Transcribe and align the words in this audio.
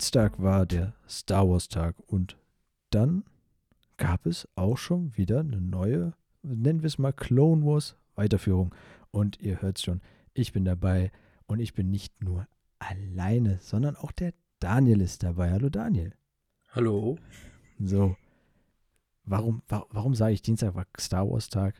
Dienstag 0.00 0.40
war 0.40 0.64
der 0.64 0.94
Star 1.06 1.46
Wars 1.46 1.68
Tag 1.68 1.94
und 2.06 2.38
dann 2.88 3.22
gab 3.98 4.24
es 4.24 4.48
auch 4.54 4.78
schon 4.78 5.14
wieder 5.18 5.40
eine 5.40 5.60
neue, 5.60 6.14
nennen 6.42 6.80
wir 6.80 6.86
es 6.86 6.96
mal 6.96 7.12
Clone 7.12 7.66
Wars 7.66 7.96
Weiterführung. 8.14 8.74
Und 9.10 9.38
ihr 9.40 9.60
hört 9.60 9.76
es 9.76 9.84
schon, 9.84 10.00
ich 10.32 10.54
bin 10.54 10.64
dabei 10.64 11.12
und 11.46 11.60
ich 11.60 11.74
bin 11.74 11.90
nicht 11.90 12.24
nur 12.24 12.48
alleine, 12.78 13.58
sondern 13.60 13.94
auch 13.94 14.10
der 14.10 14.32
Daniel 14.58 15.02
ist 15.02 15.22
dabei. 15.22 15.50
Hallo 15.50 15.68
Daniel. 15.68 16.14
Hallo. 16.70 17.18
So, 17.78 18.16
warum, 19.24 19.60
warum, 19.68 19.88
warum 19.90 20.14
sage 20.14 20.32
ich 20.32 20.40
Dienstag 20.40 20.74
war 20.74 20.86
Star 20.98 21.30
Wars 21.30 21.50
Tag? 21.50 21.74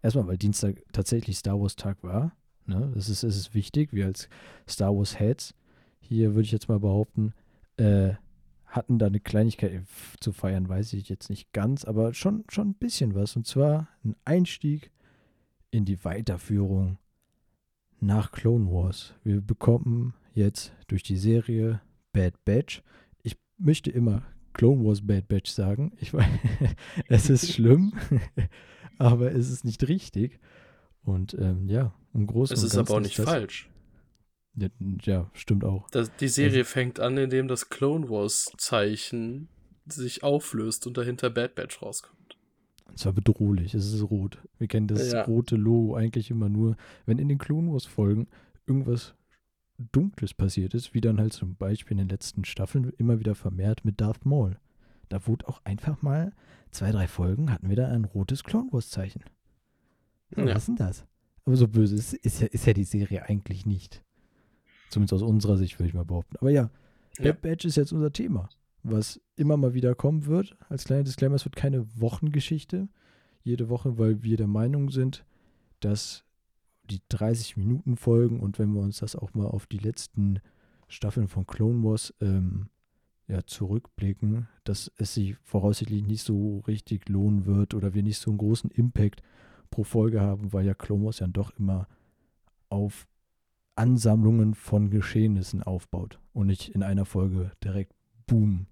Erstmal, 0.00 0.28
weil 0.28 0.38
Dienstag 0.38 0.80
tatsächlich 0.92 1.38
Star 1.38 1.60
Wars 1.60 1.74
Tag 1.74 2.04
war. 2.04 2.36
Ne? 2.66 2.92
Das, 2.94 3.08
ist, 3.08 3.24
das 3.24 3.36
ist 3.36 3.52
wichtig, 3.52 3.92
wir 3.92 4.06
als 4.06 4.28
Star 4.68 4.96
Wars 4.96 5.18
Heads. 5.18 5.56
Hier 5.98 6.36
würde 6.36 6.44
ich 6.44 6.52
jetzt 6.52 6.68
mal 6.68 6.78
behaupten, 6.78 7.34
äh, 7.76 8.14
hatten 8.66 8.98
da 8.98 9.06
eine 9.06 9.20
Kleinigkeit 9.20 9.82
zu 10.20 10.32
feiern, 10.32 10.68
weiß 10.68 10.94
ich 10.94 11.08
jetzt 11.08 11.30
nicht 11.30 11.52
ganz, 11.52 11.84
aber 11.84 12.12
schon, 12.12 12.44
schon 12.48 12.70
ein 12.70 12.74
bisschen 12.74 13.14
was. 13.14 13.36
Und 13.36 13.46
zwar 13.46 13.88
ein 14.04 14.16
Einstieg 14.24 14.90
in 15.70 15.84
die 15.84 16.04
Weiterführung 16.04 16.98
nach 18.00 18.32
Clone 18.32 18.66
Wars. 18.70 19.14
Wir 19.22 19.40
bekommen 19.40 20.14
jetzt 20.34 20.72
durch 20.88 21.02
die 21.02 21.16
Serie 21.16 21.80
Bad 22.12 22.44
Batch. 22.44 22.82
Ich 23.22 23.36
möchte 23.58 23.90
immer 23.90 24.22
Clone 24.52 24.84
Wars 24.84 25.06
Bad 25.06 25.28
Batch 25.28 25.50
sagen. 25.50 25.92
Ich 26.00 26.12
weiß, 26.12 26.26
es 27.08 27.30
ist 27.30 27.52
schlimm, 27.52 27.92
aber 28.98 29.32
es 29.32 29.50
ist 29.50 29.64
nicht 29.64 29.86
richtig. 29.88 30.40
Und 31.02 31.34
ähm, 31.34 31.68
ja, 31.68 31.94
im 32.12 32.26
Großen 32.26 32.56
Es 32.56 32.62
ist 32.62 32.76
aber 32.76 32.94
auch 32.94 33.00
nicht 33.00 33.16
falsch. 33.16 33.68
Ja, 34.56 34.68
ja, 35.02 35.30
stimmt 35.34 35.64
auch. 35.64 35.88
Das, 35.90 36.14
die 36.16 36.28
Serie 36.28 36.60
also, 36.60 36.70
fängt 36.70 37.00
an, 37.00 37.16
indem 37.16 37.48
das 37.48 37.68
Clone 37.68 38.08
Wars 38.08 38.52
Zeichen 38.56 39.48
sich 39.86 40.22
auflöst 40.22 40.86
und 40.86 40.96
dahinter 40.96 41.30
Bad 41.30 41.54
Batch 41.54 41.82
rauskommt. 41.82 42.36
Es 42.94 43.04
war 43.06 43.12
bedrohlich, 43.12 43.74
es 43.74 43.92
ist 43.92 44.02
rot. 44.10 44.38
Wir 44.58 44.68
kennen 44.68 44.86
das 44.86 45.12
ja. 45.12 45.22
rote 45.22 45.56
Logo 45.56 45.96
eigentlich 45.96 46.30
immer 46.30 46.48
nur, 46.48 46.76
wenn 47.06 47.18
in 47.18 47.28
den 47.28 47.38
Clone 47.38 47.72
Wars 47.72 47.86
Folgen 47.86 48.28
irgendwas 48.66 49.14
Dunkles 49.78 50.34
passiert 50.34 50.74
ist, 50.74 50.94
wie 50.94 51.00
dann 51.00 51.18
halt 51.18 51.32
zum 51.32 51.56
Beispiel 51.56 51.92
in 51.92 51.98
den 51.98 52.08
letzten 52.08 52.44
Staffeln 52.44 52.92
immer 52.98 53.18
wieder 53.18 53.34
vermehrt 53.34 53.84
mit 53.84 54.00
Darth 54.00 54.24
Maul. 54.24 54.58
Da 55.08 55.26
wurde 55.26 55.48
auch 55.48 55.60
einfach 55.64 56.02
mal 56.02 56.32
zwei, 56.70 56.92
drei 56.92 57.08
Folgen 57.08 57.50
hatten 57.50 57.68
wir 57.68 57.76
da 57.76 57.88
ein 57.88 58.04
rotes 58.04 58.44
Clone 58.44 58.72
Wars 58.72 58.90
Zeichen. 58.90 59.24
Ja. 60.36 60.46
Was 60.46 60.58
ist 60.58 60.68
denn 60.68 60.76
das? 60.76 61.06
Aber 61.44 61.56
so 61.56 61.68
böse 61.68 61.96
ist, 61.96 62.14
ist, 62.14 62.40
ja, 62.40 62.46
ist 62.46 62.66
ja 62.66 62.72
die 62.72 62.84
Serie 62.84 63.24
eigentlich 63.24 63.66
nicht. 63.66 64.02
Zumindest 64.94 65.14
aus 65.14 65.22
unserer 65.22 65.56
Sicht, 65.56 65.78
würde 65.78 65.88
ich 65.88 65.94
mal 65.94 66.04
behaupten. 66.04 66.36
Aber 66.36 66.50
ja, 66.50 66.70
ja. 67.18 67.24
Bad 67.24 67.42
Batch 67.42 67.64
ist 67.64 67.76
jetzt 67.76 67.92
unser 67.92 68.12
Thema, 68.12 68.48
was 68.84 69.20
immer 69.34 69.56
mal 69.56 69.74
wieder 69.74 69.94
kommen 69.96 70.26
wird. 70.26 70.56
Als 70.68 70.84
kleiner 70.84 71.02
Disclaimer, 71.02 71.34
es 71.34 71.44
wird 71.44 71.56
keine 71.56 71.84
Wochengeschichte 72.00 72.88
jede 73.42 73.68
Woche, 73.68 73.98
weil 73.98 74.22
wir 74.22 74.36
der 74.36 74.46
Meinung 74.46 74.90
sind, 74.90 75.24
dass 75.80 76.24
die 76.90 77.00
30 77.08 77.56
Minuten 77.56 77.96
Folgen 77.96 78.40
und 78.40 78.58
wenn 78.58 78.72
wir 78.72 78.80
uns 78.80 78.98
das 78.98 79.16
auch 79.16 79.34
mal 79.34 79.46
auf 79.46 79.66
die 79.66 79.78
letzten 79.78 80.40
Staffeln 80.88 81.28
von 81.28 81.46
Clone 81.46 81.82
Wars 81.82 82.14
ähm, 82.20 82.68
ja, 83.26 83.44
zurückblicken, 83.44 84.48
dass 84.64 84.92
es 84.96 85.14
sich 85.14 85.36
voraussichtlich 85.42 86.04
nicht 86.06 86.22
so 86.22 86.60
richtig 86.66 87.08
lohnen 87.08 87.46
wird 87.46 87.74
oder 87.74 87.94
wir 87.94 88.02
nicht 88.04 88.18
so 88.18 88.30
einen 88.30 88.38
großen 88.38 88.70
Impact 88.70 89.22
pro 89.70 89.82
Folge 89.82 90.20
haben, 90.20 90.52
weil 90.52 90.66
ja 90.66 90.74
Clone 90.74 91.04
Wars 91.04 91.18
ja 91.18 91.26
doch 91.26 91.50
immer 91.58 91.88
auf 92.68 93.06
Ansammlungen 93.76 94.54
von 94.54 94.90
Geschehnissen 94.90 95.62
aufbaut 95.62 96.20
und 96.32 96.46
nicht 96.46 96.68
in 96.70 96.82
einer 96.82 97.04
Folge 97.04 97.52
direkt 97.62 97.92
boom 98.26 98.66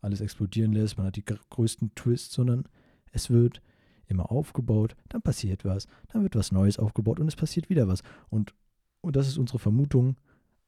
alles 0.00 0.20
explodieren 0.20 0.72
lässt, 0.72 0.96
man 0.96 1.06
hat 1.06 1.16
die 1.16 1.24
größten 1.24 1.94
Twists, 1.94 2.34
sondern 2.34 2.64
es 3.12 3.30
wird 3.30 3.60
immer 4.06 4.30
aufgebaut, 4.30 4.96
dann 5.08 5.22
passiert 5.22 5.64
was, 5.64 5.86
dann 6.08 6.22
wird 6.22 6.34
was 6.34 6.52
Neues 6.52 6.78
aufgebaut 6.78 7.20
und 7.20 7.28
es 7.28 7.36
passiert 7.36 7.70
wieder 7.70 7.86
was. 7.86 8.02
Und, 8.28 8.54
und 9.00 9.16
das 9.16 9.28
ist 9.28 9.38
unsere 9.38 9.58
Vermutung. 9.58 10.16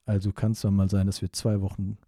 Also 0.05 0.33
kann 0.33 0.53
es 0.53 0.61
dann 0.61 0.75
mal 0.75 0.91
sein, 0.91 1.07
dass 1.07 1.23
wir 1.23 1.33
zwei 1.33 1.61
Wochen 1.61 1.99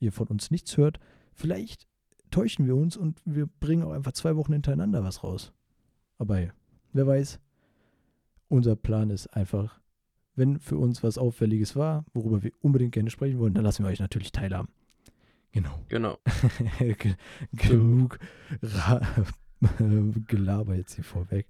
ihr 0.00 0.12
von 0.12 0.26
uns 0.26 0.50
nichts 0.50 0.76
hört. 0.76 0.98
Vielleicht 1.32 1.86
täuschen 2.30 2.66
wir 2.66 2.76
uns 2.76 2.96
und 2.96 3.20
wir 3.24 3.46
bringen 3.46 3.84
auch 3.84 3.92
einfach 3.92 4.12
zwei 4.12 4.36
Wochen 4.36 4.52
hintereinander 4.52 5.04
was 5.04 5.22
raus. 5.22 5.52
Aber 6.18 6.36
hey, 6.36 6.50
wer 6.92 7.06
weiß, 7.06 7.40
unser 8.48 8.76
Plan 8.76 9.10
ist 9.10 9.28
einfach 9.28 9.80
wenn 10.34 10.58
für 10.60 10.76
uns 10.76 11.02
was 11.02 11.18
Auffälliges 11.18 11.76
war, 11.76 12.04
worüber 12.14 12.42
wir 12.42 12.52
unbedingt 12.60 12.92
gerne 12.92 13.10
sprechen 13.10 13.38
wollen, 13.38 13.54
dann 13.54 13.64
lassen 13.64 13.84
wir 13.84 13.90
euch 13.90 14.00
natürlich 14.00 14.32
teilhaben. 14.32 14.68
Genau. 15.52 15.78
Genau. 15.88 16.18
Genug 17.52 18.18
Gelaber 20.26 20.74
jetzt 20.74 20.94
hier 20.94 21.04
vorweg. 21.04 21.46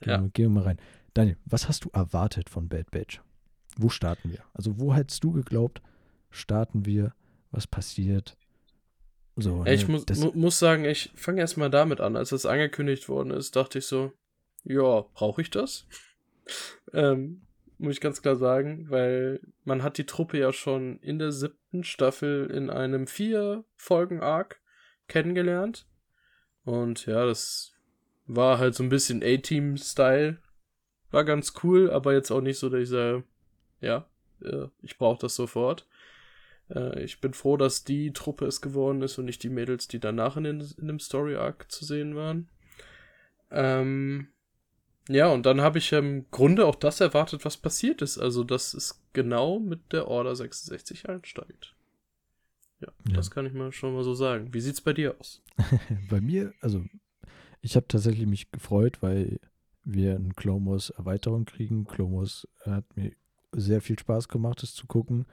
Genau, 0.00 0.24
ja. 0.24 0.28
Gehen 0.32 0.46
wir 0.46 0.60
mal 0.60 0.64
rein. 0.64 0.78
Daniel, 1.14 1.36
was 1.44 1.68
hast 1.68 1.84
du 1.84 1.90
erwartet 1.92 2.50
von 2.50 2.68
Bad 2.68 2.90
Batch? 2.90 3.20
Wo 3.76 3.88
starten 3.88 4.30
wir? 4.30 4.40
Also, 4.52 4.80
wo 4.80 4.94
hättest 4.94 5.22
du 5.22 5.32
geglaubt, 5.32 5.80
starten 6.30 6.86
wir? 6.86 7.14
Was 7.52 7.66
passiert? 7.66 8.36
So, 9.36 9.64
ich 9.64 9.86
ne, 9.86 9.92
muss, 9.92 10.06
mu 10.18 10.32
muss 10.34 10.58
sagen, 10.58 10.84
ich 10.84 11.10
fange 11.14 11.40
erstmal 11.40 11.70
damit 11.70 12.00
an. 12.00 12.16
Als 12.16 12.30
das 12.30 12.46
angekündigt 12.46 13.08
worden 13.08 13.30
ist, 13.30 13.56
dachte 13.56 13.78
ich 13.78 13.86
so, 13.86 14.12
ja, 14.64 15.02
brauche 15.14 15.40
ich 15.40 15.50
das? 15.50 15.86
ähm, 16.92 17.42
muss 17.80 17.94
ich 17.94 18.00
ganz 18.00 18.22
klar 18.22 18.36
sagen, 18.36 18.90
weil 18.90 19.40
man 19.64 19.82
hat 19.82 19.98
die 19.98 20.06
Truppe 20.06 20.38
ja 20.38 20.52
schon 20.52 20.98
in 21.00 21.18
der 21.18 21.32
siebten 21.32 21.82
Staffel 21.82 22.50
in 22.50 22.70
einem 22.70 23.06
vier 23.06 23.64
Folgen 23.76 24.20
Arc 24.20 24.60
kennengelernt. 25.08 25.86
Und 26.64 27.06
ja, 27.06 27.24
das 27.24 27.72
war 28.26 28.58
halt 28.58 28.74
so 28.74 28.82
ein 28.82 28.90
bisschen 28.90 29.22
A-Team-Style. 29.22 30.38
War 31.10 31.24
ganz 31.24 31.54
cool, 31.62 31.90
aber 31.90 32.12
jetzt 32.12 32.30
auch 32.30 32.42
nicht 32.42 32.58
so, 32.58 32.68
dass 32.68 32.82
ich 32.82 32.88
sage, 32.90 33.24
ja, 33.80 34.06
äh, 34.42 34.66
ich 34.82 34.98
brauche 34.98 35.20
das 35.20 35.34
sofort. 35.34 35.88
Äh, 36.68 37.02
ich 37.02 37.20
bin 37.20 37.32
froh, 37.32 37.56
dass 37.56 37.84
die 37.84 38.12
Truppe 38.12 38.46
es 38.46 38.60
geworden 38.60 39.02
ist 39.02 39.18
und 39.18 39.24
nicht 39.24 39.42
die 39.42 39.48
Mädels, 39.48 39.88
die 39.88 39.98
danach 39.98 40.36
in, 40.36 40.44
den, 40.44 40.60
in 40.78 40.86
dem 40.86 41.00
Story-Arc 41.00 41.70
zu 41.72 41.84
sehen 41.84 42.14
waren. 42.14 42.48
Ähm, 43.50 44.28
ja, 45.12 45.28
und 45.28 45.44
dann 45.44 45.60
habe 45.60 45.78
ich 45.78 45.92
im 45.92 46.26
Grunde 46.30 46.66
auch 46.66 46.76
das 46.76 47.00
erwartet, 47.00 47.44
was 47.44 47.56
passiert 47.56 48.00
ist. 48.00 48.18
Also, 48.18 48.44
dass 48.44 48.74
es 48.74 49.02
genau 49.12 49.58
mit 49.58 49.92
der 49.92 50.06
Order 50.06 50.36
66 50.36 51.08
einsteigt. 51.08 51.74
Ja, 52.80 52.88
ja. 53.08 53.14
das 53.14 53.30
kann 53.30 53.44
ich 53.44 53.52
mal 53.52 53.72
schon 53.72 53.94
mal 53.94 54.04
so 54.04 54.14
sagen. 54.14 54.54
Wie 54.54 54.60
sieht's 54.60 54.80
bei 54.80 54.92
dir 54.92 55.16
aus? 55.18 55.42
bei 56.10 56.20
mir, 56.20 56.54
also, 56.60 56.84
ich 57.60 57.74
habe 57.74 57.88
tatsächlich 57.88 58.26
mich 58.26 58.52
gefreut, 58.52 59.02
weil 59.02 59.40
wir 59.84 60.14
eine 60.14 60.34
Clomos 60.34 60.90
Erweiterung 60.90 61.44
kriegen. 61.44 61.86
Clomos 61.86 62.46
hat 62.64 62.84
mir 62.96 63.12
sehr 63.52 63.80
viel 63.80 63.98
Spaß 63.98 64.28
gemacht, 64.28 64.62
es 64.62 64.74
zu 64.74 64.86
gucken. 64.86 65.26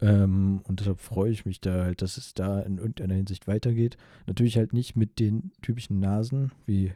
Ähm, 0.00 0.62
und 0.64 0.80
deshalb 0.80 1.00
freue 1.00 1.30
ich 1.30 1.46
mich 1.46 1.60
da 1.60 1.84
halt, 1.84 2.02
dass 2.02 2.16
es 2.16 2.34
da 2.34 2.60
in 2.60 2.78
irgendeiner 2.78 3.14
Hinsicht 3.14 3.46
weitergeht. 3.46 3.96
Natürlich 4.26 4.56
halt 4.56 4.72
nicht 4.72 4.96
mit 4.96 5.20
den 5.20 5.52
typischen 5.62 6.00
Nasen 6.00 6.50
wie 6.66 6.92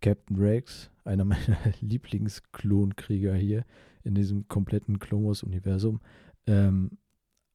Captain 0.00 0.36
Rex, 0.36 0.90
einer 1.08 1.24
meiner 1.24 1.58
Lieblingsklonkrieger 1.80 3.34
hier 3.34 3.64
in 4.04 4.14
diesem 4.14 4.46
kompletten 4.48 4.98
Clone-Wars-Universum. 4.98 6.00
Ähm, 6.46 6.98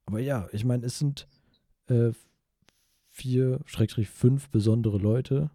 aber 0.06 0.20
ja, 0.20 0.48
ich 0.52 0.66
meine, 0.66 0.86
es 0.86 1.00
sind 1.00 1.28
äh, 1.88 2.12
vier, 3.08 3.62
schrägstrich 3.66 4.10
fünf 4.10 4.50
besondere 4.50 4.98
Leute, 4.98 5.50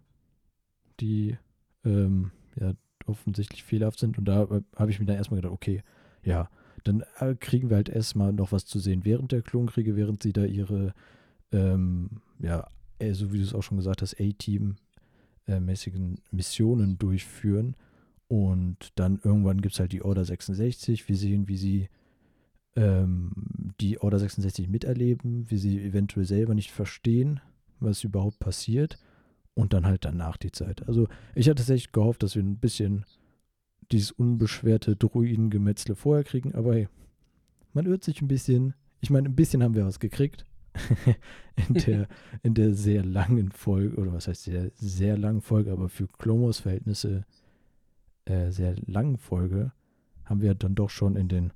die 0.99 1.37
ähm, 1.85 2.31
ja 2.59 2.73
offensichtlich 3.05 3.63
fehlerhaft 3.63 3.99
sind. 3.99 4.17
Und 4.17 4.25
da 4.25 4.47
habe 4.75 4.91
ich 4.91 4.99
mir 4.99 5.05
dann 5.05 5.17
erstmal 5.17 5.39
gedacht, 5.39 5.53
okay, 5.53 5.83
ja, 6.23 6.49
dann 6.83 7.03
äh, 7.19 7.35
kriegen 7.35 7.69
wir 7.69 7.77
halt 7.77 7.89
erstmal 7.89 8.33
noch 8.33 8.51
was 8.51 8.65
zu 8.65 8.79
sehen 8.79 9.05
während 9.05 9.31
der 9.31 9.41
Klonkriege, 9.41 9.95
während 9.95 10.23
sie 10.23 10.33
da 10.33 10.45
ihre, 10.45 10.93
ähm, 11.51 12.21
ja, 12.39 12.67
äh, 12.99 13.13
so 13.13 13.33
wie 13.33 13.37
du 13.37 13.43
es 13.43 13.53
auch 13.53 13.63
schon 13.63 13.77
gesagt 13.77 14.01
hast, 14.01 14.19
A-Team 14.19 14.75
äh, 15.47 15.59
Missionen 15.59 16.97
durchführen. 16.97 17.75
Und 18.29 18.91
dann 18.93 19.19
irgendwann 19.23 19.59
gibt 19.59 19.73
es 19.73 19.79
halt 19.79 19.91
die 19.91 20.03
Order 20.03 20.23
66. 20.23 21.09
Wir 21.09 21.17
sehen, 21.17 21.47
wie 21.47 21.57
sie 21.57 21.89
ähm, 22.75 23.31
die 23.81 23.99
Order 23.99 24.19
66 24.19 24.69
miterleben, 24.69 25.49
wie 25.49 25.57
sie 25.57 25.81
eventuell 25.81 26.27
selber 26.27 26.53
nicht 26.53 26.69
verstehen, 26.71 27.41
was 27.79 28.03
überhaupt 28.03 28.39
passiert. 28.39 28.99
Und 29.55 29.73
dann 29.73 29.85
halt 29.85 30.05
danach 30.05 30.37
die 30.37 30.51
Zeit. 30.51 30.87
Also 30.87 31.07
ich 31.33 31.49
hatte 31.49 31.57
tatsächlich 31.57 31.91
gehofft, 31.91 32.21
dass 32.21 32.35
wir 32.35 32.43
ein 32.43 32.59
bisschen 32.59 33.03
dieses 33.91 34.11
unbeschwerte 34.11 34.95
Druidengemetzle 34.95 35.95
vorher 35.95 36.23
kriegen, 36.23 36.53
aber 36.53 36.75
hey, 36.75 36.87
man 37.73 37.87
irrt 37.87 38.03
sich 38.03 38.21
ein 38.21 38.27
bisschen. 38.27 38.75
Ich 39.01 39.09
meine, 39.09 39.27
ein 39.27 39.35
bisschen 39.35 39.63
haben 39.63 39.73
wir 39.73 39.85
was 39.85 39.99
gekriegt. 39.99 40.45
in, 41.67 41.73
der, 41.73 42.07
in 42.43 42.53
der 42.53 42.75
sehr 42.75 43.03
langen 43.03 43.51
Folge, 43.51 43.97
oder 43.97 44.13
was 44.13 44.27
heißt 44.27 44.43
sehr, 44.43 44.71
sehr 44.75 45.17
langen 45.17 45.41
Folge, 45.41 45.71
aber 45.71 45.89
für 45.89 46.07
Klomos 46.07 46.59
Verhältnisse 46.59 47.25
äh, 48.29 48.51
sehr 48.51 48.75
langen 48.85 49.17
Folge, 49.17 49.71
haben 50.25 50.41
wir 50.41 50.53
dann 50.53 50.75
doch 50.75 50.89
schon 50.89 51.15
in 51.15 51.27
den 51.27 51.51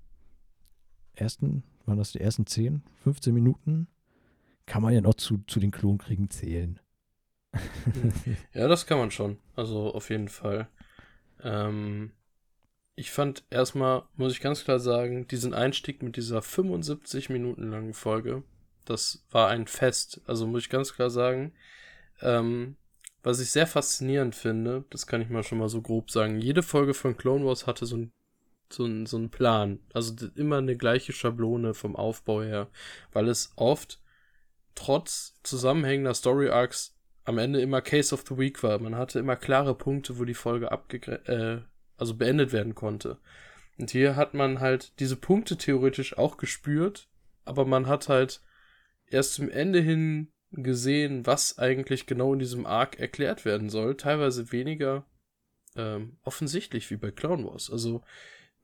ersten, 1.15 1.63
waren 1.85 1.97
das 1.97 2.11
die 2.11 2.21
ersten 2.21 2.45
10, 2.45 2.81
15 3.03 3.33
Minuten, 3.33 3.87
kann 4.65 4.81
man 4.81 4.93
ja 4.93 5.01
noch 5.01 5.15
zu, 5.15 5.39
zu 5.47 5.59
den 5.59 5.71
Klonkriegen 5.71 6.29
zählen. 6.29 6.79
ja, 8.53 8.67
das 8.67 8.87
kann 8.87 8.97
man 8.97 9.11
schon. 9.11 9.37
Also 9.55 9.93
auf 9.93 10.09
jeden 10.09 10.29
Fall. 10.29 10.67
Ähm, 11.43 12.11
ich 12.95 13.11
fand 13.11 13.43
erstmal, 13.49 14.03
muss 14.15 14.33
ich 14.33 14.41
ganz 14.41 14.63
klar 14.63 14.79
sagen, 14.79 15.27
diesen 15.27 15.53
Einstieg 15.53 16.01
mit 16.01 16.15
dieser 16.15 16.41
75 16.41 17.29
Minuten 17.29 17.69
langen 17.69 17.93
Folge, 17.93 18.43
das 18.85 19.25
war 19.31 19.49
ein 19.49 19.67
Fest. 19.67 20.21
Also 20.25 20.47
muss 20.47 20.63
ich 20.63 20.69
ganz 20.69 20.93
klar 20.93 21.09
sagen, 21.09 21.53
ähm, 22.21 22.75
was 23.23 23.39
ich 23.39 23.51
sehr 23.51 23.67
faszinierend 23.67 24.35
finde, 24.35 24.85
das 24.89 25.07
kann 25.07 25.21
ich 25.21 25.29
mal 25.29 25.43
schon 25.43 25.57
mal 25.57 25.69
so 25.69 25.81
grob 25.81 26.11
sagen, 26.11 26.39
jede 26.39 26.61
Folge 26.61 26.93
von 26.93 27.17
Clone 27.17 27.45
Wars 27.45 27.65
hatte 27.65 27.85
so 27.85 27.97
ein 27.97 28.11
so 28.73 28.85
ein, 28.85 29.05
so 29.05 29.17
ein 29.17 29.29
Plan. 29.29 29.79
Also 29.93 30.13
immer 30.35 30.57
eine 30.57 30.75
gleiche 30.75 31.13
Schablone 31.13 31.73
vom 31.73 31.95
Aufbau 31.95 32.41
her, 32.41 32.69
weil 33.11 33.27
es 33.27 33.53
oft 33.55 34.01
trotz 34.75 35.39
zusammenhängender 35.43 36.13
Story 36.13 36.49
Arcs 36.49 36.95
am 37.25 37.37
Ende 37.37 37.61
immer 37.61 37.81
Case 37.81 38.13
of 38.13 38.23
the 38.27 38.37
Week 38.37 38.61
war. 38.63 38.79
Man 38.79 38.95
hatte 38.95 39.19
immer 39.19 39.35
klare 39.35 39.75
Punkte, 39.75 40.17
wo 40.17 40.25
die 40.25 40.33
Folge 40.33 40.71
abgegre 40.71 41.25
äh, 41.27 41.61
also 41.97 42.15
beendet 42.15 42.51
werden 42.51 42.75
konnte. 42.75 43.19
Und 43.77 43.91
hier 43.91 44.15
hat 44.15 44.33
man 44.33 44.59
halt 44.59 44.99
diese 44.99 45.15
Punkte 45.15 45.57
theoretisch 45.57 46.17
auch 46.17 46.37
gespürt, 46.37 47.07
aber 47.45 47.65
man 47.65 47.87
hat 47.87 48.09
halt 48.09 48.41
erst 49.07 49.35
zum 49.35 49.49
Ende 49.49 49.79
hin 49.79 50.31
gesehen, 50.53 51.25
was 51.25 51.57
eigentlich 51.57 52.05
genau 52.05 52.33
in 52.33 52.39
diesem 52.39 52.65
Arc 52.65 52.99
erklärt 52.99 53.45
werden 53.45 53.69
soll. 53.69 53.97
Teilweise 53.97 54.51
weniger 54.51 55.05
ähm, 55.75 56.17
offensichtlich 56.23 56.89
wie 56.91 56.97
bei 56.97 57.11
Clown 57.11 57.45
Wars. 57.45 57.71
Also 57.71 58.03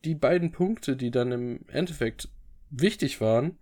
die 0.05 0.15
beiden 0.15 0.51
Punkte, 0.51 0.95
die 0.95 1.11
dann 1.11 1.31
im 1.31 1.67
Endeffekt 1.67 2.29
wichtig 2.69 3.19
waren, 3.21 3.57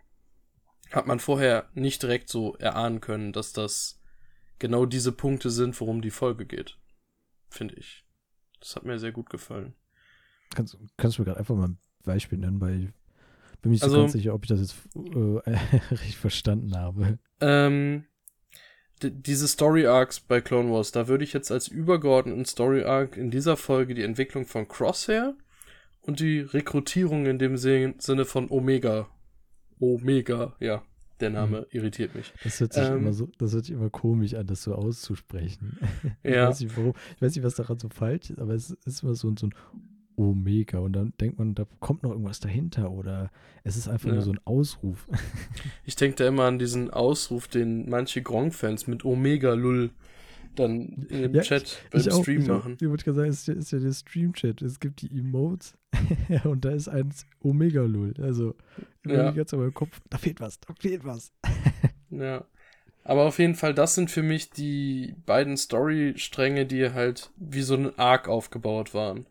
hat 0.92 1.08
man 1.08 1.20
vorher 1.20 1.70
nicht 1.74 2.04
direkt 2.04 2.30
so 2.30 2.56
erahnen 2.56 3.02
können, 3.02 3.34
dass 3.34 3.54
das 3.54 4.02
genau 4.60 4.86
diese 4.86 5.12
Punkte 5.12 5.50
sind, 5.50 5.80
worum 5.80 6.02
die 6.02 6.12
Folge 6.12 6.46
geht. 6.46 6.78
Finde 7.50 7.76
ich. 7.76 8.06
Das 8.60 8.76
hat 8.76 8.84
mir 8.84 9.00
sehr 9.00 9.12
gut 9.12 9.30
gefallen. 9.30 9.76
Kannst, 10.56 10.78
kannst 10.98 11.18
du 11.18 11.22
mir 11.22 11.28
gerade 11.28 11.40
einfach 11.40 11.56
mal 11.56 11.70
ein 11.70 11.80
Beispiel 12.04 12.40
nennen, 12.40 12.62
weil 12.62 12.94
ich 13.54 13.62
bin 13.62 13.70
mir 13.70 13.74
nicht 13.74 13.84
also, 13.84 13.96
so 13.96 14.02
ganz 14.02 14.14
sicher, 14.14 14.34
ob 14.34 14.44
ich 14.44 14.50
das 14.50 14.60
jetzt 14.60 14.76
äh, 14.96 15.58
richtig 15.92 16.18
verstanden 16.18 16.76
habe. 16.76 17.20
Ähm, 17.42 18.06
diese 19.04 19.48
Story 19.48 19.86
Arcs 19.86 20.20
bei 20.20 20.42
Clone 20.42 20.72
Wars, 20.72 20.92
da 20.92 21.08
würde 21.08 21.24
ich 21.24 21.34
jetzt 21.34 21.52
als 21.52 21.68
übergeordneten 21.68 22.46
Story 22.46 22.84
Arc 22.84 23.18
in 23.18 23.32
dieser 23.32 23.58
Folge 23.58 23.94
die 23.94 24.04
Entwicklung 24.04 24.46
von 24.46 24.68
Crosshair 24.68 25.36
und 26.02 26.20
die 26.20 26.40
Rekrutierung 26.40 27.26
in 27.26 27.38
dem 27.38 27.58
Sinne 27.58 28.26
von 28.26 28.50
Omega. 28.50 29.08
Omega, 29.80 30.56
ja. 30.60 30.84
Der 31.20 31.32
Name 31.32 31.60
hm. 31.60 31.66
irritiert 31.72 32.14
mich. 32.14 32.32
Das 32.44 32.60
hört 32.60 32.74
sich 32.74 32.84
ähm, 32.84 32.98
immer 32.98 33.14
so, 33.14 33.28
das 33.40 33.54
hört 33.54 33.66
sich 33.66 33.74
immer 33.74 33.90
komisch 33.90 34.36
an, 34.36 34.46
das 34.46 34.62
so 34.62 34.76
auszusprechen. 34.76 35.80
ich, 36.24 36.36
ja. 36.36 36.48
weiß 36.48 36.60
nicht, 36.60 36.78
warum, 36.78 36.94
ich 37.16 37.22
weiß 37.22 37.36
nicht, 37.36 37.44
was 37.44 37.56
daran 37.56 37.80
so 37.80 37.90
falsch 37.90 38.30
ist, 38.30 38.40
aber 38.40 38.54
es 38.54 38.70
ist 38.86 39.02
immer 39.02 39.16
so, 39.16 39.34
so 39.36 39.48
ein 39.48 39.54
Omega 40.18 40.80
und 40.80 40.94
dann 40.94 41.14
denkt 41.22 41.38
man, 41.40 41.56
da 41.56 41.66
kommt 41.80 42.04
noch 42.04 42.12
irgendwas 42.12 42.40
dahinter 42.40 42.92
oder 42.92 43.30
es 43.64 43.78
ist 43.78 43.88
einfach 43.88 44.08
ja. 44.08 44.16
nur 44.16 44.24
so 44.24 44.32
ein 44.32 44.40
Ausruf. 44.46 45.08
ich 45.86 45.96
denke 45.96 46.18
da 46.18 46.28
immer 46.28 46.44
an 46.44 46.60
diesen 46.60 46.90
Ausruf, 46.90 47.48
den 47.48 47.88
manche 47.90 48.22
Gronk-Fans 48.22 48.88
mit 48.88 49.06
Omega 49.06 49.54
Lull 49.54 49.92
dann 50.56 51.06
in 51.10 51.22
dem 51.22 51.36
ja, 51.36 51.42
Chat 51.44 51.84
beim 51.92 52.02
ich 52.02 52.14
Stream 52.14 52.44
auch, 52.44 52.58
machen. 52.58 52.74
Ich, 52.74 52.82
ich 52.82 52.90
würde 52.90 53.04
gerade 53.04 53.18
sagen, 53.18 53.30
es 53.30 53.40
ist, 53.40 53.48
ja, 53.48 53.54
ist 53.54 53.72
ja 53.72 53.80
der 53.80 53.94
Stream-Chat. 53.94 54.62
Es 54.62 54.80
gibt 54.80 55.02
die 55.02 55.18
Emotes 55.18 55.78
und 56.44 56.66
da 56.66 56.72
ist 56.72 56.88
ein 56.88 57.14
Omega-Lull. 57.44 58.16
Also, 58.20 58.56
ja. 59.06 59.32
jetzt 59.32 59.54
aber 59.54 59.66
im 59.66 59.74
Kopf, 59.74 60.02
da 60.10 60.18
fehlt 60.18 60.42
was, 60.42 60.60
da 60.60 60.74
fehlt 60.80 61.06
was. 61.06 61.32
ja. 62.10 62.46
Aber 63.04 63.26
auf 63.26 63.40
jeden 63.40 63.56
Fall, 63.56 63.74
das 63.74 63.96
sind 63.96 64.12
für 64.12 64.24
mich 64.24 64.50
die 64.50 65.16
beiden 65.26 65.56
Story-Stränge, 65.56 66.66
die 66.66 66.92
halt 66.92 67.32
wie 67.38 67.62
so 67.62 67.76
ein 67.76 67.98
Arc 67.98 68.28
aufgebaut 68.28 68.94
waren. 68.94 69.28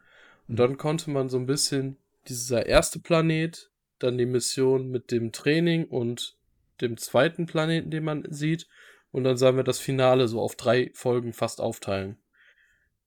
Und 0.48 0.58
dann 0.58 0.76
konnte 0.76 1.10
man 1.10 1.28
so 1.28 1.38
ein 1.38 1.46
bisschen 1.46 1.96
dieser 2.28 2.66
erste 2.66 2.98
Planet, 2.98 3.70
dann 3.98 4.18
die 4.18 4.26
Mission 4.26 4.90
mit 4.90 5.10
dem 5.10 5.32
Training 5.32 5.86
und 5.86 6.36
dem 6.80 6.96
zweiten 6.96 7.46
Planeten, 7.46 7.90
den 7.90 8.04
man 8.04 8.24
sieht, 8.30 8.68
und 9.10 9.24
dann 9.24 9.36
sollen 9.36 9.56
wir 9.56 9.64
das 9.64 9.78
Finale 9.78 10.28
so 10.28 10.40
auf 10.40 10.56
drei 10.56 10.90
Folgen 10.94 11.32
fast 11.32 11.60
aufteilen. 11.60 12.18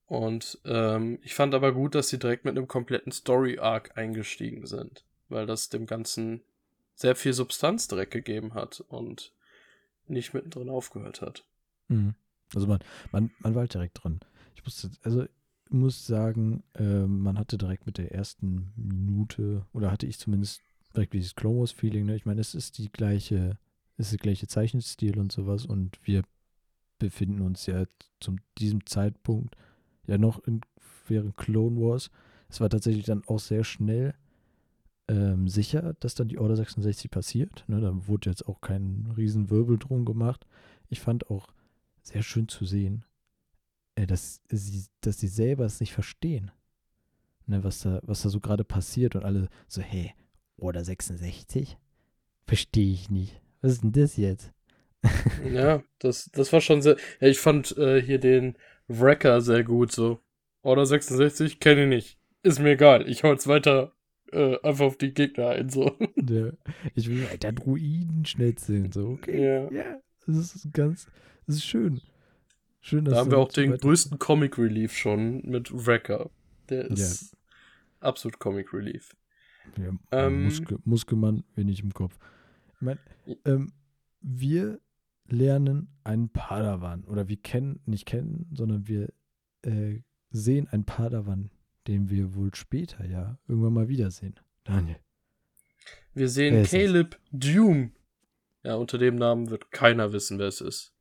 Und 0.07 0.59
ähm, 0.65 1.19
ich 1.21 1.35
fand 1.35 1.53
aber 1.53 1.71
gut, 1.71 1.93
dass 1.93 2.09
sie 2.09 2.17
direkt 2.17 2.45
mit 2.45 2.57
einem 2.57 2.67
kompletten 2.67 3.11
Story-Arc 3.11 3.95
eingestiegen 3.95 4.65
sind, 4.65 5.03
weil 5.27 5.45
das 5.45 5.69
dem 5.69 5.85
Ganzen 5.85 6.41
sehr 6.95 7.15
viel 7.15 7.33
Substanz 7.33 7.87
direkt 7.87 8.11
gegeben 8.11 8.55
hat 8.55 8.83
und 8.87 9.33
nicht 10.07 10.33
mittendrin 10.33 10.69
aufgehört 10.69 11.21
hat. 11.21 11.45
Mhm. 11.89 12.15
Also 12.55 12.65
man, 12.65 12.79
man, 13.11 13.29
man 13.39 13.53
war 13.53 13.61
halt 13.61 13.73
direkt 13.75 14.03
dran. 14.03 14.19
Ich 14.55 14.65
musste, 14.65 14.89
also 15.03 15.25
muss 15.69 16.05
sagen, 16.05 16.63
äh, 16.73 17.05
man 17.05 17.37
hatte 17.37 17.57
direkt 17.57 17.85
mit 17.85 17.97
der 17.97 18.11
ersten 18.11 18.71
Minute, 18.75 19.65
oder 19.73 19.91
hatte 19.91 20.07
ich 20.07 20.19
zumindest 20.19 20.61
direkt 20.95 21.13
dieses 21.13 21.35
Clone 21.35 21.59
Wars 21.59 21.71
Feeling, 21.71 22.05
ne? 22.05 22.15
Ich 22.15 22.25
meine, 22.25 22.41
es 22.41 22.55
ist 22.55 22.77
die 22.77 22.91
gleiche 22.91 23.57
ist 23.99 24.13
der 24.13 24.19
gleiche 24.19 24.47
Zeichenstil 24.47 25.19
und 25.19 25.31
sowas 25.31 25.65
und 25.65 25.99
wir 26.03 26.23
befinden 26.99 27.41
uns 27.41 27.65
ja 27.65 27.83
zu 28.19 28.37
diesem 28.57 28.85
Zeitpunkt 28.85 29.55
ja 30.07 30.17
noch 30.17 30.39
in, 30.45 30.61
während 31.07 31.37
Clone 31.37 31.79
Wars. 31.79 32.09
Es 32.47 32.61
war 32.61 32.69
tatsächlich 32.69 33.05
dann 33.05 33.23
auch 33.27 33.39
sehr 33.39 33.63
schnell 33.63 34.15
ähm, 35.09 35.47
sicher, 35.49 35.95
dass 35.99 36.15
dann 36.15 36.29
die 36.29 36.39
Order 36.39 36.55
66 36.55 37.11
passiert. 37.11 37.65
Ne, 37.67 37.81
da 37.81 38.07
wurde 38.07 38.29
jetzt 38.29 38.47
auch 38.47 38.61
kein 38.61 39.13
Riesenwirbel 39.17 39.77
drum 39.77 40.05
gemacht. 40.05 40.45
Ich 40.89 41.01
fand 41.01 41.29
auch 41.29 41.47
sehr 42.01 42.23
schön 42.23 42.47
zu 42.47 42.65
sehen, 42.65 43.03
dass, 44.05 44.41
sie, 44.49 44.85
dass 45.01 45.19
sie 45.19 45.27
selber 45.27 45.65
es 45.65 45.79
nicht 45.79 45.93
verstehen. 45.93 46.51
Ne, 47.45 47.63
was, 47.63 47.81
da, 47.81 47.99
was 48.03 48.21
da 48.21 48.29
so 48.29 48.39
gerade 48.39 48.63
passiert 48.63 49.15
und 49.15 49.25
alle 49.25 49.49
so, 49.67 49.81
hey, 49.81 50.13
Order 50.57 50.83
66? 50.83 51.77
Verstehe 52.45 52.93
ich 52.93 53.09
nicht. 53.09 53.41
Was 53.61 53.73
ist 53.73 53.83
denn 53.83 53.91
das 53.91 54.17
jetzt? 54.17 54.51
ja, 55.51 55.81
das, 55.99 56.29
das 56.31 56.51
war 56.51 56.61
schon 56.61 56.81
sehr. 56.81 56.97
Ja, 57.19 57.27
ich 57.27 57.39
fand 57.39 57.77
äh, 57.77 58.01
hier 58.01 58.19
den 58.19 58.57
Wrecker 58.87 59.41
sehr 59.41 59.63
gut 59.63 59.91
so. 59.91 60.19
Order 60.61 60.85
66 60.85 61.59
kenne 61.59 61.83
ich 61.83 61.89
nicht. 61.89 62.17
Ist 62.43 62.59
mir 62.59 62.71
egal. 62.71 63.09
Ich 63.09 63.23
hau 63.23 63.31
jetzt 63.31 63.47
weiter 63.47 63.93
äh, 64.31 64.57
einfach 64.61 64.85
auf 64.85 64.97
die 64.97 65.13
Gegner 65.13 65.49
ein. 65.49 65.69
So. 65.69 65.97
Ja, 66.29 66.51
ich 66.95 67.09
will 67.09 67.29
weiter 67.29 67.51
Druiden 67.51 68.25
schnetzeln. 68.25 68.91
So, 68.91 69.07
okay. 69.09 69.43
Ja. 69.43 69.71
ja. 69.71 70.01
Das 70.27 70.37
ist 70.37 70.71
ganz. 70.73 71.07
Das 71.47 71.55
ist 71.55 71.65
schön. 71.65 72.01
Schön, 72.81 73.05
dass 73.05 73.13
Da 73.13 73.19
haben 73.19 73.31
wir 73.31 73.37
auch 73.37 73.51
den 73.51 73.77
größten 73.77 74.19
Comic 74.19 74.57
Relief 74.57 74.95
schon 74.95 75.41
mit 75.41 75.69
Wrecker. 75.71 76.29
Der 76.69 76.85
ist 76.85 77.33
ja. 77.33 77.37
absolut 77.99 78.39
Comic 78.39 78.73
Relief. 78.73 79.15
Ja, 79.77 79.91
ähm, 80.11 80.45
Muskel, 80.45 80.79
Muskelmann, 80.85 81.43
wenig 81.55 81.81
im 81.83 81.93
Kopf. 81.93 82.17
Ich 82.75 82.81
meine, 82.81 82.99
ähm, 83.45 83.73
wir 84.21 84.79
lernen 85.27 85.89
einen 86.03 86.29
Padawan 86.29 87.03
oder 87.05 87.27
wir 87.27 87.37
kennen, 87.37 87.81
nicht 87.85 88.05
kennen, 88.05 88.49
sondern 88.53 88.87
wir 88.87 89.13
äh, 89.63 89.99
sehen 90.31 90.67
einen 90.69 90.85
Padawan, 90.85 91.51
den 91.87 92.09
wir 92.09 92.35
wohl 92.35 92.53
später 92.55 93.05
ja 93.05 93.37
irgendwann 93.47 93.73
mal 93.73 93.87
wiedersehen. 93.87 94.35
Daniel. 94.63 94.97
Wir 96.13 96.29
sehen 96.29 96.63
Caleb 96.65 97.19
Dume. 97.31 97.91
Ja, 98.63 98.75
unter 98.75 98.97
dem 98.97 99.15
Namen 99.15 99.49
wird 99.49 99.71
keiner 99.71 100.11
wissen, 100.11 100.37
wer 100.39 100.47
es 100.47 100.61
ist. 100.61 100.93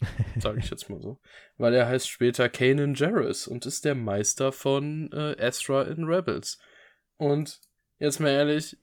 Sage 0.38 0.60
ich 0.60 0.70
jetzt 0.70 0.88
mal 0.88 1.00
so. 1.00 1.18
Weil 1.56 1.74
er 1.74 1.88
heißt 1.88 2.08
später 2.08 2.48
Kanan 2.48 2.94
Jarrus 2.94 3.46
und 3.48 3.66
ist 3.66 3.84
der 3.84 3.94
Meister 3.94 4.52
von 4.52 5.10
äh, 5.12 5.32
Ezra 5.32 5.82
in 5.82 6.04
Rebels. 6.04 6.58
Und 7.16 7.60
jetzt 7.98 8.20
mal 8.20 8.30
ehrlich, 8.30 8.78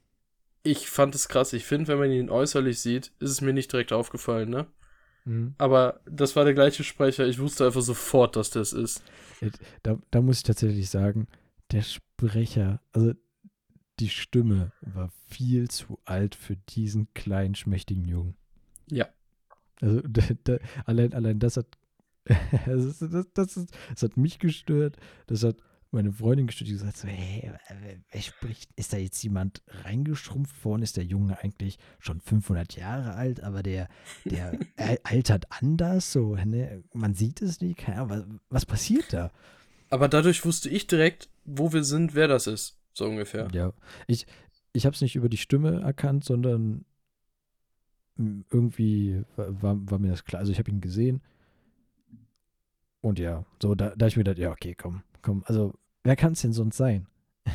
ich 0.63 0.89
fand 0.89 1.15
es 1.15 1.27
krass. 1.27 1.53
Ich 1.53 1.65
finde, 1.65 1.87
wenn 1.87 1.99
man 1.99 2.11
ihn 2.11 2.29
äußerlich 2.29 2.79
sieht, 2.79 3.11
ist 3.19 3.29
es 3.29 3.41
mir 3.41 3.53
nicht 3.53 3.71
direkt 3.71 3.93
aufgefallen, 3.93 4.49
ne? 4.49 4.67
Mhm. 5.25 5.55
Aber 5.57 6.01
das 6.05 6.35
war 6.35 6.43
der 6.43 6.53
gleiche 6.53 6.83
Sprecher. 6.83 7.25
Ich 7.25 7.39
wusste 7.39 7.65
einfach 7.65 7.81
sofort, 7.81 8.35
dass 8.35 8.49
das 8.49 8.73
ist. 8.73 9.03
Da, 9.83 9.97
da 10.11 10.21
muss 10.21 10.37
ich 10.37 10.43
tatsächlich 10.43 10.89
sagen, 10.89 11.27
der 11.71 11.81
Sprecher, 11.81 12.81
also 12.91 13.13
die 13.99 14.09
Stimme 14.09 14.71
war 14.81 15.09
viel 15.27 15.69
zu 15.69 15.99
alt 16.05 16.35
für 16.35 16.55
diesen 16.55 17.13
kleinen, 17.13 17.55
schmächtigen 17.55 18.07
Jungen. 18.07 18.35
Ja. 18.89 19.07
Also 19.81 20.01
allein, 20.85 21.13
allein 21.13 21.39
das 21.39 21.57
hat, 21.57 21.77
das, 22.25 22.99
das, 22.99 23.25
das, 23.33 23.67
das, 23.93 24.01
hat 24.01 24.17
mich 24.17 24.39
gestört. 24.39 24.97
Das 25.27 25.43
hat 25.43 25.57
meine 25.91 26.11
Freundin 26.11 26.47
gestellt, 26.47 26.69
die 26.69 26.73
gesagt 26.73 26.97
so, 26.97 27.07
hey, 27.07 27.51
wer 28.11 28.21
spricht, 28.21 28.69
ist 28.75 28.93
da 28.93 28.97
jetzt 28.97 29.21
jemand 29.23 29.63
reingeschrumpft 29.67 30.65
worden? 30.65 30.81
Ist 30.81 30.97
der 30.97 31.05
Junge 31.05 31.39
eigentlich 31.39 31.77
schon 31.99 32.19
500 32.19 32.75
Jahre 32.75 33.13
alt, 33.13 33.41
aber 33.41 33.63
der, 33.63 33.87
der 34.25 34.59
altert 35.03 35.45
anders, 35.49 36.11
so, 36.11 36.35
ne? 36.35 36.83
man 36.93 37.13
sieht 37.13 37.41
es 37.41 37.61
nicht, 37.61 37.77
keine 37.77 38.01
Ahnung, 38.01 38.09
was, 38.09 38.25
was 38.49 38.65
passiert 38.65 39.13
da? 39.13 39.31
Aber 39.89 40.09
dadurch 40.09 40.43
wusste 40.43 40.69
ich 40.69 40.87
direkt, 40.87 41.29
wo 41.45 41.71
wir 41.71 41.83
sind, 41.83 42.15
wer 42.15 42.27
das 42.27 42.47
ist, 42.47 42.77
so 42.93 43.05
ungefähr. 43.05 43.47
Ja, 43.53 43.71
ich, 44.07 44.25
ich 44.73 44.85
habe 44.85 44.95
es 44.95 45.01
nicht 45.01 45.15
über 45.15 45.29
die 45.29 45.37
Stimme 45.37 45.81
erkannt, 45.81 46.25
sondern 46.25 46.85
irgendwie 48.17 49.23
war, 49.35 49.77
war 49.89 49.99
mir 49.99 50.09
das 50.09 50.25
klar. 50.25 50.39
Also 50.39 50.51
ich 50.51 50.59
habe 50.59 50.71
ihn 50.71 50.81
gesehen. 50.81 51.21
Und 53.01 53.19
ja, 53.19 53.45
so, 53.61 53.75
da, 53.75 53.93
da 53.95 54.07
ich 54.07 54.17
mir 54.17 54.23
gedacht, 54.23 54.39
ja, 54.39 54.51
okay, 54.51 54.73
komm, 54.75 55.03
komm. 55.21 55.43
Also, 55.45 55.73
wer 56.03 56.15
kann 56.15 56.33
es 56.33 56.41
denn 56.41 56.53
sonst 56.53 56.77
sein? 56.77 57.05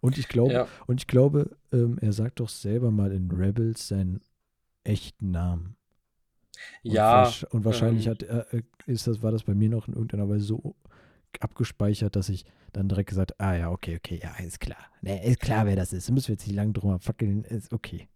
und 0.00 0.18
ich 0.18 0.28
glaube, 0.28 0.52
ja. 0.52 0.68
und 0.86 1.00
ich 1.00 1.06
glaube, 1.06 1.56
ähm, 1.72 1.96
er 2.00 2.12
sagt 2.12 2.40
doch 2.40 2.50
selber 2.50 2.90
mal 2.90 3.12
in 3.12 3.30
Rebels 3.30 3.88
seinen 3.88 4.20
echten 4.84 5.30
Namen. 5.30 5.76
Und 6.84 6.92
ja. 6.92 7.32
Und 7.50 7.64
wahrscheinlich 7.64 8.06
ähm, 8.06 8.10
hat, 8.12 8.22
äh, 8.24 8.62
ist 8.86 9.06
das, 9.06 9.22
war 9.22 9.32
das 9.32 9.44
bei 9.44 9.54
mir 9.54 9.70
noch 9.70 9.88
in 9.88 9.94
irgendeiner 9.94 10.28
Weise 10.28 10.44
so 10.44 10.76
abgespeichert, 11.40 12.16
dass 12.16 12.28
ich 12.28 12.44
dann 12.72 12.88
direkt 12.88 13.08
gesagt, 13.08 13.40
ah 13.40 13.54
ja, 13.54 13.70
okay, 13.70 13.96
okay, 13.96 14.20
ja, 14.22 14.34
ist 14.44 14.60
klar. 14.60 14.84
Ne, 15.00 15.24
ist 15.24 15.40
klar, 15.40 15.66
wer 15.66 15.76
das 15.76 15.92
ist. 15.92 16.08
Da 16.08 16.12
müssen 16.12 16.28
wir 16.28 16.34
jetzt 16.34 16.46
nicht 16.46 16.56
lange 16.56 16.72
drum 16.72 16.98
fackeln, 17.00 17.44
ist 17.44 17.72
okay. 17.72 18.08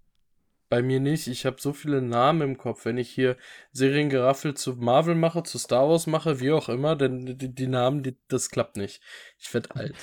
Bei 0.71 0.83
mir 0.83 1.01
nicht. 1.01 1.27
Ich 1.27 1.47
habe 1.47 1.57
so 1.59 1.73
viele 1.73 2.01
Namen 2.01 2.43
im 2.43 2.57
Kopf. 2.57 2.85
Wenn 2.85 2.97
ich 2.97 3.11
hier 3.11 3.37
Seriengeraffel 3.73 4.55
zu 4.55 4.77
Marvel 4.77 5.17
mache, 5.17 5.43
zu 5.43 5.59
Star 5.59 5.89
Wars 5.89 6.07
mache, 6.07 6.39
wie 6.39 6.53
auch 6.53 6.69
immer, 6.69 6.95
denn 6.95 7.37
die, 7.37 7.53
die 7.53 7.67
Namen, 7.67 8.05
die, 8.05 8.17
das 8.29 8.51
klappt 8.51 8.77
nicht. 8.77 9.03
Ich 9.39 9.53
werde 9.53 9.69
alt. 9.75 9.97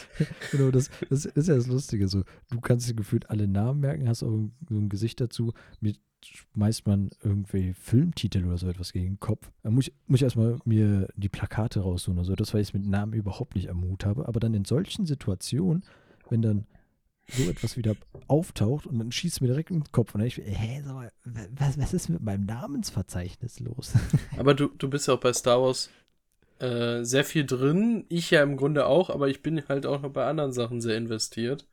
genau, 0.51 0.69
das, 0.69 0.89
das, 1.09 1.25
ist 1.25 1.47
ja 1.47 1.55
das 1.55 1.67
Lustige. 1.67 2.09
So, 2.09 2.23
du 2.51 2.59
kannst 2.59 2.89
dir 2.89 2.95
gefühlt 2.95 3.29
alle 3.29 3.47
Namen 3.47 3.79
merken, 3.79 4.09
hast 4.09 4.23
auch 4.23 4.31
ein, 4.31 4.55
ein 4.69 4.89
Gesicht 4.89 5.21
dazu. 5.21 5.53
Mir 5.79 5.93
schmeißt 6.21 6.85
man 6.85 7.11
irgendwie 7.23 7.73
Filmtitel 7.73 8.45
oder 8.45 8.57
so 8.57 8.67
etwas 8.67 8.91
gegen 8.91 9.05
den 9.05 9.19
Kopf. 9.21 9.49
Da 9.63 9.69
muss 9.69 9.87
ich, 9.87 9.93
muss 10.07 10.19
ich 10.19 10.23
erstmal 10.23 10.59
mir 10.65 11.07
die 11.15 11.29
Plakate 11.29 11.79
raussuchen 11.79 12.17
oder 12.17 12.25
so, 12.25 12.35
das, 12.35 12.53
weil 12.53 12.59
ich 12.61 12.69
es 12.69 12.73
mit 12.73 12.85
Namen 12.85 13.13
überhaupt 13.13 13.55
nicht 13.55 13.69
am 13.69 13.77
Mut 13.77 14.05
habe. 14.05 14.27
Aber 14.27 14.41
dann 14.41 14.53
in 14.53 14.65
solchen 14.65 15.05
Situationen, 15.05 15.85
wenn 16.29 16.41
dann 16.41 16.67
so 17.29 17.49
etwas 17.49 17.77
wieder 17.77 17.95
auftaucht 18.27 18.87
und 18.87 18.99
dann 18.99 19.11
schießt 19.11 19.35
es 19.35 19.41
mir 19.41 19.47
direkt 19.47 19.69
in 19.69 19.81
den 19.81 19.91
Kopf. 19.91 20.13
Und 20.13 20.19
dann 20.19 20.27
ich, 20.27 20.37
hä, 20.37 20.81
sag 20.83 20.93
mal, 20.93 21.11
was, 21.23 21.77
was 21.77 21.93
ist 21.93 22.09
mit 22.09 22.21
meinem 22.21 22.45
Namensverzeichnis 22.45 23.59
los? 23.59 23.93
aber 24.37 24.53
du, 24.53 24.67
du 24.67 24.89
bist 24.89 25.07
ja 25.07 25.15
auch 25.15 25.19
bei 25.19 25.33
Star 25.33 25.61
Wars 25.61 25.89
äh, 26.59 27.03
sehr 27.03 27.23
viel 27.23 27.45
drin. 27.45 28.05
Ich 28.09 28.31
ja 28.31 28.41
im 28.43 28.57
Grunde 28.57 28.85
auch, 28.87 29.09
aber 29.09 29.27
ich 29.27 29.41
bin 29.41 29.67
halt 29.67 29.85
auch 29.85 30.01
noch 30.01 30.11
bei 30.11 30.25
anderen 30.25 30.53
Sachen 30.53 30.81
sehr 30.81 30.97
investiert. 30.97 31.67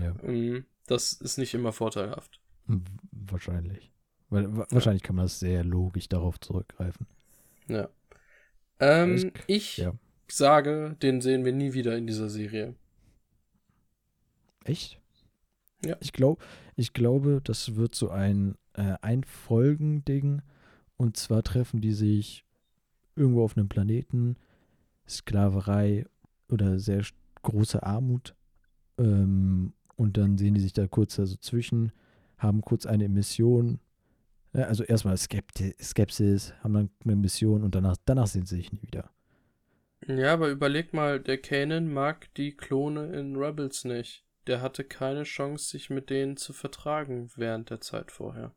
Ja. 0.00 0.14
Ähm, 0.22 0.64
das 0.86 1.12
ist 1.12 1.38
nicht 1.38 1.54
immer 1.54 1.72
vorteilhaft. 1.72 2.40
Wahrscheinlich. 3.12 3.92
Weil, 4.30 4.44
ja. 4.44 4.66
Wahrscheinlich 4.70 5.02
kann 5.02 5.16
man 5.16 5.26
das 5.26 5.38
sehr 5.38 5.64
logisch 5.64 6.08
darauf 6.08 6.40
zurückgreifen. 6.40 7.06
Ja. 7.68 7.88
Ähm, 8.80 9.32
ich 9.46 9.76
ja. 9.76 9.92
sage, 10.28 10.96
den 11.02 11.20
sehen 11.20 11.44
wir 11.44 11.52
nie 11.52 11.74
wieder 11.74 11.96
in 11.96 12.06
dieser 12.06 12.28
Serie. 12.28 12.74
Echt? 14.64 15.00
Ja. 15.84 15.96
Ich, 16.00 16.12
glaub, 16.12 16.42
ich 16.76 16.92
glaube, 16.92 17.40
das 17.44 17.76
wird 17.76 17.94
so 17.94 18.10
ein 18.10 18.56
äh, 18.74 18.94
Einfolgending. 19.02 20.42
Und 20.96 21.16
zwar 21.16 21.42
treffen 21.42 21.80
die 21.80 21.92
sich 21.92 22.44
irgendwo 23.16 23.44
auf 23.44 23.56
einem 23.56 23.68
Planeten, 23.68 24.36
Sklaverei 25.08 26.06
oder 26.48 26.78
sehr 26.78 27.02
große 27.42 27.82
Armut. 27.82 28.34
Ähm, 28.98 29.74
und 29.96 30.16
dann 30.16 30.38
sehen 30.38 30.54
die 30.54 30.60
sich 30.60 30.72
da 30.72 30.86
kurz 30.86 31.18
also 31.18 31.36
zwischen 31.36 31.92
haben 32.44 32.60
kurz 32.60 32.86
eine 32.86 33.08
Mission. 33.08 33.80
Ja, 34.52 34.64
also 34.64 34.84
erstmal 34.84 35.16
Skepsis, 35.16 36.54
haben 36.62 36.74
dann 36.74 36.90
eine 37.04 37.16
Mission 37.16 37.64
und 37.64 37.74
danach, 37.74 37.96
danach 38.04 38.28
sehen 38.28 38.46
sie 38.46 38.56
sich 38.56 38.72
nie 38.72 38.82
wieder. 38.82 39.10
Ja, 40.06 40.34
aber 40.34 40.50
überleg 40.50 40.92
mal, 40.92 41.18
der 41.18 41.38
Kanan 41.38 41.92
mag 41.92 42.32
die 42.34 42.52
Klone 42.52 43.06
in 43.18 43.36
Rebels 43.36 43.84
nicht. 43.84 44.23
Der 44.46 44.60
hatte 44.60 44.84
keine 44.84 45.22
Chance, 45.24 45.68
sich 45.68 45.90
mit 45.90 46.10
denen 46.10 46.36
zu 46.36 46.52
vertragen 46.52 47.30
während 47.36 47.70
der 47.70 47.80
Zeit 47.80 48.10
vorher. 48.10 48.54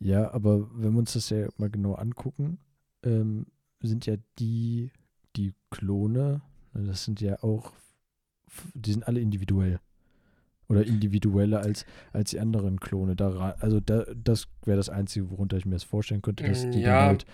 Ja, 0.00 0.32
aber 0.32 0.68
wenn 0.74 0.92
wir 0.92 0.98
uns 0.98 1.14
das 1.14 1.30
ja 1.30 1.48
mal 1.56 1.70
genau 1.70 1.94
angucken, 1.94 2.58
ähm, 3.02 3.46
sind 3.80 4.06
ja 4.06 4.16
die, 4.38 4.92
die 5.36 5.54
Klone, 5.70 6.42
das 6.72 7.04
sind 7.04 7.20
ja 7.20 7.42
auch, 7.42 7.72
die 8.74 8.92
sind 8.92 9.06
alle 9.06 9.20
individuell. 9.20 9.80
Oder 10.68 10.84
individueller 10.84 11.60
als, 11.60 11.86
als 12.12 12.30
die 12.30 12.40
anderen 12.40 12.78
Klone. 12.78 13.16
Da, 13.16 13.56
also 13.58 13.80
da, 13.80 14.04
das 14.14 14.48
wäre 14.66 14.76
das 14.76 14.90
Einzige, 14.90 15.30
worunter 15.30 15.56
ich 15.56 15.64
mir 15.64 15.72
das 15.72 15.84
vorstellen 15.84 16.20
könnte, 16.20 16.44
dass 16.44 16.68
die 16.68 16.80
ja, 16.80 17.06
halt. 17.06 17.24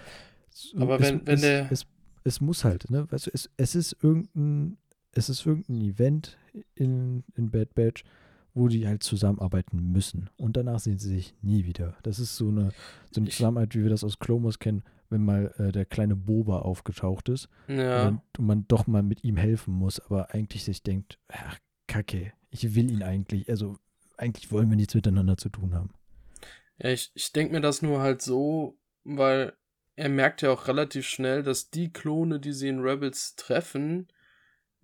Aber 0.76 1.00
wenn, 1.00 1.16
es, 1.16 1.26
wenn 1.26 1.40
der. 1.40 1.64
Es, 1.64 1.80
es, 1.83 1.87
es, 2.23 2.40
muss 2.40 2.62
halt, 2.62 2.88
ne? 2.90 3.09
Also 3.11 3.33
es, 3.35 3.50
es 3.56 3.75
ist 3.75 3.97
irgendein, 4.00 4.78
es 5.14 5.28
ist 5.28 5.47
irgendein 5.47 5.80
Event 5.80 6.37
in, 6.75 7.25
in 7.37 7.50
Bad 7.50 7.75
Batch, 7.75 8.04
wo 8.54 8.68
die 8.68 8.87
halt 8.87 9.02
zusammenarbeiten 9.02 9.92
müssen. 9.92 10.30
Und 10.37 10.56
danach 10.56 10.78
sehen 10.78 10.99
sie 10.99 11.09
sich 11.09 11.35
nie 11.42 11.64
wieder. 11.64 11.97
Das 12.02 12.18
ist 12.18 12.37
so 12.37 12.49
eine, 12.49 12.73
so 13.11 13.21
eine 13.21 13.30
Zusammenarbeit, 13.30 13.75
wie 13.75 13.83
wir 13.83 13.90
das 13.90 14.04
aus 14.04 14.18
Clomos 14.18 14.59
kennen, 14.59 14.85
wenn 15.11 15.25
mal 15.25 15.52
äh, 15.59 15.73
der 15.73 15.85
kleine 15.85 16.16
Boba 16.16 16.61
aufgetaucht 16.61 17.28
ist 17.28 17.49
ja. 17.68 18.09
und, 18.09 18.21
und 18.38 18.47
man 18.47 18.68
doch 18.68 18.87
mal 18.87 19.02
mit 19.02 19.25
ihm 19.25 19.37
helfen 19.37 19.75
muss, 19.75 20.00
aber 20.00 20.33
eigentlich 20.33 20.64
sich 20.64 20.83
denkt, 20.83 21.18
ach, 21.28 21.59
Kacke, 21.88 22.33
ich 22.50 22.75
will 22.75 22.90
ihn 22.90 23.02
eigentlich, 23.02 23.49
also 23.49 23.76
eigentlich 24.16 24.50
wollen 24.52 24.71
wir 24.71 24.76
nichts 24.76 24.94
miteinander 24.94 25.37
zu 25.37 25.49
tun 25.49 25.75
haben. 25.75 25.90
Ja, 26.78 26.90
ich, 26.90 27.11
ich 27.14 27.33
denke 27.33 27.54
mir 27.54 27.61
das 27.61 27.83
nur 27.83 28.00
halt 28.00 28.23
so, 28.23 28.78
weil 29.04 29.52
er 29.97 30.09
merkt 30.09 30.42
ja 30.42 30.50
auch 30.50 30.66
relativ 30.66 31.06
schnell, 31.06 31.42
dass 31.42 31.71
die 31.71 31.92
Klone, 31.92 32.40
die 32.40 32.52
sie 32.52 32.68
in 32.68 32.80
Rebels 32.80 33.37
treffen, 33.37 34.09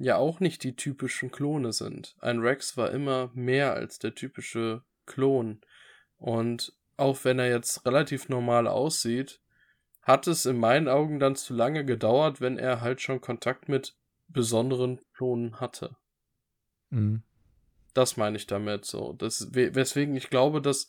ja 0.00 0.16
auch 0.16 0.40
nicht 0.40 0.64
die 0.64 0.74
typischen 0.74 1.30
Klone 1.30 1.72
sind. 1.72 2.16
Ein 2.20 2.40
Rex 2.40 2.76
war 2.76 2.90
immer 2.90 3.30
mehr 3.34 3.74
als 3.74 3.98
der 3.98 4.14
typische 4.14 4.82
Klon. 5.04 5.60
Und 6.16 6.72
auch 6.96 7.24
wenn 7.24 7.38
er 7.38 7.50
jetzt 7.50 7.84
relativ 7.84 8.28
normal 8.28 8.66
aussieht, 8.66 9.40
hat 10.00 10.26
es 10.26 10.46
in 10.46 10.58
meinen 10.58 10.88
Augen 10.88 11.20
dann 11.20 11.36
zu 11.36 11.52
lange 11.52 11.84
gedauert, 11.84 12.40
wenn 12.40 12.58
er 12.58 12.80
halt 12.80 13.02
schon 13.02 13.20
Kontakt 13.20 13.68
mit 13.68 13.94
besonderen 14.28 15.00
Klonen 15.12 15.60
hatte. 15.60 15.96
Mhm. 16.88 17.22
Das 17.92 18.16
meine 18.16 18.36
ich 18.38 18.46
damit 18.46 18.86
so. 18.86 19.12
Das, 19.12 19.48
weswegen 19.52 20.16
ich 20.16 20.30
glaube, 20.30 20.62
dass 20.62 20.88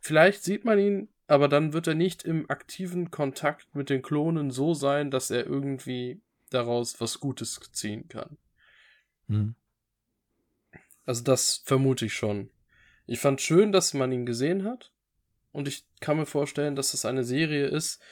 vielleicht 0.00 0.42
sieht 0.42 0.64
man 0.64 0.78
ihn, 0.78 1.08
aber 1.26 1.48
dann 1.48 1.74
wird 1.74 1.88
er 1.88 1.94
nicht 1.94 2.22
im 2.22 2.48
aktiven 2.48 3.10
Kontakt 3.10 3.74
mit 3.74 3.90
den 3.90 4.00
Klonen 4.00 4.50
so 4.50 4.72
sein, 4.72 5.10
dass 5.10 5.30
er 5.30 5.44
irgendwie 5.46 6.22
daraus 6.48 6.98
was 7.00 7.20
Gutes 7.20 7.60
ziehen 7.72 8.08
kann. 8.08 8.38
Mhm. 9.28 9.54
Also 11.04 11.22
das 11.22 11.62
vermute 11.64 12.06
ich 12.06 12.14
schon. 12.14 12.50
Ich 13.06 13.20
fand 13.20 13.40
schön, 13.40 13.72
dass 13.72 13.94
man 13.94 14.12
ihn 14.12 14.26
gesehen 14.26 14.64
hat. 14.64 14.92
Und 15.52 15.68
ich 15.68 15.86
kann 16.00 16.18
mir 16.18 16.26
vorstellen, 16.26 16.76
dass 16.76 16.90
das 16.90 17.06
eine 17.06 17.24
Serie 17.24 17.66
ist, 17.66 18.02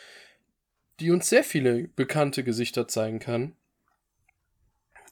die 1.01 1.11
uns 1.11 1.29
sehr 1.29 1.45
viele 1.45 1.89
bekannte 1.89 2.45
Gesichter 2.45 2.89
zeigen 2.89 3.19
kann, 3.19 3.57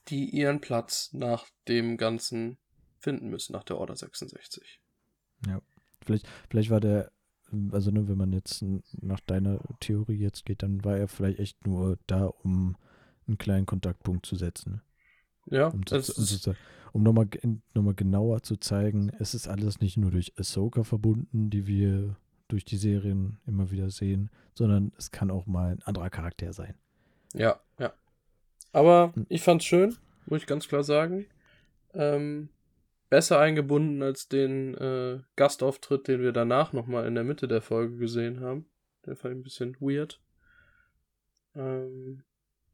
die 0.08 0.30
ihren 0.30 0.60
Platz 0.60 1.12
nach 1.12 1.46
dem 1.68 1.96
Ganzen 1.96 2.56
finden 2.98 3.28
müssen 3.28 3.52
nach 3.52 3.64
der 3.64 3.78
Order 3.78 3.96
66. 3.96 4.80
Ja, 5.46 5.60
vielleicht, 6.00 6.26
vielleicht 6.48 6.70
war 6.70 6.80
der, 6.80 7.10
also 7.72 7.90
ne, 7.90 8.08
wenn 8.08 8.16
man 8.16 8.32
jetzt 8.32 8.64
nach 9.02 9.20
deiner 9.20 9.60
Theorie 9.80 10.18
jetzt 10.18 10.46
geht, 10.46 10.62
dann 10.62 10.84
war 10.84 10.96
er 10.96 11.08
vielleicht 11.08 11.40
echt 11.40 11.66
nur 11.66 11.98
da, 12.06 12.26
um 12.26 12.76
einen 13.26 13.38
kleinen 13.38 13.66
Kontaktpunkt 13.66 14.24
zu 14.24 14.36
setzen. 14.36 14.80
Ja, 15.46 15.68
um, 15.68 15.84
zu, 15.84 15.96
um, 15.96 16.56
um 16.92 17.02
nochmal 17.02 17.28
noch 17.74 17.82
mal 17.82 17.94
genauer 17.94 18.42
zu 18.42 18.56
zeigen, 18.56 19.10
es 19.18 19.34
ist 19.34 19.48
alles 19.48 19.80
nicht 19.80 19.96
nur 19.96 20.10
durch 20.10 20.38
Ahsoka 20.38 20.84
verbunden, 20.84 21.50
die 21.50 21.66
wir 21.66 22.16
durch 22.48 22.64
die 22.64 22.76
Serien 22.76 23.38
immer 23.46 23.70
wieder 23.70 23.90
sehen, 23.90 24.30
sondern 24.54 24.92
es 24.98 25.10
kann 25.10 25.30
auch 25.30 25.46
mal 25.46 25.72
ein 25.72 25.82
anderer 25.82 26.10
Charakter 26.10 26.52
sein. 26.52 26.74
Ja, 27.32 27.60
ja. 27.78 27.92
Aber 28.72 29.12
hm. 29.14 29.26
ich 29.28 29.42
fand's 29.42 29.64
schön, 29.64 29.96
muss 30.26 30.42
ich 30.42 30.46
ganz 30.46 30.68
klar 30.68 30.84
sagen. 30.84 31.26
Ähm, 31.94 32.50
besser 33.08 33.38
eingebunden 33.38 34.02
als 34.02 34.28
den 34.28 34.74
äh, 34.74 35.20
Gastauftritt, 35.36 36.08
den 36.08 36.20
wir 36.20 36.32
danach 36.32 36.72
nochmal 36.72 37.06
in 37.06 37.14
der 37.14 37.24
Mitte 37.24 37.48
der 37.48 37.62
Folge 37.62 37.96
gesehen 37.96 38.40
haben. 38.40 38.66
Der 39.06 39.16
fand 39.16 39.32
ich 39.32 39.40
ein 39.40 39.42
bisschen 39.42 39.76
weird. 39.80 40.20
Ähm, 41.54 42.22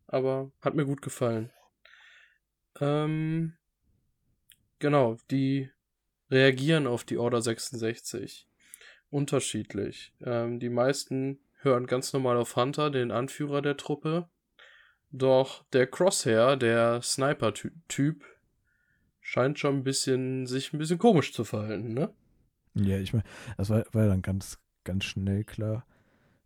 aber 0.06 0.50
hat 0.60 0.74
mir 0.74 0.84
gut 0.84 1.02
gefallen. 1.02 1.50
Ähm, 2.80 3.54
genau, 4.78 5.16
die 5.30 5.70
reagieren 6.30 6.86
auf 6.86 7.04
die 7.04 7.18
Order 7.18 7.40
66 7.40 8.48
unterschiedlich. 9.10 10.12
Ähm, 10.20 10.60
die 10.60 10.68
meisten 10.68 11.40
hören 11.60 11.86
ganz 11.86 12.12
normal 12.12 12.36
auf 12.36 12.56
Hunter, 12.56 12.90
den 12.90 13.10
Anführer 13.10 13.62
der 13.62 13.76
Truppe. 13.76 14.28
Doch 15.10 15.64
der 15.72 15.86
Crosshair, 15.86 16.56
der 16.56 17.00
Sniper-Typ, 17.02 18.24
scheint 19.20 19.58
schon 19.58 19.76
ein 19.76 19.84
bisschen, 19.84 20.46
sich 20.46 20.72
ein 20.72 20.78
bisschen 20.78 20.98
komisch 20.98 21.32
zu 21.32 21.44
verhalten, 21.44 21.94
ne? 21.94 22.12
Ja, 22.74 22.98
ich 22.98 23.12
meine, 23.12 23.24
das 23.56 23.70
war, 23.70 23.84
war 23.92 24.06
dann 24.06 24.22
ganz, 24.22 24.58
ganz 24.84 25.04
schnell 25.04 25.44
klar. 25.44 25.86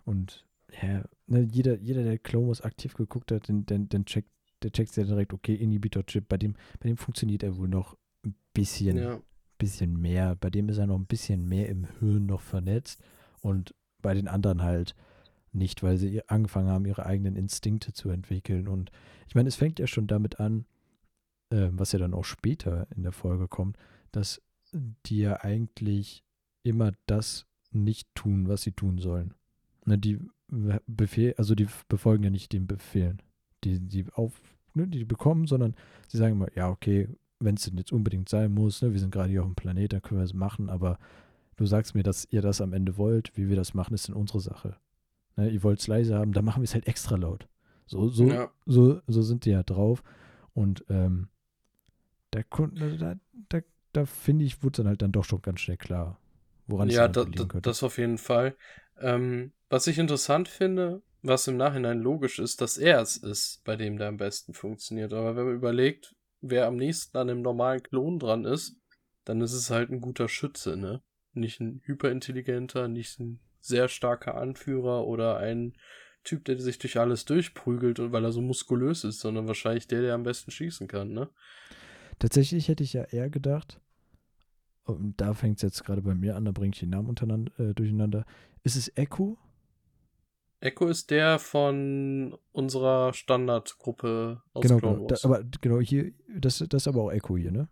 Und 0.04 0.46
ja, 0.80 1.04
ne, 1.26 1.46
jeder, 1.50 1.78
jeder, 1.78 2.04
der 2.04 2.18
Clone 2.18 2.52
aktiv 2.62 2.94
geguckt 2.94 3.32
hat, 3.32 3.48
den, 3.48 3.66
den, 3.66 3.88
den 3.88 4.04
checkt, 4.04 4.30
der 4.64 4.72
checkt 4.72 4.96
ja 4.96 5.04
direkt, 5.04 5.32
okay, 5.32 5.54
Inhibitor-Chip, 5.54 6.28
bei 6.28 6.38
dem, 6.38 6.54
bei 6.80 6.88
dem 6.88 6.96
funktioniert 6.96 7.42
er 7.42 7.56
wohl 7.56 7.68
noch 7.68 7.96
ein 8.24 8.34
bisschen, 8.54 8.96
ja. 8.96 9.20
bisschen 9.58 10.00
mehr. 10.00 10.36
Bei 10.36 10.50
dem 10.50 10.68
ist 10.68 10.78
er 10.78 10.86
noch 10.86 10.98
ein 10.98 11.06
bisschen 11.06 11.48
mehr 11.48 11.68
im 11.68 11.86
Hirn 11.98 12.26
noch 12.26 12.40
vernetzt. 12.40 13.00
Und 13.40 13.74
bei 14.00 14.14
den 14.14 14.28
anderen 14.28 14.62
halt 14.62 14.94
nicht, 15.52 15.82
weil 15.82 15.96
sie 15.96 16.26
angefangen 16.28 16.68
haben, 16.68 16.86
ihre 16.86 17.06
eigenen 17.06 17.36
Instinkte 17.36 17.92
zu 17.92 18.10
entwickeln. 18.10 18.68
Und 18.68 18.90
ich 19.28 19.34
meine, 19.34 19.48
es 19.48 19.56
fängt 19.56 19.78
ja 19.78 19.86
schon 19.86 20.06
damit 20.06 20.40
an, 20.40 20.66
äh, 21.50 21.68
was 21.72 21.92
ja 21.92 21.98
dann 21.98 22.14
auch 22.14 22.24
später 22.24 22.86
in 22.96 23.02
der 23.02 23.12
Folge 23.12 23.48
kommt, 23.48 23.76
dass 24.10 24.42
die 25.06 25.18
ja 25.18 25.40
eigentlich 25.40 26.24
immer 26.62 26.92
das 27.06 27.46
nicht 27.70 28.08
tun, 28.14 28.48
was 28.48 28.62
sie 28.62 28.72
tun 28.72 28.98
sollen. 28.98 29.34
Ne, 29.84 29.98
die 29.98 30.18
Befehl, 30.86 31.34
also 31.38 31.54
die 31.54 31.66
befolgen 31.88 32.24
ja 32.24 32.30
nicht 32.30 32.52
den 32.52 32.66
Befehlen, 32.66 33.22
die, 33.64 33.80
die 33.80 34.06
auf, 34.14 34.40
ne, 34.74 34.86
die 34.86 35.04
bekommen, 35.04 35.46
sondern 35.46 35.74
sie 36.08 36.18
sagen 36.18 36.34
immer, 36.34 36.54
ja, 36.54 36.68
okay, 36.70 37.08
wenn 37.40 37.56
es 37.56 37.62
denn 37.62 37.76
jetzt 37.76 37.92
unbedingt 37.92 38.28
sein 38.28 38.52
muss, 38.52 38.82
ne, 38.82 38.92
wir 38.92 39.00
sind 39.00 39.12
gerade 39.12 39.30
hier 39.30 39.42
auf 39.42 39.48
dem 39.48 39.54
Planet, 39.54 39.92
dann 39.92 40.02
können 40.02 40.20
wir 40.20 40.24
es 40.24 40.34
machen, 40.34 40.68
aber 40.68 40.98
du 41.56 41.66
sagst 41.66 41.94
mir, 41.94 42.02
dass 42.02 42.26
ihr 42.30 42.42
das 42.42 42.60
am 42.60 42.72
Ende 42.72 42.96
wollt, 42.96 43.36
wie 43.36 43.48
wir 43.48 43.56
das 43.56 43.74
machen, 43.74 43.94
ist 43.94 44.08
denn 44.08 44.14
unsere 44.14 44.40
Sache. 44.40 44.76
Ne, 45.36 45.50
ihr 45.50 45.62
wollt 45.62 45.80
es 45.80 45.86
leise 45.86 46.16
haben, 46.16 46.32
dann 46.32 46.44
machen 46.44 46.62
wir 46.62 46.64
es 46.64 46.74
halt 46.74 46.86
extra 46.86 47.16
laut. 47.16 47.48
So, 47.86 48.08
so, 48.08 48.26
ja. 48.26 48.50
so, 48.66 49.00
so 49.06 49.22
sind 49.22 49.44
die 49.44 49.50
ja 49.50 49.62
drauf. 49.62 50.02
Und 50.54 50.84
ähm, 50.88 51.28
da, 52.30 52.40
da, 52.50 53.16
da, 53.48 53.60
da 53.92 54.06
finde 54.06 54.44
ich, 54.44 54.62
wurde 54.62 54.78
dann 54.78 54.88
halt 54.88 55.02
dann 55.02 55.12
doch 55.12 55.24
schon 55.24 55.42
ganz 55.42 55.60
schnell 55.60 55.76
klar, 55.76 56.18
woran 56.66 56.88
ja, 56.88 57.06
es 57.06 57.12
da, 57.12 57.24
da, 57.24 57.60
das 57.60 57.82
auf 57.82 57.98
jeden 57.98 58.18
Fall. 58.18 58.56
Ähm, 59.00 59.52
was 59.68 59.86
ich 59.86 59.98
interessant 59.98 60.48
finde, 60.48 61.02
was 61.22 61.46
im 61.46 61.56
Nachhinein 61.56 62.00
logisch 62.00 62.38
ist, 62.38 62.60
dass 62.60 62.76
er 62.76 63.00
es 63.00 63.16
ist, 63.16 63.62
bei 63.64 63.76
dem 63.76 63.96
der 63.96 64.08
am 64.08 64.16
besten 64.16 64.54
funktioniert. 64.54 65.12
Aber 65.12 65.36
wenn 65.36 65.46
man 65.46 65.54
überlegt, 65.54 66.14
wer 66.40 66.66
am 66.66 66.76
nächsten 66.76 67.16
an 67.16 67.30
einem 67.30 67.42
normalen 67.42 67.82
Klon 67.82 68.18
dran 68.18 68.44
ist, 68.44 68.76
dann 69.24 69.40
ist 69.40 69.52
es 69.52 69.70
halt 69.70 69.90
ein 69.90 70.00
guter 70.00 70.28
Schütze, 70.28 70.76
ne? 70.76 71.02
Nicht 71.32 71.60
ein 71.60 71.80
hyperintelligenter, 71.84 72.88
nicht 72.88 73.20
ein 73.20 73.40
sehr 73.60 73.88
starker 73.88 74.34
Anführer 74.34 75.06
oder 75.06 75.38
ein 75.38 75.74
Typ, 76.24 76.44
der 76.44 76.60
sich 76.60 76.78
durch 76.78 76.98
alles 76.98 77.24
durchprügelt 77.24 78.00
und 78.00 78.12
weil 78.12 78.24
er 78.24 78.32
so 78.32 78.42
muskulös 78.42 79.04
ist, 79.04 79.20
sondern 79.20 79.46
wahrscheinlich 79.46 79.86
der, 79.86 80.02
der 80.02 80.14
am 80.14 80.24
besten 80.24 80.50
schießen 80.50 80.88
kann, 80.88 81.12
ne? 81.12 81.30
Tatsächlich 82.18 82.68
hätte 82.68 82.84
ich 82.84 82.92
ja 82.92 83.04
eher 83.04 83.30
gedacht, 83.30 83.80
und 84.84 85.20
da 85.20 85.34
fängt 85.34 85.56
es 85.56 85.62
jetzt 85.62 85.84
gerade 85.84 86.02
bei 86.02 86.14
mir 86.14 86.36
an, 86.36 86.44
da 86.44 86.52
bringe 86.52 86.72
ich 86.74 86.80
die 86.80 86.86
Namen 86.86 87.16
äh, 87.58 87.74
durcheinander. 87.74 88.26
Ist 88.64 88.76
es 88.76 88.96
Echo? 88.96 89.38
Echo 90.62 90.86
ist 90.86 91.10
der 91.10 91.40
von 91.40 92.38
unserer 92.52 93.12
Standardgruppe 93.12 94.42
aus 94.52 94.62
genau, 94.62 94.78
Clone 94.78 95.00
Wars. 95.00 95.20
Da, 95.20 95.28
aber 95.28 95.44
genau 95.60 95.80
hier, 95.80 96.12
das, 96.28 96.58
das 96.58 96.82
ist 96.82 96.88
aber 96.88 97.02
auch 97.02 97.10
Echo 97.10 97.36
hier, 97.36 97.50
ne? 97.50 97.68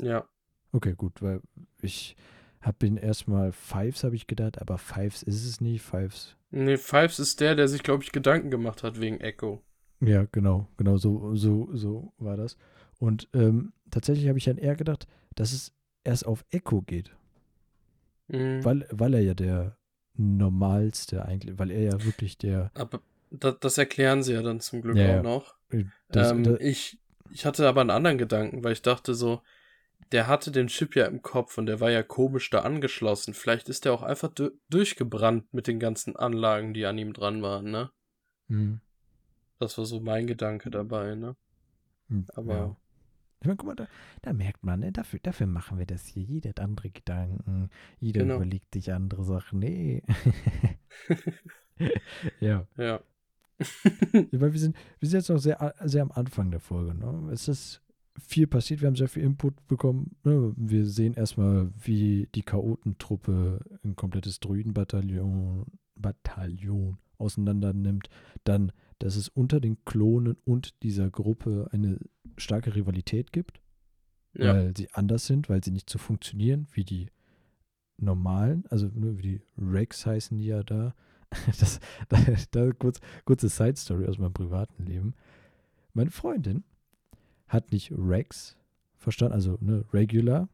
Ja. 0.00 0.26
Okay, 0.72 0.94
gut, 0.96 1.20
weil 1.20 1.42
ich 1.82 2.16
habe 2.62 2.78
bin 2.78 2.96
erstmal 2.96 3.52
Fives, 3.52 4.02
habe 4.02 4.16
ich 4.16 4.26
gedacht, 4.26 4.60
aber 4.60 4.78
Fives 4.78 5.22
ist 5.22 5.44
es 5.44 5.60
nicht, 5.60 5.82
Fives. 5.82 6.36
Nee, 6.50 6.78
Fives 6.78 7.18
ist 7.18 7.40
der, 7.40 7.54
der 7.54 7.68
sich, 7.68 7.82
glaube 7.82 8.02
ich, 8.02 8.12
Gedanken 8.12 8.50
gemacht 8.50 8.82
hat 8.82 8.98
wegen 8.98 9.20
Echo. 9.20 9.62
Ja, 10.00 10.24
genau, 10.32 10.68
genau, 10.78 10.96
so, 10.96 11.34
so, 11.36 11.68
so 11.74 12.14
war 12.16 12.38
das. 12.38 12.56
Und 12.98 13.28
ähm, 13.34 13.74
tatsächlich 13.90 14.28
habe 14.28 14.38
ich 14.38 14.44
dann 14.44 14.58
eher 14.58 14.74
gedacht, 14.74 15.06
dass 15.34 15.52
es 15.52 15.74
erst 16.02 16.24
auf 16.24 16.46
Echo 16.50 16.80
geht. 16.80 17.14
Mhm. 18.28 18.64
Weil, 18.64 18.88
weil 18.90 19.12
er 19.14 19.20
ja 19.20 19.34
der 19.34 19.76
normalste 20.16 21.24
eigentlich, 21.24 21.58
weil 21.58 21.70
er 21.70 21.82
ja 21.82 22.04
wirklich 22.04 22.38
der. 22.38 22.70
Aber 22.74 23.00
das, 23.30 23.56
das 23.60 23.78
erklären 23.78 24.22
sie 24.22 24.32
ja 24.32 24.42
dann 24.42 24.60
zum 24.60 24.82
Glück 24.82 24.96
ja, 24.96 25.18
auch 25.18 25.22
noch. 25.22 25.54
Das, 26.08 26.30
ähm, 26.30 26.44
das, 26.44 26.60
ich, 26.60 26.98
ich 27.30 27.44
hatte 27.44 27.68
aber 27.68 27.80
einen 27.80 27.90
anderen 27.90 28.18
Gedanken, 28.18 28.64
weil 28.64 28.72
ich 28.72 28.82
dachte 28.82 29.14
so, 29.14 29.42
der 30.12 30.28
hatte 30.28 30.52
den 30.52 30.68
Chip 30.68 30.94
ja 30.94 31.06
im 31.06 31.22
Kopf 31.22 31.58
und 31.58 31.66
der 31.66 31.80
war 31.80 31.90
ja 31.90 32.02
komisch 32.02 32.50
da 32.50 32.60
angeschlossen. 32.60 33.34
Vielleicht 33.34 33.68
ist 33.68 33.84
der 33.84 33.92
auch 33.92 34.02
einfach 34.02 34.30
durchgebrannt 34.70 35.52
mit 35.52 35.66
den 35.66 35.80
ganzen 35.80 36.16
Anlagen, 36.16 36.74
die 36.74 36.86
an 36.86 36.98
ihm 36.98 37.12
dran 37.12 37.42
waren, 37.42 37.70
ne? 37.70 37.90
Mhm. 38.48 38.80
Das 39.58 39.76
war 39.78 39.84
so 39.84 40.00
mein 40.00 40.26
Gedanke 40.26 40.70
dabei, 40.70 41.14
ne? 41.14 41.36
Hm, 42.08 42.26
aber. 42.34 42.54
Ja. 42.54 42.76
Ich 43.40 43.46
meine, 43.46 43.56
guck 43.56 43.66
mal, 43.66 43.76
da, 43.76 43.86
da, 44.22 44.32
merkt 44.32 44.64
man, 44.64 44.80
ne, 44.80 44.92
dafür, 44.92 45.20
dafür 45.22 45.46
machen 45.46 45.78
wir 45.78 45.86
das 45.86 46.06
hier. 46.06 46.22
Jeder 46.22 46.50
hat 46.50 46.60
andere 46.60 46.90
Gedanken, 46.90 47.70
jeder 47.98 48.22
genau. 48.22 48.36
überlegt 48.36 48.72
sich 48.74 48.92
andere 48.92 49.24
Sachen. 49.24 49.58
Nee. 49.58 50.02
ja. 52.40 52.66
Ja. 52.76 53.00
ich 53.58 54.32
meine, 54.32 54.52
wir 54.52 54.60
sind, 54.60 54.76
wir 54.98 55.08
sind 55.08 55.18
jetzt 55.18 55.28
noch 55.28 55.38
sehr, 55.38 55.74
sehr 55.84 56.02
am 56.02 56.12
Anfang 56.12 56.50
der 56.50 56.60
Folge. 56.60 56.94
Ne? 56.94 57.30
Es 57.32 57.48
ist 57.48 57.82
viel 58.18 58.46
passiert, 58.46 58.80
wir 58.80 58.88
haben 58.88 58.96
sehr 58.96 59.08
viel 59.08 59.22
Input 59.22 59.66
bekommen. 59.66 60.16
Ne? 60.24 60.52
Wir 60.56 60.86
sehen 60.86 61.14
erstmal, 61.14 61.70
wie 61.78 62.28
die 62.34 62.42
Chaotentruppe 62.42 63.60
ein 63.84 63.96
komplettes 63.96 64.40
Druidenbataillon 64.40 65.66
Bataillon 65.94 66.98
auseinander 67.18 67.72
nimmt. 67.72 68.08
Dann, 68.44 68.72
dass 68.98 69.16
es 69.16 69.28
unter 69.28 69.60
den 69.60 69.84
Klonen 69.84 70.36
und 70.44 70.82
dieser 70.82 71.10
Gruppe 71.10 71.68
eine 71.72 71.98
starke 72.36 72.74
Rivalität 72.74 73.32
gibt, 73.32 73.60
ja. 74.34 74.54
weil 74.54 74.76
sie 74.76 74.88
anders 74.92 75.26
sind, 75.26 75.48
weil 75.48 75.62
sie 75.62 75.70
nicht 75.70 75.90
so 75.90 75.98
funktionieren 75.98 76.66
wie 76.72 76.84
die 76.84 77.08
normalen, 77.98 78.64
also 78.68 78.90
nur 78.94 79.18
wie 79.18 79.22
die 79.22 79.40
Rex 79.58 80.06
heißen 80.06 80.36
die 80.36 80.46
ja 80.46 80.62
da. 80.62 80.94
Das, 81.58 81.80
da, 82.08 82.18
da 82.52 82.72
kurz, 82.72 83.00
kurze 83.24 83.48
Side 83.48 83.76
Story 83.76 84.06
aus 84.06 84.16
meinem 84.16 84.32
privaten 84.32 84.86
Leben. 84.86 85.14
Meine 85.92 86.10
Freundin 86.10 86.62
hat 87.48 87.72
nicht 87.72 87.92
Rex 87.92 88.56
verstanden, 88.96 89.34
also 89.34 89.58
ne, 89.60 89.84
regular, 89.92 90.48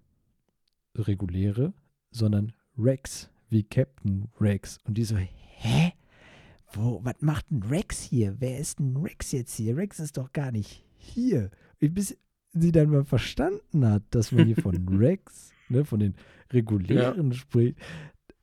reguläre, 0.97 1.73
sondern 2.11 2.53
Rex, 2.79 3.31
wie 3.51 3.63
Captain 3.65 4.29
Rex. 4.41 4.79
Und 4.85 4.95
die 4.99 5.05
so, 5.05 5.17
hä? 5.17 5.93
Wo, 6.73 7.05
was 7.05 7.21
macht 7.21 7.51
ein 7.51 7.63
Rex 7.63 8.03
hier? 8.03 8.37
Wer 8.41 8.59
ist 8.59 8.81
ein 8.81 8.97
Rex 8.97 9.33
jetzt 9.33 9.55
hier? 9.55 9.77
Rex 9.77 10.01
ist 10.01 10.17
doch 10.17 10.33
gar 10.33 10.53
nicht 10.53 10.85
hier 10.97 11.51
bis 11.89 12.17
sie 12.53 12.73
dann 12.73 12.91
mal 12.91 13.05
verstanden 13.05 13.87
hat, 13.87 14.03
dass 14.11 14.33
man 14.33 14.47
hier 14.47 14.57
von 14.57 14.89
Rex, 14.99 15.53
ne, 15.69 15.85
von 15.85 16.01
den 16.01 16.15
regulären 16.53 17.31
ja. 17.31 17.37
spricht, 17.37 17.79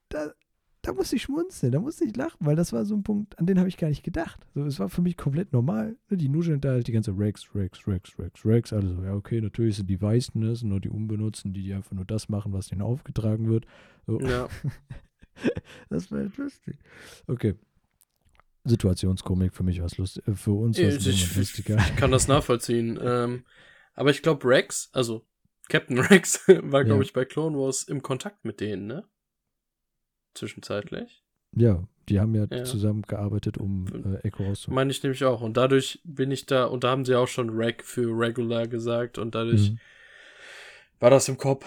da, 0.10 0.32
da 0.82 0.94
musste 0.94 1.18
ich 1.18 1.24
schmunzeln, 1.24 1.72
da 1.72 1.80
musste 1.80 2.06
ich 2.06 2.16
lachen, 2.16 2.46
weil 2.46 2.56
das 2.56 2.74
war 2.74 2.86
so 2.86 2.96
ein 2.96 3.04
Punkt, 3.04 3.38
an 3.38 3.46
den 3.46 3.60
habe 3.60 3.70
ich 3.70 3.78
gar 3.78 3.90
nicht 3.90 4.04
gedacht. 4.04 4.46
So, 4.56 4.66
es 4.66 4.80
war 4.80 4.90
für 4.90 5.02
mich 5.02 5.18
komplett 5.18 5.54
normal. 5.54 5.98
Ne, 6.10 6.18
die 6.18 6.30
nuscheln 6.30 6.62
da 6.62 6.80
die 6.80 6.92
ganze 6.92 7.18
Rex, 7.18 7.54
Rex, 7.54 7.88
Rex, 7.88 8.18
Rex, 8.18 8.46
Rex. 8.46 8.74
Also, 8.74 9.04
ja, 9.04 9.14
okay, 9.14 9.42
natürlich 9.42 9.76
sind 9.76 9.90
die 9.90 10.02
Weißen, 10.02 10.40
ne, 10.40 10.56
sind 10.56 10.70
nur 10.70 10.80
die 10.80 10.90
Unbenutzten, 10.90 11.54
die, 11.54 11.64
die 11.64 11.74
einfach 11.74 11.92
nur 11.92 12.06
das 12.06 12.30
machen, 12.30 12.54
was 12.54 12.68
denen 12.68 12.82
aufgetragen 12.82 13.48
wird. 13.50 13.66
So. 14.08 14.20
Ja. 14.22 14.48
das 15.90 16.12
war 16.12 16.20
halt 16.20 16.38
lustig. 16.38 16.78
Okay. 17.28 17.56
Situationskomik 18.70 19.54
für 19.54 19.64
mich 19.64 19.82
was 19.82 19.98
lustig, 19.98 20.28
äh, 20.28 20.36
für 20.36 20.52
uns 20.52 20.78
was 20.78 21.06
ich, 21.06 21.36
lustiger. 21.36 21.78
Ich 21.78 21.96
kann 21.96 22.12
das 22.12 22.28
nachvollziehen. 22.28 23.00
ähm, 23.02 23.46
aber 23.94 24.12
ich 24.12 24.22
glaube, 24.22 24.48
Rex, 24.48 24.90
also 24.94 25.26
Captain 25.68 26.00
Rex, 26.00 26.48
war, 26.48 26.84
glaube 26.84 27.02
ja. 27.02 27.06
ich, 27.06 27.14
bei 27.14 27.26
Clone 27.26 27.58
Wars 27.58 27.84
im 27.84 28.02
Kontakt 28.02 28.46
mit 28.46 28.60
denen, 28.60 28.88
ne? 28.88 29.06
Zwischenzeitlich. 30.34 31.24
Ja, 31.56 31.88
die 32.08 32.20
haben 32.20 32.34
ja, 32.36 32.46
ja. 32.50 32.64
zusammengearbeitet, 32.64 33.58
um 33.58 33.88
äh, 33.88 34.28
Echo 34.28 34.44
rauszuholen. 34.44 34.76
Meine 34.76 34.92
ich 34.92 35.04
nämlich 35.04 35.24
auch. 35.26 35.42
Und 35.42 35.58
dadurch 35.58 36.02
bin 36.04 36.32
ich 36.32 36.46
da, 36.46 36.66
und 36.66 36.84
da 36.84 36.92
haben 36.92 37.06
sie 37.06 37.16
auch 37.16 37.28
schon 37.28 37.50
Reg 37.50 37.84
für 37.84 38.18
Regular 38.18 38.68
gesagt, 38.68 39.18
und 39.18 39.36
dadurch 39.36 39.72
mhm. 39.72 39.80
war 41.00 41.10
das 41.10 41.28
im 41.28 41.38
Kopf. 41.38 41.66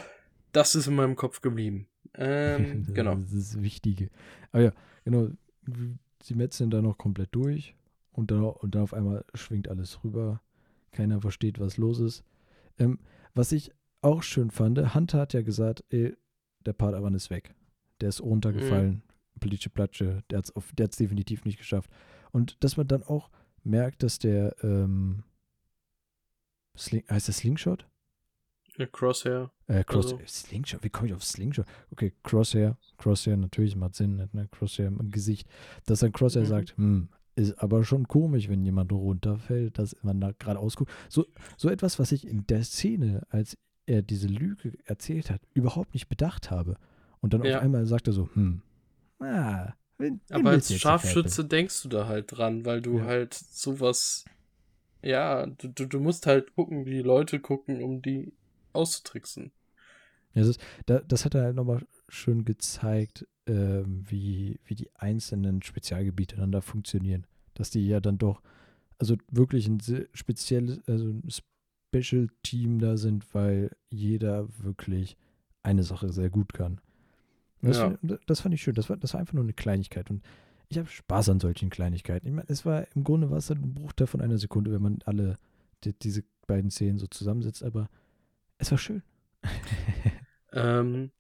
Das 0.53 0.75
ist 0.75 0.87
in 0.87 0.95
meinem 0.95 1.17
Kopf 1.17 1.41
geblieben. 1.41 1.89
Ähm, 2.15 2.85
genau. 2.93 3.15
Das 3.15 3.33
ist 3.33 3.55
das 3.55 3.63
Wichtige. 3.63 4.11
Aber 4.51 4.65
ja, 4.65 4.73
genau 5.03 5.31
sie 6.23 6.35
metzeln 6.35 6.71
da 6.71 6.83
noch 6.83 6.99
komplett 6.99 7.35
durch 7.35 7.75
und 8.13 8.31
dann, 8.31 8.45
und 8.45 8.75
dann 8.75 8.83
auf 8.83 8.95
einmal 8.95 9.25
schwingt 9.35 9.69
alles 9.69 10.03
rüber. 10.05 10.41
Keiner 10.93 11.21
versteht, 11.21 11.59
was 11.59 11.79
los 11.79 12.01
ist. 12.01 12.25
Ähm, 12.79 12.99
was 13.35 13.53
ich 13.53 13.73
auch 14.03 14.23
schön 14.23 14.51
fand, 14.51 14.95
Hunter 14.95 15.21
hat 15.21 15.33
ja 15.33 15.43
gesagt, 15.43 15.85
ey, 15.91 16.17
der 16.67 16.73
Padawan 16.73 17.15
ist 17.15 17.31
weg. 17.31 17.55
Der 18.01 18.11
ist 18.11 18.21
runtergefallen. 18.21 19.03
Mhm. 19.35 19.41
Plitsche 19.41 19.71
Platsche. 19.71 20.23
Der 20.31 20.39
hat 20.39 20.53
es 20.79 20.97
definitiv 20.97 21.45
nicht 21.45 21.59
geschafft. 21.59 21.91
Und 22.31 22.63
dass 22.63 22.77
man 22.77 22.89
dann 22.89 23.03
auch 23.03 23.31
merkt, 23.65 24.03
dass 24.03 24.19
der 24.19 24.55
ähm, 24.63 25.25
Sling, 26.77 27.05
heißt 27.09 27.29
der 27.29 27.35
Slingshot? 27.35 27.87
Ja, 28.79 28.87
Crosshair. 28.87 29.51
Äh, 29.67 29.85
Cross, 29.85 30.13
also. 30.13 30.21
Slingshot, 30.27 30.83
wie 30.83 30.89
komme 30.89 31.09
ich 31.09 31.15
auf 31.15 31.25
Slingshot? 31.25 31.67
Okay, 31.91 32.13
Crosshair, 32.23 32.77
Crosshair, 32.97 33.37
natürlich 33.37 33.77
macht 33.77 33.95
Sinn, 33.95 34.29
ne? 34.33 34.49
Crosshair 34.51 34.87
im 34.87 35.11
Gesicht. 35.11 35.47
Dass 35.87 36.01
dann 36.01 36.13
Crosshair 36.13 36.43
mhm. 36.43 36.47
sagt, 36.47 36.77
hm, 36.77 37.09
ist 37.35 37.59
aber 37.59 37.85
schon 37.85 38.09
komisch, 38.09 38.49
wenn 38.49 38.65
jemand 38.65 38.93
runterfällt, 38.93 39.79
dass 39.79 39.97
man 40.03 40.21
da 40.21 40.33
gerade 40.33 40.59
ausguckt. 40.59 40.91
So, 41.09 41.27
so 41.57 41.69
etwas, 41.69 41.99
was 41.99 42.13
ich 42.13 42.27
in 42.27 42.47
der 42.47 42.63
Szene, 42.63 43.27
als 43.31 43.59
er 43.87 44.03
diese 44.03 44.29
Lüge 44.29 44.73
erzählt 44.85 45.31
hat, 45.31 45.41
überhaupt 45.55 45.95
nicht 45.95 46.09
bedacht 46.09 46.51
habe. 46.51 46.77
Und 47.21 47.35
dann 47.35 47.45
ja. 47.45 47.59
auf 47.59 47.63
einmal 47.63 47.87
sagt 47.87 48.07
er 48.07 48.13
so, 48.13 48.29
hm, 48.35 48.63
ah, 49.21 49.73
wen, 49.99 50.21
wen 50.29 50.37
Aber 50.37 50.51
als 50.51 50.75
Scharfschütze 50.75 51.45
denkst 51.45 51.83
du 51.83 51.89
da 51.89 52.07
halt 52.07 52.37
dran, 52.37 52.65
weil 52.65 52.81
du 52.81 52.99
ja. 52.99 53.05
halt 53.05 53.35
sowas, 53.35 54.25
ja, 55.03 55.47
du, 55.47 55.69
du, 55.69 55.87
du 55.87 56.01
musst 56.01 56.27
halt 56.27 56.55
gucken, 56.55 56.87
wie 56.87 56.95
die 56.95 57.03
Leute 57.03 57.41
gucken, 57.41 57.83
um 57.83 58.03
die 58.03 58.33
auszutricksen. 58.73 59.53
Das, 60.35 60.49
ist, 60.49 60.61
da, 60.87 61.01
das 61.01 61.25
hat 61.25 61.35
er 61.35 61.45
halt 61.45 61.57
nochmal 61.57 61.85
schön 62.09 62.45
gezeigt, 62.45 63.27
äh, 63.47 63.83
wie, 63.87 64.61
wie 64.65 64.75
die 64.75 64.91
einzelnen 64.95 65.63
Spezialgebiete 65.63 66.37
dann 66.37 66.53
da 66.53 66.61
funktionieren. 66.61 67.27
Dass 67.55 67.71
die 67.71 67.87
ja 67.87 68.01
dann 68.01 68.19
doch, 68.19 68.43
also 68.99 69.17
wirklich 69.31 69.69
ein 69.69 69.79
spezielles, 70.15 70.81
also 70.89 71.07
ein 71.07 71.29
Special-Team 71.29 72.79
da 72.79 72.97
sind, 72.97 73.35
weil 73.35 73.71
jeder 73.91 74.49
wirklich 74.63 75.17
eine 75.63 75.83
Sache 75.83 76.11
sehr 76.13 76.31
gut 76.31 76.55
kann. 76.55 76.81
Das, 77.61 77.79
ja. 77.79 77.97
das 78.27 78.41
fand 78.41 78.55
ich 78.55 78.63
schön. 78.63 78.75
Das 78.75 78.91
war, 78.91 78.97
das 78.97 79.13
war 79.15 79.21
einfach 79.21 79.35
nur 79.35 79.45
eine 79.45 79.53
Kleinigkeit. 79.53 80.11
Und 80.11 80.23
ich 80.69 80.79
habe 80.79 80.89
Spaß 80.89 81.29
an 81.29 81.41
solchen 81.41 81.71
Kleinigkeiten. 81.71 82.27
Ich 82.27 82.33
meine, 82.33 82.49
es 82.49 82.65
war 82.65 82.87
im 82.95 83.05
Grunde 83.05 83.31
war 83.31 83.39
es 83.39 83.51
ein 83.51 83.75
Bruchteil 83.75 84.07
von 84.07 84.21
einer 84.21 84.39
Sekunde, 84.39 84.73
wenn 84.73 84.83
man 84.83 84.99
alle 85.05 85.39
die, 85.85 85.93
diese 85.93 86.25
beiden 86.47 86.71
Szenen 86.71 86.99
so 86.99 87.07
zusammensetzt, 87.07 87.63
aber 87.63 87.89
es 88.63 88.71
war 88.71 88.79
schön. 88.79 89.03
ähm, 90.53 91.11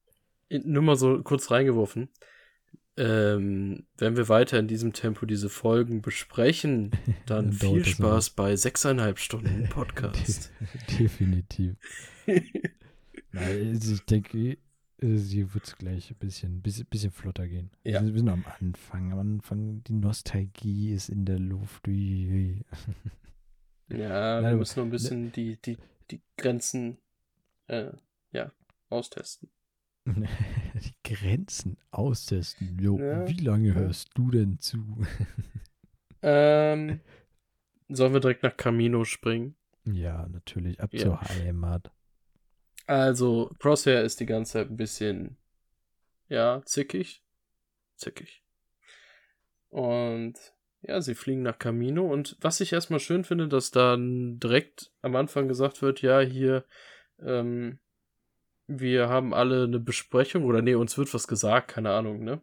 nur 0.48 0.82
mal 0.82 0.96
so 0.96 1.22
kurz 1.22 1.50
reingeworfen. 1.50 2.08
Ähm, 2.96 3.86
wenn 3.96 4.16
wir 4.16 4.28
weiter 4.28 4.58
in 4.58 4.68
diesem 4.68 4.92
Tempo 4.92 5.26
diese 5.26 5.48
Folgen 5.48 6.02
besprechen, 6.02 6.92
dann, 7.26 7.52
viel 7.52 7.84
Spaß 7.84 8.30
bei 8.30 8.54
sechseinhalb 8.54 9.18
Stunden 9.18 9.64
Podcast. 9.70 10.52
Definitiv. 10.98 11.76
Nein, 13.32 13.70
also 13.74 13.94
ich 13.94 14.04
denke, 14.04 14.58
sie 15.00 15.54
wird 15.54 15.78
gleich 15.78 16.10
ein 16.10 16.18
bisschen, 16.18 16.60
bisschen, 16.60 16.86
bisschen 16.86 17.10
flotter 17.10 17.48
gehen. 17.48 17.70
Ja. 17.82 18.04
Wir 18.04 18.12
sind 18.12 18.28
am 18.28 18.44
Anfang. 18.60 19.12
Am 19.12 19.18
Anfang, 19.18 19.82
die 19.84 19.94
Nostalgie 19.94 20.92
ist 20.92 21.08
in 21.08 21.24
der 21.24 21.38
Luft. 21.38 21.88
Ja, 21.88 21.94
Nein, 23.88 24.52
wir 24.52 24.56
müssen 24.58 24.78
noch 24.78 24.86
ein 24.86 24.90
bisschen 24.90 25.24
ne, 25.24 25.30
die, 25.30 25.56
die, 25.56 25.78
die 26.10 26.20
Grenzen 26.36 26.98
äh, 27.72 27.92
ja, 28.32 28.52
austesten. 28.90 29.50
die 30.06 30.92
Grenzen 31.04 31.78
austesten. 31.90 32.78
Jo, 32.78 32.98
ja, 32.98 33.26
wie 33.28 33.40
lange 33.40 33.74
hörst 33.74 34.10
du 34.14 34.30
denn 34.30 34.58
zu? 34.58 35.06
ähm, 36.22 37.00
sollen 37.88 38.12
wir 38.12 38.20
direkt 38.20 38.42
nach 38.42 38.56
Camino 38.56 39.04
springen? 39.04 39.56
Ja, 39.84 40.28
natürlich. 40.28 40.80
Ab 40.80 40.92
ja. 40.92 41.00
zur 41.00 41.20
Heimat. 41.20 41.90
Also, 42.86 43.50
Crosshair 43.58 44.02
ist 44.02 44.20
die 44.20 44.26
ganze 44.26 44.52
Zeit 44.52 44.70
ein 44.70 44.76
bisschen, 44.76 45.36
ja, 46.28 46.62
zickig. 46.64 47.24
Zickig. 47.96 48.44
Und 49.70 50.34
ja, 50.82 51.00
sie 51.00 51.14
fliegen 51.14 51.42
nach 51.42 51.58
Camino. 51.58 52.12
Und 52.12 52.36
was 52.40 52.60
ich 52.60 52.72
erstmal 52.72 53.00
schön 53.00 53.24
finde, 53.24 53.48
dass 53.48 53.70
dann 53.70 54.38
direkt 54.40 54.90
am 55.00 55.16
Anfang 55.16 55.48
gesagt 55.48 55.80
wird, 55.80 56.02
ja, 56.02 56.20
hier, 56.20 56.64
ähm, 57.24 57.78
wir 58.66 59.08
haben 59.08 59.34
alle 59.34 59.64
eine 59.64 59.80
Besprechung 59.80 60.44
oder 60.44 60.62
nee, 60.62 60.74
uns 60.74 60.96
wird 60.96 61.12
was 61.12 61.26
gesagt, 61.26 61.68
keine 61.68 61.90
Ahnung, 61.90 62.24
ne? 62.24 62.40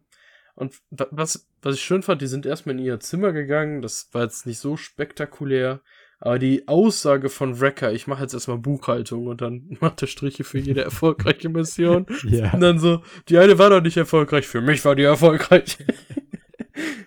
Und 0.54 0.74
was, 0.90 1.48
was 1.62 1.76
ich 1.76 1.82
schön 1.82 2.02
fand, 2.02 2.20
die 2.20 2.26
sind 2.26 2.44
erstmal 2.44 2.76
in 2.76 2.84
ihr 2.84 3.00
Zimmer 3.00 3.32
gegangen, 3.32 3.80
das 3.80 4.10
war 4.12 4.24
jetzt 4.24 4.46
nicht 4.46 4.58
so 4.58 4.76
spektakulär, 4.76 5.80
aber 6.18 6.38
die 6.38 6.68
Aussage 6.68 7.30
von 7.30 7.60
Wrecker, 7.60 7.92
ich 7.92 8.06
mache 8.06 8.22
jetzt 8.22 8.34
erstmal 8.34 8.58
Buchhaltung 8.58 9.26
und 9.26 9.40
dann 9.40 9.76
macht 9.80 10.02
er 10.02 10.08
Striche 10.08 10.44
für 10.44 10.58
jede 10.58 10.82
erfolgreiche 10.84 11.48
Mission. 11.48 12.06
ja. 12.24 12.52
Und 12.52 12.60
dann 12.60 12.78
so, 12.78 13.02
die 13.28 13.38
eine 13.38 13.58
war 13.58 13.70
doch 13.70 13.80
nicht 13.80 13.96
erfolgreich, 13.96 14.46
für 14.46 14.60
mich 14.60 14.84
war 14.84 14.94
die 14.94 15.04
erfolgreich. 15.04 15.78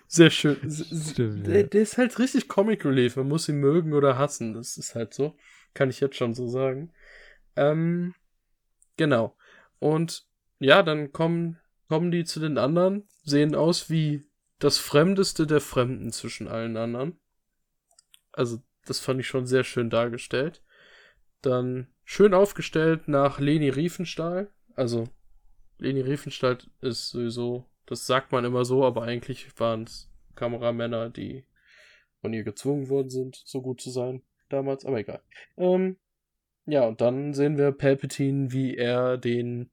Sehr 0.08 0.30
schön. 0.30 0.56
Stimmt, 0.70 1.46
der, 1.46 1.64
der, 1.64 1.82
ist 1.82 1.98
halt 1.98 2.18
richtig 2.18 2.46
Comic 2.48 2.84
Relief. 2.84 3.16
Man 3.16 3.28
muss 3.28 3.48
ihn 3.48 3.56
mögen 3.56 3.94
oder 3.94 4.16
hassen. 4.16 4.54
Das 4.54 4.76
ist 4.76 4.94
halt 4.94 5.12
so. 5.12 5.36
Kann 5.72 5.90
ich 5.90 5.98
jetzt 5.98 6.16
schon 6.16 6.34
so 6.34 6.46
sagen. 6.46 6.92
Ähm, 7.56 8.14
Genau. 8.96 9.36
Und 9.78 10.26
ja, 10.58 10.82
dann 10.82 11.12
kommen, 11.12 11.58
kommen 11.88 12.10
die 12.10 12.24
zu 12.24 12.40
den 12.40 12.58
anderen, 12.58 13.08
sehen 13.22 13.54
aus 13.54 13.90
wie 13.90 14.24
das 14.58 14.78
Fremdeste 14.78 15.46
der 15.46 15.60
Fremden 15.60 16.12
zwischen 16.12 16.48
allen 16.48 16.76
anderen. 16.76 17.18
Also, 18.32 18.62
das 18.86 19.00
fand 19.00 19.20
ich 19.20 19.26
schon 19.26 19.46
sehr 19.46 19.64
schön 19.64 19.90
dargestellt. 19.90 20.62
Dann 21.42 21.88
schön 22.04 22.34
aufgestellt 22.34 23.08
nach 23.08 23.40
Leni 23.40 23.68
Riefenstahl. 23.68 24.50
Also, 24.74 25.08
Leni 25.78 26.00
Riefenstahl 26.00 26.58
ist 26.80 27.10
sowieso, 27.10 27.68
das 27.86 28.06
sagt 28.06 28.32
man 28.32 28.44
immer 28.44 28.64
so, 28.64 28.84
aber 28.84 29.02
eigentlich 29.02 29.58
waren 29.58 29.84
es 29.84 30.10
Kameramänner, 30.34 31.10
die 31.10 31.44
von 32.20 32.32
ihr 32.32 32.44
gezwungen 32.44 32.88
worden 32.88 33.10
sind, 33.10 33.42
so 33.44 33.60
gut 33.60 33.80
zu 33.80 33.90
sein 33.90 34.22
damals, 34.48 34.86
aber 34.86 34.98
egal. 34.98 35.22
Ähm, 35.56 35.98
ja, 36.66 36.86
und 36.86 37.00
dann 37.00 37.34
sehen 37.34 37.58
wir 37.58 37.72
Palpatine, 37.72 38.52
wie 38.52 38.76
er 38.76 39.18
den 39.18 39.70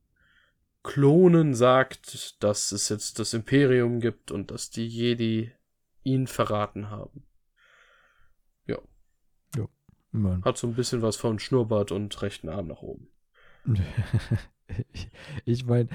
Klonen 0.84 1.54
sagt, 1.54 2.44
dass 2.44 2.72
es 2.72 2.90
jetzt 2.90 3.20
das 3.20 3.34
Imperium 3.34 4.00
gibt 4.00 4.32
und 4.32 4.52
dass 4.52 4.72
die 4.72 4.88
Jedi 4.88 5.52
ihn 6.04 6.28
verraten 6.28 6.90
haben. 6.90 7.24
Ja. 8.66 8.80
Ja. 9.56 9.68
Mann. 10.12 10.44
Hat 10.44 10.58
so 10.58 10.68
ein 10.68 10.74
bisschen 10.74 11.02
was 11.02 11.18
von 11.18 11.40
Schnurrbart 11.40 11.92
und 11.92 12.20
rechten 12.22 12.50
Arm 12.50 12.68
nach 12.68 12.82
oben. 12.82 13.08
ich 15.46 15.66
meine, 15.66 15.90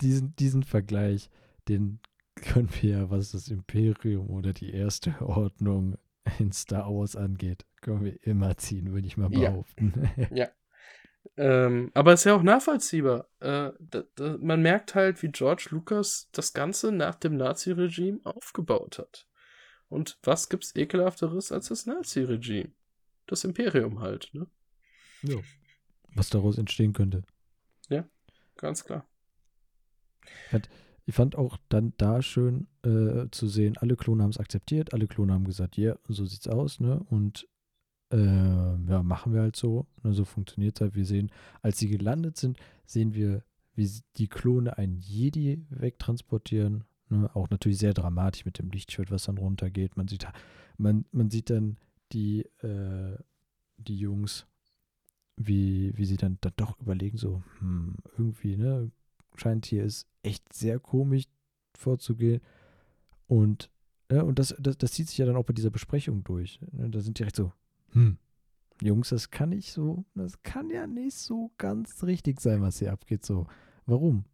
diesen, 0.00 0.36
diesen 0.36 0.62
Vergleich, 0.62 1.30
den 1.68 2.00
können 2.36 2.68
wir 2.80 2.90
ja, 2.90 3.10
was 3.10 3.32
das 3.32 3.48
Imperium 3.48 4.28
oder 4.28 4.52
die 4.52 4.72
erste 4.72 5.14
Ordnung 5.22 5.96
in 6.38 6.52
Star 6.52 6.86
Wars 6.86 7.16
angeht, 7.16 7.66
können 7.80 8.04
wir 8.04 8.26
immer 8.26 8.56
ziehen, 8.56 8.92
würde 8.92 9.06
ich 9.06 9.16
mal 9.16 9.28
behaupten. 9.28 10.10
Ja. 10.16 10.28
ja. 10.34 10.48
Ähm, 11.36 11.90
aber 11.94 12.12
es 12.12 12.20
ist 12.20 12.24
ja 12.24 12.34
auch 12.34 12.42
nachvollziehbar. 12.42 13.28
Äh, 13.40 13.70
da, 13.78 14.02
da, 14.16 14.36
man 14.40 14.60
merkt 14.60 14.94
halt, 14.94 15.22
wie 15.22 15.28
George 15.28 15.68
Lucas 15.70 16.28
das 16.32 16.52
Ganze 16.52 16.92
nach 16.92 17.14
dem 17.14 17.36
Nazi-Regime 17.36 18.20
aufgebaut 18.24 18.98
hat. 18.98 19.26
Und 19.88 20.18
was 20.22 20.48
gibt's 20.48 20.74
ekelhafteres 20.74 21.52
als 21.52 21.68
das 21.68 21.86
Nazi-Regime? 21.86 22.72
Das 23.26 23.44
Imperium 23.44 24.00
halt, 24.00 24.30
ne? 24.32 24.46
Ja. 25.22 25.36
Was 26.14 26.28
daraus 26.28 26.58
entstehen 26.58 26.92
könnte. 26.92 27.22
Ja, 27.88 28.08
ganz 28.56 28.84
klar. 28.84 29.06
Hat, 30.50 30.68
ich 31.04 31.14
fand 31.14 31.36
auch 31.36 31.58
dann 31.68 31.92
da 31.96 32.22
schön 32.22 32.68
äh, 32.84 33.28
zu 33.30 33.48
sehen, 33.48 33.76
alle 33.78 33.96
Klone 33.96 34.22
haben 34.22 34.30
es 34.30 34.38
akzeptiert, 34.38 34.94
alle 34.94 35.06
Klone 35.06 35.32
haben 35.32 35.44
gesagt, 35.44 35.76
ja, 35.76 35.90
yeah, 35.90 35.98
so 36.08 36.24
sieht's 36.24 36.48
aus, 36.48 36.80
ne? 36.80 37.00
Und 37.10 37.48
äh, 38.12 38.16
ja, 38.16 39.02
machen 39.02 39.32
wir 39.32 39.40
halt 39.40 39.56
so. 39.56 39.86
Ne? 40.02 40.12
So 40.12 40.24
funktioniert 40.24 40.76
es 40.76 40.80
halt. 40.82 40.94
Wir 40.94 41.06
sehen, 41.06 41.30
als 41.62 41.78
sie 41.78 41.88
gelandet 41.88 42.36
sind, 42.36 42.58
sehen 42.84 43.14
wir, 43.14 43.42
wie 43.74 43.90
die 44.16 44.28
Klone 44.28 44.76
einen 44.76 44.98
Jedi 44.98 45.64
wegtransportieren. 45.70 46.84
Ne? 47.08 47.30
Auch 47.34 47.48
natürlich 47.50 47.78
sehr 47.78 47.94
dramatisch 47.94 48.44
mit 48.44 48.58
dem 48.58 48.70
Lichtschwert, 48.70 49.10
was 49.10 49.24
dann 49.24 49.38
runtergeht. 49.38 49.96
Man 49.96 50.08
sieht, 50.08 50.26
man, 50.76 51.06
man 51.10 51.30
sieht 51.30 51.48
dann 51.48 51.78
die, 52.12 52.42
äh, 52.62 53.16
die 53.78 53.96
Jungs, 53.96 54.46
wie, 55.36 55.96
wie 55.96 56.04
sie 56.04 56.18
dann, 56.18 56.36
dann 56.42 56.52
doch 56.56 56.78
überlegen, 56.78 57.16
so, 57.16 57.42
hm, 57.58 57.96
irgendwie, 58.18 58.56
ne, 58.58 58.90
scheint 59.36 59.66
hier 59.66 59.84
ist 59.84 60.06
echt 60.22 60.52
sehr 60.52 60.78
komisch 60.78 61.24
vorzugehen. 61.76 62.40
Und, 63.26 63.70
ja, 64.10 64.22
und 64.22 64.38
das, 64.38 64.54
das, 64.58 64.76
das 64.78 64.92
zieht 64.92 65.08
sich 65.08 65.18
ja 65.18 65.26
dann 65.26 65.36
auch 65.36 65.44
bei 65.44 65.54
dieser 65.54 65.70
Besprechung 65.70 66.24
durch. 66.24 66.60
Ne? 66.72 66.90
Da 66.90 67.00
sind 67.00 67.18
direkt 67.18 67.36
so, 67.36 67.52
hm, 67.92 68.18
Jungs, 68.80 69.10
das 69.10 69.30
kann 69.30 69.50
nicht 69.50 69.72
so, 69.72 70.04
das 70.14 70.42
kann 70.42 70.70
ja 70.70 70.86
nicht 70.86 71.16
so 71.16 71.52
ganz 71.56 72.02
richtig 72.04 72.40
sein, 72.40 72.62
was 72.62 72.78
hier 72.78 72.92
abgeht. 72.92 73.24
So, 73.24 73.46
warum? 73.86 74.24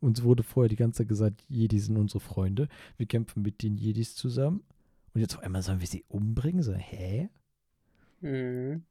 Uns 0.00 0.22
wurde 0.22 0.42
vorher 0.42 0.68
die 0.68 0.76
ganze 0.76 0.98
Zeit 0.98 1.08
gesagt, 1.08 1.42
Jedis 1.48 1.86
sind 1.86 1.96
unsere 1.96 2.20
Freunde. 2.20 2.68
Wir 2.96 3.06
kämpfen 3.06 3.42
mit 3.42 3.62
den 3.62 3.76
Jedis 3.76 4.14
zusammen. 4.14 4.62
Und 5.14 5.20
jetzt 5.20 5.34
auf 5.34 5.42
einmal 5.42 5.62
sollen 5.62 5.80
wir 5.80 5.86
sie 5.86 6.04
umbringen? 6.08 6.62
So, 6.62 6.74
hä? 6.74 7.30
Mhm. 8.20 8.84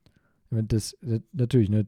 Das, 0.49 0.97
das, 1.01 1.21
natürlich, 1.31 1.69
ne, 1.69 1.87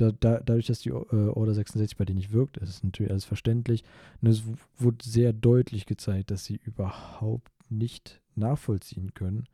da, 0.00 0.12
da, 0.12 0.40
dadurch, 0.40 0.66
dass 0.66 0.80
die 0.80 0.90
äh, 0.90 0.92
Order 0.92 1.54
66 1.54 1.96
bei 1.96 2.04
denen 2.04 2.18
nicht 2.18 2.32
wirkt, 2.32 2.56
ist 2.56 2.70
es 2.70 2.82
natürlich 2.82 3.10
alles 3.10 3.24
verständlich. 3.24 3.84
Und 4.20 4.28
es 4.28 4.42
wurde 4.78 5.04
sehr 5.04 5.32
deutlich 5.32 5.86
gezeigt, 5.86 6.30
dass 6.30 6.44
sie 6.44 6.60
überhaupt 6.64 7.52
nicht 7.68 8.20
nachvollziehen 8.34 9.12
können, 9.14 9.46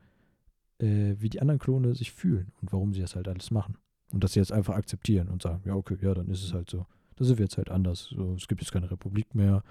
äh, 0.79 1.15
wie 1.19 1.29
die 1.29 1.41
anderen 1.41 1.59
Klone 1.59 1.95
sich 1.95 2.13
fühlen 2.13 2.53
und 2.61 2.73
warum 2.73 2.95
sie 2.95 3.01
das 3.01 3.17
halt 3.17 3.29
alles 3.29 3.51
machen. 3.51 3.77
Und 4.13 4.23
dass 4.23 4.35
sie 4.35 4.41
jetzt 4.41 4.53
einfach 4.53 4.75
akzeptieren 4.75 5.29
und 5.29 5.43
sagen, 5.43 5.63
ja, 5.65 5.75
okay, 5.75 5.99
ja, 6.01 6.15
dann 6.15 6.29
ist 6.29 6.45
es 6.45 6.53
halt 6.53 6.71
so. 6.71 6.87
Das 7.17 7.27
sind 7.27 7.39
wir 7.39 7.45
jetzt 7.45 7.57
halt 7.57 7.71
anders. 7.71 8.11
So, 8.11 8.35
es 8.35 8.47
gibt 8.47 8.61
jetzt 8.61 8.71
keine 8.71 8.91
Republik 8.91 9.35
mehr. 9.35 9.65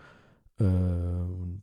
Äh, 0.60 0.64
und 0.66 1.62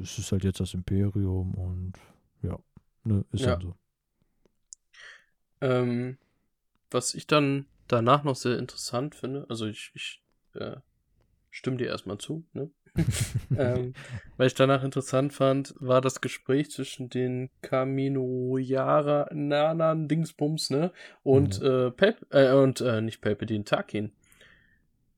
es 0.00 0.18
ist 0.18 0.30
halt 0.30 0.44
jetzt 0.44 0.60
das 0.60 0.74
Imperium 0.74 1.54
und 1.54 1.94
ja, 2.42 2.58
ne, 3.02 3.24
ist 3.32 3.42
ja. 3.42 3.52
halt 3.52 3.62
so. 3.62 3.74
Ähm, 5.60 6.18
was 6.90 7.14
ich 7.14 7.26
dann 7.26 7.66
danach 7.88 8.24
noch 8.24 8.36
sehr 8.36 8.58
interessant 8.58 9.14
finde, 9.14 9.46
also 9.48 9.66
ich, 9.66 9.90
ich 9.94 10.22
äh, 10.54 10.76
stimme 11.50 11.76
dir 11.76 11.88
erstmal 11.88 12.18
zu, 12.18 12.44
ne? 12.52 12.70
ähm, 13.58 13.92
weil 14.36 14.46
ich 14.46 14.54
danach 14.54 14.84
interessant 14.84 15.32
fand, 15.32 15.74
war 15.80 16.00
das 16.00 16.20
Gespräch 16.20 16.70
zwischen 16.70 17.10
den 17.10 17.50
Camino 17.60 18.56
Yara 18.56 19.28
Nanan 19.32 20.06
Dingsbums, 20.06 20.70
ne? 20.70 20.92
Und, 21.24 21.60
mhm. 21.60 21.66
äh, 21.66 21.90
Pep, 21.90 22.24
äh, 22.30 22.52
und, 22.52 22.80
äh, 22.80 23.00
nicht 23.00 23.20
Palpatine, 23.20 23.64
Tarkin. 23.64 24.12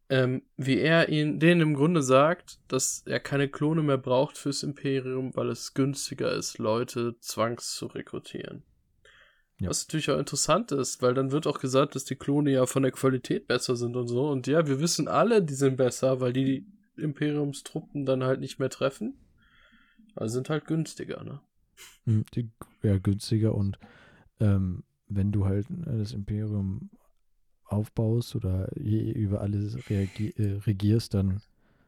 ähm, 0.08 0.42
wie 0.56 0.78
er 0.78 1.10
ihn, 1.10 1.38
denen 1.38 1.60
im 1.60 1.74
Grunde 1.74 2.02
sagt, 2.02 2.60
dass 2.68 3.02
er 3.06 3.20
keine 3.20 3.48
Klone 3.48 3.82
mehr 3.82 3.98
braucht 3.98 4.38
fürs 4.38 4.62
Imperium, 4.62 5.34
weil 5.34 5.50
es 5.50 5.74
günstiger 5.74 6.32
ist, 6.32 6.58
Leute 6.58 7.16
zwangs 7.20 7.74
zu 7.74 7.86
rekrutieren. 7.86 8.62
Ja. 9.58 9.70
Was 9.70 9.86
natürlich 9.86 10.10
auch 10.10 10.18
interessant 10.18 10.70
ist, 10.72 11.00
weil 11.00 11.14
dann 11.14 11.32
wird 11.32 11.46
auch 11.46 11.60
gesagt, 11.60 11.94
dass 11.94 12.04
die 12.04 12.16
Klone 12.16 12.50
ja 12.50 12.66
von 12.66 12.82
der 12.82 12.92
Qualität 12.92 13.46
besser 13.46 13.74
sind 13.74 13.96
und 13.96 14.08
so. 14.08 14.28
Und 14.28 14.46
ja, 14.46 14.66
wir 14.66 14.80
wissen 14.80 15.08
alle, 15.08 15.42
die 15.42 15.54
sind 15.54 15.76
besser, 15.76 16.20
weil 16.20 16.32
die 16.32 16.66
Imperiumstruppen 16.96 18.04
dann 18.04 18.22
halt 18.22 18.40
nicht 18.40 18.58
mehr 18.58 18.68
treffen. 18.68 19.14
Also 20.14 20.34
sind 20.34 20.50
halt 20.50 20.66
günstiger, 20.66 21.24
ne? 21.24 21.40
Hm, 22.04 22.24
ja, 22.82 22.98
günstiger 22.98 23.54
und 23.54 23.78
ähm, 24.40 24.82
wenn 25.08 25.32
du 25.32 25.44
halt 25.44 25.66
äh, 25.70 25.98
das 25.98 26.12
Imperium 26.12 26.90
aufbaust 27.64 28.34
oder 28.36 28.70
über 28.76 29.40
alles 29.40 29.76
äh, 29.90 30.08
regierst, 30.66 31.14
dann 31.14 31.42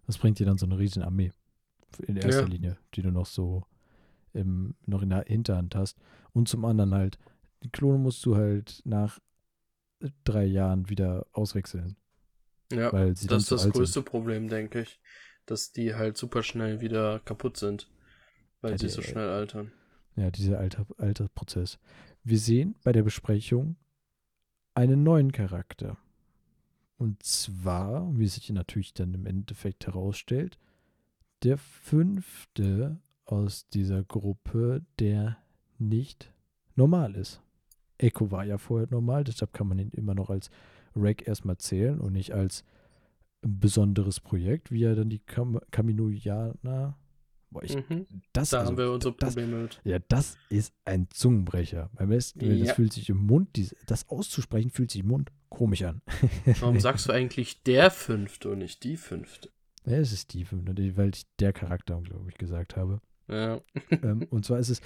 das 0.08 0.16
bringt 0.16 0.38
dir 0.38 0.46
dann 0.46 0.56
so 0.56 0.64
eine 0.64 0.78
riesen 0.78 1.02
Armee 1.02 1.32
in 2.06 2.16
erster 2.16 2.42
ja. 2.42 2.48
Linie, 2.48 2.78
die 2.94 3.02
du 3.02 3.10
noch 3.10 3.26
so 3.26 3.64
im, 4.32 4.74
noch 4.86 5.02
in 5.02 5.10
der 5.10 5.24
Hinterhand 5.26 5.74
hast. 5.74 5.98
Und 6.32 6.48
zum 6.48 6.64
anderen 6.64 6.94
halt, 6.94 7.18
die 7.62 7.70
Klone 7.70 7.98
musst 7.98 8.24
du 8.24 8.36
halt 8.36 8.82
nach 8.84 9.18
drei 10.24 10.44
Jahren 10.44 10.88
wieder 10.88 11.26
auswechseln. 11.32 11.96
Ja, 12.72 12.92
weil 12.92 13.16
sie 13.16 13.26
das 13.26 13.44
ist 13.44 13.52
das 13.52 13.70
größte 13.70 14.00
sind. 14.00 14.04
Problem, 14.04 14.48
denke 14.48 14.82
ich. 14.82 15.00
Dass 15.46 15.72
die 15.72 15.94
halt 15.94 16.16
super 16.16 16.42
schnell 16.42 16.80
wieder 16.80 17.20
kaputt 17.20 17.56
sind, 17.56 17.90
weil 18.60 18.72
ja, 18.72 18.78
sie 18.78 18.88
so 18.88 19.00
schnell 19.00 19.30
altern. 19.30 19.72
Ja, 20.16 20.30
dieser 20.30 20.58
Alter, 20.58 20.86
Altersprozess. 20.98 21.78
Wir 22.22 22.38
sehen 22.38 22.74
bei 22.84 22.92
der 22.92 23.02
Besprechung 23.02 23.76
einen 24.74 25.02
neuen 25.02 25.32
Charakter. 25.32 25.96
Und 26.98 27.22
zwar, 27.22 28.10
wie 28.18 28.26
sich 28.26 28.50
natürlich 28.50 28.92
dann 28.92 29.14
im 29.14 29.24
Endeffekt 29.24 29.86
herausstellt, 29.86 30.58
der 31.44 31.56
fünfte 31.56 33.00
aus 33.24 33.68
dieser 33.68 34.02
Gruppe, 34.02 34.84
der 34.98 35.38
nicht 35.78 36.32
normal 36.74 37.14
ist. 37.14 37.40
Echo 37.98 38.30
war 38.30 38.44
ja 38.44 38.58
vorher 38.58 38.88
normal, 38.90 39.24
deshalb 39.24 39.52
kann 39.52 39.68
man 39.68 39.78
ihn 39.78 39.90
immer 39.90 40.14
noch 40.14 40.30
als 40.30 40.50
Rack 40.96 41.26
erstmal 41.26 41.58
zählen 41.58 42.00
und 42.00 42.12
nicht 42.12 42.32
als 42.32 42.64
besonderes 43.42 44.20
Projekt, 44.20 44.70
wie 44.70 44.84
er 44.84 44.94
dann 44.94 45.10
die 45.10 45.20
Kam 45.20 45.60
Kaminoianer. 45.70 46.96
Boah, 47.50 47.62
ich, 47.62 47.76
mhm. 47.76 48.06
das, 48.32 48.50
da 48.50 48.58
also, 48.58 48.70
haben 48.70 48.78
wir 48.78 48.92
unsere 48.92 49.14
Probleme 49.14 49.52
das, 49.52 49.62
mit. 49.62 49.80
Ja, 49.84 49.98
das 50.08 50.36
ist 50.50 50.74
ein 50.84 51.08
Zungenbrecher. 51.10 51.90
Beim 51.94 52.10
besten, 52.10 52.40
ja. 52.44 52.64
das 52.64 52.74
fühlt 52.74 52.92
sich 52.92 53.08
im 53.08 53.18
Mund, 53.18 53.56
diese, 53.56 53.74
das 53.86 54.08
auszusprechen 54.10 54.70
fühlt 54.70 54.90
sich 54.90 55.00
im 55.00 55.08
Mund 55.08 55.32
komisch 55.48 55.82
an. 55.82 56.02
Warum 56.60 56.78
sagst 56.78 57.08
du 57.08 57.12
eigentlich 57.12 57.62
der 57.62 57.90
Fünfte 57.90 58.50
und 58.50 58.58
nicht 58.58 58.84
die 58.84 58.98
Fünfte? 58.98 59.50
Ja, 59.86 59.96
es 59.96 60.12
ist 60.12 60.34
die 60.34 60.44
Fünfte, 60.44 60.96
weil 60.98 61.10
ich 61.14 61.24
der 61.38 61.54
Charakter, 61.54 61.98
glaube 62.02 62.28
ich, 62.28 62.36
gesagt 62.36 62.76
habe. 62.76 63.00
Ja. 63.28 63.60
ähm, 63.90 64.26
und 64.30 64.44
zwar 64.44 64.58
ist 64.58 64.68
es, 64.68 64.82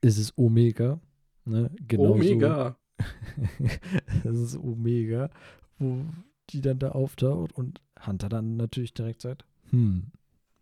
ist 0.00 0.18
es 0.18 0.38
Omega, 0.38 1.00
Ne? 1.44 1.70
Genauso, 1.86 2.14
Omega. 2.14 2.78
das 4.24 4.36
ist 4.36 4.56
Omega, 4.56 5.30
wo 5.78 6.04
die 6.50 6.60
dann 6.60 6.78
da 6.78 6.90
auftaucht 6.90 7.52
und 7.52 7.80
Hunter 8.06 8.28
dann 8.28 8.56
natürlich 8.56 8.94
direkt 8.94 9.22
sagt, 9.22 9.44
hm, 9.70 10.10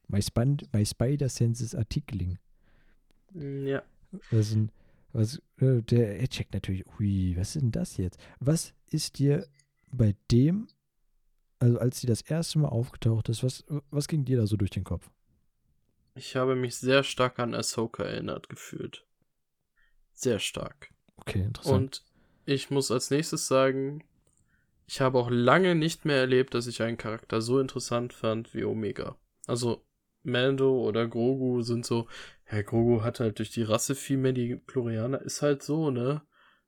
my, 0.09 0.18
Sp 0.23 0.66
my 0.73 0.85
Spider 0.85 1.29
Sense 1.29 1.62
is 1.62 1.75
Artikling. 1.75 2.38
Ja. 3.35 3.83
Was, 4.31 4.57
was 5.12 5.42
äh, 5.59 5.83
der 5.83 6.21
er 6.21 6.29
checkt 6.29 6.55
natürlich, 6.55 6.85
ui, 6.99 7.35
was 7.37 7.57
ist 7.57 7.62
denn 7.62 7.73
das 7.73 7.97
jetzt? 7.97 8.18
Was 8.40 8.75
ist 8.90 9.18
dir 9.18 9.47
bei 9.90 10.14
dem, 10.31 10.68
also 11.59 11.79
als 11.79 12.01
sie 12.01 12.07
das 12.07 12.23
erste 12.23 12.59
Mal 12.59 12.68
aufgetaucht 12.68 13.29
ist, 13.29 13.42
was, 13.42 13.64
was 13.90 14.09
ging 14.09 14.25
dir 14.25 14.38
da 14.38 14.47
so 14.47 14.57
durch 14.57 14.71
den 14.71 14.85
Kopf? 14.85 15.11
Ich 16.14 16.37
habe 16.37 16.57
mich 16.57 16.77
sehr 16.77 17.03
stark 17.05 17.38
an 17.38 17.55
Ahsoka 17.55 18.03
erinnert 18.03 18.49
gefühlt. 18.49 19.07
Sehr 20.14 20.38
stark. 20.38 20.90
Okay, 21.16 21.42
interessant. 21.42 21.77
Und 21.77 22.05
ich 22.44 22.70
muss 22.70 22.90
als 22.90 23.11
nächstes 23.11 23.46
sagen, 23.46 24.05
ich 24.87 25.01
habe 25.01 25.18
auch 25.18 25.31
lange 25.31 25.75
nicht 25.75 26.05
mehr 26.05 26.16
erlebt, 26.16 26.55
dass 26.55 26.66
ich 26.66 26.83
einen 26.83 26.98
Charakter 26.98 27.40
so 27.40 27.61
interessant 27.61 28.12
fand 28.12 28.53
wie 28.55 28.64
Omega. 28.64 29.16
Also 29.46 29.85
Mando 30.22 30.87
oder 30.87 31.07
Grogu 31.09 31.62
sind 31.62 31.87
so, 31.87 32.09
ja, 32.51 32.62
Grogu 32.62 33.03
hat 33.03 33.20
halt 33.20 33.38
durch 33.38 33.51
die 33.51 33.62
Rasse 33.62 33.94
viel 33.94 34.18
mehr, 34.18 34.33
die 34.33 34.61
Chlorianer 34.66 35.22
ist 35.22 35.42
halt 35.42 35.62
so, 35.62 35.90
ne? 35.90 36.22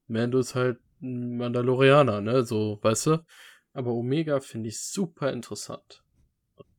Mando 0.07 0.39
ist 0.39 0.55
halt 0.55 0.79
ein 1.03 1.37
Mandalorianer, 1.37 2.21
ne? 2.21 2.45
So, 2.45 2.79
weißt 2.83 3.07
du? 3.07 3.25
Aber 3.73 3.93
Omega 3.93 4.41
finde 4.41 4.69
ich 4.69 4.81
super 4.81 5.33
interessant. 5.33 6.03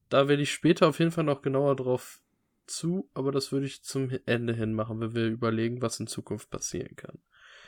Da 0.09 0.27
werde 0.27 0.43
ich 0.43 0.51
später 0.51 0.87
auf 0.87 0.99
jeden 0.99 1.11
Fall 1.11 1.23
noch 1.23 1.41
genauer 1.41 1.75
drauf 1.75 2.21
zu, 2.67 3.09
aber 3.13 3.31
das 3.31 3.51
würde 3.51 3.65
ich 3.65 3.83
zum 3.83 4.09
Ende 4.25 4.53
hin 4.53 4.73
machen, 4.73 4.99
wenn 4.99 5.15
wir 5.15 5.27
überlegen, 5.27 5.81
was 5.81 5.99
in 5.99 6.07
Zukunft 6.07 6.49
passieren 6.49 6.95
kann. 6.95 7.19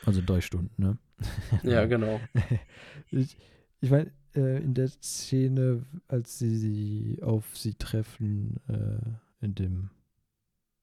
Also 0.05 0.21
drei 0.25 0.41
Stunden, 0.41 0.73
ne? 0.77 0.97
ja, 1.63 1.85
genau. 1.85 2.19
ich, 3.11 3.37
ich 3.81 3.89
meine, 3.89 4.11
äh, 4.35 4.57
in 4.63 4.73
der 4.73 4.87
Szene, 4.87 5.85
als 6.07 6.37
sie, 6.39 6.55
sie 6.55 7.19
auf 7.21 7.57
sie 7.57 7.73
treffen, 7.73 8.59
äh, 8.67 9.45
in 9.45 9.55
dem, 9.55 9.89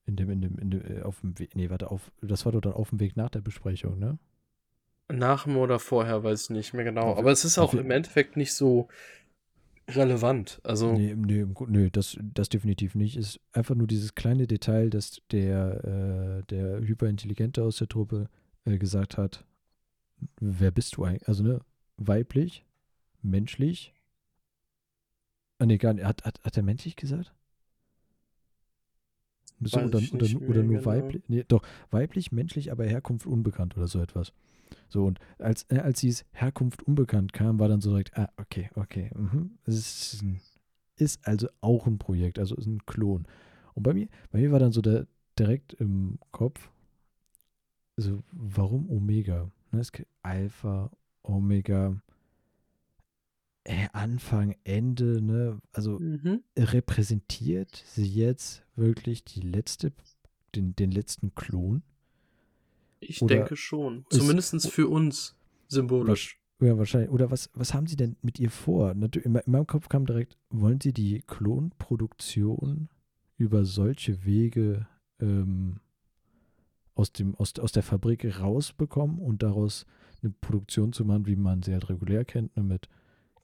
in 0.06 0.16
dem, 0.16 0.30
in 0.30 0.40
dem, 0.40 0.58
in 0.58 0.70
dem, 0.70 0.98
äh, 0.98 1.02
auf 1.02 1.20
dem 1.20 1.38
Weg, 1.38 1.56
nee, 1.56 1.70
warte, 1.70 1.90
auf, 1.90 2.10
das 2.20 2.44
war 2.44 2.52
doch 2.52 2.60
dann 2.60 2.74
auf 2.74 2.90
dem 2.90 3.00
Weg 3.00 3.16
nach 3.16 3.30
der 3.30 3.40
Besprechung, 3.40 3.98
ne? 3.98 4.18
Nach 5.08 5.46
oder 5.46 5.78
vorher, 5.78 6.24
weiß 6.24 6.44
ich 6.44 6.50
nicht 6.50 6.72
mehr 6.72 6.84
genau. 6.84 7.14
Aber 7.16 7.30
es 7.30 7.44
ist 7.44 7.58
auch 7.58 7.74
im 7.74 7.90
Endeffekt 7.90 8.38
nicht 8.38 8.54
so 8.54 8.88
relevant. 9.88 10.60
Also 10.64 10.92
nee, 10.92 11.14
nee, 11.14 11.46
nee 11.66 11.90
das, 11.90 12.16
das 12.20 12.48
definitiv 12.48 12.94
nicht. 12.94 13.16
Ist 13.16 13.40
einfach 13.52 13.74
nur 13.74 13.86
dieses 13.86 14.14
kleine 14.14 14.46
Detail, 14.46 14.90
dass 14.90 15.20
der, 15.30 15.84
äh, 15.84 16.42
der 16.48 16.80
Hyperintelligente 16.80 17.62
aus 17.62 17.76
der 17.76 17.88
Truppe 17.88 18.28
äh, 18.64 18.78
gesagt 18.78 19.18
hat, 19.18 19.44
wer 20.40 20.70
bist 20.70 20.96
du 20.96 21.04
eigentlich? 21.04 21.28
Also, 21.28 21.44
ne, 21.44 21.60
weiblich, 21.96 22.64
menschlich. 23.22 23.94
Ah, 25.58 25.66
nee, 25.66 25.78
gar 25.78 25.94
nicht. 25.94 26.04
Hat, 26.04 26.24
hat, 26.24 26.42
hat 26.42 26.56
er 26.56 26.62
menschlich 26.62 26.96
gesagt? 26.96 27.32
So, 29.60 29.78
oder, 29.78 29.98
oder, 30.12 30.26
oder, 30.48 30.62
nur 30.62 30.78
genau. 30.78 30.84
weiblich? 30.84 31.22
Nee, 31.28 31.44
doch, 31.46 31.62
weiblich, 31.90 32.32
menschlich, 32.32 32.72
aber 32.72 32.84
Herkunft 32.84 33.26
unbekannt 33.26 33.76
oder 33.76 33.86
so 33.86 34.00
etwas. 34.00 34.32
So, 34.88 35.04
und 35.04 35.18
als, 35.38 35.64
äh, 35.70 35.78
als 35.78 36.00
dieses 36.00 36.24
Herkunft 36.32 36.82
unbekannt 36.82 37.32
kam, 37.32 37.58
war 37.58 37.68
dann 37.68 37.80
so 37.80 37.90
direkt, 37.90 38.16
ah, 38.16 38.30
okay, 38.36 38.70
okay, 38.74 39.10
mhm. 39.14 39.58
es 39.64 39.74
ist, 40.14 40.24
ist 40.96 41.26
also 41.26 41.48
auch 41.60 41.86
ein 41.86 41.98
Projekt, 41.98 42.38
also 42.38 42.54
ist 42.56 42.66
ein 42.66 42.84
Klon. 42.86 43.26
Und 43.74 43.82
bei 43.82 43.94
mir, 43.94 44.08
bei 44.30 44.40
mir 44.40 44.52
war 44.52 44.58
dann 44.58 44.72
so 44.72 44.80
der, 44.80 45.06
direkt 45.38 45.72
im 45.74 46.18
Kopf, 46.30 46.70
also 47.96 48.22
warum 48.32 48.90
Omega? 48.90 49.50
Ne, 49.72 49.80
es 49.80 49.92
gibt 49.92 50.08
Alpha, 50.22 50.90
Omega, 51.22 51.96
äh, 53.64 53.88
Anfang, 53.92 54.54
Ende, 54.64 55.22
ne? 55.22 55.60
Also 55.72 55.98
mhm. 55.98 56.42
repräsentiert 56.56 57.82
sie 57.86 58.06
jetzt 58.06 58.64
wirklich 58.76 59.24
die 59.24 59.40
letzte, 59.40 59.92
den, 60.54 60.76
den 60.76 60.90
letzten 60.90 61.34
Klon? 61.34 61.82
Ich 63.08 63.22
Oder 63.22 63.36
denke 63.36 63.56
schon. 63.56 64.06
Zumindest 64.10 64.70
für 64.70 64.88
uns 64.88 65.36
symbolisch. 65.68 66.38
Ja, 66.60 66.78
wahrscheinlich. 66.78 67.10
Oder 67.10 67.30
was, 67.30 67.50
was 67.54 67.74
haben 67.74 67.86
sie 67.86 67.96
denn 67.96 68.16
mit 68.22 68.38
ihr 68.38 68.50
vor? 68.50 68.92
In 68.92 69.40
meinem 69.46 69.66
Kopf 69.66 69.88
kam 69.88 70.06
direkt, 70.06 70.38
wollen 70.50 70.80
sie 70.80 70.92
die 70.92 71.22
Klonproduktion 71.26 72.88
über 73.36 73.64
solche 73.64 74.24
Wege 74.24 74.86
ähm, 75.20 75.80
aus, 76.94 77.12
dem, 77.12 77.34
aus, 77.34 77.58
aus 77.58 77.72
der 77.72 77.82
Fabrik 77.82 78.40
rausbekommen 78.40 79.18
und 79.18 79.42
daraus 79.42 79.84
eine 80.22 80.32
Produktion 80.40 80.92
zu 80.92 81.04
machen, 81.04 81.26
wie 81.26 81.36
man 81.36 81.62
sie 81.62 81.72
halt 81.72 81.88
regulär 81.88 82.24
kennt, 82.24 82.56
ne, 82.56 82.62
mit 82.62 82.88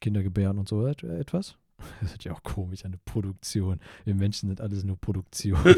Kindergebären 0.00 0.58
und 0.58 0.68
so 0.68 0.86
etwas? 0.86 1.56
Das 2.00 2.12
ist 2.12 2.24
ja 2.24 2.32
auch 2.32 2.42
komisch, 2.42 2.84
eine 2.84 2.98
Produktion. 2.98 3.80
Wir 4.04 4.14
Menschen 4.14 4.48
sind 4.48 4.60
alles 4.60 4.84
nur 4.84 4.98
Produktion. 4.98 5.58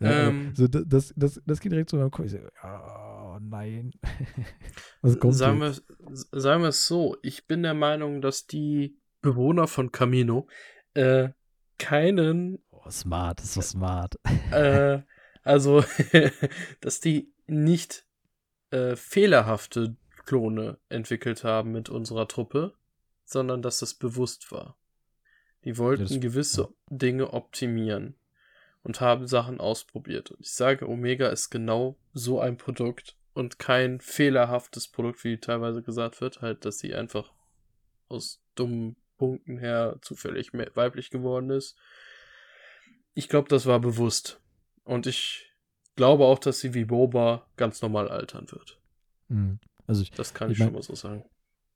ähm, 0.00 0.52
so, 0.54 0.68
das, 0.68 1.12
das, 1.16 1.40
das 1.44 1.60
geht 1.60 1.72
direkt 1.72 1.90
zu 1.90 1.96
meinem 1.96 2.10
Kopf. 2.10 2.32
Oh 2.62 3.38
nein. 3.40 3.92
Was 5.02 5.18
kommt 5.18 5.34
sagen 5.34 5.60
wir, 5.60 5.74
sagen 6.32 6.62
wir 6.62 6.68
es 6.68 6.86
so, 6.86 7.16
ich 7.22 7.46
bin 7.46 7.62
der 7.62 7.74
Meinung, 7.74 8.20
dass 8.20 8.46
die 8.46 8.98
Bewohner 9.20 9.66
von 9.66 9.90
Camino 9.92 10.48
äh, 10.94 11.30
keinen. 11.78 12.58
Oh, 12.70 12.90
smart, 12.90 13.38
das 13.38 13.46
ist 13.46 13.54
so 13.54 13.60
smart. 13.62 14.16
Äh, 14.50 15.00
also, 15.42 15.84
dass 16.80 17.00
die 17.00 17.32
nicht 17.46 18.06
äh, 18.70 18.96
fehlerhafte 18.96 19.96
Klone 20.24 20.78
entwickelt 20.88 21.44
haben 21.44 21.72
mit 21.72 21.88
unserer 21.88 22.28
Truppe, 22.28 22.74
sondern 23.24 23.62
dass 23.62 23.78
das 23.78 23.94
bewusst 23.94 24.50
war. 24.52 24.76
Die 25.64 25.78
wollten 25.78 26.02
das, 26.02 26.20
gewisse 26.20 26.62
ja. 26.62 26.68
Dinge 26.90 27.32
optimieren 27.32 28.16
und 28.82 29.00
haben 29.00 29.26
Sachen 29.26 29.60
ausprobiert. 29.60 30.30
Und 30.30 30.40
ich 30.40 30.52
sage, 30.52 30.88
Omega 30.88 31.28
ist 31.28 31.50
genau 31.50 31.96
so 32.12 32.40
ein 32.40 32.56
Produkt 32.56 33.16
und 33.32 33.58
kein 33.58 34.00
fehlerhaftes 34.00 34.88
Produkt, 34.88 35.24
wie 35.24 35.38
teilweise 35.38 35.82
gesagt 35.82 36.20
wird, 36.20 36.42
halt, 36.42 36.64
dass 36.64 36.78
sie 36.78 36.94
einfach 36.94 37.32
aus 38.08 38.42
dummen 38.54 38.96
Punkten 39.16 39.58
her 39.58 39.98
zufällig 40.02 40.52
weiblich 40.52 41.10
geworden 41.10 41.50
ist. 41.50 41.76
Ich 43.14 43.28
glaube, 43.28 43.48
das 43.48 43.66
war 43.66 43.80
bewusst. 43.80 44.40
Und 44.84 45.06
ich 45.06 45.50
glaube 45.96 46.24
auch, 46.24 46.38
dass 46.38 46.60
sie 46.60 46.74
wie 46.74 46.84
Boba 46.84 47.46
ganz 47.56 47.80
normal 47.80 48.08
altern 48.08 48.50
wird. 48.50 48.78
Mhm. 49.28 49.60
Also 49.86 50.02
ich, 50.02 50.10
das 50.10 50.34
kann 50.34 50.50
ich, 50.50 50.54
ich 50.54 50.58
mein, 50.58 50.68
schon 50.68 50.74
mal 50.74 50.82
so 50.82 50.94
sagen. 50.94 51.24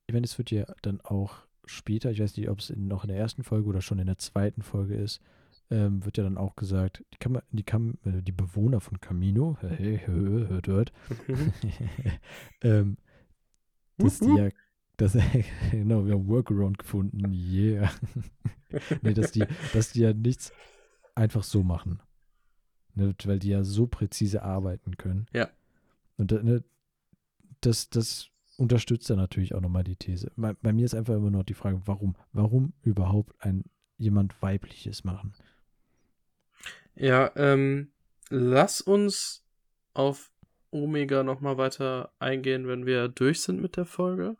Ich 0.09 0.13
meine, 0.13 0.25
es 0.25 0.39
wird 0.39 0.49
ja 0.49 0.65
dann 0.81 1.01
auch 1.01 1.35
später, 1.65 2.09
ich 2.09 2.19
weiß 2.19 2.35
nicht, 2.35 2.49
ob 2.49 2.57
es 2.57 2.75
noch 2.75 3.03
in 3.03 3.09
der 3.09 3.19
ersten 3.19 3.43
Folge 3.43 3.69
oder 3.69 3.79
schon 3.79 3.99
in 3.99 4.07
der 4.07 4.17
zweiten 4.17 4.63
Folge 4.63 4.95
ist, 4.95 5.21
ähm, 5.69 6.03
wird 6.03 6.17
ja 6.17 6.23
dann 6.23 6.35
auch 6.35 6.55
gesagt, 6.55 7.05
die, 7.13 7.17
Kam 7.17 7.39
die, 7.51 7.61
Kam 7.61 7.99
äh, 8.05 8.23
die 8.23 8.31
Bewohner 8.31 8.81
von 8.81 8.99
Camino, 8.99 9.59
hört, 9.61 10.67
hört, 10.67 10.93
ähm, 12.63 12.97
dass 13.99 14.17
die 14.17 14.35
ja, 14.35 14.49
dass, 14.97 15.13
genau, 15.71 16.07
wir 16.07 16.13
haben 16.13 16.27
Workaround 16.27 16.79
gefunden, 16.79 17.31
yeah. 17.31 17.91
nee, 19.03 19.13
dass 19.13 19.31
die, 19.31 19.43
dass 19.73 19.91
die 19.91 19.99
ja 19.99 20.11
nichts 20.11 20.51
einfach 21.13 21.43
so 21.43 21.61
machen. 21.61 22.01
Ne, 22.95 23.13
weil 23.25 23.37
die 23.37 23.49
ja 23.49 23.63
so 23.63 23.85
präzise 23.85 24.41
arbeiten 24.41 24.97
können. 24.97 25.27
Ja. 25.33 25.51
Und 26.17 26.31
ne, 26.31 26.63
das, 27.61 27.91
das 27.91 28.31
unterstützt 28.59 29.09
dann 29.09 29.17
natürlich 29.17 29.55
auch 29.55 29.61
nochmal 29.61 29.83
die 29.83 29.95
These. 29.95 30.31
Bei, 30.35 30.53
bei, 30.53 30.73
mir 30.73 30.85
ist 30.85 30.93
einfach 30.93 31.15
immer 31.15 31.31
noch 31.31 31.43
die 31.43 31.53
Frage, 31.53 31.81
warum? 31.85 32.15
Warum 32.33 32.73
überhaupt 32.81 33.33
ein 33.39 33.63
jemand 33.97 34.41
weibliches 34.41 35.03
machen? 35.03 35.33
Ja, 36.95 37.31
ähm, 37.35 37.91
lass 38.29 38.81
uns 38.81 39.45
auf 39.93 40.31
Omega 40.71 41.23
nochmal 41.23 41.57
weiter 41.57 42.11
eingehen, 42.19 42.67
wenn 42.67 42.85
wir 42.85 43.07
durch 43.07 43.41
sind 43.41 43.61
mit 43.61 43.77
der 43.77 43.85
Folge. 43.85 44.35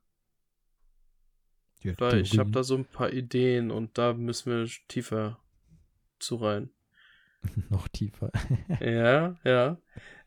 Ja, 1.82 1.94
Weil 1.98 2.20
ich 2.20 2.38
habe 2.38 2.52
da 2.52 2.64
so 2.64 2.76
ein 2.76 2.86
paar 2.86 3.14
Ideen 3.14 3.72
und 3.72 3.98
da 3.98 4.14
müssen 4.14 4.52
wir 4.52 4.70
tiefer 4.90 5.40
zu 6.20 6.36
rein. 6.36 6.70
Noch 7.70 7.88
tiefer. 7.88 8.32
ja, 8.80 9.36
ja. 9.44 9.78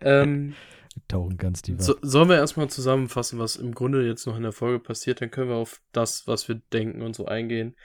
Ähm, 0.00 0.54
wir 0.94 1.02
tauchen 1.08 1.36
ganz 1.36 1.62
tief. 1.62 1.80
So, 1.80 1.96
sollen 2.02 2.28
wir 2.28 2.36
erstmal 2.36 2.68
zusammenfassen, 2.68 3.38
was 3.38 3.56
im 3.56 3.74
Grunde 3.74 4.06
jetzt 4.06 4.26
noch 4.26 4.36
in 4.36 4.42
der 4.42 4.52
Folge 4.52 4.78
passiert? 4.78 5.20
Dann 5.20 5.30
können 5.30 5.48
wir 5.48 5.56
auf 5.56 5.80
das, 5.92 6.26
was 6.26 6.48
wir 6.48 6.56
denken 6.72 7.02
und 7.02 7.16
so 7.16 7.26
eingehen. 7.26 7.76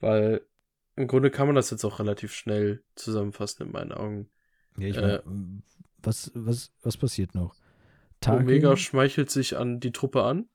Weil 0.00 0.42
im 0.96 1.06
Grunde 1.06 1.30
kann 1.30 1.46
man 1.46 1.56
das 1.56 1.70
jetzt 1.70 1.84
auch 1.84 1.98
relativ 1.98 2.32
schnell 2.32 2.82
zusammenfassen 2.94 3.66
in 3.66 3.72
meinen 3.72 3.92
Augen. 3.92 4.28
Ja, 4.78 4.88
ich 4.88 4.96
äh, 4.96 5.22
mein, 5.24 5.62
was, 6.02 6.30
was, 6.34 6.72
was 6.82 6.96
passiert 6.96 7.34
noch? 7.34 7.54
Tarkin, 8.20 8.46
Omega 8.46 8.76
schmeichelt 8.76 9.30
sich 9.30 9.56
an 9.56 9.80
die 9.80 9.92
Truppe 9.92 10.22
an. 10.22 10.48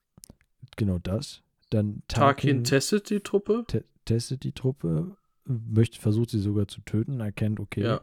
Genau 0.76 1.00
das. 1.00 1.44
Dann 1.70 2.04
Tarkin, 2.08 2.64
Tarkin 2.64 2.64
testet 2.64 3.10
die 3.10 3.20
Truppe. 3.20 3.66
Te 3.68 3.84
testet 4.06 4.44
die 4.44 4.54
Truppe, 4.54 5.18
möchte, 5.44 6.00
versucht 6.00 6.30
sie 6.30 6.40
sogar 6.40 6.70
zu 6.70 6.80
töten, 6.82 7.20
erkennt, 7.20 7.60
okay, 7.60 7.84
ja. 7.84 8.02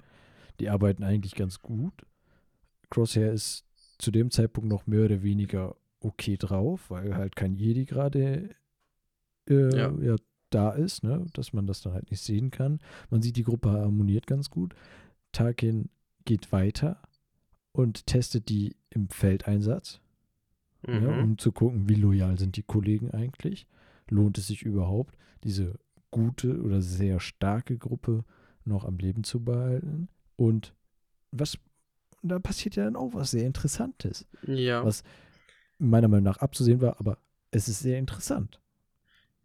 Die 0.61 0.71
arbeiten 0.71 1.03
eigentlich 1.03 1.35
ganz 1.35 1.61
gut. 1.61 2.07
Crosshair 2.91 3.33
ist 3.33 3.65
zu 3.99 4.11
dem 4.11 4.31
Zeitpunkt 4.31 4.69
noch 4.69 4.87
mehr 4.87 5.05
oder 5.05 5.23
weniger 5.23 5.77
okay 6.01 6.37
drauf, 6.37 6.91
weil 6.91 7.15
halt 7.17 7.37
kein 7.37 7.57
Jedi 7.57 7.85
gerade 7.85 8.51
äh, 9.49 9.77
ja. 9.77 9.93
ja 10.01 10.17
da 10.51 10.71
ist, 10.71 11.03
ne? 11.03 11.27
dass 11.33 11.53
man 11.53 11.67
das 11.67 11.83
dann 11.83 11.95
halt 11.95 12.11
nicht 12.11 12.23
sehen 12.23 12.51
kann. 12.51 12.81
Man 13.11 13.23
sieht, 13.23 13.37
die 13.37 13.43
Gruppe 13.43 13.71
harmoniert 13.71 14.27
ganz 14.27 14.51
gut. 14.51 14.75
Tarkin 15.33 15.89
geht 16.25 16.53
weiter 16.53 17.03
und 17.73 18.07
testet 18.07 18.49
die 18.49 18.77
im 18.91 19.09
Feldeinsatz, 19.09 20.01
mhm. 20.87 21.03
ja, 21.03 21.21
um 21.23 21.39
zu 21.39 21.51
gucken, 21.51 21.89
wie 21.89 21.97
loyal 21.97 22.39
sind 22.39 22.57
die 22.57 22.63
Kollegen 22.63 23.11
eigentlich. 23.11 23.67
Lohnt 24.09 24.39
es 24.39 24.47
sich 24.47 24.63
überhaupt, 24.63 25.17
diese 25.43 25.79
gute 26.11 26.63
oder 26.63 26.81
sehr 26.81 27.19
starke 27.19 27.77
Gruppe 27.77 28.25
noch 28.65 28.85
am 28.85 28.99
Leben 28.99 29.25
zu 29.25 29.43
behalten? 29.43 30.09
Und 30.37 30.75
was, 31.31 31.59
da 32.23 32.39
passiert 32.39 32.77
ja 32.77 32.85
dann 32.85 32.97
auch 32.97 33.15
was 33.15 33.33
sehr 33.33 33.47
Interessantes. 33.47 34.27
Ja. 34.43 34.85
Was 34.85 35.03
meiner 35.79 36.09
Meinung 36.09 36.25
nach 36.25 36.39
abzusehen 36.39 36.81
war, 36.81 36.99
aber 37.01 37.19
es 37.51 37.69
ist 37.69 37.81
sehr 37.81 37.99
interessant. 37.99 38.61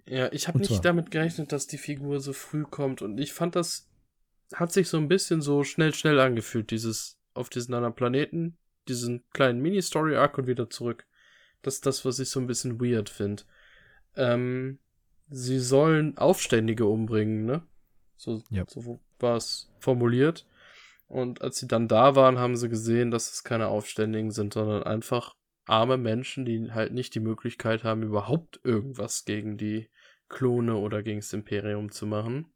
Ja, 0.06 0.32
ich 0.32 0.48
habe 0.48 0.60
nicht 0.60 0.84
damit 0.84 1.12
gerechnet, 1.12 1.52
dass 1.52 1.68
die 1.68 1.78
Figur 1.78 2.20
so 2.20 2.34
früh 2.34 2.64
kommt 2.64 3.02
und 3.02 3.20
ich 3.20 3.34
fand 3.34 3.56
das 3.56 3.90
hat 4.54 4.72
sich 4.72 4.88
so 4.88 4.98
ein 4.98 5.08
bisschen 5.08 5.42
so 5.42 5.64
schnell 5.64 5.94
schnell 5.94 6.20
angefühlt, 6.20 6.72
dieses 6.72 7.18
auf 7.34 7.50
diesen 7.50 7.74
anderen 7.74 7.96
Planeten, 7.96 8.58
diesen 8.88 9.24
kleinen 9.32 9.62
Mini-Story 9.62 10.16
Arc 10.16 10.38
und 10.38 10.48
wieder 10.48 10.70
zurück. 10.70 11.06
Das 11.62 11.76
ist 11.76 11.86
das, 11.86 12.06
was 12.06 12.20
ich 12.20 12.30
so 12.30 12.40
ein 12.40 12.48
bisschen 12.48 12.82
weird 12.82 13.10
finde. 13.10 13.44
Ähm, 14.16 14.80
sie 15.30 15.60
sollen 15.60 16.18
Aufständige 16.18 16.86
umbringen, 16.86 17.46
ne? 17.46 17.62
So, 18.16 18.44
ja. 18.50 18.66
so 18.68 19.00
war 19.20 19.38
es 19.38 19.70
formuliert. 19.80 20.46
Und 21.10 21.42
als 21.42 21.58
sie 21.58 21.68
dann 21.68 21.88
da 21.88 22.16
waren, 22.16 22.38
haben 22.38 22.56
sie 22.56 22.70
gesehen, 22.70 23.10
dass 23.10 23.34
es 23.34 23.44
keine 23.44 23.68
Aufständigen 23.68 24.30
sind, 24.30 24.54
sondern 24.54 24.84
einfach 24.84 25.36
arme 25.66 25.98
Menschen, 25.98 26.46
die 26.46 26.72
halt 26.72 26.94
nicht 26.94 27.16
die 27.16 27.20
Möglichkeit 27.20 27.84
haben, 27.84 28.04
überhaupt 28.04 28.60
irgendwas 28.64 29.26
gegen 29.26 29.58
die 29.58 29.90
Klone 30.30 30.76
oder 30.76 31.02
gegen 31.02 31.20
das 31.20 31.34
Imperium 31.34 31.92
zu 31.92 32.06
machen. 32.06 32.54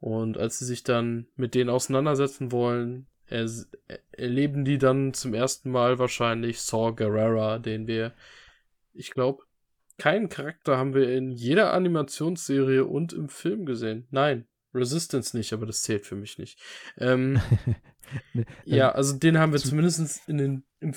Und 0.00 0.38
als 0.38 0.58
sie 0.58 0.64
sich 0.64 0.82
dann 0.82 1.28
mit 1.36 1.54
denen 1.54 1.70
auseinandersetzen 1.70 2.50
wollen, 2.50 3.06
er, 3.26 3.48
erleben 4.10 4.64
die 4.64 4.78
dann 4.78 5.14
zum 5.14 5.32
ersten 5.32 5.70
Mal 5.70 6.00
wahrscheinlich 6.00 6.60
Saw 6.60 6.92
Gerrera, 6.92 7.60
den 7.60 7.86
wir, 7.86 8.12
ich 8.92 9.12
glaube, 9.12 9.44
keinen 9.98 10.28
Charakter 10.28 10.78
haben 10.78 10.94
wir 10.94 11.14
in 11.14 11.30
jeder 11.30 11.72
Animationsserie 11.72 12.84
und 12.84 13.12
im 13.12 13.28
Film 13.28 13.66
gesehen. 13.66 14.08
Nein, 14.10 14.47
Resistance 14.74 15.36
nicht, 15.36 15.52
aber 15.52 15.66
das 15.66 15.82
zählt 15.82 16.06
für 16.06 16.16
mich 16.16 16.38
nicht. 16.38 16.60
Ähm, 16.96 17.40
nee, 18.32 18.44
ja, 18.64 18.92
also 18.92 19.16
den 19.16 19.38
haben 19.38 19.52
wir 19.52 19.58
zumindest 19.58 20.28
in 20.28 20.38
den, 20.38 20.64
im 20.80 20.94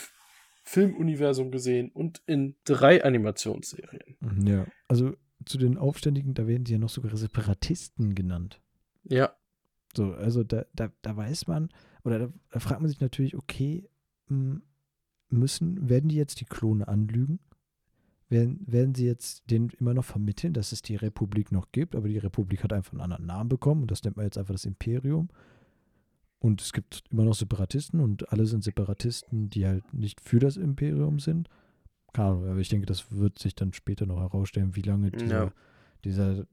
Filmuniversum 0.63 1.51
gesehen 1.51 1.91
und 1.91 2.21
in 2.25 2.55
drei 2.63 3.03
Animationsserien. 3.03 4.17
Ja, 4.45 4.67
also 4.87 5.15
zu 5.45 5.57
den 5.57 5.77
Aufständigen, 5.77 6.33
da 6.33 6.47
werden 6.47 6.65
sie 6.65 6.73
ja 6.73 6.79
noch 6.79 6.89
sogar 6.89 7.15
Separatisten 7.17 8.15
genannt. 8.15 8.61
Ja. 9.03 9.35
So, 9.95 10.13
also 10.13 10.43
da, 10.43 10.65
da, 10.73 10.91
da 11.01 11.17
weiß 11.17 11.47
man, 11.47 11.69
oder 12.03 12.19
da, 12.19 12.33
da 12.51 12.59
fragt 12.59 12.81
man 12.81 12.89
sich 12.89 13.01
natürlich, 13.01 13.35
okay, 13.35 13.89
hm, 14.27 14.61
müssen, 15.29 15.89
werden 15.89 16.09
die 16.09 16.15
jetzt 16.15 16.39
die 16.39 16.45
Klone 16.45 16.87
anlügen? 16.87 17.39
Werden, 18.31 18.63
werden 18.65 18.95
sie 18.95 19.05
jetzt 19.05 19.43
denen 19.51 19.71
immer 19.77 19.93
noch 19.93 20.05
vermitteln, 20.05 20.53
dass 20.53 20.71
es 20.71 20.81
die 20.81 20.95
Republik 20.95 21.51
noch 21.51 21.73
gibt, 21.73 21.95
aber 21.97 22.07
die 22.07 22.17
Republik 22.17 22.63
hat 22.63 22.71
einfach 22.71 22.93
einen 22.93 23.01
anderen 23.01 23.25
Namen 23.25 23.49
bekommen 23.49 23.81
und 23.81 23.91
das 23.91 24.05
nennt 24.05 24.15
man 24.15 24.25
jetzt 24.25 24.37
einfach 24.37 24.53
das 24.53 24.63
Imperium. 24.63 25.27
Und 26.39 26.61
es 26.61 26.71
gibt 26.71 27.03
immer 27.11 27.25
noch 27.25 27.35
Separatisten 27.35 27.99
und 27.99 28.31
alle 28.31 28.45
sind 28.45 28.63
Separatisten, 28.63 29.49
die 29.49 29.67
halt 29.67 29.93
nicht 29.93 30.21
für 30.21 30.39
das 30.39 30.55
Imperium 30.55 31.19
sind. 31.19 31.49
Keine 32.13 32.29
Ahnung, 32.29 32.47
aber 32.47 32.59
ich 32.59 32.69
denke, 32.69 32.85
das 32.85 33.11
wird 33.11 33.37
sich 33.37 33.53
dann 33.53 33.73
später 33.73 34.05
noch 34.05 34.21
herausstellen, 34.21 34.77
wie 34.77 34.81
lange 34.81 35.11
dieser, 35.11 35.43
ja. 35.43 35.53
dieser 36.05 36.47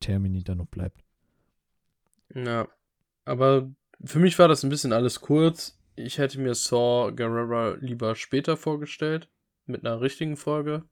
Termini 0.00 0.42
dann 0.42 0.58
noch 0.58 0.66
bleibt. 0.66 1.04
Ja, 2.34 2.66
aber 3.24 3.70
für 4.04 4.18
mich 4.18 4.36
war 4.40 4.48
das 4.48 4.64
ein 4.64 4.70
bisschen 4.70 4.92
alles 4.92 5.20
kurz. 5.20 5.78
Ich 5.94 6.18
hätte 6.18 6.40
mir 6.40 6.54
Saw 6.54 7.12
Gerrera 7.12 7.76
lieber 7.80 8.16
später 8.16 8.56
vorgestellt, 8.56 9.28
mit 9.66 9.86
einer 9.86 10.00
richtigen 10.00 10.36
Folge. 10.36 10.82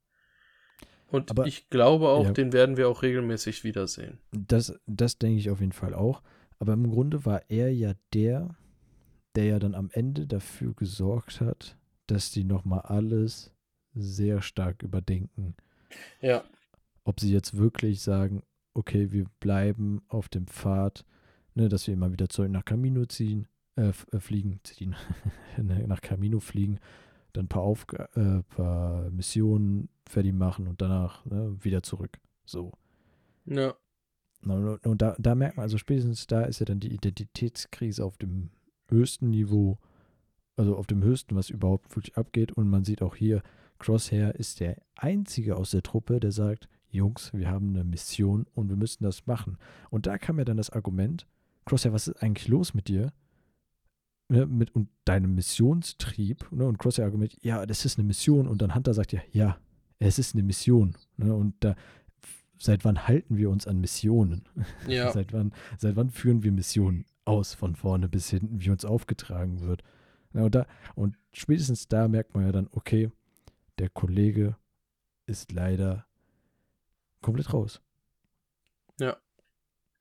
Und 1.11 1.31
aber, 1.31 1.47
ich 1.47 1.71
glaube 1.71 2.09
auch, 2.09 2.27
ja, 2.27 2.33
den 2.33 2.53
werden 2.53 2.77
wir 2.77 2.89
auch 2.89 3.03
regelmäßig 3.03 3.65
wiedersehen. 3.65 4.19
Das, 4.31 4.79
das 4.87 5.19
denke 5.19 5.39
ich 5.39 5.51
auf 5.51 5.61
jeden 5.61 5.73
Fall 5.73 5.95
auch. 5.95 6.23
Aber 6.59 6.75
im 6.75 6.91
Grunde 6.91 7.25
war 7.25 7.43
er 7.49 7.73
ja 7.73 7.95
der, 8.13 8.57
der 9.35 9.45
ja 9.45 9.59
dann 9.59 9.75
am 9.75 9.91
Ende 9.93 10.27
dafür 10.27 10.75
gesorgt 10.75 11.41
hat, 11.41 11.79
dass 12.07 12.31
die 12.31 12.45
nochmal 12.45 12.81
alles 12.81 13.55
sehr 13.95 14.43
stark 14.43 14.83
überdenken. 14.83 15.55
Ja. 16.21 16.45
Ob 17.05 17.21
sie 17.21 17.33
jetzt 17.33 17.57
wirklich 17.57 18.03
sagen, 18.03 18.43
okay, 18.75 19.11
wir 19.13 19.27
bleiben 19.41 20.03
auf 20.09 20.29
dem 20.29 20.47
Pfad, 20.47 21.05
ne, 21.55 21.69
dass 21.69 21.87
wir 21.87 21.95
immer 21.95 22.13
wieder 22.13 22.29
zurück 22.29 22.51
nach 22.51 22.65
Camino 22.65 23.07
ziehen, 23.07 23.49
äh, 23.77 23.93
äh 24.13 24.21
fliegen, 24.21 24.61
ziehen, 24.65 24.95
ne, 25.57 25.87
nach 25.87 26.01
Camino 26.01 26.41
fliegen, 26.41 26.79
dann 27.33 27.47
ein 27.47 27.49
paar, 27.49 27.63
Aufg 27.63 27.95
äh, 28.15 28.43
paar 28.55 29.11
Missionen 29.11 29.89
fertig 30.07 30.33
machen 30.33 30.67
und 30.67 30.81
danach 30.81 31.25
ne, 31.27 31.57
wieder 31.61 31.83
zurück. 31.83 32.19
So. 32.45 32.73
Ja. 33.45 33.75
Und, 34.45 34.87
und 34.87 35.03
da, 35.03 35.17
da 35.19 35.35
merkt 35.35 35.57
man, 35.57 35.65
also 35.65 35.79
spätestens 35.79 36.27
da 36.27 36.43
ist 36.45 36.61
ja 36.61 36.67
dann 36.67 36.81
die 36.81 36.93
Identitätskrise 36.93 38.05
auf 38.05 38.17
dem 38.19 38.51
höchsten 38.89 39.31
Niveau, 39.31 39.79
also 40.57 40.77
auf 40.77 40.87
dem 40.87 41.03
höchsten, 41.03 41.37
was 41.37 41.51
überhaupt 41.51 41.95
wirklich 41.95 42.17
abgeht. 42.17 42.53
Und 42.53 42.69
man 42.69 42.85
sieht 42.85 43.03
auch 43.03 43.17
hier, 43.17 43.43
Crosshair 43.79 44.35
ist 44.35 44.61
der 44.61 44.77
einzige 44.97 45.57
aus 45.57 45.71
der 45.71 45.83
Truppe, 45.83 46.21
der 46.21 46.33
sagt, 46.33 46.69
Jungs, 46.91 47.33
wir 47.35 47.51
haben 47.51 47.71
eine 47.71 47.85
Mission 47.85 48.47
und 48.55 48.69
wir 48.69 48.77
müssen 48.77 49.05
das 49.05 49.27
machen. 49.27 49.59
Und 49.91 50.07
da 50.07 50.19
kam 50.19 50.39
ja 50.39 50.45
dann 50.45 50.57
das 50.57 50.71
Argument, 50.71 51.27
Crosshair, 51.65 51.93
was 51.93 52.09
ist 52.09 52.23
eigentlich 52.23 52.49
los 52.49 52.75
mit 52.75 52.89
dir? 52.89 53.13
Ne, 54.31 54.45
mit 54.47 54.75
und 54.75 54.89
deinem 55.05 55.35
Missionstrieb. 55.35 56.53
Ne, 56.53 56.67
und 56.67 56.79
Crosshair 56.79 57.07
Argument, 57.07 57.37
ja, 57.43 57.65
das 57.65 57.85
ist 57.85 57.99
eine 57.99 58.07
Mission. 58.07 58.47
Und 58.47 58.61
dann 58.61 58.75
Hunter 58.75 58.93
sagt 58.93 59.13
ja, 59.13 59.21
ja, 59.33 59.59
es 59.99 60.19
ist 60.19 60.35
eine 60.35 60.43
Mission. 60.43 60.97
Ne, 61.17 61.35
und 61.35 61.55
da 61.61 61.75
seit 62.59 62.85
wann 62.85 63.07
halten 63.07 63.37
wir 63.37 63.51
uns 63.51 63.67
an 63.67 63.81
Missionen? 63.81 64.43
Ja. 64.87 65.13
seit, 65.13 65.33
wann, 65.33 65.53
seit 65.79 65.97
wann 65.97 66.11
führen 66.11 66.43
wir 66.43 66.53
Missionen 66.53 67.05
aus, 67.25 67.55
von 67.55 67.77
vorne 67.77 68.09
bis 68.09 68.31
hinten, 68.31 68.61
wie 68.61 68.71
uns 68.71 68.85
aufgetragen 68.85 69.61
wird? 69.61 69.83
Ja, 70.35 70.43
und, 70.43 70.55
da, 70.55 70.67
und 70.95 71.17
spätestens 71.33 71.89
da 71.89 72.09
merkt 72.09 72.35
man 72.35 72.45
ja 72.45 72.53
dann, 72.53 72.69
okay, 72.73 73.11
der 73.79 73.89
Kollege 73.89 74.57
ist 75.27 75.53
leider 75.53 76.07
komplett 77.21 77.53
raus. 77.53 77.81
Ja. 78.99 79.17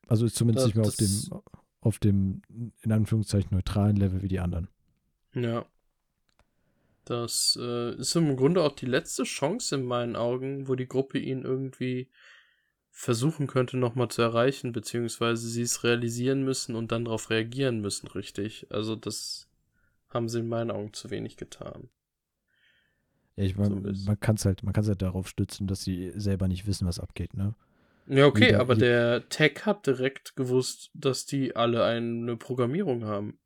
Also 0.07 0.25
ist 0.25 0.36
zumindest 0.36 0.67
das, 0.67 0.67
nicht 0.67 0.75
mehr 0.75 0.88
auf 0.88 0.95
dem, 0.95 1.41
auf 1.82 1.99
dem, 1.99 2.41
in 2.82 2.91
Anführungszeichen, 2.91 3.49
neutralen 3.51 3.95
Level 3.95 4.21
wie 4.21 4.28
die 4.28 4.39
anderen. 4.39 4.67
Ja. 5.34 5.65
Das 7.05 7.57
äh, 7.61 7.95
ist 7.95 8.15
im 8.15 8.36
Grunde 8.36 8.63
auch 8.63 8.73
die 8.73 8.86
letzte 8.86 9.23
Chance 9.23 9.75
in 9.75 9.86
meinen 9.86 10.17
Augen, 10.17 10.67
wo 10.67 10.75
die 10.75 10.88
Gruppe 10.89 11.19
ihn 11.19 11.43
irgendwie 11.43 12.09
versuchen 12.91 13.47
könnte, 13.47 13.78
nochmal 13.78 14.09
zu 14.09 14.23
erreichen, 14.23 14.71
beziehungsweise 14.71 15.47
sie 15.47 15.61
es 15.61 15.84
realisieren 15.84 16.43
müssen 16.43 16.75
und 16.75 16.91
dann 16.91 17.05
darauf 17.05 17.30
reagieren 17.30 17.80
müssen, 17.80 18.07
richtig. 18.07 18.67
Also 18.71 18.95
das 18.95 19.47
haben 20.09 20.28
sie 20.28 20.39
in 20.39 20.49
meinen 20.49 20.71
Augen 20.71 20.93
zu 20.93 21.09
wenig 21.09 21.38
getan. 21.38 21.89
Ja, 23.36 23.43
ich 23.43 23.55
meine, 23.55 23.93
so 23.93 24.07
man 24.07 24.19
kann 24.19 24.36
es 24.36 24.45
halt, 24.45 24.63
man 24.63 24.73
kann 24.73 24.84
es 24.84 24.89
halt 24.89 25.01
darauf 25.01 25.28
stützen, 25.28 25.67
dass 25.67 25.84
sie 25.84 26.11
selber 26.15 26.47
nicht 26.47 26.65
wissen, 26.65 26.88
was 26.88 26.99
abgeht, 26.99 27.36
ne? 27.36 27.53
Ja, 28.08 28.26
okay, 28.26 28.55
aber 28.55 28.76
der 28.76 29.28
Tech 29.30 29.66
hat 29.66 29.86
direkt 29.86 30.36
gewusst, 30.36 30.91
dass 30.93 31.26
die 31.26 31.55
alle 31.55 31.84
eine 31.84 32.38
Programmierung 32.38 33.03
haben. 33.03 33.39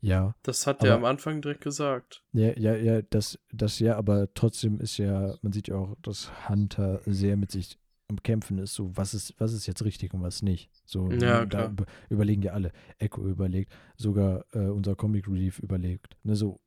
Ja. 0.00 0.34
Das 0.42 0.66
hat 0.66 0.84
er 0.84 0.94
am 0.96 1.04
Anfang 1.06 1.40
direkt 1.40 1.62
gesagt. 1.62 2.22
Ja, 2.32 2.52
ja, 2.58 2.76
ja, 2.76 3.00
das, 3.02 3.38
das 3.52 3.78
ja, 3.78 3.96
aber 3.96 4.32
trotzdem 4.34 4.78
ist 4.78 4.98
ja, 4.98 5.34
man 5.40 5.52
sieht 5.52 5.68
ja 5.68 5.76
auch, 5.76 5.96
dass 6.02 6.30
Hunter 6.48 7.00
sehr 7.06 7.38
mit 7.38 7.50
sich 7.50 7.78
am 8.08 8.22
Kämpfen 8.22 8.58
ist, 8.58 8.74
so 8.74 8.94
was 8.94 9.14
ist, 9.14 9.34
was 9.38 9.54
ist 9.54 9.66
jetzt 9.66 9.82
richtig 9.82 10.12
und 10.12 10.22
was 10.22 10.42
nicht. 10.42 10.70
So, 10.84 11.10
ja, 11.10 11.46
da 11.46 11.70
über, 11.70 11.86
überlegen 12.10 12.42
ja 12.42 12.52
alle. 12.52 12.70
Echo 12.98 13.26
überlegt, 13.26 13.72
sogar 13.96 14.44
äh, 14.52 14.58
unser 14.58 14.94
Comic 14.94 15.26
Relief 15.26 15.58
überlegt. 15.58 16.16
Ne, 16.22 16.36
so. 16.36 16.60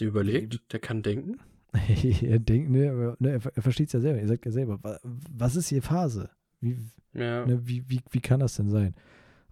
Der 0.00 0.08
überlegt? 0.08 0.72
Der 0.72 0.80
kann 0.80 1.02
denken? 1.02 1.38
er 2.22 2.38
denkt, 2.38 2.70
ne, 2.70 3.16
ne, 3.18 3.30
er, 3.30 3.40
er 3.56 3.62
versteht 3.62 3.88
es 3.88 3.92
ja 3.92 4.00
selber. 4.00 4.20
Er 4.20 4.28
sagt 4.28 4.46
ja 4.46 4.52
selber, 4.52 5.00
was 5.02 5.56
ist 5.56 5.68
hier 5.68 5.82
Phase? 5.82 6.30
Wie, 6.60 6.78
ja. 7.12 7.44
ne, 7.44 7.66
wie, 7.66 7.88
wie, 7.88 8.00
wie 8.10 8.20
kann 8.20 8.40
das 8.40 8.56
denn 8.56 8.68
sein? 8.68 8.94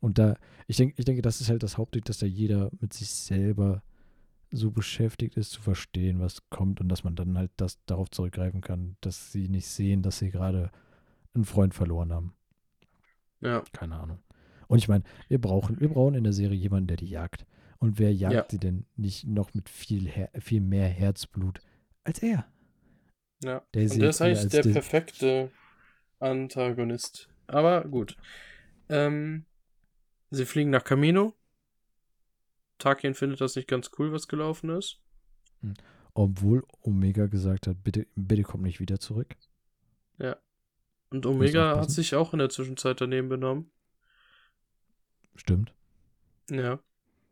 Und 0.00 0.18
da, 0.18 0.36
ich 0.66 0.76
denke, 0.76 0.94
ich 0.98 1.04
denke, 1.04 1.22
das 1.22 1.40
ist 1.40 1.50
halt 1.50 1.62
das 1.62 1.78
Hauptding, 1.78 2.02
dass 2.04 2.18
da 2.18 2.26
jeder 2.26 2.70
mit 2.80 2.92
sich 2.92 3.10
selber 3.10 3.82
so 4.50 4.70
beschäftigt 4.70 5.36
ist, 5.36 5.50
zu 5.50 5.62
verstehen, 5.62 6.20
was 6.20 6.48
kommt 6.50 6.80
und 6.80 6.88
dass 6.88 7.04
man 7.04 7.16
dann 7.16 7.38
halt 7.38 7.50
das 7.56 7.78
darauf 7.86 8.10
zurückgreifen 8.10 8.60
kann, 8.60 8.96
dass 9.00 9.32
sie 9.32 9.48
nicht 9.48 9.66
sehen, 9.66 10.02
dass 10.02 10.18
sie 10.18 10.30
gerade 10.30 10.70
einen 11.34 11.44
Freund 11.44 11.74
verloren 11.74 12.12
haben. 12.12 12.34
Ja. 13.40 13.62
Keine 13.72 13.96
Ahnung. 13.96 14.18
Und 14.68 14.78
ich 14.78 14.88
meine, 14.88 15.04
wir 15.28 15.40
brauchen, 15.40 15.80
wir 15.80 15.88
brauchen 15.88 16.14
in 16.14 16.24
der 16.24 16.32
Serie 16.32 16.58
jemanden, 16.58 16.88
der 16.88 16.96
die 16.96 17.08
jagt. 17.08 17.46
Und 17.78 17.98
wer 17.98 18.14
jagt 18.14 18.34
ja. 18.34 18.44
sie 18.48 18.58
denn 18.58 18.84
nicht 18.96 19.26
noch 19.26 19.54
mit 19.54 19.68
viel, 19.68 20.10
viel 20.38 20.60
mehr 20.60 20.88
Herzblut 20.88 21.60
als 22.04 22.22
er? 22.22 22.46
Ja. 23.42 23.62
Der 23.74 23.82
und 23.82 24.00
der 24.00 24.10
ist 24.10 24.20
eigentlich 24.20 24.48
der 24.48 24.62
perfekte 24.62 25.50
Antagonist. 26.18 27.28
Aber 27.46 27.82
gut. 27.84 28.16
Ähm, 28.88 29.46
sie 30.30 30.46
fliegen 30.46 30.70
nach 30.70 30.84
Camino. 30.84 31.34
Tarkin 32.78 33.14
findet 33.14 33.40
das 33.40 33.56
nicht 33.56 33.68
ganz 33.68 33.90
cool, 33.98 34.12
was 34.12 34.28
gelaufen 34.28 34.70
ist. 34.70 35.00
Hm. 35.60 35.74
Obwohl 36.14 36.64
Omega 36.82 37.26
gesagt 37.26 37.66
hat, 37.66 37.82
bitte, 37.82 38.06
bitte 38.14 38.42
komm 38.42 38.62
nicht 38.62 38.80
wieder 38.80 39.00
zurück. 39.00 39.36
Ja. 40.18 40.36
Und 41.10 41.26
Omega 41.26 41.78
hat 41.78 41.90
sich 41.90 42.14
auch 42.14 42.32
in 42.32 42.38
der 42.38 42.48
Zwischenzeit 42.48 43.00
daneben 43.00 43.28
benommen. 43.28 43.70
Stimmt. 45.34 45.74
Ja. 46.50 46.80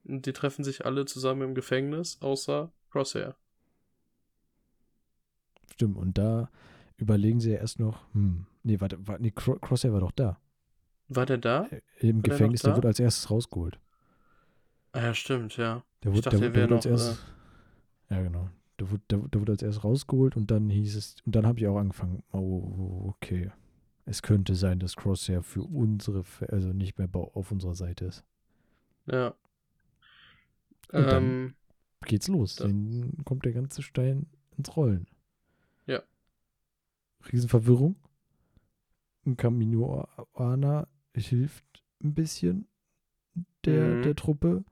Und 0.04 0.26
die 0.26 0.32
treffen 0.32 0.64
sich 0.64 0.86
alle 0.86 1.04
zusammen 1.04 1.42
im 1.42 1.54
Gefängnis, 1.54 2.20
außer 2.20 2.72
Crosshair. 2.90 3.36
Stimmt, 5.72 5.96
und 5.96 6.18
da 6.18 6.50
überlegen 6.96 7.40
sie 7.40 7.52
ja 7.52 7.58
erst 7.58 7.78
noch, 7.78 8.02
hm, 8.12 8.46
nee, 8.62 8.80
warte, 8.80 9.06
war, 9.06 9.18
nee, 9.18 9.30
Crosshair 9.30 9.92
war 9.92 10.00
doch 10.00 10.12
da. 10.12 10.38
War 11.08 11.26
der 11.26 11.38
da? 11.38 11.66
Äh, 11.66 11.80
Im 12.00 12.16
war 12.16 12.22
Gefängnis, 12.22 12.62
der, 12.62 12.70
der 12.70 12.76
wurde 12.76 12.88
als 12.88 13.00
erstes 13.00 13.30
rausgeholt. 13.30 13.78
Ah 14.92 15.02
ja, 15.02 15.14
stimmt, 15.14 15.56
ja. 15.56 15.82
Der 16.02 16.12
wurde, 16.12 16.22
dachte, 16.22 16.38
der, 16.38 16.50
der 16.50 16.62
wurde 16.64 16.74
als 16.76 16.86
erst, 16.86 17.24
äh... 18.10 18.14
Ja, 18.14 18.22
genau. 18.22 18.50
Der 18.78 18.90
wurde, 18.90 19.02
der, 19.10 19.18
der 19.18 19.40
wurde 19.40 19.52
als 19.52 19.62
erstes 19.62 19.84
rausgeholt 19.84 20.36
und 20.36 20.50
dann 20.50 20.68
hieß 20.68 20.96
es, 20.96 21.16
und 21.24 21.34
dann 21.34 21.46
habe 21.46 21.58
ich 21.58 21.66
auch 21.66 21.78
angefangen, 21.78 22.22
oh, 22.32 23.08
okay. 23.08 23.50
Es 24.06 24.22
könnte 24.22 24.56
sein, 24.56 24.80
dass 24.80 24.96
Crosshair 24.96 25.42
für 25.42 25.62
unsere, 25.62 26.24
also 26.48 26.72
nicht 26.72 26.98
mehr 26.98 27.08
auf 27.12 27.52
unserer 27.52 27.74
Seite 27.74 28.06
ist. 28.06 28.24
Ja. 29.06 29.34
Und 30.92 31.06
dann 31.06 31.24
ähm, 31.24 31.54
geht's 32.04 32.26
los. 32.26 32.56
Dann 32.56 33.18
kommt 33.24 33.44
der 33.44 33.52
ganze 33.52 33.82
Stein 33.82 34.26
ins 34.56 34.76
Rollen. 34.76 35.06
Riesenverwirrung. 37.32 37.96
Ein 39.26 39.36
Kaminoaner 39.36 40.88
hilft 41.14 41.64
ein 42.02 42.14
bisschen 42.14 42.66
der, 43.64 43.96
mhm. 43.96 44.02
der 44.02 44.16
Truppe 44.16 44.64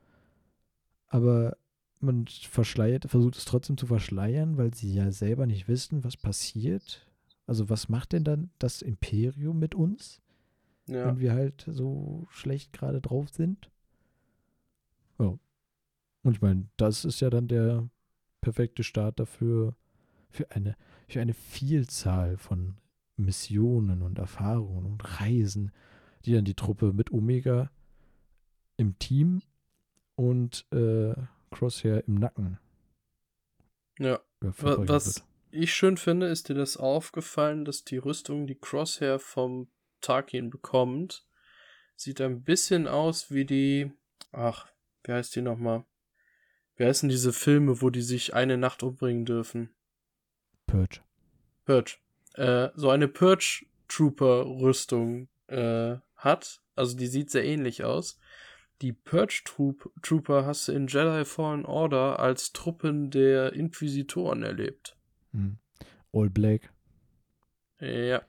aber 1.09 1.57
man 2.01 2.27
verschleiert, 2.27 3.11
versucht 3.11 3.37
es 3.37 3.45
trotzdem 3.45 3.77
zu 3.77 3.87
verschleiern, 3.87 4.57
weil 4.57 4.73
sie 4.73 4.93
ja 4.95 5.11
selber 5.11 5.47
nicht 5.47 5.67
wissen, 5.67 6.05
was 6.05 6.17
passiert. 6.17 7.07
Also 7.47 7.71
was 7.71 7.89
macht 7.89 8.13
denn 8.13 8.25
dann 8.25 8.51
das 8.59 8.83
Imperium 8.83 9.59
mit 9.59 9.75
uns, 9.75 10.21
ja. 10.87 11.07
wenn 11.07 11.19
wir 11.19 11.33
halt 11.33 11.67
so 11.69 12.27
schlecht 12.31 12.73
gerade 12.73 13.01
drauf 13.01 13.31
sind? 13.31 13.71
Ja. 15.19 15.39
Und 16.23 16.33
ich 16.35 16.41
meine, 16.41 16.69
das 16.77 17.05
ist 17.05 17.21
ja 17.21 17.31
dann 17.31 17.49
der 17.49 17.89
perfekte 18.41 18.85
Start 18.85 19.19
dafür, 19.19 19.75
für 20.31 20.51
eine, 20.51 20.77
für 21.09 21.21
eine 21.21 21.35
Vielzahl 21.35 22.37
von 22.37 22.77
Missionen 23.17 24.03
und 24.03 24.19
Erfahrungen 24.19 24.87
und 24.87 25.21
Reisen, 25.21 25.73
die 26.25 26.35
dann 26.35 26.45
die 26.45 26.55
Truppe 26.55 26.93
mit 26.93 27.11
Omega 27.11 27.71
im 28.77 28.99
Team 28.99 29.43
und 30.15 30.67
äh, 30.73 31.15
Crosshair 31.51 32.07
im 32.07 32.15
Nacken. 32.15 32.59
Ja. 33.99 34.21
Was 34.41 35.17
wird. 35.17 35.25
ich 35.51 35.75
schön 35.75 35.97
finde, 35.97 36.29
ist 36.29 36.49
dir 36.49 36.55
das 36.55 36.77
aufgefallen, 36.77 37.65
dass 37.65 37.85
die 37.85 37.97
Rüstung, 37.97 38.47
die 38.47 38.55
Crosshair 38.55 39.19
vom 39.19 39.69
Tarkin 40.01 40.51
bekommt, 40.51 41.27
sieht 41.97 42.21
ein 42.21 42.45
bisschen 42.45 42.87
aus 42.87 43.33
wie 43.33 43.45
die. 43.45 43.91
Ach, 44.31 44.69
wie 45.03 45.13
heißt 45.13 45.35
die 45.35 45.43
nochmal? 45.43 45.85
Wie 46.77 46.85
heißen 46.85 47.09
diese 47.09 47.33
Filme, 47.33 47.83
wo 47.83 47.91
die 47.91 48.03
sich 48.03 48.35
eine 48.35 48.57
Nacht 48.57 48.85
umbringen 48.85 49.25
dürfen? 49.25 49.75
Purge. 50.69 51.01
Purge. 51.65 51.97
Äh, 52.35 52.69
so 52.77 52.91
eine 52.91 53.09
Purge 53.09 53.67
Trooper 53.89 54.47
Rüstung 54.47 55.29
äh, 55.49 55.97
hat. 56.15 56.61
Also 56.77 56.97
die 56.97 57.09
sieht 57.09 57.31
sehr 57.31 57.45
ähnlich 57.45 57.83
aus. 57.83 58.21
Die 58.81 58.93
Purge 58.93 59.43
Troop 59.45 59.91
Trooper 60.03 60.47
hast 60.47 60.69
du 60.69 60.73
in 60.73 60.87
Jedi 60.87 61.25
Fallen 61.25 61.67
Order 61.67 62.21
als 62.21 62.53
Truppen 62.53 63.11
der 63.11 63.53
Inquisitoren 63.55 64.45
erlebt. 64.45 64.97
Hm. 65.33 65.59
All 66.13 66.31
Black. 66.31 66.73
Ja. 67.81 68.23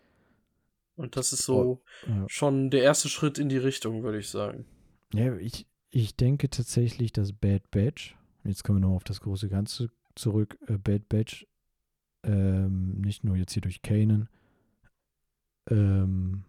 Und 0.96 1.16
das 1.16 1.32
ist 1.32 1.44
so 1.44 1.58
oh, 1.58 1.82
ja. 2.08 2.26
schon 2.28 2.72
der 2.72 2.82
erste 2.82 3.10
Schritt 3.10 3.38
in 3.38 3.48
die 3.48 3.58
Richtung, 3.58 4.04
würde 4.04 4.18
ich 4.18 4.30
sagen. 4.30 4.66
Ja, 5.14 5.36
ich, 5.38 5.68
ich 5.92 6.16
denke 6.16 6.50
tatsächlich, 6.50 7.14
dass 7.14 7.32
Bad 7.32 7.70
Batch, 7.72 8.18
jetzt 8.44 8.64
kommen 8.64 8.82
wir 8.82 8.88
noch 8.88 8.96
auf 8.96 9.04
das 9.04 9.22
große 9.22 9.50
Ganze 9.50 9.92
zurück, 10.16 10.58
äh, 10.68 10.78
Bad 10.78 11.08
Batch, 11.10 11.48
ähm, 12.24 13.00
nicht 13.02 13.24
nur 13.24 13.36
jetzt 13.36 13.54
hier 13.54 13.62
durch 13.62 13.82
Kanan, 13.82 14.30
ähm, 15.70 16.44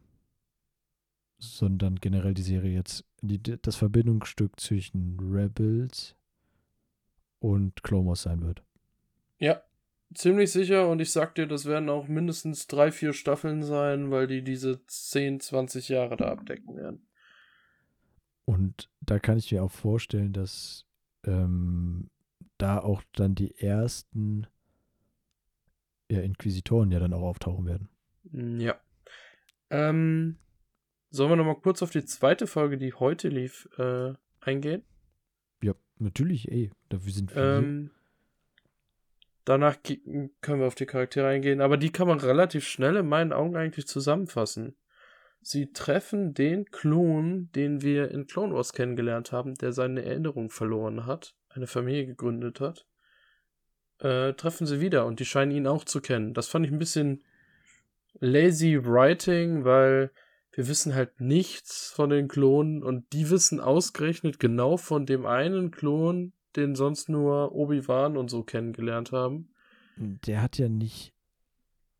sondern 1.39 1.97
generell 1.97 2.35
die 2.35 2.43
Serie 2.43 2.73
jetzt 2.73 3.05
die, 3.23 3.41
das 3.41 3.77
Verbindungsstück 3.77 4.59
zwischen 4.61 5.19
Rebels 5.21 6.15
und 7.39 7.83
Clone 7.83 8.15
sein 8.17 8.43
wird. 8.43 8.63
Ja, 9.39 9.63
ziemlich 10.15 10.53
sicher 10.53 10.89
und 10.89 11.01
ich 11.01 11.13
sag 11.13 11.35
dir, 11.35 11.47
das 11.47 11.67
werden 11.67 11.89
auch 11.89 12.09
mindestens 12.09 12.67
drei, 12.67 12.93
vier 12.93 13.13
Staffeln 13.13 13.63
sein, 13.63 14.11
weil 14.11 14.27
die 14.27 14.43
diese 14.43 14.85
10, 14.87 15.41
20 15.41 15.89
Jahre 15.89 16.17
da 16.17 16.31
abdecken 16.31 16.77
werden. 16.77 17.07
Und 18.45 18.91
da 19.01 19.19
kann 19.19 19.39
ich 19.39 19.53
mir 19.53 19.63
auch 19.63 19.71
vorstellen, 19.71 20.33
dass 20.33 20.87
ähm, 21.25 22.11
da 22.59 22.79
auch 22.79 23.03
dann 23.13 23.35
die 23.35 23.57
ersten 23.59 24.47
ja, 26.11 26.21
Inquisitoren 26.21 26.91
ja 26.91 26.99
dann 26.99 27.15
auch 27.15 27.23
auftauchen 27.23 27.67
werden. 27.67 27.89
Ja. 28.61 28.79
Ähm, 29.71 30.37
Sollen 31.13 31.31
wir 31.31 31.37
nochmal 31.37 31.57
kurz 31.57 31.83
auf 31.83 31.91
die 31.91 32.05
zweite 32.05 32.47
Folge, 32.47 32.79
die 32.79 32.95
heute 32.95 33.29
lief, 33.29 33.69
äh, 33.79 34.13
eingehen? 34.41 34.85
Ja, 35.61 35.75
natürlich, 35.99 36.51
ey. 36.51 36.71
Dafür 36.89 37.13
sind 37.13 37.35
wir 37.35 37.43
ähm, 37.43 37.91
danach 39.45 39.79
können 39.83 40.61
wir 40.61 40.67
auf 40.67 40.77
die 40.77 40.87
Charaktere 40.87 41.27
eingehen, 41.27 41.61
aber 41.61 41.77
die 41.77 41.91
kann 41.91 42.07
man 42.07 42.21
relativ 42.21 42.65
schnell 42.67 42.97
in 42.97 43.09
meinen 43.09 43.33
Augen 43.33 43.57
eigentlich 43.57 43.89
zusammenfassen. 43.89 44.77
Sie 45.43 45.73
treffen 45.73 46.35
den 46.35 46.67
Klon, 46.67 47.51
den 47.53 47.83
wir 47.83 48.11
in 48.13 48.27
Clone 48.27 48.55
Wars 48.55 48.73
kennengelernt 48.73 49.33
haben, 49.33 49.55
der 49.55 49.73
seine 49.73 50.05
Erinnerung 50.05 50.51
verloren 50.51 51.07
hat, 51.07 51.35
eine 51.49 51.67
Familie 51.67 52.07
gegründet 52.07 52.61
hat. 52.61 52.87
Äh, 54.01 54.33
treffen 54.35 54.67
sie 54.67 54.81
wieder 54.81 55.07
und 55.07 55.21
die 55.21 55.27
scheinen 55.27 55.53
ihn 55.53 55.67
auch 55.67 55.85
zu 55.85 56.01
kennen. 56.01 56.33
Das 56.33 56.49
fand 56.49 56.65
ich 56.65 56.73
ein 56.73 56.79
bisschen 56.79 57.23
lazy 58.21 58.79
writing, 58.83 59.65
weil 59.65 60.11
wir 60.53 60.69
wissen 60.69 60.95
halt 60.95 61.21
nichts 61.21 61.91
von 61.91 62.11
den 62.11 62.27
Klonen 62.27 62.83
und 62.83 63.13
die 63.13 63.31
wissen 63.31 63.61
ausgerechnet 63.61 64.41
genau 64.41 64.77
von 64.77 65.07
dem 65.07 65.27
einen 65.27 65.71
Klon, 65.71 66.33
den 66.57 66.75
sonst 66.75 67.09
nur 67.09 67.55
Obi-Wan 67.55 68.17
und 68.17 68.31
so 68.31 68.43
kennengelernt 68.43 69.13
haben. 69.13 69.51
Der 69.97 70.43
hat 70.43 70.59
ja 70.59 70.69
nicht 70.69 71.15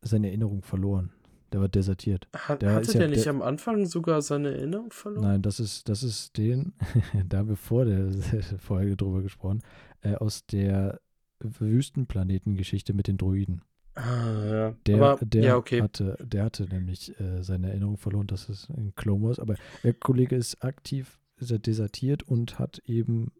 seine 0.01 0.27
Erinnerung 0.27 0.63
verloren. 0.63 1.11
Der 1.53 1.59
war 1.59 1.69
desertiert. 1.69 2.27
Hat, 2.33 2.61
der 2.61 2.73
hatte 2.73 2.93
der 2.93 3.01
ja, 3.01 3.07
nicht 3.07 3.25
der, 3.25 3.33
am 3.33 3.41
Anfang 3.41 3.85
sogar 3.85 4.21
seine 4.21 4.55
Erinnerung 4.55 4.91
verloren? 4.91 5.23
Nein, 5.23 5.41
das 5.41 5.59
ist, 5.59 5.87
das 5.89 6.01
ist 6.01 6.37
den, 6.37 6.73
da 7.27 7.39
haben 7.39 7.49
wir 7.49 7.57
vor 7.57 7.85
der 7.85 8.11
Folge 8.57 8.95
drüber 8.95 9.21
gesprochen, 9.21 9.61
äh, 10.01 10.15
aus 10.15 10.45
der 10.45 10.99
Wüstenplanetengeschichte 11.43 12.93
mit 12.93 13.07
den 13.07 13.17
Druiden. 13.17 13.61
Ah, 13.95 14.45
ja. 14.45 14.75
Der, 14.85 14.95
aber, 15.01 15.25
der, 15.25 15.43
ja, 15.43 15.57
okay. 15.57 15.81
hatte, 15.81 16.17
der 16.21 16.45
hatte 16.45 16.63
nämlich 16.63 17.19
äh, 17.19 17.43
seine 17.43 17.69
Erinnerung 17.69 17.97
verloren, 17.97 18.27
dass 18.27 18.47
es 18.47 18.69
in 18.69 18.95
Clone 18.95 19.25
Wars, 19.25 19.39
aber 19.39 19.55
der 19.83 19.93
Kollege 19.93 20.35
ist 20.35 20.63
aktiv, 20.63 21.19
ist 21.37 21.51
er 21.51 21.59
desertiert 21.59 22.23
und 22.23 22.57
hat 22.57 22.79
eben 22.85 23.31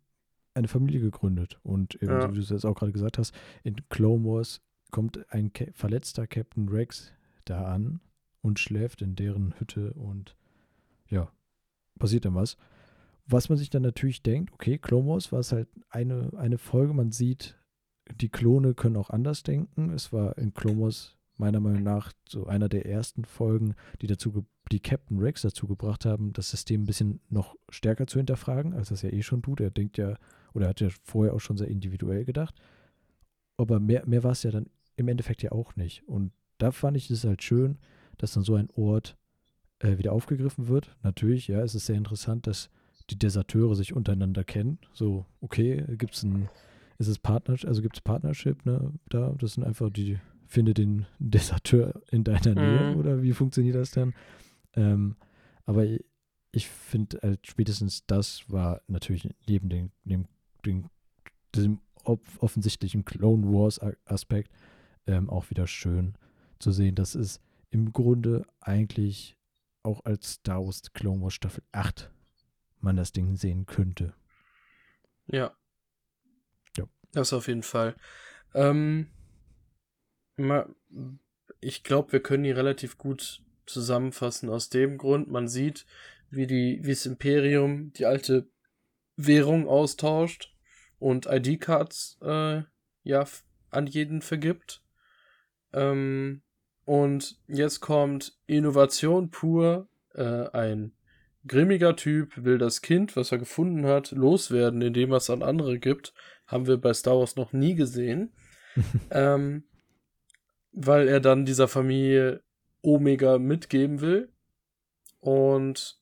eine 0.54 0.68
Familie 0.68 1.00
gegründet. 1.00 1.60
Und 1.64 1.96
eben, 1.96 2.12
ja. 2.12 2.30
wie 2.30 2.36
du 2.36 2.42
es 2.42 2.50
jetzt 2.50 2.66
auch 2.66 2.76
gerade 2.76 2.92
gesagt 2.92 3.18
hast, 3.18 3.34
in 3.64 3.76
Clone 3.90 4.26
Wars 4.26 4.62
kommt 4.92 5.32
ein 5.32 5.54
Ke 5.54 5.72
verletzter 5.74 6.28
Captain 6.28 6.68
Rex 6.68 7.14
da 7.46 7.64
an 7.64 8.02
und 8.42 8.60
schläft 8.60 9.02
in 9.02 9.16
deren 9.16 9.58
Hütte 9.58 9.94
und 9.94 10.36
ja, 11.08 11.32
passiert 11.98 12.26
dann 12.26 12.36
was. 12.36 12.58
Was 13.26 13.48
man 13.48 13.58
sich 13.58 13.70
dann 13.70 13.84
natürlich 13.84 14.24
denkt, 14.24 14.54
okay, 14.54 14.78
Clone 14.78 15.08
Wars 15.08 15.32
war 15.32 15.40
es 15.40 15.54
halt 15.54 15.70
eine, 15.90 16.32
eine 16.38 16.58
Folge, 16.58 16.94
man 16.94 17.12
sieht, 17.12 17.58
die 18.16 18.30
Klone 18.30 18.74
können 18.74 18.98
auch 18.98 19.10
anders 19.10 19.44
denken. 19.44 19.92
Es 19.92 20.12
war 20.12 20.38
in 20.38 20.54
Wars 20.56 21.18
meiner 21.38 21.60
Meinung 21.60 21.84
nach 21.84 22.14
so 22.28 22.46
einer 22.46 22.70
der 22.70 22.86
ersten 22.86 23.26
Folgen, 23.26 23.74
die 24.02 24.08
dazu 24.08 24.46
die 24.72 24.80
Captain 24.80 25.20
Rex 25.20 25.42
dazu 25.42 25.68
gebracht 25.68 26.06
haben, 26.06 26.34
das 26.34 26.52
System 26.52 26.84
ein 26.84 26.86
bisschen 26.86 27.20
noch 27.30 27.56
stärker 27.70 28.08
zu 28.08 28.20
hinterfragen, 28.20 28.74
als 28.74 28.90
das 28.90 29.02
ja 29.02 29.10
eh 29.10 29.22
schon 29.22 29.42
tut. 29.42 29.60
Er 29.60 29.72
denkt 29.72 29.98
ja, 29.98 30.16
oder 30.54 30.68
hat 30.68 30.82
ja 30.82 30.90
vorher 31.04 31.34
auch 31.34 31.40
schon 31.40 31.58
sehr 31.58 31.68
individuell 31.68 32.26
gedacht. 32.26 32.56
Aber 33.58 33.80
mehr, 33.80 34.06
mehr 34.06 34.24
war 34.24 34.32
es 34.32 34.44
ja 34.44 34.52
dann 34.52 34.68
im 34.96 35.08
Endeffekt 35.08 35.42
ja 35.42 35.52
auch 35.52 35.76
nicht. 35.76 36.08
Und 36.08 36.32
da 36.58 36.72
fand 36.72 36.96
ich 36.96 37.10
es 37.10 37.24
halt 37.24 37.44
schön, 37.44 37.80
dass 38.18 38.34
dann 38.34 38.44
so 38.44 38.56
ein 38.56 38.70
Ort 38.76 39.18
äh, 39.80 39.98
wieder 39.98 40.14
aufgegriffen 40.14 40.68
wird. 40.68 40.96
Natürlich, 41.04 41.48
ja, 41.48 41.62
es 41.62 41.76
ist 41.76 41.88
sehr 41.88 41.98
interessant, 41.98 42.48
dass 42.48 42.70
die 43.10 43.18
Deserteure 43.18 43.76
sich 43.76 43.94
untereinander 43.94 44.44
kennen. 44.44 44.80
So, 44.94 45.26
okay, 45.42 45.84
gibt 45.98 46.16
es 46.16 46.24
ein, 46.24 46.50
ist 47.02 47.08
es 47.08 47.20
Partnership, 47.20 47.68
also 47.68 47.82
gibt 47.82 47.98
es 47.98 48.02
Partnership, 48.02 48.66
ne, 48.66 48.94
da, 49.10 49.34
das 49.38 49.54
sind 49.54 49.64
einfach 49.64 49.90
die, 49.90 50.20
finde 50.48 50.74
den 50.74 51.06
Deserteur 51.20 52.02
in 52.12 52.24
deiner 52.24 52.56
Nähe, 52.56 52.92
mhm. 52.92 53.00
oder 53.00 53.22
wie 53.24 53.34
funktioniert 53.34 53.76
das 53.76 53.92
dann? 53.92 54.14
Ähm, 54.74 55.16
aber 55.66 55.86
ich 56.52 56.70
finde 56.70 57.20
halt 57.22 57.48
spätestens 57.48 58.06
das 58.06 58.50
war 58.50 58.82
natürlich 58.88 59.30
neben 59.48 59.70
dem, 59.70 59.92
dem, 60.04 60.28
dem 60.66 60.90
diesem 61.56 61.80
offensichtlichen 62.04 63.06
Clone 63.06 63.48
Wars 63.48 63.80
Aspekt 64.06 64.52
ähm, 65.08 65.30
auch 65.30 65.50
wieder 65.50 65.68
schön 65.68 66.16
zu 66.60 66.72
sehen, 66.72 66.96
dass 66.96 67.16
es 67.16 67.42
im 67.70 67.92
Grunde 67.92 68.46
eigentlich 68.60 69.38
auch 69.84 70.04
als 70.06 70.34
Star 70.34 70.64
Wars 70.64 70.94
Clone 70.94 71.22
Wars 71.22 71.34
Staffel 71.34 71.64
8 71.72 72.12
man 72.80 72.96
das 72.96 73.12
Ding 73.12 73.36
sehen 73.36 73.66
könnte. 73.66 74.14
Ja. 75.28 75.52
Das 77.14 77.34
auf 77.34 77.48
jeden 77.48 77.64
Fall. 77.64 77.96
Ähm, 78.54 79.08
ich 81.60 81.84
glaube, 81.84 82.14
wir 82.14 82.22
können 82.22 82.44
die 82.44 82.52
relativ 82.52 82.98
gut 82.98 83.42
zusammenfassen. 83.66 84.50
Aus 84.50 84.70
dem 84.70 84.98
Grund, 84.98 85.30
man 85.30 85.48
sieht, 85.48 85.86
wie 86.30 86.82
das 86.82 87.06
Imperium 87.06 87.92
die 87.94 88.06
alte 88.06 88.50
Währung 89.18 89.68
austauscht 89.68 90.54
und 91.00 91.26
ID-Cards 91.26 92.18
äh, 92.22 92.62
ja 93.04 93.26
an 93.70 93.88
jeden 93.88 94.22
vergibt. 94.22 94.84
Ähm, 95.74 96.42
und 96.86 97.40
jetzt 97.48 97.80
kommt 97.80 98.38
Innovation 98.48 99.30
pur. 99.30 99.88
Äh, 100.14 100.50
ein 100.50 100.94
grimmiger 101.48 101.96
Typ 101.96 102.44
will 102.44 102.58
das 102.58 102.82
Kind, 102.82 103.16
was 103.16 103.32
er 103.32 103.38
gefunden 103.38 103.86
hat, 103.86 104.12
loswerden, 104.12 104.82
indem 104.82 105.12
er 105.12 105.18
es 105.18 105.30
an 105.30 105.44
andere 105.44 105.80
gibt. 105.80 106.14
Haben 106.52 106.68
wir 106.68 106.78
bei 106.78 106.94
Star 106.94 107.18
Wars 107.18 107.36
noch 107.36 107.54
nie 107.54 107.76
gesehen. 107.76 108.34
ähm, 109.12 109.64
weil 110.72 111.08
er 111.08 111.20
dann 111.20 111.46
dieser 111.46 111.68
Familie 111.68 112.44
Omega 112.82 113.38
mitgeben 113.38 114.02
will. 114.02 114.32
Und 115.20 116.00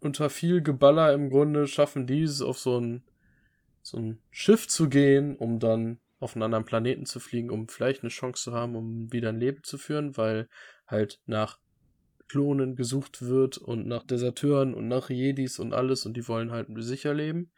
unter 0.00 0.30
viel 0.30 0.62
Geballer 0.62 1.12
im 1.12 1.30
Grunde 1.30 1.66
schaffen 1.66 2.06
die 2.06 2.22
es 2.22 2.42
auf 2.42 2.58
so 2.58 2.78
ein, 2.78 3.04
so 3.82 3.98
ein 3.98 4.20
Schiff 4.30 4.68
zu 4.68 4.88
gehen, 4.88 5.36
um 5.36 5.58
dann 5.58 6.00
auf 6.18 6.34
einen 6.34 6.42
anderen 6.42 6.64
Planeten 6.64 7.06
zu 7.06 7.20
fliegen, 7.20 7.50
um 7.50 7.68
vielleicht 7.68 8.02
eine 8.02 8.10
Chance 8.10 8.44
zu 8.44 8.52
haben, 8.52 8.74
um 8.74 9.12
wieder 9.12 9.30
ein 9.30 9.40
Leben 9.40 9.62
zu 9.62 9.78
führen, 9.78 10.16
weil 10.16 10.48
halt 10.86 11.20
nach 11.26 11.58
Klonen 12.28 12.74
gesucht 12.74 13.22
wird 13.22 13.58
und 13.58 13.86
nach 13.86 14.02
Deserteuren 14.02 14.74
und 14.74 14.88
nach 14.88 15.10
Jedis 15.10 15.58
und 15.58 15.72
alles 15.72 16.06
und 16.06 16.16
die 16.16 16.26
wollen 16.26 16.50
halt 16.50 16.68
sicher 16.78 17.14
leben. 17.14 17.52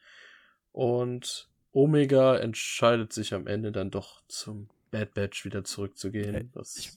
Und 0.73 1.47
Omega 1.73 2.37
entscheidet 2.37 3.12
sich 3.12 3.35
am 3.35 3.47
Ende 3.47 3.73
dann 3.73 3.91
doch 3.91 4.23
zum 4.29 4.69
Bad 4.91 5.14
Batch 5.14 5.45
wieder 5.45 5.64
zurückzugehen. 5.64 6.35
Äh, 6.35 6.45
das, 6.53 6.77
ich, 6.77 6.93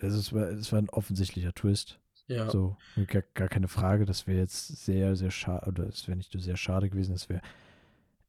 das, 0.00 0.14
ist, 0.14 0.32
das 0.32 0.72
war 0.72 0.78
ein 0.78 0.90
offensichtlicher 0.90 1.54
Twist. 1.54 1.98
Ja. 2.28 2.48
So, 2.50 2.76
gar, 3.08 3.22
gar 3.34 3.48
keine 3.48 3.68
Frage. 3.68 4.04
Das 4.04 4.26
wäre 4.26 4.38
jetzt 4.38 4.84
sehr, 4.84 5.16
sehr 5.16 5.30
schade, 5.30 5.66
oder 5.66 5.86
es 5.88 6.06
wäre 6.06 6.16
nicht 6.16 6.32
sehr 6.32 6.56
schade 6.56 6.88
gewesen. 6.88 7.14
Es 7.14 7.28
wäre 7.28 7.42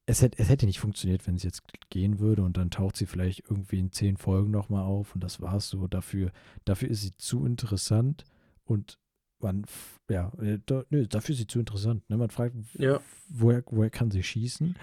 es 0.05 0.21
hätte, 0.21 0.39
es 0.39 0.49
hätte 0.49 0.65
nicht 0.65 0.79
funktioniert, 0.79 1.25
wenn 1.27 1.35
es 1.35 1.43
jetzt 1.43 1.63
gehen 1.89 2.19
würde 2.19 2.43
und 2.43 2.57
dann 2.57 2.71
taucht 2.71 2.97
sie 2.97 3.05
vielleicht 3.05 3.49
irgendwie 3.49 3.79
in 3.79 3.91
zehn 3.91 4.17
Folgen 4.17 4.51
nochmal 4.51 4.83
auf 4.83 5.15
und 5.15 5.23
das 5.23 5.41
war's 5.41 5.69
so. 5.69 5.87
Dafür, 5.87 6.31
dafür 6.65 6.89
ist 6.89 7.01
sie 7.01 7.15
zu 7.15 7.45
interessant 7.45 8.25
und 8.65 8.99
man, 9.39 9.65
ja, 10.09 10.31
äh, 10.41 10.59
da, 10.65 10.83
nö, 10.89 11.07
dafür 11.07 11.33
ist 11.33 11.39
sie 11.39 11.47
zu 11.47 11.59
interessant. 11.59 12.09
Ne? 12.09 12.17
Man 12.17 12.29
fragt, 12.29 12.55
ja. 12.73 12.99
woher, 13.29 13.63
woher 13.67 13.89
kann 13.89 14.11
sie 14.11 14.23
schießen? 14.23 14.75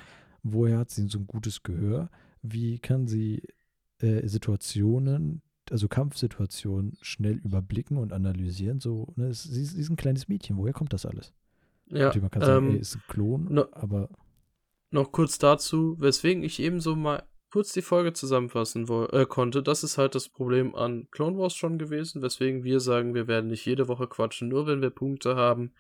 Woher 0.43 0.79
hat 0.79 0.91
sie 0.91 1.07
so 1.09 1.19
ein 1.19 1.27
gutes 1.27 1.63
Gehör? 1.63 2.11
Wie 2.43 2.79
kann 2.79 3.07
sie 3.07 3.43
äh, 3.99 4.27
Situationen, 4.27 5.43
also 5.71 5.89
Kampfsituationen 5.89 6.97
schnell 7.01 7.37
überblicken 7.37 7.97
und 7.97 8.13
analysieren? 8.13 8.81
So, 8.81 9.13
ne? 9.17 9.33
sie, 9.35 9.65
sie 9.65 9.81
ist 9.81 9.91
ein 9.91 9.97
kleines 9.97 10.29
Mädchen. 10.29 10.57
Woher 10.57 10.73
kommt 10.73 10.93
das 10.93 11.07
alles? 11.07 11.33
Ja, 11.87 12.07
Natürlich, 12.07 12.23
man 12.23 12.31
kann 12.31 12.43
sagen, 12.43 12.67
ähm, 12.67 12.75
ey, 12.75 12.81
ist 12.81 12.97
ein 12.97 13.03
Klon, 13.09 13.47
no, 13.51 13.67
aber 13.73 14.09
noch 14.91 15.13
kurz 15.13 15.39
dazu, 15.39 15.97
weswegen 15.99 16.43
ich 16.43 16.61
eben 16.61 16.81
so 16.81 16.97
mal 16.97 17.23
kurz 17.51 17.73
die 17.73 17.83
Folge 17.83 18.13
zusammenfassen 18.13 18.87
äh, 19.13 19.27
konnte. 19.27 19.63
Das 19.63 19.83
ist 19.83 19.99
halt 19.99 20.15
das 20.15 20.29
Problem 20.29 20.75
an 20.75 21.09
Clone 21.11 21.37
Wars 21.37 21.55
schon 21.55 21.79
gewesen, 21.79 22.23
weswegen 22.23 22.65
wir 22.65 22.81
sagen, 22.81 23.15
wir 23.15 23.27
werden 23.27 23.51
nicht 23.51 23.67
jede 23.67 23.89
Woche 23.89 24.07
quatschen, 24.07 24.49
nur 24.49 24.67
wenn 24.67 24.83
wir 24.83 24.91
Punkte 24.91 25.37
haben, 25.37 25.73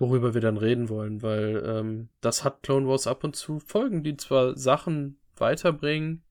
worüber 0.00 0.34
wir 0.34 0.40
dann 0.40 0.56
reden 0.56 0.88
wollen, 0.88 1.22
weil 1.22 1.62
ähm, 1.64 2.08
das 2.20 2.42
hat 2.42 2.62
Clone 2.62 2.88
Wars 2.88 3.06
ab 3.06 3.22
und 3.22 3.36
zu 3.36 3.60
Folgen, 3.60 4.02
die 4.02 4.16
zwar 4.16 4.56
Sachen 4.56 5.18
weiterbringen, 5.36 6.24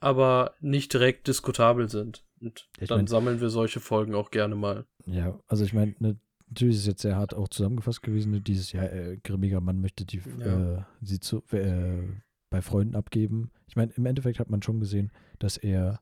aber 0.00 0.54
nicht 0.60 0.92
direkt 0.92 1.28
diskutabel 1.28 1.88
sind. 1.88 2.24
Und 2.40 2.68
ich 2.80 2.88
dann 2.88 3.00
mein, 3.00 3.06
sammeln 3.06 3.40
wir 3.40 3.50
solche 3.50 3.80
Folgen 3.80 4.14
auch 4.14 4.30
gerne 4.30 4.56
mal. 4.56 4.86
Ja, 5.04 5.38
also 5.46 5.64
ich 5.64 5.72
meine, 5.72 5.94
ne, 5.98 6.18
natürlich 6.48 6.76
ist 6.76 6.82
es 6.82 6.86
jetzt 6.86 7.02
sehr 7.02 7.16
hart 7.16 7.34
auch 7.34 7.48
zusammengefasst 7.48 8.02
gewesen, 8.02 8.32
ne, 8.32 8.40
dieses 8.40 8.72
Jahr, 8.72 8.90
äh, 8.90 9.18
grimmiger 9.22 9.60
Mann 9.60 9.80
möchte 9.80 10.06
die, 10.06 10.22
ja. 10.38 10.78
äh, 10.78 10.82
sie 11.02 11.20
zu, 11.20 11.42
äh, 11.52 12.02
bei 12.50 12.62
Freunden 12.62 12.96
abgeben. 12.96 13.50
Ich 13.68 13.76
meine, 13.76 13.92
im 13.92 14.06
Endeffekt 14.06 14.38
hat 14.38 14.50
man 14.50 14.62
schon 14.62 14.80
gesehen, 14.80 15.12
dass 15.38 15.58
er 15.58 16.00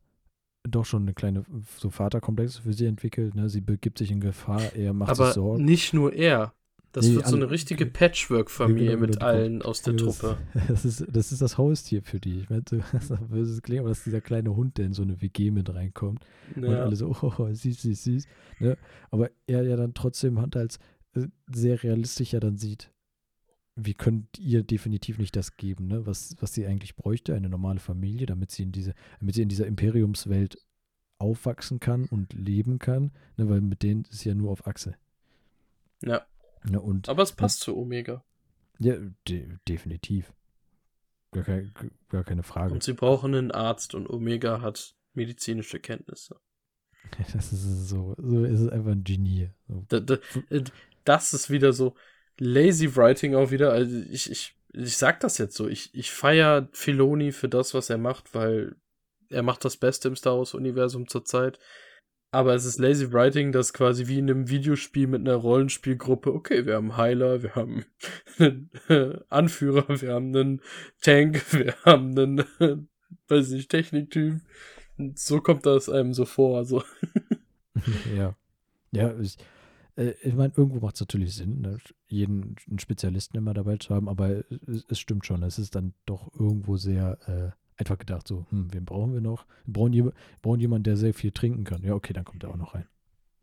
doch 0.62 0.84
schon 0.84 1.02
eine 1.02 1.14
kleine 1.14 1.44
so 1.78 1.90
Vaterkomplex 1.90 2.58
für 2.58 2.72
sie 2.72 2.86
entwickelt. 2.86 3.34
Ne? 3.34 3.48
Sie 3.48 3.60
begibt 3.60 3.98
sich 3.98 4.10
in 4.10 4.20
Gefahr, 4.20 4.74
er 4.74 4.92
macht 4.92 5.10
Aber 5.10 5.26
sich 5.26 5.34
Sorgen. 5.34 5.64
nicht 5.64 5.92
nur 5.92 6.12
er. 6.12 6.54
Das 6.94 7.08
nee, 7.08 7.16
wird 7.16 7.26
so 7.26 7.34
eine 7.34 7.50
richtige 7.50 7.86
Patchwork-Familie 7.86 8.96
mit 8.96 9.20
allen 9.20 9.62
aus 9.62 9.82
der 9.82 9.94
das, 9.94 10.02
Truppe. 10.02 10.38
Das 10.68 10.84
ist, 10.84 11.04
das 11.10 11.32
ist 11.32 11.42
das 11.42 11.58
Haustier 11.58 12.02
für 12.02 12.20
die. 12.20 12.38
Ich 12.38 12.50
meine, 12.50 12.62
das 12.92 13.12
böses 13.28 13.62
klingen, 13.62 13.80
aber 13.80 13.88
das 13.88 13.98
ist 13.98 14.06
dieser 14.06 14.20
kleine 14.20 14.54
Hund, 14.54 14.78
der 14.78 14.86
in 14.86 14.92
so 14.92 15.02
eine 15.02 15.20
WG 15.20 15.50
mit 15.50 15.74
reinkommt. 15.74 16.24
Ja. 16.54 16.68
Und 16.68 16.74
alle 16.76 16.94
so, 16.94 17.08
oh, 17.22 17.32
oh, 17.36 17.52
süß, 17.52 17.82
süß, 17.82 18.04
süß. 18.04 18.26
Ne? 18.60 18.78
Aber 19.10 19.32
er 19.48 19.64
ja 19.64 19.76
dann 19.76 19.94
trotzdem 19.94 20.40
Hand 20.40 20.56
als 20.56 20.78
äh, 21.16 21.26
sehr 21.52 21.82
realistisch 21.82 22.32
ja 22.32 22.38
dann 22.38 22.58
sieht, 22.58 22.92
wir 23.74 23.94
können 23.94 24.28
ihr 24.38 24.62
definitiv 24.62 25.18
nicht 25.18 25.34
das 25.34 25.56
geben, 25.56 25.88
ne? 25.88 26.06
was, 26.06 26.36
was 26.38 26.54
sie 26.54 26.64
eigentlich 26.64 26.94
bräuchte, 26.94 27.34
eine 27.34 27.48
normale 27.48 27.80
Familie, 27.80 28.26
damit 28.26 28.52
sie 28.52 28.62
in 28.62 28.70
diese, 28.70 28.94
damit 29.18 29.34
sie 29.34 29.42
in 29.42 29.48
dieser 29.48 29.66
Imperiumswelt 29.66 30.58
aufwachsen 31.18 31.80
kann 31.80 32.04
und 32.04 32.34
leben 32.34 32.78
kann, 32.78 33.10
ne? 33.36 33.48
weil 33.48 33.60
mit 33.62 33.82
denen 33.82 34.04
ist 34.04 34.24
ja 34.24 34.36
nur 34.36 34.52
auf 34.52 34.68
Achse. 34.68 34.94
Ja. 36.04 36.24
Ja 36.68 36.78
und, 36.78 37.08
Aber 37.08 37.22
es 37.22 37.32
passt 37.32 37.60
ja, 37.60 37.64
zu 37.66 37.76
Omega. 37.76 38.24
Ja, 38.78 38.96
de 39.28 39.48
definitiv. 39.68 40.32
Gar, 41.32 41.44
kein, 41.44 41.74
gar 42.08 42.24
keine 42.24 42.42
Frage. 42.42 42.72
Und 42.72 42.82
sie 42.82 42.92
brauchen 42.92 43.34
einen 43.34 43.50
Arzt 43.50 43.94
und 43.94 44.08
Omega 44.08 44.60
hat 44.60 44.94
medizinische 45.14 45.80
Kenntnisse. 45.80 46.40
Das 47.34 47.52
ist 47.52 47.88
so, 47.88 48.14
so 48.16 48.44
ist 48.44 48.60
es 48.60 48.68
einfach 48.68 48.92
ein 48.92 49.04
Genie. 49.04 49.50
So. 49.68 49.84
Da, 49.88 50.00
da, 50.00 50.16
das 51.04 51.34
ist 51.34 51.50
wieder 51.50 51.72
so 51.72 51.94
lazy 52.38 52.96
writing 52.96 53.34
auch 53.34 53.50
wieder. 53.50 53.72
Also 53.72 53.96
ich, 54.10 54.30
ich, 54.30 54.56
ich 54.72 54.96
sag 54.96 55.20
das 55.20 55.38
jetzt 55.38 55.54
so. 55.54 55.68
Ich, 55.68 55.94
ich 55.94 56.10
feiere 56.10 56.68
Filoni 56.72 57.32
für 57.32 57.48
das, 57.48 57.74
was 57.74 57.90
er 57.90 57.98
macht, 57.98 58.34
weil 58.34 58.76
er 59.28 59.42
macht 59.42 59.64
das 59.64 59.76
Beste 59.76 60.08
im 60.08 60.16
Star 60.16 60.38
Wars-Universum 60.38 61.08
zurzeit. 61.08 61.58
Aber 62.34 62.52
es 62.56 62.64
ist 62.64 62.80
lazy 62.80 63.12
writing, 63.12 63.52
das 63.52 63.72
quasi 63.72 64.08
wie 64.08 64.18
in 64.18 64.28
einem 64.28 64.48
Videospiel 64.48 65.06
mit 65.06 65.20
einer 65.20 65.36
Rollenspielgruppe, 65.36 66.34
okay, 66.34 66.66
wir 66.66 66.74
haben 66.74 66.96
Heiler, 66.96 67.44
wir 67.44 67.54
haben 67.54 67.84
einen 68.40 68.70
Anführer, 69.28 70.00
wir 70.00 70.14
haben 70.14 70.34
einen 70.34 70.60
Tank, 71.00 71.44
wir 71.52 71.76
haben 71.84 72.18
einen, 72.18 72.44
weiß 73.28 73.52
ich, 73.52 73.68
Techniktyp. 73.68 74.40
So 75.14 75.40
kommt 75.40 75.64
das 75.64 75.88
einem 75.88 76.12
so 76.12 76.24
vor. 76.24 76.58
Also. 76.58 76.82
ja. 78.16 78.34
Ja, 78.90 79.16
ich, 79.20 79.38
äh, 79.94 80.14
ich 80.24 80.34
meine, 80.34 80.54
irgendwo 80.56 80.80
macht 80.80 80.96
es 80.96 81.02
natürlich 81.02 81.36
Sinn, 81.36 81.60
ne? 81.60 81.78
jeden 82.08 82.56
Spezialisten 82.78 83.36
immer 83.36 83.54
dabei 83.54 83.76
zu 83.76 83.94
haben, 83.94 84.08
aber 84.08 84.42
es, 84.66 84.84
es, 84.88 84.98
stimmt 84.98 85.24
schon, 85.24 85.44
es 85.44 85.60
ist 85.60 85.76
dann 85.76 85.94
doch 86.04 86.32
irgendwo 86.34 86.76
sehr 86.78 87.16
äh, 87.28 87.63
einfach 87.76 87.98
gedacht, 87.98 88.28
so, 88.28 88.46
hm, 88.50 88.72
wen 88.72 88.84
brauchen 88.84 89.14
wir 89.14 89.20
noch? 89.20 89.46
Wir 89.64 89.72
brauchen, 89.72 89.92
je, 89.92 90.10
brauchen 90.42 90.60
jemanden, 90.60 90.84
der 90.84 90.96
sehr 90.96 91.14
viel 91.14 91.32
trinken 91.32 91.64
kann. 91.64 91.82
Ja, 91.82 91.94
okay, 91.94 92.12
dann 92.12 92.24
kommt 92.24 92.44
er 92.44 92.50
auch 92.50 92.56
noch 92.56 92.74
rein. 92.74 92.88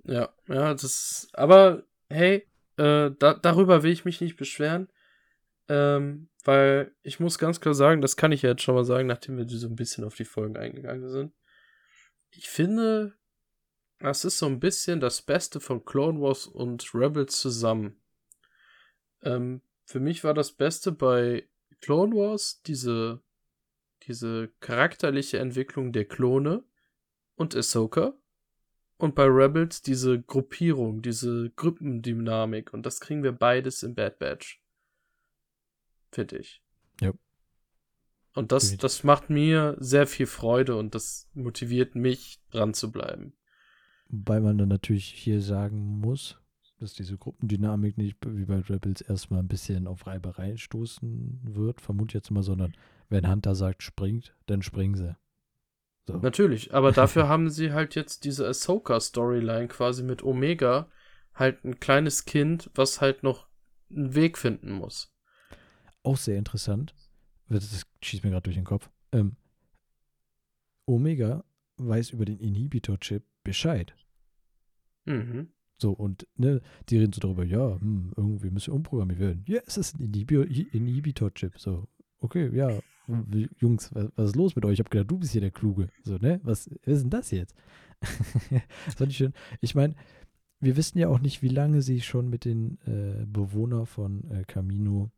Ja, 0.03 0.29
ja, 0.47 0.73
das, 0.73 1.29
aber 1.33 1.83
hey, 2.09 2.47
äh, 2.77 3.11
da, 3.17 3.33
darüber 3.33 3.83
will 3.83 3.91
ich 3.91 4.05
mich 4.05 4.21
nicht 4.21 4.35
beschweren, 4.35 4.87
ähm, 5.67 6.29
weil 6.43 6.93
ich 7.03 7.19
muss 7.19 7.37
ganz 7.37 7.61
klar 7.61 7.73
sagen, 7.73 8.01
das 8.01 8.15
kann 8.15 8.31
ich 8.31 8.41
ja 8.41 8.51
jetzt 8.51 8.63
schon 8.63 8.75
mal 8.75 8.85
sagen, 8.85 9.07
nachdem 9.07 9.37
wir 9.37 9.47
so 9.47 9.67
ein 9.67 9.75
bisschen 9.75 10.03
auf 10.03 10.15
die 10.15 10.25
Folgen 10.25 10.57
eingegangen 10.57 11.09
sind. 11.09 11.33
Ich 12.31 12.49
finde, 12.49 13.13
das 13.99 14.25
ist 14.25 14.39
so 14.39 14.47
ein 14.47 14.59
bisschen 14.59 14.99
das 14.99 15.21
Beste 15.21 15.59
von 15.59 15.85
Clone 15.85 16.19
Wars 16.19 16.47
und 16.47 16.93
Rebels 16.95 17.39
zusammen. 17.39 18.01
Ähm, 19.21 19.61
für 19.85 19.99
mich 19.99 20.23
war 20.23 20.33
das 20.33 20.53
Beste 20.53 20.91
bei 20.91 21.47
Clone 21.81 22.15
Wars 22.15 22.61
diese, 22.65 23.21
diese 24.07 24.49
charakterliche 24.59 25.39
Entwicklung 25.39 25.91
der 25.91 26.05
Klone 26.05 26.63
und 27.35 27.55
Ahsoka. 27.55 28.13
Und 28.97 29.15
bei 29.15 29.25
Rebels 29.25 29.81
diese 29.81 30.21
Gruppierung, 30.21 31.01
diese 31.01 31.49
Gruppendynamik. 31.55 32.71
Und 32.73 32.85
das 32.85 32.99
kriegen 32.99 33.23
wir 33.23 33.31
beides 33.31 33.81
im 33.81 33.95
Bad 33.95 34.19
Batch. 34.19 34.61
Finde 36.11 36.37
ich. 36.37 36.61
Ja. 37.01 37.13
Und 38.33 38.51
das, 38.51 38.77
das 38.77 39.03
macht 39.03 39.29
mir 39.29 39.75
sehr 39.79 40.07
viel 40.07 40.27
Freude 40.27 40.75
und 40.75 40.93
das 40.95 41.29
motiviert 41.33 41.95
mich, 41.95 42.39
dran 42.51 42.73
zu 42.73 42.91
bleiben. 42.91 43.33
Wobei 44.07 44.39
man 44.39 44.57
dann 44.57 44.69
natürlich 44.69 45.05
hier 45.05 45.41
sagen 45.41 45.99
muss, 45.99 46.37
dass 46.79 46.93
diese 46.93 47.17
Gruppendynamik 47.17 47.97
nicht 47.97 48.17
wie 48.25 48.45
bei 48.45 48.59
Rebels 48.59 49.01
erstmal 49.01 49.39
ein 49.39 49.47
bisschen 49.47 49.87
auf 49.87 50.07
Reiberei 50.07 50.57
stoßen 50.57 51.39
wird, 51.43 51.81
vermute 51.81 52.17
jetzt 52.17 52.31
mal, 52.31 52.43
sondern 52.43 52.73
wenn 53.11 53.29
Hunter 53.29 53.55
sagt, 53.55 53.83
springt, 53.83 54.35
dann 54.47 54.61
springen 54.61 54.95
sie. 54.95 55.15
So. 56.07 56.17
Natürlich, 56.17 56.73
aber 56.73 56.91
dafür 56.91 57.27
haben 57.27 57.49
sie 57.49 57.73
halt 57.73 57.95
jetzt 57.95 58.23
diese 58.23 58.47
Ahsoka-Storyline 58.47 59.67
quasi 59.67 60.03
mit 60.03 60.23
Omega, 60.23 60.89
halt 61.33 61.63
ein 61.63 61.79
kleines 61.79 62.25
Kind, 62.25 62.71
was 62.73 63.01
halt 63.01 63.23
noch 63.23 63.47
einen 63.89 64.15
Weg 64.15 64.37
finden 64.37 64.71
muss. 64.71 65.13
Auch 66.03 66.17
sehr 66.17 66.37
interessant. 66.37 66.95
Das 67.49 67.85
schießt 68.01 68.23
mir 68.23 68.31
gerade 68.31 68.43
durch 68.43 68.55
den 68.55 68.65
Kopf. 68.65 68.89
Ähm, 69.11 69.35
Omega 70.85 71.43
weiß 71.77 72.11
über 72.11 72.25
den 72.25 72.39
Inhibitor-Chip 72.39 73.23
Bescheid. 73.43 73.93
Mhm. 75.05 75.49
So, 75.77 75.91
und 75.91 76.27
ne, 76.35 76.61
die 76.89 76.97
reden 76.97 77.11
so 77.11 77.19
darüber, 77.19 77.43
ja, 77.43 77.79
hm, 77.79 78.13
irgendwie 78.15 78.51
müssen 78.51 78.67
wir 78.67 78.75
umprogrammiert 78.75 79.19
werden. 79.19 79.43
Ja, 79.47 79.61
es 79.65 79.77
ist 79.77 79.99
ein 79.99 80.13
Inhibitor-Chip. 80.13 81.59
So, 81.59 81.87
okay, 82.19 82.55
ja, 82.55 82.79
Jungs, 83.57 83.93
was, 83.93 84.09
was, 84.15 84.29
ist 84.29 84.35
los 84.35 84.55
mit 84.55 84.65
euch? 84.65 84.73
Ich 84.73 84.79
habe 84.79 84.89
gedacht, 84.89 85.11
du 85.11 85.19
bist 85.19 85.31
hier 85.31 85.41
der 85.41 85.51
Kluge. 85.51 85.89
So, 86.03 86.17
ne? 86.17 86.39
Was, 86.43 86.67
ist 86.67 87.03
denn 87.03 87.09
das 87.09 87.31
jetzt? 87.31 87.55
das 87.99 88.95
fand 88.95 89.11
ich 89.11 89.17
schön. 89.17 89.33
Ich 89.59 89.75
meine, 89.75 89.95
wir 90.59 90.77
wissen 90.77 90.97
ja 90.97 91.07
auch 91.07 91.19
nicht, 91.19 91.41
wie 91.41 91.49
lange 91.49 91.81
sie 91.81 92.01
schon 92.01 92.29
mit 92.29 92.45
den 92.45 92.79
äh, 92.85 93.25
Bewohnern 93.25 93.85
von 93.85 94.29
äh, 94.31 94.43
Camino 94.45 95.11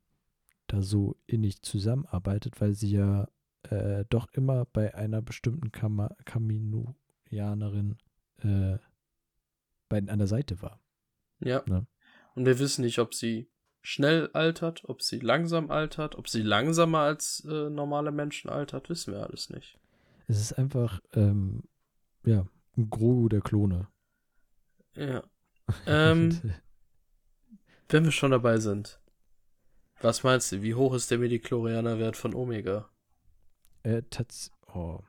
da 0.68 0.82
so 0.82 1.18
innig 1.28 1.62
zusammenarbeitet, 1.62 2.62
weil 2.62 2.74
sie 2.74 2.92
ja 2.92 3.28
äh, 3.64 4.06
doch 4.10 4.32
immer 4.34 4.66
bei 4.66 4.96
einer 4.96 5.22
bestimmten 5.22 5.72
Kam 5.72 6.10
Kaminoianerin 6.26 7.98
äh, 8.38 8.78
bei, 9.90 9.98
an 9.98 10.20
der 10.20 10.28
Seite 10.28 10.62
war. 10.62 10.80
Ja. 11.40 11.64
Ne? 11.66 11.86
Und 12.36 12.46
wir 12.46 12.60
wissen 12.60 12.84
nicht, 12.84 13.00
ob 13.00 13.14
sie 13.14 13.50
schnell 13.84 14.30
altert, 14.34 14.86
ob 14.86 15.02
sie 15.02 15.20
langsam 15.20 15.70
altert, 15.70 16.16
ob 16.16 16.28
sie 16.28 16.42
langsamer 16.42 17.00
als 17.00 17.46
äh, 17.46 17.70
normale 17.70 18.12
Menschen 18.12 18.50
altert, 18.50 18.90
wissen 18.90 19.14
wir 19.14 19.24
alles 19.24 19.50
nicht. 19.50 19.78
Es 20.28 20.40
ist 20.40 20.54
einfach, 20.54 21.02
ähm, 21.14 21.64
ja, 22.26 22.48
ein 22.78 22.90
Grogu 22.90 23.30
der 23.30 23.42
Klone. 23.42 23.88
Ja. 24.96 25.22
ähm, 25.86 26.42
wenn 27.90 28.06
wir 28.06 28.12
schon 28.12 28.32
dabei 28.32 28.58
sind, 28.58 29.00
was 30.02 30.24
meinst 30.24 30.52
du, 30.52 30.62
wie 30.62 30.76
hoch 30.76 30.94
ist 30.94 31.12
der 31.12 31.20
Mediklorianer-Wert 31.20 32.18
von 32.18 32.34
Omega? 32.34 32.90
Äh, 33.84 34.02
tats 34.10 34.52
oh. 34.74 35.00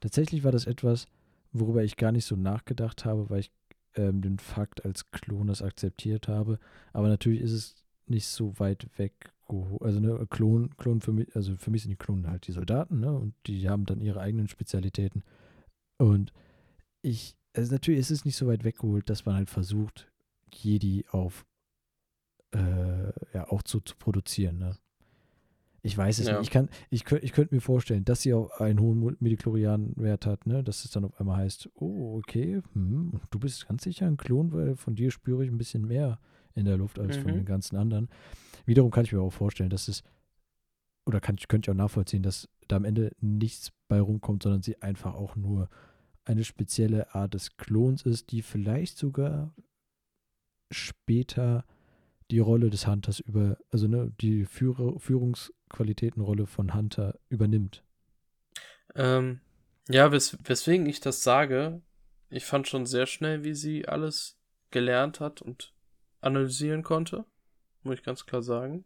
Tatsächlich 0.00 0.44
war 0.44 0.52
das 0.52 0.66
etwas, 0.66 1.06
worüber 1.52 1.84
ich 1.84 1.96
gar 1.96 2.10
nicht 2.10 2.24
so 2.24 2.36
nachgedacht 2.36 3.04
habe, 3.04 3.30
weil 3.30 3.40
ich 3.40 3.52
ähm, 3.96 4.22
den 4.22 4.38
Fakt 4.38 4.84
als 4.84 5.10
Klon 5.10 5.46
das 5.46 5.62
akzeptiert 5.62 6.28
habe. 6.28 6.58
Aber 6.92 7.08
natürlich 7.08 7.40
ist 7.40 7.52
es 7.52 7.74
nicht 8.06 8.26
so 8.26 8.58
weit 8.58 8.86
weg. 8.98 9.32
Also 9.80 10.00
ne, 10.00 10.26
Klon, 10.30 10.74
Klon 10.76 11.02
für 11.02 11.12
mich, 11.12 11.34
also 11.36 11.56
für 11.56 11.70
mich 11.70 11.82
sind 11.82 11.90
die 11.90 11.96
Klonen 11.96 12.28
halt 12.28 12.46
die 12.46 12.52
Soldaten, 12.52 13.00
ne? 13.00 13.12
Und 13.12 13.34
die 13.46 13.68
haben 13.68 13.84
dann 13.84 14.00
ihre 14.00 14.20
eigenen 14.20 14.48
Spezialitäten. 14.48 15.24
Und 15.98 16.32
ich, 17.02 17.36
also 17.54 17.72
natürlich 17.72 18.00
ist 18.00 18.10
es 18.10 18.24
nicht 18.24 18.36
so 18.36 18.46
weit 18.46 18.64
weggeholt, 18.64 19.10
dass 19.10 19.26
man 19.26 19.34
halt 19.34 19.50
versucht, 19.50 20.10
Jedi 20.54 21.04
auf 21.10 21.44
äh, 22.52 23.12
ja 23.34 23.48
auch 23.48 23.62
zu, 23.62 23.80
zu 23.80 23.96
produzieren, 23.96 24.58
ne? 24.58 24.78
Ich 25.84 25.98
weiß 25.98 26.20
es 26.20 26.28
ja. 26.28 26.38
nicht. 26.38 26.48
Ich, 26.48 26.50
kann, 26.50 26.68
ich, 26.90 27.10
ich 27.10 27.32
könnte 27.32 27.54
mir 27.54 27.60
vorstellen, 27.60 28.04
dass 28.04 28.22
sie 28.22 28.34
auch 28.34 28.60
einen 28.60 28.78
hohen 28.78 29.16
Mediklorian-Wert 29.18 30.26
hat, 30.26 30.46
ne? 30.46 30.62
dass 30.62 30.84
es 30.84 30.92
dann 30.92 31.04
auf 31.04 31.18
einmal 31.18 31.38
heißt, 31.38 31.70
oh, 31.74 32.18
okay, 32.18 32.62
hm, 32.72 33.20
du 33.30 33.38
bist 33.40 33.66
ganz 33.66 33.82
sicher 33.82 34.06
ein 34.06 34.16
Klon, 34.16 34.52
weil 34.52 34.76
von 34.76 34.94
dir 34.94 35.10
spüre 35.10 35.44
ich 35.44 35.50
ein 35.50 35.58
bisschen 35.58 35.86
mehr 35.86 36.20
in 36.54 36.66
der 36.66 36.76
Luft 36.76 37.00
als 37.00 37.18
mhm. 37.18 37.22
von 37.22 37.32
den 37.32 37.44
ganzen 37.44 37.76
anderen. 37.76 38.08
Wiederum 38.64 38.92
kann 38.92 39.04
ich 39.04 39.12
mir 39.12 39.20
auch 39.20 39.32
vorstellen, 39.32 39.70
dass 39.70 39.88
es, 39.88 40.04
oder 41.04 41.20
kann, 41.20 41.36
könnte 41.48 41.70
ich 41.70 41.74
auch 41.74 41.78
nachvollziehen, 41.78 42.22
dass 42.22 42.48
da 42.68 42.76
am 42.76 42.84
Ende 42.84 43.10
nichts 43.20 43.72
bei 43.88 44.00
rumkommt, 44.00 44.44
sondern 44.44 44.62
sie 44.62 44.80
einfach 44.82 45.14
auch 45.14 45.34
nur 45.34 45.68
eine 46.24 46.44
spezielle 46.44 47.12
Art 47.14 47.34
des 47.34 47.56
Klons 47.56 48.02
ist, 48.02 48.30
die 48.30 48.42
vielleicht 48.42 48.98
sogar 48.98 49.52
später 50.70 51.64
die 52.30 52.38
Rolle 52.38 52.70
des 52.70 52.86
Hunters 52.86 53.20
über, 53.20 53.58
also 53.70 53.88
ne, 53.88 54.12
die 54.20 54.46
Führer, 54.46 54.98
Führungsqualitätenrolle 55.72 56.46
von 56.46 56.74
Hunter 56.74 57.18
übernimmt. 57.28 57.82
Ähm, 58.94 59.40
ja, 59.88 60.12
wes 60.12 60.38
weswegen 60.44 60.86
ich 60.86 61.00
das 61.00 61.22
sage, 61.22 61.80
ich 62.28 62.44
fand 62.44 62.68
schon 62.68 62.86
sehr 62.86 63.06
schnell, 63.06 63.42
wie 63.44 63.54
sie 63.54 63.88
alles 63.88 64.38
gelernt 64.70 65.20
hat 65.20 65.42
und 65.42 65.72
analysieren 66.20 66.82
konnte, 66.82 67.24
muss 67.82 67.96
ich 67.96 68.02
ganz 68.02 68.26
klar 68.26 68.42
sagen. 68.42 68.84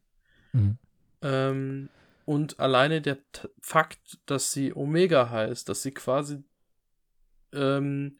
Mhm. 0.52 0.78
Ähm, 1.22 1.88
und 2.24 2.58
alleine 2.58 3.02
der 3.02 3.18
T 3.32 3.48
Fakt, 3.60 4.18
dass 4.26 4.52
sie 4.52 4.74
Omega 4.74 5.30
heißt, 5.30 5.68
dass 5.68 5.82
sie 5.82 5.92
quasi, 5.92 6.42
ähm, 7.52 8.18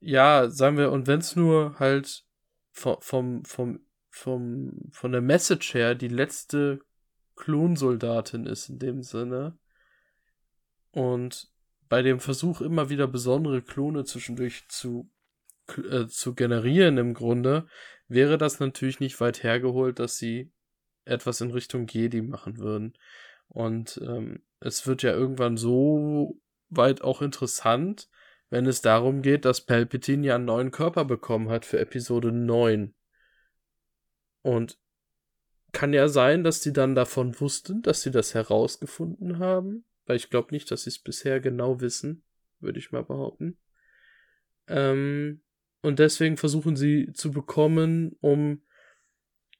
ja, 0.00 0.48
sagen 0.48 0.76
wir, 0.78 0.90
und 0.90 1.06
wenn 1.06 1.20
es 1.20 1.36
nur 1.36 1.78
halt 1.78 2.24
vom, 2.72 2.96
vom, 3.00 3.44
vom 3.44 3.80
vom, 4.12 4.72
von 4.90 5.12
der 5.12 5.20
Message 5.20 5.72
her 5.72 5.94
die 5.94 6.08
letzte 6.08 6.80
Klonsoldatin 7.40 8.46
ist 8.46 8.68
in 8.68 8.78
dem 8.78 9.02
Sinne. 9.02 9.58
Und 10.92 11.50
bei 11.88 12.02
dem 12.02 12.20
Versuch 12.20 12.60
immer 12.60 12.90
wieder 12.90 13.06
besondere 13.06 13.62
Klone 13.62 14.04
zwischendurch 14.04 14.68
zu, 14.68 15.10
äh, 15.90 16.06
zu 16.06 16.34
generieren 16.34 16.98
im 16.98 17.14
Grunde, 17.14 17.66
wäre 18.08 18.38
das 18.38 18.60
natürlich 18.60 19.00
nicht 19.00 19.20
weit 19.20 19.42
hergeholt, 19.42 19.98
dass 19.98 20.18
sie 20.18 20.52
etwas 21.04 21.40
in 21.40 21.50
Richtung 21.50 21.86
Jedi 21.88 22.22
machen 22.22 22.58
würden. 22.58 22.96
Und 23.48 24.00
ähm, 24.04 24.42
es 24.60 24.86
wird 24.86 25.02
ja 25.02 25.12
irgendwann 25.12 25.56
so 25.56 26.38
weit 26.68 27.02
auch 27.02 27.22
interessant, 27.22 28.08
wenn 28.50 28.66
es 28.66 28.82
darum 28.82 29.22
geht, 29.22 29.44
dass 29.44 29.64
Palpatine 29.64 30.26
ja 30.26 30.34
einen 30.34 30.44
neuen 30.44 30.70
Körper 30.70 31.04
bekommen 31.04 31.48
hat 31.48 31.64
für 31.64 31.78
Episode 31.78 32.32
9. 32.32 32.94
Und 34.42 34.78
kann 35.72 35.92
ja 35.92 36.08
sein, 36.08 36.44
dass 36.44 36.60
die 36.60 36.72
dann 36.72 36.94
davon 36.94 37.38
wussten, 37.40 37.82
dass 37.82 38.02
sie 38.02 38.10
das 38.10 38.34
herausgefunden 38.34 39.38
haben. 39.38 39.84
Weil 40.06 40.16
ich 40.16 40.30
glaube 40.30 40.48
nicht, 40.52 40.70
dass 40.70 40.84
sie 40.84 40.90
es 40.90 40.98
bisher 40.98 41.40
genau 41.40 41.80
wissen, 41.80 42.24
würde 42.58 42.78
ich 42.78 42.92
mal 42.92 43.04
behaupten. 43.04 43.58
Ähm, 44.66 45.42
und 45.82 45.98
deswegen 45.98 46.36
versuchen 46.36 46.76
sie 46.76 47.12
zu 47.12 47.30
bekommen, 47.30 48.16
um 48.20 48.62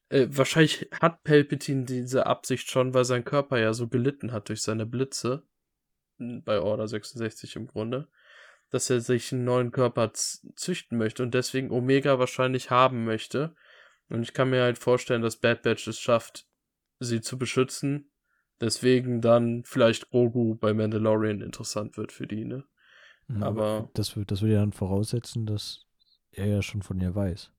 äh, 0.08 0.26
wahrscheinlich 0.28 0.88
hat 1.00 1.22
Palpatine 1.22 1.84
diese 1.84 2.26
Absicht 2.26 2.68
schon, 2.68 2.94
weil 2.94 3.04
sein 3.04 3.24
Körper 3.24 3.58
ja 3.58 3.72
so 3.72 3.88
gelitten 3.88 4.32
hat 4.32 4.48
durch 4.48 4.62
seine 4.62 4.86
Blitze. 4.86 5.44
Bei 6.18 6.60
Order 6.60 6.86
66 6.86 7.56
im 7.56 7.66
Grunde. 7.66 8.08
Dass 8.68 8.90
er 8.90 9.00
sich 9.00 9.32
einen 9.32 9.44
neuen 9.44 9.70
Körper 9.70 10.12
züchten 10.12 10.98
möchte 10.98 11.22
und 11.22 11.32
deswegen 11.32 11.70
Omega 11.70 12.18
wahrscheinlich 12.18 12.70
haben 12.70 13.04
möchte. 13.04 13.54
Und 14.10 14.22
ich 14.22 14.34
kann 14.34 14.50
mir 14.50 14.62
halt 14.62 14.78
vorstellen, 14.78 15.22
dass 15.22 15.36
Bad 15.36 15.62
Batch 15.62 15.86
es 15.88 15.98
schafft, 15.98 16.46
sie 16.98 17.20
zu 17.20 17.38
beschützen. 17.38 18.10
Deswegen 18.60 19.22
dann 19.22 19.62
vielleicht 19.64 20.10
Grogu 20.10 20.54
bei 20.54 20.74
Mandalorian 20.74 21.40
interessant 21.40 21.96
wird 21.96 22.12
für 22.12 22.26
die, 22.26 22.44
ne? 22.44 22.64
Ja, 23.28 23.46
aber 23.46 23.88
das, 23.94 24.14
das 24.26 24.42
würde 24.42 24.54
ja 24.54 24.60
dann 24.60 24.72
voraussetzen, 24.72 25.46
dass 25.46 25.86
er 26.32 26.46
ja 26.46 26.62
schon 26.62 26.82
von 26.82 27.00
ihr 27.00 27.14
weiß. 27.14 27.52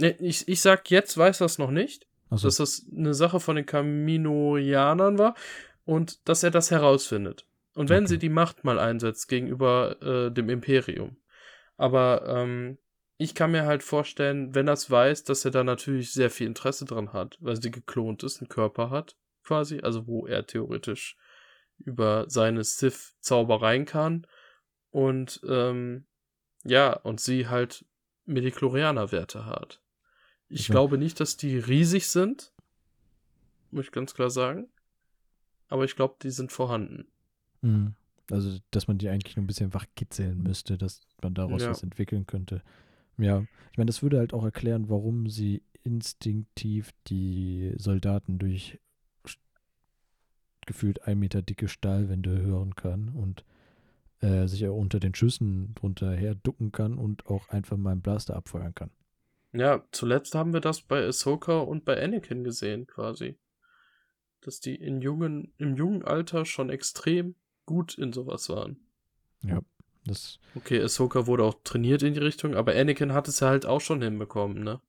Ne, 0.00 0.16
ich, 0.20 0.48
ich 0.48 0.60
sag 0.60 0.90
jetzt 0.90 1.18
weiß 1.18 1.38
das 1.38 1.58
noch 1.58 1.70
nicht. 1.70 2.06
So. 2.30 2.48
Dass 2.48 2.56
das 2.56 2.86
eine 2.96 3.12
Sache 3.12 3.40
von 3.40 3.56
den 3.56 3.66
Kaminoianern 3.66 5.18
war 5.18 5.34
und 5.84 6.26
dass 6.28 6.42
er 6.42 6.50
das 6.50 6.70
herausfindet. 6.70 7.46
Und 7.74 7.90
wenn 7.90 8.04
okay. 8.04 8.08
sie 8.08 8.18
die 8.18 8.30
Macht 8.30 8.64
mal 8.64 8.78
einsetzt 8.78 9.28
gegenüber 9.28 10.00
äh, 10.00 10.30
dem 10.30 10.48
Imperium. 10.48 11.16
Aber 11.76 12.24
ähm, 12.26 12.78
ich 13.22 13.34
kann 13.34 13.52
mir 13.52 13.66
halt 13.66 13.82
vorstellen, 13.82 14.54
wenn 14.54 14.68
er 14.68 14.74
es 14.74 14.90
weiß, 14.90 15.24
dass 15.24 15.44
er 15.44 15.50
da 15.50 15.62
natürlich 15.64 16.12
sehr 16.12 16.30
viel 16.30 16.46
Interesse 16.46 16.84
dran 16.84 17.12
hat, 17.12 17.38
weil 17.40 17.60
sie 17.60 17.70
geklont 17.70 18.22
ist, 18.22 18.40
einen 18.40 18.48
Körper 18.48 18.90
hat, 18.90 19.16
quasi, 19.44 19.80
also 19.80 20.06
wo 20.06 20.26
er 20.26 20.46
theoretisch 20.46 21.16
über 21.78 22.28
seine 22.28 22.64
Sith-Zaubereien 22.64 23.84
kann. 23.84 24.26
Und 24.90 25.40
ähm, 25.48 26.04
ja, 26.64 26.92
und 26.92 27.20
sie 27.20 27.48
halt 27.48 27.84
Mediklorianer-Werte 28.26 29.46
hat. 29.46 29.80
Ich 30.48 30.68
ja. 30.68 30.72
glaube 30.72 30.98
nicht, 30.98 31.18
dass 31.20 31.36
die 31.36 31.58
riesig 31.58 32.08
sind. 32.08 32.52
Muss 33.70 33.86
ich 33.86 33.92
ganz 33.92 34.14
klar 34.14 34.30
sagen. 34.30 34.68
Aber 35.68 35.84
ich 35.84 35.96
glaube, 35.96 36.16
die 36.22 36.30
sind 36.30 36.52
vorhanden. 36.52 37.08
Mhm. 37.62 37.94
Also, 38.30 38.58
dass 38.70 38.86
man 38.86 38.98
die 38.98 39.08
eigentlich 39.08 39.36
nur 39.36 39.44
ein 39.44 39.46
bisschen 39.46 39.74
wachkitzeln 39.74 40.42
müsste, 40.42 40.78
dass 40.78 41.00
man 41.22 41.34
daraus 41.34 41.62
ja. 41.62 41.70
was 41.70 41.82
entwickeln 41.82 42.26
könnte. 42.26 42.62
Ja, 43.18 43.44
ich 43.70 43.78
meine, 43.78 43.88
das 43.88 44.02
würde 44.02 44.18
halt 44.18 44.32
auch 44.32 44.44
erklären, 44.44 44.88
warum 44.88 45.28
sie 45.28 45.62
instinktiv 45.82 46.92
die 47.06 47.72
Soldaten 47.76 48.38
durch 48.38 48.78
gefühlt 50.66 51.06
ein 51.06 51.18
Meter 51.18 51.42
dicke 51.42 51.68
Stahlwände 51.68 52.40
hören 52.40 52.76
kann 52.76 53.08
und 53.08 53.44
äh, 54.20 54.46
sich 54.46 54.66
auch 54.68 54.76
unter 54.76 55.00
den 55.00 55.14
Schüssen 55.14 55.74
drunter 55.74 56.12
her 56.12 56.36
ducken 56.36 56.70
kann 56.70 56.98
und 56.98 57.26
auch 57.26 57.48
einfach 57.48 57.76
mal 57.76 57.90
einen 57.90 58.02
Blaster 58.02 58.36
abfeuern 58.36 58.74
kann. 58.74 58.90
Ja, 59.52 59.84
zuletzt 59.90 60.34
haben 60.34 60.52
wir 60.52 60.60
das 60.60 60.80
bei 60.80 61.04
Ahsoka 61.04 61.58
und 61.58 61.84
bei 61.84 62.02
Anakin 62.02 62.44
gesehen, 62.44 62.86
quasi. 62.86 63.38
Dass 64.40 64.60
die 64.60 64.76
in 64.76 65.00
jungen, 65.00 65.52
im 65.58 65.76
jungen 65.76 66.04
Alter 66.04 66.44
schon 66.44 66.70
extrem 66.70 67.34
gut 67.66 67.98
in 67.98 68.12
sowas 68.12 68.48
waren. 68.48 68.76
Ja, 69.42 69.60
das. 70.04 70.38
Okay, 70.54 70.82
Ahsoka 70.82 71.26
wurde 71.26 71.44
auch 71.44 71.54
trainiert 71.64 72.02
in 72.02 72.14
die 72.14 72.20
Richtung, 72.20 72.54
aber 72.54 72.74
Anakin 72.74 73.12
hat 73.12 73.28
es 73.28 73.40
ja 73.40 73.48
halt 73.48 73.66
auch 73.66 73.80
schon 73.80 74.02
hinbekommen, 74.02 74.62
ne? 74.62 74.80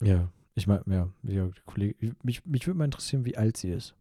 Ja, 0.00 0.30
ich 0.54 0.66
meine, 0.66 0.82
ja, 0.86 1.08
ja 1.22 1.50
Kollege, 1.66 2.14
mich, 2.22 2.44
mich 2.46 2.66
würde 2.66 2.78
mal 2.78 2.84
interessieren, 2.84 3.24
wie 3.24 3.36
alt 3.36 3.56
sie 3.56 3.70
ist. 3.70 3.94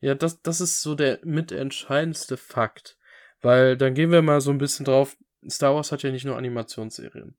Ja, 0.00 0.14
das, 0.14 0.42
das 0.42 0.60
ist 0.60 0.82
so 0.82 0.94
der 0.94 1.20
mitentscheidendste 1.24 2.36
Fakt. 2.36 2.98
Weil 3.40 3.76
dann 3.76 3.94
gehen 3.94 4.12
wir 4.12 4.22
mal 4.22 4.40
so 4.40 4.50
ein 4.50 4.58
bisschen 4.58 4.84
drauf. 4.84 5.16
Star 5.48 5.74
Wars 5.74 5.90
hat 5.90 6.02
ja 6.02 6.12
nicht 6.12 6.24
nur 6.24 6.36
Animationsserien. 6.36 7.36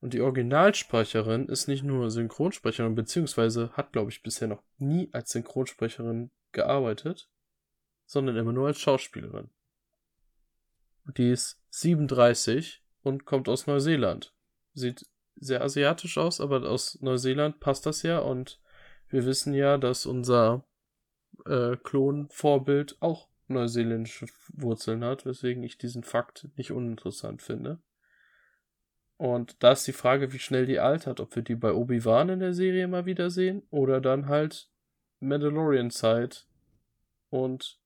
Und 0.00 0.14
die 0.14 0.20
Originalsprecherin 0.20 1.46
ist 1.46 1.66
nicht 1.66 1.82
nur 1.82 2.10
Synchronsprecherin, 2.10 2.94
beziehungsweise 2.94 3.70
hat, 3.72 3.92
glaube 3.92 4.10
ich, 4.10 4.22
bisher 4.22 4.48
noch 4.48 4.62
nie 4.78 5.08
als 5.12 5.30
Synchronsprecherin 5.30 6.30
gearbeitet, 6.52 7.28
sondern 8.06 8.36
immer 8.36 8.52
nur 8.52 8.66
als 8.66 8.80
Schauspielerin. 8.80 9.50
Die 11.04 11.30
ist 11.30 11.60
37 11.70 12.82
und 13.02 13.24
kommt 13.24 13.48
aus 13.48 13.66
Neuseeland. 13.66 14.34
Sieht 14.74 15.06
sehr 15.36 15.62
asiatisch 15.62 16.18
aus, 16.18 16.40
aber 16.40 16.68
aus 16.68 16.98
Neuseeland 17.00 17.60
passt 17.60 17.86
das 17.86 18.02
ja 18.02 18.18
und 18.18 18.60
wir 19.08 19.24
wissen 19.26 19.54
ja, 19.54 19.78
dass 19.78 20.06
unser 20.06 20.64
äh, 21.46 21.76
Klon-Vorbild 21.76 22.96
auch 23.00 23.28
neuseeländische 23.48 24.26
Wurzeln 24.52 25.04
hat, 25.04 25.26
weswegen 25.26 25.62
ich 25.62 25.78
diesen 25.78 26.04
Fakt 26.04 26.48
nicht 26.56 26.70
uninteressant 26.70 27.42
finde. 27.42 27.80
Und 29.16 29.62
da 29.62 29.72
ist 29.72 29.86
die 29.86 29.92
Frage, 29.92 30.32
wie 30.32 30.38
schnell 30.38 30.64
die 30.64 30.78
altert, 30.78 31.20
ob 31.20 31.34
wir 31.36 31.42
die 31.42 31.56
bei 31.56 31.72
Obi-Wan 31.72 32.30
in 32.30 32.40
der 32.40 32.54
Serie 32.54 32.88
mal 32.88 33.04
wiedersehen 33.04 33.62
oder 33.70 34.00
dann 34.00 34.28
halt 34.28 34.70
Mandalorian-Zeit 35.18 36.46
und 37.28 37.78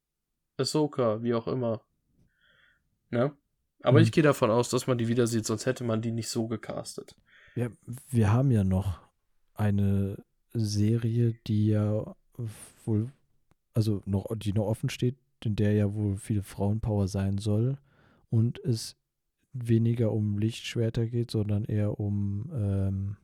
Ahsoka, 0.56 1.22
wie 1.22 1.34
auch 1.34 1.48
immer. 1.48 1.84
Ne? 3.14 3.32
Aber 3.82 3.98
hm. 3.98 4.04
ich 4.04 4.12
gehe 4.12 4.22
davon 4.22 4.50
aus, 4.50 4.68
dass 4.68 4.86
man 4.86 4.98
die 4.98 5.08
wieder 5.08 5.26
sieht, 5.26 5.46
sonst 5.46 5.66
hätte 5.66 5.84
man 5.84 6.02
die 6.02 6.10
nicht 6.10 6.28
so 6.28 6.48
gecastet. 6.48 7.16
Ja, 7.54 7.68
wir 8.10 8.32
haben 8.32 8.50
ja 8.50 8.64
noch 8.64 9.00
eine 9.54 10.22
Serie, 10.52 11.34
die 11.46 11.68
ja 11.68 12.16
wohl, 12.84 13.12
also 13.72 14.02
noch, 14.04 14.26
die 14.36 14.52
noch 14.52 14.66
offen 14.66 14.90
steht, 14.90 15.16
in 15.44 15.54
der 15.54 15.72
ja 15.74 15.94
wohl 15.94 16.16
viel 16.16 16.42
Frauenpower 16.42 17.06
sein 17.06 17.38
soll 17.38 17.78
und 18.30 18.58
es 18.64 18.96
weniger 19.52 20.10
um 20.10 20.38
Lichtschwerter 20.38 21.06
geht, 21.06 21.30
sondern 21.30 21.64
eher 21.64 22.00
um 22.00 22.50
ähm, 22.52 23.16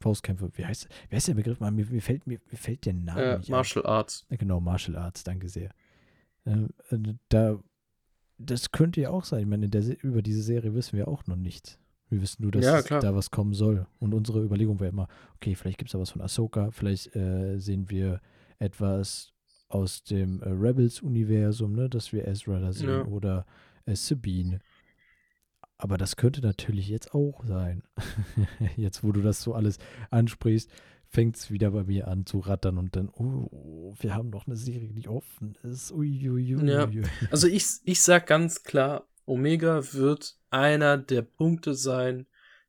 Faustkämpfe. 0.00 0.50
Wie 0.54 0.64
heißt, 0.64 0.88
wie 1.08 1.16
heißt 1.16 1.28
der 1.28 1.34
Begriff? 1.34 1.60
Mir, 1.60 1.70
mir, 1.70 2.02
fällt, 2.02 2.26
mir, 2.26 2.40
mir 2.50 2.56
fällt 2.56 2.86
der 2.86 2.94
Name 2.94 3.22
äh, 3.22 3.38
nicht 3.38 3.50
Martial 3.50 3.84
ein. 3.84 3.90
Arts. 3.90 4.26
Genau, 4.30 4.58
Martial 4.58 4.96
Arts, 4.96 5.22
danke 5.22 5.48
sehr. 5.48 5.70
Äh, 6.44 6.66
da, 7.28 7.62
das 8.40 8.72
könnte 8.72 9.00
ja 9.00 9.10
auch 9.10 9.24
sein. 9.24 9.40
Ich 9.40 9.46
meine, 9.46 9.68
der, 9.68 9.82
über 10.02 10.22
diese 10.22 10.42
Serie 10.42 10.74
wissen 10.74 10.96
wir 10.96 11.08
auch 11.08 11.26
noch 11.26 11.36
nichts. 11.36 11.78
Wir 12.08 12.20
wissen 12.22 12.42
nur, 12.42 12.50
dass 12.50 12.64
ja, 12.64 13.00
da 13.00 13.14
was 13.14 13.30
kommen 13.30 13.54
soll. 13.54 13.86
Und 14.00 14.14
unsere 14.14 14.42
Überlegung 14.42 14.80
wäre 14.80 14.90
immer, 14.90 15.08
okay, 15.36 15.54
vielleicht 15.54 15.78
gibt 15.78 15.90
es 15.90 15.92
da 15.92 16.00
was 16.00 16.10
von 16.10 16.22
Ahsoka, 16.22 16.70
vielleicht 16.72 17.14
äh, 17.14 17.58
sehen 17.58 17.88
wir 17.88 18.20
etwas 18.58 19.32
aus 19.68 20.02
dem 20.02 20.42
äh, 20.42 20.48
Rebels-Universum, 20.48 21.72
ne, 21.72 21.88
dass 21.88 22.12
wir 22.12 22.26
Ezra 22.26 22.58
da 22.58 22.72
sehen 22.72 22.88
ja. 22.88 23.04
oder 23.04 23.46
äh, 23.86 23.94
Sabine. 23.94 24.58
Aber 25.78 25.96
das 25.96 26.16
könnte 26.16 26.40
natürlich 26.40 26.88
jetzt 26.88 27.14
auch 27.14 27.44
sein. 27.44 27.84
jetzt, 28.76 29.04
wo 29.04 29.12
du 29.12 29.22
das 29.22 29.42
so 29.42 29.54
alles 29.54 29.78
ansprichst, 30.10 30.70
fängt 31.10 31.36
es 31.36 31.50
wieder 31.50 31.72
bei 31.72 31.82
mir 31.84 32.06
an 32.06 32.24
zu 32.24 32.38
rattern 32.38 32.78
und 32.78 32.94
dann, 32.94 33.08
oh, 33.08 33.94
wir 33.98 34.14
haben 34.14 34.30
noch 34.30 34.46
eine 34.46 34.56
Serie, 34.56 34.92
die 34.92 35.08
offen 35.08 35.58
ist. 35.64 35.90
Uiuiui. 35.90 36.64
Ja. 36.68 36.88
Also 37.30 37.48
ich, 37.48 37.66
ich 37.84 38.00
sag 38.00 38.28
ganz 38.28 38.62
klar, 38.62 39.08
Omega 39.26 39.92
wird 39.92 40.38
einer 40.50 40.96
der 40.98 41.22
Punkte 41.22 41.74
sein, 41.74 42.26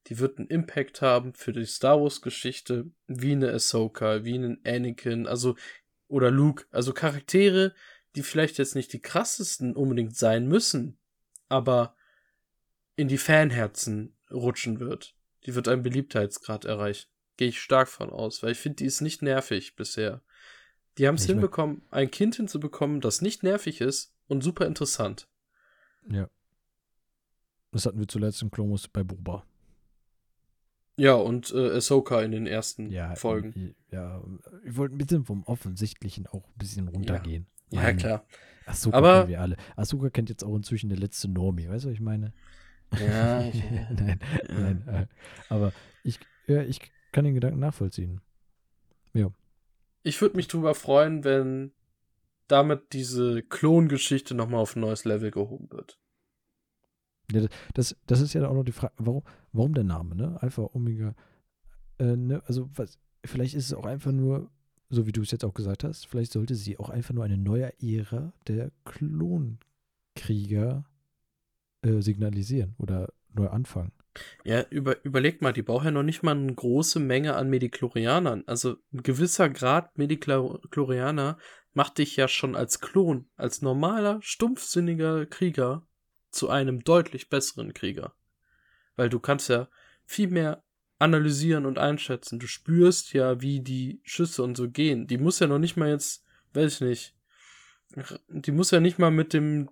die 0.08 0.18
wird 0.18 0.40
einen 0.40 0.48
Impact 0.48 1.04
haben 1.04 1.34
für 1.36 1.54
die 1.54 1.66
Star 1.66 2.02
Wars 2.02 2.22
Geschichte, 2.22 2.90
wie 3.06 3.34
eine 3.34 3.52
Ahsoka, 3.54 4.24
wie 4.24 4.34
einen 4.34 4.60
Anakin. 4.66 5.28
Also 5.28 5.56
oder 6.08 6.32
Luke. 6.32 6.66
Also 6.72 6.94
Charaktere, 6.94 7.76
die 8.16 8.24
vielleicht 8.24 8.58
jetzt 8.58 8.76
nicht 8.76 8.92
die 8.92 9.02
krassesten 9.02 9.76
unbedingt 9.76 10.18
sein 10.18 10.48
müssen, 10.48 10.98
aber 11.48 11.96
in 12.96 13.08
die 13.08 13.20
Fanherzen 13.20 14.18
rutschen 14.32 14.80
wird. 14.80 15.16
Die 15.46 15.54
wird 15.54 15.68
einen 15.68 15.84
Beliebtheitsgrad 15.84 16.66
erreichen. 16.66 17.08
Gehe 17.42 17.50
ich 17.50 17.60
stark 17.60 17.88
von 17.88 18.12
aus, 18.12 18.44
weil 18.44 18.52
ich 18.52 18.60
finde, 18.60 18.76
die 18.76 18.86
ist 18.86 19.02
nicht 19.02 19.24
nervig 19.24 19.76
bisher. 19.76 20.22
Die 21.00 21.08
haben 21.08 21.16
es 21.16 21.26
hinbekommen, 21.26 21.82
ein 21.90 22.12
Kind 22.12 22.36
hinzubekommen, 22.36 23.02
das 23.02 23.24
nicht 23.24 23.42
nervig 23.42 23.82
ist 23.82 24.14
und 24.28 24.44
super 24.44 24.68
interessant. 24.68 25.28
Ja. 26.08 26.30
Das 27.72 27.88
hatten 27.88 27.98
wir 27.98 28.08
zuletzt 28.08 28.44
im 28.44 28.52
Klomus 28.52 28.88
bei 28.88 29.04
Boba. 29.04 29.44
Ja, 30.98 31.16
und 31.16 31.52
äh, 31.52 31.78
Ahsoka 31.78 32.22
in 32.22 32.30
den 32.30 32.46
ersten 32.46 32.92
ja, 32.92 33.16
Folgen. 33.16 33.74
Ja, 33.90 34.24
ich 34.64 34.78
wollte 34.78 34.94
ein 34.94 35.00
bisschen 35.00 35.26
vom 35.26 35.42
Offensichtlichen 35.46 36.28
auch 36.28 36.48
ein 36.48 36.60
bisschen 36.60 36.90
runtergehen. 36.90 37.48
Ja, 37.72 37.82
ja 37.82 37.94
klar. 37.94 38.26
Ahsoka 38.68 38.98
Aber, 38.98 39.14
kennen 39.22 39.30
wir 39.30 39.42
alle. 39.42 39.58
Ahsoka 39.76 40.12
kennt 40.12 40.30
jetzt 40.30 40.44
auch 40.44 40.56
inzwischen 40.56 40.90
der 40.90 41.00
letzte 41.00 41.28
Normie, 41.28 41.68
weißt 41.68 41.86
du, 41.86 41.90
was 41.90 41.96
ich 41.96 42.02
meine? 42.02 42.34
Ja. 43.00 43.42
Ich, 43.42 43.64
nein, 43.90 44.20
nein. 44.48 44.88
Äh, 44.88 45.08
aber 45.50 45.74
ich, 46.04 46.20
ja, 46.46 46.62
ich 46.62 46.92
kann 47.12 47.26
den 47.26 47.34
Gedanken 47.34 47.60
nachvollziehen. 47.60 48.22
Ja. 49.14 49.32
ich 50.04 50.22
würde 50.22 50.38
mich 50.38 50.48
drüber 50.48 50.74
freuen, 50.74 51.24
wenn 51.24 51.74
damit 52.48 52.94
diese 52.94 53.44
Klongeschichte 53.44 54.36
nochmal 54.36 54.62
auf 54.62 54.76
ein 54.76 54.82
neues 54.82 55.06
Level 55.06 55.32
gehoben 55.32 55.72
wird. 55.72 55.98
Ja, 57.32 57.48
das, 57.74 57.96
das 58.08 58.20
ist 58.20 58.34
ja 58.34 58.46
auch 58.48 58.54
noch 58.54 58.66
die 58.66 58.74
Frage, 58.74 58.94
warum, 58.98 59.24
warum 59.54 59.74
der 59.74 59.86
Name, 59.86 60.16
ne? 60.16 60.38
Alpha, 60.42 60.70
Omega. 60.74 61.16
Äh, 61.98 62.18
ne? 62.18 62.44
Also, 62.46 62.70
was, 62.76 63.00
vielleicht 63.24 63.56
ist 63.56 63.68
es 63.68 63.74
auch 63.74 63.86
einfach 63.86 64.12
nur, 64.12 64.52
so 64.90 65.08
wie 65.08 65.14
du 65.14 65.22
es 65.22 65.32
jetzt 65.32 65.46
auch 65.46 65.54
gesagt 65.54 65.86
hast, 65.86 66.08
vielleicht 66.08 66.34
sollte 66.34 66.56
sie 66.56 66.78
auch 66.78 66.90
einfach 66.90 67.14
nur 67.14 67.24
eine 67.24 67.38
neue 67.38 67.72
Ära 67.82 68.34
der 68.48 68.72
Klonkrieger 68.84 70.84
äh, 71.84 72.02
signalisieren 72.02 72.76
oder 72.78 73.14
neu 73.34 73.48
anfangen. 73.48 73.94
Ja, 74.44 74.64
über, 74.70 75.04
überlegt 75.06 75.42
mal, 75.42 75.54
die 75.54 75.62
brauchen 75.62 75.86
ja 75.86 75.92
noch 75.92 76.04
nicht 76.04 76.24
mal 76.24 76.36
eine 76.36 76.54
große 76.54 77.00
Menge 77.00 77.36
an 77.36 77.50
Mediklorianern. 77.50 78.44
Also 78.48 78.78
ein 78.94 79.04
gewisser 79.04 79.50
Grad 79.50 79.98
Mediklorianer 79.98 81.38
macht 81.74 81.98
dich 81.98 82.16
ja 82.16 82.28
schon 82.28 82.56
als 82.56 82.82
Klon, 82.82 83.30
als 83.38 83.62
normaler, 83.62 84.20
stumpfsinniger 84.22 85.26
Krieger 85.26 85.88
zu 86.30 86.50
einem 86.50 86.84
deutlich 86.84 87.30
besseren 87.30 87.74
Krieger. 87.74 88.14
Weil 88.96 89.10
du 89.10 89.20
kannst 89.20 89.50
ja 89.50 89.70
viel 90.06 90.28
mehr 90.28 90.64
analysieren 91.00 91.66
und 91.66 91.78
einschätzen. 91.78 92.40
Du 92.40 92.48
spürst 92.48 93.14
ja, 93.14 93.42
wie 93.42 93.62
die 93.62 94.02
Schüsse 94.04 94.44
und 94.44 94.56
so 94.56 94.70
gehen. 94.70 95.08
Die 95.08 95.18
muss 95.18 95.40
ja 95.40 95.48
noch 95.48 95.60
nicht 95.60 95.78
mal 95.78 95.90
jetzt, 95.90 96.24
weiß 96.54 96.76
ich 96.76 96.82
nicht, 96.82 97.16
die 98.30 98.52
muss 98.52 98.72
ja 98.72 98.80
nicht 98.80 99.00
mal 99.00 99.12
mit 99.12 99.34
dem 99.34 99.70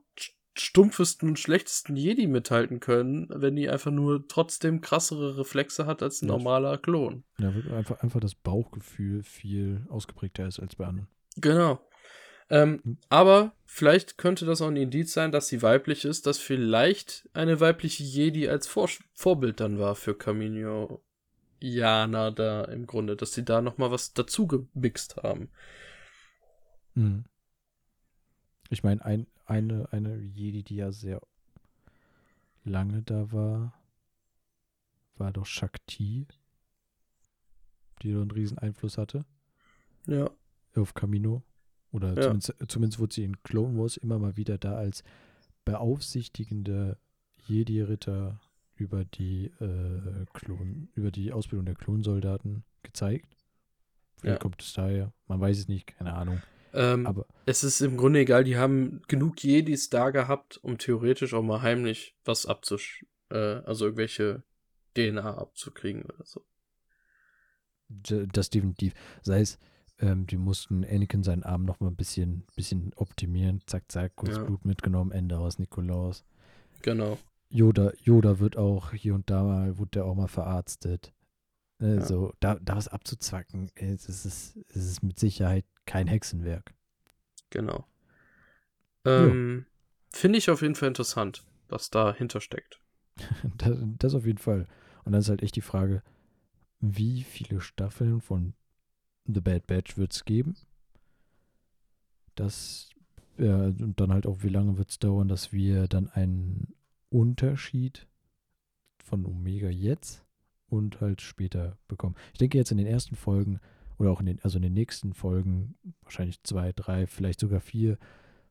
stumpfesten 0.57 1.29
und 1.29 1.39
schlechtesten 1.39 1.95
Jedi 1.95 2.27
mithalten 2.27 2.79
können, 2.79 3.27
wenn 3.29 3.55
die 3.55 3.69
einfach 3.69 3.91
nur 3.91 4.27
trotzdem 4.27 4.81
krassere 4.81 5.37
Reflexe 5.37 5.85
hat 5.85 6.03
als 6.03 6.21
ein 6.21 6.27
ja. 6.27 6.33
normaler 6.33 6.77
Klon. 6.77 7.23
Ja, 7.39 7.49
einfach, 7.75 8.01
einfach 8.01 8.19
das 8.19 8.35
Bauchgefühl 8.35 9.23
viel 9.23 9.85
ausgeprägter 9.89 10.47
ist 10.47 10.59
als 10.59 10.75
bei 10.75 10.85
anderen. 10.85 11.07
Genau. 11.37 11.79
Ähm, 12.49 12.81
hm. 12.83 12.97
Aber 13.09 13.53
vielleicht 13.65 14.17
könnte 14.17 14.45
das 14.45 14.61
auch 14.61 14.67
ein 14.67 14.75
Indiz 14.75 15.13
sein, 15.13 15.31
dass 15.31 15.47
sie 15.47 15.61
weiblich 15.61 16.05
ist, 16.05 16.25
dass 16.25 16.39
vielleicht 16.39 17.29
eine 17.33 17.59
weibliche 17.59 18.03
Jedi 18.03 18.49
als 18.49 18.67
Vor 18.67 18.89
Vorbild 19.13 19.59
dann 19.59 19.77
war 19.77 19.95
für 19.95 20.15
Camino 20.15 21.03
Jana 21.61 22.31
da 22.31 22.63
im 22.65 22.87
Grunde, 22.87 23.15
dass 23.15 23.33
sie 23.33 23.45
da 23.45 23.61
nochmal 23.61 23.91
was 23.91 24.13
dazu 24.13 24.47
gemixt 24.47 25.17
haben. 25.17 25.49
Hm. 26.95 27.25
Ich 28.69 28.83
meine, 28.83 29.03
ein, 29.03 29.27
eine, 29.49 29.91
eine 29.91 30.17
Jedi, 30.17 30.63
die 30.63 30.77
ja 30.77 30.91
sehr 30.91 31.21
lange 32.63 33.01
da 33.01 33.31
war, 33.31 33.73
war 35.17 35.31
doch 35.31 35.45
Shakti, 35.45 36.27
die 38.01 38.13
so 38.13 38.21
einen 38.21 38.31
riesen 38.31 38.57
Einfluss 38.57 38.97
hatte. 38.97 39.25
Ja. 40.05 40.29
Auf 40.75 40.93
Camino. 40.93 41.43
Oder 41.91 42.13
ja. 42.13 42.21
zumindest, 42.21 42.53
zumindest 42.67 42.99
wurde 42.99 43.13
sie 43.13 43.23
in 43.23 43.41
Clone 43.43 43.77
Wars 43.77 43.97
immer 43.97 44.19
mal 44.19 44.37
wieder 44.37 44.57
da 44.57 44.75
als 44.75 45.03
beaufsichtigende 45.65 46.97
Jedi-Ritter 47.47 48.39
über 48.75 49.03
die 49.03 49.45
äh, 49.59 50.25
Klon, 50.33 50.89
über 50.93 51.11
die 51.11 51.33
Ausbildung 51.33 51.65
der 51.65 51.75
Klonsoldaten 51.75 52.63
gezeigt. 52.83 53.35
Vielleicht 54.17 54.35
ja. 54.35 54.39
kommt 54.39 54.61
es 54.61 54.73
daher, 54.73 55.11
man 55.27 55.41
weiß 55.41 55.57
es 55.57 55.67
nicht, 55.67 55.87
keine 55.87 56.13
Ahnung. 56.13 56.41
Ähm, 56.73 57.07
Aber 57.07 57.25
es 57.45 57.63
ist 57.63 57.81
im 57.81 57.97
Grunde 57.97 58.19
egal, 58.19 58.43
die 58.43 58.57
haben 58.57 59.01
genug 59.07 59.43
Jedis 59.43 59.89
da 59.89 60.11
gehabt, 60.11 60.59
um 60.63 60.77
theoretisch 60.77 61.33
auch 61.33 61.41
mal 61.41 61.61
heimlich 61.61 62.15
was 62.25 62.45
abzusch, 62.45 63.05
äh, 63.29 63.35
also 63.37 63.85
irgendwelche 63.85 64.43
DNA 64.95 65.37
abzukriegen 65.37 66.03
oder 66.03 66.25
so. 66.25 66.45
Das 67.87 68.49
definitiv. 68.49 68.93
Sei 69.23 69.41
es, 69.41 69.57
ähm, 69.99 70.27
die 70.27 70.37
mussten 70.37 70.85
Anakin 70.85 71.23
seinen 71.23 71.43
Arm 71.43 71.65
noch 71.65 71.79
mal 71.79 71.87
ein 71.87 71.95
bisschen, 71.95 72.45
bisschen 72.55 72.91
optimieren. 72.95 73.61
Zack, 73.65 73.91
zack, 73.91 74.15
kurz 74.15 74.37
ja. 74.37 74.43
Blut 74.43 74.63
mitgenommen, 74.65 75.11
Ende 75.11 75.39
aus 75.39 75.59
Nikolaus. 75.59 76.23
Genau. 76.81 77.17
Yoda, 77.49 77.91
Yoda 78.03 78.39
wird 78.39 78.57
auch 78.57 78.93
hier 78.93 79.15
und 79.15 79.29
da 79.29 79.43
mal, 79.43 79.77
wurde 79.79 79.91
der 79.91 80.05
auch 80.05 80.15
mal 80.15 80.27
verarztet. 80.27 81.13
Ne, 81.79 81.95
ja. 81.95 82.05
So, 82.05 82.33
da, 82.39 82.55
da 82.55 82.75
was 82.75 82.89
abzuzwacken, 82.89 83.71
es 83.75 84.07
ist, 84.07 84.25
es 84.25 84.55
ist 84.75 85.01
mit 85.01 85.17
Sicherheit 85.17 85.65
kein 85.85 86.07
Hexenwerk. 86.07 86.73
Genau. 87.49 87.85
Ähm, 89.05 89.65
Finde 90.11 90.37
ich 90.37 90.49
auf 90.49 90.61
jeden 90.61 90.75
Fall 90.75 90.89
interessant, 90.89 91.43
was 91.69 91.89
dahinter 91.89 92.41
steckt. 92.41 92.79
das, 93.57 93.77
das 93.97 94.13
auf 94.13 94.25
jeden 94.25 94.37
Fall. 94.37 94.67
Und 95.05 95.13
dann 95.13 95.21
ist 95.21 95.29
halt 95.29 95.41
echt 95.41 95.55
die 95.55 95.61
Frage, 95.61 96.03
wie 96.81 97.23
viele 97.23 97.61
Staffeln 97.61 98.21
von 98.21 98.53
The 99.25 99.41
Bad 99.41 99.65
Batch 99.67 99.97
wird 99.97 100.13
es 100.13 100.25
geben. 100.25 100.57
Das, 102.35 102.89
ja, 103.37 103.65
und 103.65 103.95
dann 103.97 104.11
halt 104.11 104.27
auch, 104.27 104.43
wie 104.43 104.49
lange 104.49 104.77
wird 104.77 104.89
es 104.89 104.99
dauern, 104.99 105.27
dass 105.27 105.53
wir 105.53 105.87
dann 105.87 106.09
einen 106.09 106.73
Unterschied 107.09 108.07
von 109.03 109.25
Omega 109.25 109.69
jetzt 109.69 110.25
und 110.69 111.01
halt 111.01 111.21
später 111.21 111.77
bekommen. 111.87 112.15
Ich 112.33 112.39
denke 112.39 112.57
jetzt 112.57 112.71
in 112.71 112.77
den 112.77 112.87
ersten 112.87 113.15
Folgen 113.15 113.59
oder 113.97 114.11
auch 114.11 114.19
in 114.19 114.25
den, 114.25 114.39
also 114.43 114.57
in 114.57 114.63
den 114.63 114.73
nächsten 114.73 115.13
Folgen, 115.13 115.75
wahrscheinlich 116.03 116.41
zwei, 116.43 116.71
drei, 116.73 117.05
vielleicht 117.07 117.39
sogar 117.39 117.59
vier, 117.59 117.97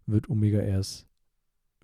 wird 0.06 0.28
Omega 0.28 0.60
erst 0.60 1.06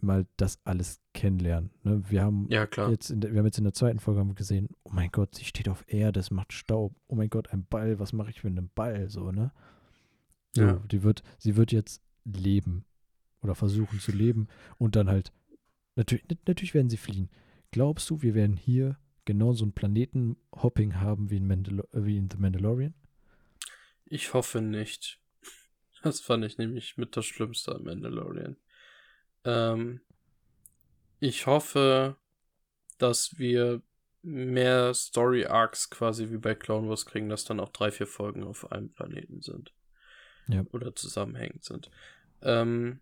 mal 0.00 0.26
das 0.36 0.58
alles 0.64 1.00
kennenlernen. 1.14 1.70
Ne? 1.82 2.02
Wir 2.08 2.22
haben 2.22 2.46
ja, 2.50 2.66
klar. 2.66 2.90
jetzt 2.90 3.10
in 3.10 3.20
der, 3.20 3.32
wir 3.32 3.38
haben 3.38 3.46
jetzt 3.46 3.58
in 3.58 3.64
der 3.64 3.72
zweiten 3.72 3.98
Folge 3.98 4.34
gesehen, 4.34 4.68
oh 4.84 4.90
mein 4.92 5.10
Gott, 5.10 5.34
sie 5.34 5.44
steht 5.44 5.68
auf 5.68 5.84
Erde, 5.86 6.20
es 6.20 6.30
macht 6.30 6.52
Staub. 6.52 6.94
Oh 7.08 7.14
mein 7.14 7.30
Gott, 7.30 7.50
ein 7.52 7.64
Ball, 7.64 7.98
was 7.98 8.12
mache 8.12 8.30
ich 8.30 8.44
mit 8.44 8.52
einem 8.52 8.70
Ball? 8.74 9.08
So, 9.08 9.32
ne? 9.32 9.52
So, 10.52 10.62
ja. 10.62 10.72
die 10.90 11.02
wird, 11.02 11.22
sie 11.38 11.56
wird 11.56 11.72
jetzt 11.72 12.02
leben 12.24 12.84
oder 13.42 13.54
versuchen 13.54 13.98
zu 13.98 14.12
leben 14.12 14.48
und 14.78 14.96
dann 14.96 15.08
halt, 15.08 15.32
natürlich, 15.96 16.24
natürlich 16.46 16.74
werden 16.74 16.90
sie 16.90 16.96
fliehen. 16.96 17.28
Glaubst 17.70 18.08
du, 18.10 18.22
wir 18.22 18.34
werden 18.34 18.56
hier 18.56 18.98
genau 19.24 19.52
so 19.52 19.64
ein 19.64 19.72
Planetenhopping 19.72 20.96
haben 21.00 21.30
wie 21.30 21.38
in, 21.38 21.46
Mandal 21.46 21.86
wie 21.92 22.16
in 22.16 22.30
The 22.30 22.38
Mandalorian? 22.38 22.94
Ich 24.06 24.34
hoffe 24.34 24.60
nicht. 24.60 25.20
Das 26.02 26.20
fand 26.20 26.44
ich 26.44 26.58
nämlich 26.58 26.98
mit 26.98 27.16
das 27.16 27.24
Schlimmste 27.24 27.74
am 27.74 27.84
Mandalorian. 27.84 28.58
Ähm, 29.46 30.02
ich 31.18 31.46
hoffe, 31.46 32.18
dass 32.98 33.38
wir 33.38 33.80
mehr 34.20 34.92
Story 34.92 35.46
Arcs 35.46 35.88
quasi 35.88 36.30
wie 36.30 36.36
bei 36.36 36.54
Clone 36.54 36.90
Wars 36.90 37.06
kriegen, 37.06 37.30
dass 37.30 37.44
dann 37.44 37.58
auch 37.58 37.70
drei, 37.70 37.90
vier 37.90 38.06
Folgen 38.06 38.44
auf 38.44 38.70
einem 38.70 38.92
Planeten 38.92 39.40
sind. 39.40 39.72
Ja. 40.48 40.64
Oder 40.72 40.94
zusammenhängend 40.94 41.64
sind. 41.64 41.90
Ähm, 42.42 43.00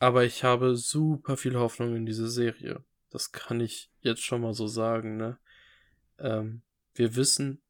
aber 0.00 0.24
ich 0.24 0.42
habe 0.42 0.76
super 0.76 1.36
viel 1.36 1.56
Hoffnung 1.56 1.94
in 1.94 2.06
diese 2.06 2.28
Serie. 2.28 2.82
Das 3.10 3.32
kann 3.32 3.60
ich 3.60 3.90
jetzt 4.00 4.22
schon 4.22 4.40
mal 4.40 4.54
so 4.54 4.66
sagen, 4.66 5.16
ne? 5.16 5.38
Ähm, 6.20 6.62
wir 6.94 7.16
wissen 7.16 7.62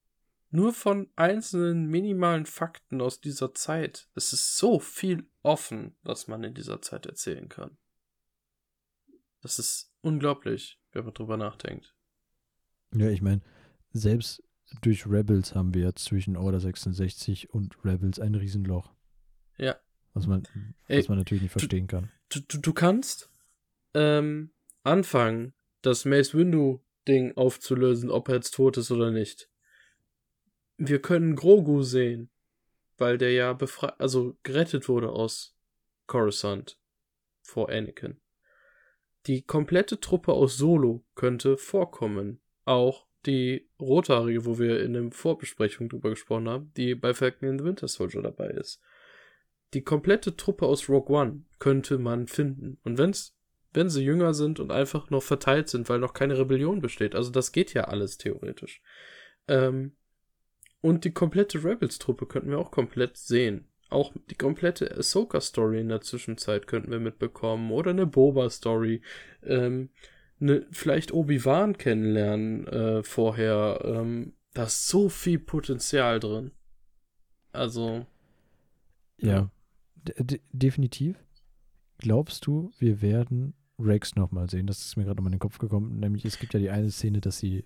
nur 0.50 0.72
von 0.72 1.08
einzelnen 1.16 1.86
minimalen 1.86 2.46
Fakten 2.46 3.00
aus 3.00 3.20
dieser 3.20 3.54
Zeit. 3.54 4.08
Es 4.14 4.32
ist 4.32 4.56
so 4.56 4.80
viel 4.80 5.28
offen, 5.42 5.96
was 6.02 6.26
man 6.26 6.42
in 6.42 6.54
dieser 6.54 6.82
Zeit 6.82 7.06
erzählen 7.06 7.48
kann. 7.48 7.78
Das 9.42 9.58
ist 9.58 9.92
unglaublich, 10.02 10.80
wenn 10.92 11.04
man 11.04 11.14
drüber 11.14 11.36
nachdenkt. 11.36 11.94
Ja, 12.94 13.08
ich 13.08 13.22
meine, 13.22 13.40
selbst 13.92 14.42
durch 14.82 15.06
Rebels 15.06 15.54
haben 15.54 15.74
wir 15.74 15.94
zwischen 15.96 16.36
Order 16.36 16.60
66 16.60 17.50
und 17.50 17.76
Rebels 17.84 18.18
ein 18.18 18.34
Riesenloch. 18.34 18.92
Ja. 19.56 19.76
Was 20.14 20.26
man, 20.26 20.42
Ey, 20.86 20.98
was 20.98 21.08
man 21.08 21.18
natürlich 21.18 21.42
nicht 21.42 21.52
verstehen 21.52 21.86
du, 21.86 21.96
kann. 21.96 22.10
Du, 22.28 22.40
du, 22.40 22.58
du 22.58 22.72
kannst 22.72 23.30
ähm, 23.94 24.52
anfangen, 24.82 25.54
das 25.82 26.04
Mace 26.04 26.34
Windu-Ding 27.06 27.36
aufzulösen, 27.36 28.10
ob 28.10 28.28
er 28.28 28.36
jetzt 28.36 28.52
tot 28.52 28.76
ist 28.76 28.90
oder 28.90 29.10
nicht. 29.10 29.48
Wir 30.76 31.00
können 31.00 31.36
Grogu 31.36 31.82
sehen, 31.82 32.30
weil 32.96 33.18
der 33.18 33.32
ja 33.32 33.52
befreit, 33.52 33.98
also 33.98 34.36
gerettet 34.42 34.88
wurde 34.88 35.10
aus 35.10 35.56
Coruscant 36.06 36.78
vor 37.42 37.68
Anakin. 37.70 38.20
Die 39.26 39.42
komplette 39.42 40.00
Truppe 40.00 40.32
aus 40.32 40.56
Solo 40.56 41.04
könnte 41.14 41.58
vorkommen. 41.58 42.40
Auch 42.64 43.06
die 43.26 43.68
Rothaarige, 43.78 44.46
wo 44.46 44.58
wir 44.58 44.82
in 44.82 44.94
der 44.94 45.10
Vorbesprechung 45.10 45.90
drüber 45.90 46.10
gesprochen 46.10 46.48
haben, 46.48 46.72
die 46.76 46.94
bei 46.94 47.12
Falcon 47.12 47.50
in 47.50 47.58
the 47.58 47.64
Winter 47.64 47.88
Soldier 47.88 48.22
dabei 48.22 48.48
ist. 48.48 48.80
Die 49.74 49.82
komplette 49.82 50.36
Truppe 50.36 50.66
aus 50.66 50.88
Rogue 50.88 51.14
One 51.14 51.44
könnte 51.58 51.98
man 51.98 52.26
finden. 52.26 52.78
Und 52.82 52.96
wenn's, 52.96 53.36
wenn 53.72 53.88
sie 53.88 54.04
jünger 54.04 54.34
sind 54.34 54.60
und 54.60 54.72
einfach 54.72 55.10
noch 55.10 55.22
verteilt 55.22 55.68
sind, 55.68 55.88
weil 55.88 55.98
noch 55.98 56.12
keine 56.12 56.38
Rebellion 56.38 56.80
besteht, 56.80 57.14
also 57.14 57.30
das 57.30 57.52
geht 57.52 57.74
ja 57.74 57.84
alles 57.84 58.18
theoretisch. 58.18 58.82
Ähm, 59.48 59.92
und 60.80 61.04
die 61.04 61.12
komplette 61.12 61.62
Rebels-Truppe 61.62 62.26
könnten 62.26 62.50
wir 62.50 62.58
auch 62.58 62.70
komplett 62.70 63.16
sehen 63.16 63.70
auch 63.90 64.12
die 64.30 64.36
komplette 64.36 64.96
Ahsoka-Story 64.96 65.80
in 65.80 65.88
der 65.88 66.00
Zwischenzeit 66.00 66.66
könnten 66.66 66.90
wir 66.90 67.00
mitbekommen. 67.00 67.70
Oder 67.72 67.90
eine 67.90 68.06
Boba-Story. 68.06 69.02
Ähm, 69.42 69.90
ne, 70.38 70.66
vielleicht 70.70 71.12
Obi-Wan 71.12 71.76
kennenlernen 71.76 72.66
äh, 72.68 73.02
vorher. 73.02 73.82
Ähm, 73.84 74.34
da 74.54 74.64
ist 74.64 74.88
so 74.88 75.08
viel 75.08 75.38
Potenzial 75.38 76.20
drin. 76.20 76.52
Also. 77.52 78.06
Ja, 79.18 79.50
definitiv. 80.52 81.16
Glaubst 81.98 82.46
du, 82.46 82.72
wir 82.78 83.02
werden 83.02 83.54
Rex 83.80 84.16
nochmal 84.16 84.48
sehen? 84.50 84.66
Das 84.66 84.80
ist 84.80 84.96
mir 84.96 85.04
gerade 85.04 85.16
nochmal 85.16 85.32
in 85.32 85.38
den 85.38 85.40
Kopf 85.40 85.58
gekommen. 85.58 85.98
Nämlich, 85.98 86.24
es 86.24 86.38
gibt 86.38 86.54
ja 86.54 86.60
die 86.60 86.70
eine 86.70 86.90
Szene, 86.90 87.20
dass 87.20 87.38
sie 87.38 87.64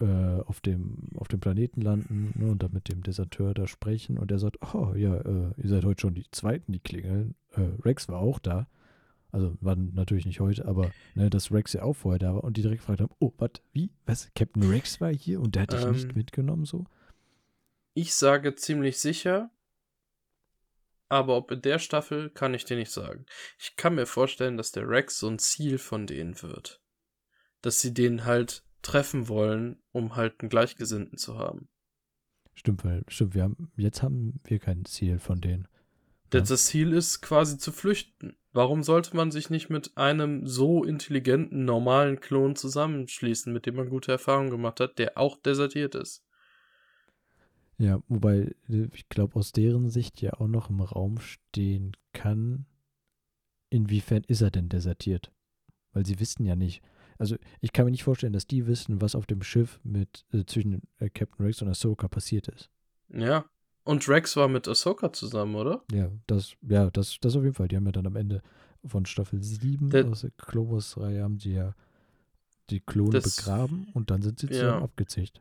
äh, 0.00 0.40
auf, 0.46 0.60
dem, 0.60 1.08
auf 1.16 1.28
dem 1.28 1.40
Planeten 1.40 1.80
landen 1.80 2.32
ne, 2.36 2.50
und 2.50 2.62
dann 2.62 2.72
mit 2.72 2.88
dem 2.88 3.02
Deserteur 3.02 3.54
da 3.54 3.66
sprechen 3.66 4.18
und 4.18 4.30
er 4.30 4.38
sagt, 4.38 4.58
oh 4.74 4.92
ja, 4.96 5.16
äh, 5.16 5.52
ihr 5.56 5.68
seid 5.68 5.84
heute 5.84 6.00
schon 6.00 6.14
die 6.14 6.26
Zweiten, 6.30 6.72
die 6.72 6.80
klingeln. 6.80 7.34
Äh, 7.52 7.62
Rex 7.82 8.08
war 8.08 8.18
auch 8.18 8.38
da. 8.38 8.66
Also 9.30 9.56
war 9.60 9.74
natürlich 9.74 10.26
nicht 10.26 10.40
heute, 10.40 10.66
aber 10.66 10.92
ne, 11.14 11.28
dass 11.28 11.50
Rex 11.50 11.72
ja 11.72 11.82
auch 11.82 11.94
vorher 11.94 12.20
da 12.20 12.34
war 12.34 12.44
und 12.44 12.56
die 12.56 12.62
direkt 12.62 12.82
gefragt 12.82 13.00
haben, 13.00 13.14
oh, 13.18 13.32
was, 13.38 13.50
wie, 13.72 13.90
was, 14.06 14.30
Captain 14.34 14.62
Rex 14.62 15.00
war 15.00 15.12
hier 15.12 15.40
und 15.40 15.56
der 15.56 15.62
hat 15.62 15.72
dich 15.72 15.82
ähm, 15.82 15.92
nicht 15.92 16.14
mitgenommen 16.14 16.64
so? 16.64 16.84
Ich 17.94 18.14
sage 18.14 18.54
ziemlich 18.54 18.98
sicher, 18.98 19.50
aber 21.08 21.36
ob 21.36 21.50
in 21.50 21.62
der 21.62 21.78
Staffel, 21.78 22.30
kann 22.30 22.54
ich 22.54 22.64
dir 22.64 22.76
nicht 22.76 22.90
sagen. 22.90 23.26
Ich 23.58 23.76
kann 23.76 23.94
mir 23.94 24.06
vorstellen, 24.06 24.56
dass 24.56 24.72
der 24.72 24.88
Rex 24.88 25.18
so 25.18 25.28
ein 25.28 25.38
Ziel 25.38 25.78
von 25.78 26.06
denen 26.06 26.40
wird. 26.42 26.80
Dass 27.62 27.80
sie 27.80 27.94
den 27.94 28.24
halt 28.24 28.64
treffen 28.82 29.28
wollen, 29.28 29.82
um 29.92 30.16
halt 30.16 30.40
einen 30.40 30.50
Gleichgesinnten 30.50 31.18
zu 31.18 31.38
haben. 31.38 31.68
Stimmt, 32.54 32.84
weil, 32.84 33.04
stimmt, 33.08 33.34
wir 33.34 33.42
haben, 33.42 33.72
jetzt 33.76 34.02
haben 34.02 34.40
wir 34.44 34.58
kein 34.58 34.84
Ziel 34.84 35.18
von 35.18 35.40
denen. 35.40 35.66
Das, 36.30 36.48
das 36.48 36.66
Ziel 36.66 36.92
ist 36.92 37.20
quasi 37.20 37.58
zu 37.58 37.72
flüchten. 37.72 38.36
Warum 38.52 38.82
sollte 38.82 39.16
man 39.16 39.30
sich 39.30 39.50
nicht 39.50 39.68
mit 39.68 39.96
einem 39.96 40.46
so 40.46 40.84
intelligenten, 40.84 41.64
normalen 41.64 42.20
Klon 42.20 42.56
zusammenschließen, 42.56 43.52
mit 43.52 43.66
dem 43.66 43.76
man 43.76 43.88
gute 43.88 44.12
Erfahrungen 44.12 44.50
gemacht 44.50 44.80
hat, 44.80 44.98
der 44.98 45.18
auch 45.18 45.36
desertiert 45.36 45.94
ist? 45.94 46.24
Ja, 47.78 48.00
wobei 48.08 48.54
ich 48.68 49.08
glaube, 49.08 49.36
aus 49.36 49.52
deren 49.52 49.88
Sicht 49.90 50.20
ja 50.22 50.34
auch 50.34 50.46
noch 50.46 50.70
im 50.70 50.80
Raum 50.80 51.18
stehen 51.18 51.96
kann, 52.12 52.66
inwiefern 53.70 54.22
ist 54.26 54.42
er 54.42 54.50
denn 54.50 54.68
desertiert? 54.68 55.32
Weil 55.92 56.06
sie 56.06 56.20
wissen 56.20 56.44
ja 56.44 56.56
nicht. 56.56 56.82
Also 57.18 57.36
ich 57.60 57.72
kann 57.72 57.84
mir 57.84 57.90
nicht 57.90 58.04
vorstellen, 58.04 58.32
dass 58.32 58.46
die 58.46 58.66
wissen, 58.66 59.00
was 59.00 59.14
auf 59.14 59.26
dem 59.26 59.42
Schiff 59.42 59.80
mit 59.82 60.24
äh, 60.32 60.44
zwischen 60.44 60.82
äh, 60.98 61.08
Captain 61.08 61.44
Rex 61.44 61.62
und 61.62 61.68
Ahsoka 61.68 62.08
passiert 62.08 62.48
ist. 62.48 62.70
Ja, 63.08 63.44
und 63.84 64.08
Rex 64.08 64.36
war 64.36 64.48
mit 64.48 64.66
Ahsoka 64.66 65.12
zusammen, 65.12 65.54
oder? 65.54 65.84
Ja, 65.92 66.10
das, 66.26 66.56
ja, 66.62 66.90
das, 66.90 67.18
das 67.20 67.36
auf 67.36 67.42
jeden 67.42 67.54
Fall. 67.54 67.68
Die 67.68 67.76
haben 67.76 67.86
ja 67.86 67.92
dann 67.92 68.06
am 68.06 68.16
Ende 68.16 68.42
von 68.84 69.06
Staffel 69.06 69.42
7 69.42 69.90
der, 69.90 70.06
aus 70.06 70.22
der 70.22 70.30
Clovers-Reihe 70.32 71.22
haben 71.22 71.38
sie 71.38 71.52
ja 71.52 71.74
die 72.70 72.80
Klone 72.80 73.10
das, 73.10 73.36
begraben 73.36 73.88
und 73.92 74.10
dann 74.10 74.22
sind 74.22 74.40
sie 74.40 74.48
zusammen 74.48 74.80
ja. 74.80 74.82
abgezischt. 74.82 75.40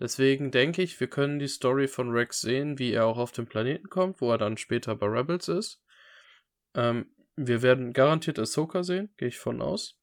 Deswegen 0.00 0.50
denke 0.50 0.82
ich, 0.82 0.98
wir 0.98 1.06
können 1.06 1.38
die 1.38 1.48
Story 1.48 1.86
von 1.86 2.10
Rex 2.10 2.40
sehen, 2.40 2.78
wie 2.78 2.92
er 2.92 3.06
auch 3.06 3.18
auf 3.18 3.32
den 3.32 3.46
Planeten 3.46 3.88
kommt, 3.88 4.20
wo 4.20 4.30
er 4.30 4.38
dann 4.38 4.56
später 4.56 4.96
bei 4.96 5.06
Rebels 5.06 5.48
ist. 5.48 5.82
Ähm, 6.74 7.14
wir 7.36 7.62
werden 7.62 7.92
garantiert 7.92 8.38
Ahsoka 8.38 8.82
sehen, 8.82 9.12
gehe 9.16 9.28
ich 9.28 9.38
von 9.38 9.62
aus. 9.62 10.00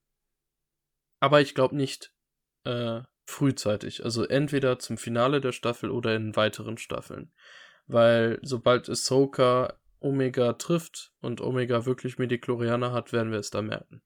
Aber 1.20 1.42
ich 1.42 1.54
glaube 1.56 1.76
nicht 1.76 2.14
äh, 2.64 3.02
frühzeitig. 3.26 4.04
Also 4.04 4.26
entweder 4.26 4.80
zum 4.80 4.98
Finale 4.98 5.42
der 5.42 5.52
Staffel 5.52 5.92
oder 5.92 6.16
in 6.16 6.36
weiteren 6.36 6.78
Staffeln. 6.78 7.34
Weil 7.88 8.40
sobald 8.42 8.90
Ahsoka 8.90 9.78
Omega 10.00 10.54
trifft 10.54 11.14
und 11.22 11.42
Omega 11.42 11.86
wirklich 11.86 12.18
Mediklorianer 12.18 12.92
hat, 12.92 13.14
werden 13.14 13.32
wir 13.32 13.40
es 13.40 13.52
da 13.52 13.62
merken. 13.62 14.02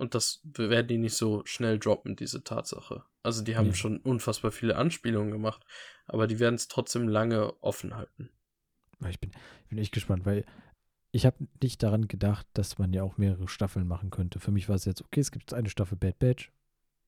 Und 0.00 0.14
das 0.14 0.40
werden 0.44 0.88
die 0.88 0.96
nicht 0.96 1.14
so 1.14 1.42
schnell 1.44 1.78
droppen, 1.78 2.16
diese 2.16 2.42
Tatsache. 2.42 3.04
Also 3.22 3.44
die 3.44 3.56
haben 3.56 3.66
ja. 3.66 3.74
schon 3.74 3.98
unfassbar 3.98 4.50
viele 4.50 4.76
Anspielungen 4.76 5.30
gemacht, 5.30 5.62
aber 6.06 6.26
die 6.26 6.38
werden 6.38 6.54
es 6.54 6.68
trotzdem 6.68 7.06
lange 7.06 7.52
offen 7.62 7.94
halten. 7.94 8.30
Ich 9.06 9.20
bin, 9.20 9.30
ich 9.62 9.68
bin 9.68 9.76
echt 9.76 9.92
gespannt, 9.92 10.24
weil 10.24 10.46
ich 11.12 11.26
habe 11.26 11.36
nicht 11.62 11.82
daran 11.82 12.08
gedacht, 12.08 12.46
dass 12.54 12.78
man 12.78 12.94
ja 12.94 13.02
auch 13.02 13.18
mehrere 13.18 13.46
Staffeln 13.46 13.86
machen 13.86 14.08
könnte. 14.08 14.40
Für 14.40 14.52
mich 14.52 14.70
war 14.70 14.76
es 14.76 14.86
jetzt, 14.86 15.02
okay, 15.02 15.20
es 15.20 15.32
gibt 15.32 15.52
eine 15.52 15.68
Staffel 15.68 15.98
Bad 15.98 16.18
Batch, 16.18 16.50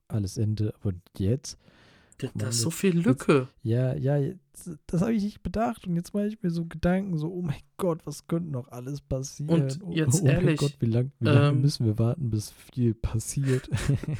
alles 0.09 0.36
Ende. 0.36 0.74
Aber 0.80 0.93
jetzt. 1.16 1.59
Da 2.34 2.48
ist 2.48 2.60
so 2.60 2.70
viel 2.70 2.98
Lücke. 2.98 3.48
Jetzt, 3.62 3.64
ja, 3.64 3.94
ja, 3.94 4.34
das 4.86 5.00
habe 5.00 5.12
ich 5.12 5.22
nicht 5.22 5.42
bedacht. 5.42 5.86
Und 5.86 5.96
jetzt 5.96 6.14
mache 6.14 6.26
ich 6.26 6.42
mir 6.42 6.50
so 6.50 6.66
Gedanken, 6.66 7.16
so, 7.18 7.32
oh 7.32 7.42
mein 7.42 7.60
Gott, 7.76 8.00
was 8.04 8.26
könnte 8.26 8.50
noch 8.50 8.68
alles 8.68 9.00
passieren? 9.00 9.62
Und 9.62 9.94
jetzt 9.94 10.22
oh, 10.22 10.26
oh 10.26 10.28
ehrlich. 10.28 10.60
Gott, 10.60 10.76
wie 10.80 10.86
lange 10.86 11.10
wie 11.18 11.26
lang 11.26 11.54
ähm, 11.54 11.60
müssen 11.62 11.86
wir 11.86 11.98
warten, 11.98 12.30
bis 12.30 12.50
viel 12.50 12.94
passiert? 12.94 13.68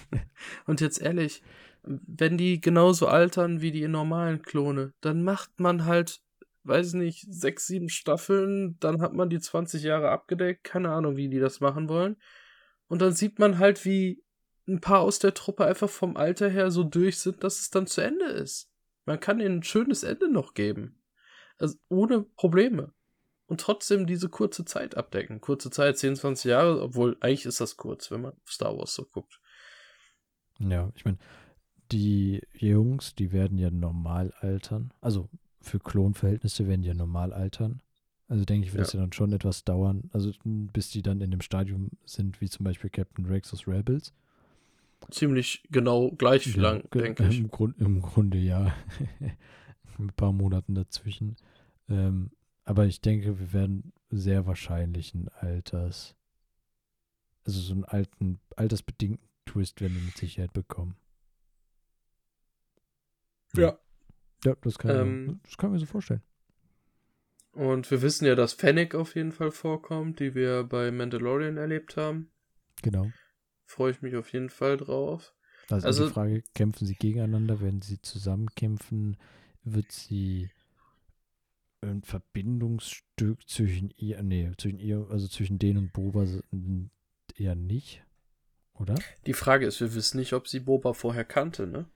und 0.67 0.81
jetzt 0.81 1.01
ehrlich, 1.01 1.43
wenn 1.83 2.39
die 2.39 2.61
genauso 2.61 3.07
altern 3.07 3.61
wie 3.61 3.73
die 3.73 3.87
normalen 3.89 4.43
Klone, 4.43 4.93
dann 5.01 5.23
macht 5.23 5.61
man 5.61 5.85
halt, 5.85 6.21
weiß 6.65 6.95
nicht, 6.95 7.27
sechs, 7.29 7.67
sieben 7.67 7.89
Staffeln, 7.89 8.77
dann 8.81 9.03
hat 9.03 9.15
man 9.15 9.29
die 9.29 9.41
20 9.41 9.83
Jahre 9.83 10.11
abgedeckt, 10.11 10.65
keine 10.65 10.91
Ahnung, 10.91 11.17
wie 11.17 11.29
die 11.29 11.41
das 11.41 11.61
machen 11.61 11.89
wollen. 11.89 12.17
Und 12.89 13.03
dann 13.03 13.13
sieht 13.13 13.39
man 13.39 13.59
halt, 13.59 13.85
wie 13.85 14.23
ein 14.67 14.81
paar 14.81 15.01
aus 15.01 15.19
der 15.19 15.35
Truppe 15.35 15.65
einfach 15.65 15.91
vom 15.91 16.17
Alter 16.17 16.49
her 16.49 16.71
so 16.71 16.85
durch 16.85 17.19
sind, 17.19 17.43
dass 17.43 17.61
es 17.61 17.71
dann 17.71 17.87
zu 17.87 18.01
Ende 18.01 18.27
ist. 18.27 18.71
Man 19.05 19.19
kann 19.19 19.41
ihnen 19.41 19.59
ein 19.59 19.63
schönes 19.63 20.03
Ende 20.03 20.31
noch 20.31 20.55
geben. 20.55 21.03
Also 21.59 21.77
ohne 21.89 22.23
Probleme. 22.23 22.93
Und 23.47 23.61
trotzdem 23.61 24.07
diese 24.07 24.29
kurze 24.29 24.65
Zeit 24.65 24.97
abdecken. 24.97 25.41
Kurze 25.41 25.71
Zeit, 25.71 25.99
10, 25.99 26.17
20 26.17 26.49
Jahre, 26.49 26.81
obwohl 26.81 27.17
eigentlich 27.21 27.45
ist 27.45 27.61
das 27.61 27.77
kurz, 27.77 28.11
wenn 28.11 28.23
man 28.23 28.33
Star 28.47 28.77
Wars 28.77 28.95
so 28.95 29.05
guckt. 29.05 29.41
Ja, 30.59 30.91
ich 30.95 31.05
meine, 31.05 31.19
die 31.91 32.41
Jungs, 32.53 33.15
die 33.15 33.33
werden 33.33 33.59
ja 33.59 33.71
normal 33.71 34.33
altern. 34.41 34.95
Also 35.01 35.29
für 35.61 35.81
Klonverhältnisse 35.81 36.67
werden 36.67 36.83
die 36.83 36.89
ja 36.89 36.95
normal 36.95 37.33
altern. 37.33 37.83
Also 38.29 38.45
denke 38.45 38.67
ich, 38.67 38.73
wird 38.73 38.79
ja. 38.79 38.85
das 38.85 38.93
ja 38.95 39.01
dann 39.01 39.13
schon 39.13 39.33
etwas 39.33 39.65
dauern, 39.65 40.09
also 40.13 40.33
bis 40.45 40.89
die 40.89 41.03
dann 41.03 41.21
in 41.21 41.31
dem 41.31 41.43
Stadium 41.43 41.91
sind, 42.07 42.41
wie 42.41 42.49
zum 42.49 42.65
Beispiel 42.65 42.89
Captain 42.89 43.27
Rex 43.27 43.53
aus 43.53 43.67
Rebels 43.67 44.15
ziemlich 45.11 45.63
genau 45.71 46.11
gleich 46.13 46.55
ja, 46.55 46.63
lang, 46.63 46.89
denke 46.91 47.27
ich. 47.29 47.39
Im, 47.39 47.51
Grund, 47.51 47.79
Im 47.79 48.01
Grunde 48.01 48.39
ja. 48.39 48.75
Ein 49.99 50.13
paar 50.17 50.33
Monaten 50.33 50.75
dazwischen. 50.75 51.37
Ähm, 51.89 52.31
aber 52.65 52.87
ich 52.87 53.01
denke, 53.01 53.39
wir 53.39 53.53
werden 53.53 53.93
sehr 54.11 54.47
wahrscheinlich 54.47 55.15
ein 55.15 55.29
Alters, 55.29 56.17
also 57.45 57.61
so 57.61 57.75
einen 57.75 57.85
alten, 57.85 58.41
altersbedingten 58.57 59.29
Twist 59.47 59.81
werden 59.81 59.95
wir 59.95 60.03
mit 60.03 60.17
Sicherheit 60.17 60.53
bekommen. 60.53 60.97
Ja. 63.55 63.79
Ja, 64.45 64.57
das 64.63 64.79
kann, 64.79 64.91
ähm, 64.97 65.41
das 65.45 65.57
kann 65.57 65.71
ich 65.71 65.75
mir 65.75 65.79
so 65.81 65.87
vorstellen. 65.87 66.23
Und 67.53 67.91
wir 67.91 68.03
wissen 68.03 68.25
ja, 68.25 68.35
dass 68.35 68.55
Fennec 68.55 68.95
auf 68.95 69.15
jeden 69.15 69.33
Fall 69.33 69.51
vorkommt, 69.51 70.21
die 70.21 70.35
wir 70.35 70.65
bei 70.65 70.91
Mandalorian 70.91 71.59
erlebt 71.59 71.97
haben. 71.97 72.31
Genau 72.83 73.11
freue 73.65 73.93
ich 73.93 74.03
mich 74.03 74.17
auf 74.17 74.33
jeden 74.33 74.51
Fall 74.51 74.77
drauf. 74.77 75.35
Also, 75.71 75.87
also 75.87 76.07
die 76.07 76.13
Frage, 76.13 76.43
kämpfen 76.55 76.87
sie 76.87 76.95
gegeneinander, 76.95 77.61
werden 77.61 77.83
sie 77.83 78.01
zusammenkämpfen, 78.03 79.17
wird 79.65 79.93
sie 79.93 80.51
ein 81.81 82.03
Verbindungsstück 82.03 83.49
zwischen 83.49 83.91
ihr, 83.97 84.23
nee, 84.23 84.51
zwischen 84.59 84.79
ihr, 84.79 85.07
also 85.11 85.27
zwischen 85.29 85.59
denen 85.59 85.79
und 85.79 85.93
Boba 85.93 86.27
eher 87.37 87.55
nicht, 87.55 88.05
oder? 88.75 88.95
Die 89.27 89.33
Frage 89.33 89.67
ist, 89.67 89.81
wir 89.81 89.95
wissen 89.95 90.19
nicht, 90.19 90.33
ob 90.33 90.49
sie 90.49 90.61
Boba 90.61 90.93
vorher 90.93 91.25
kannte, 91.25 91.67
ne? 91.67 91.87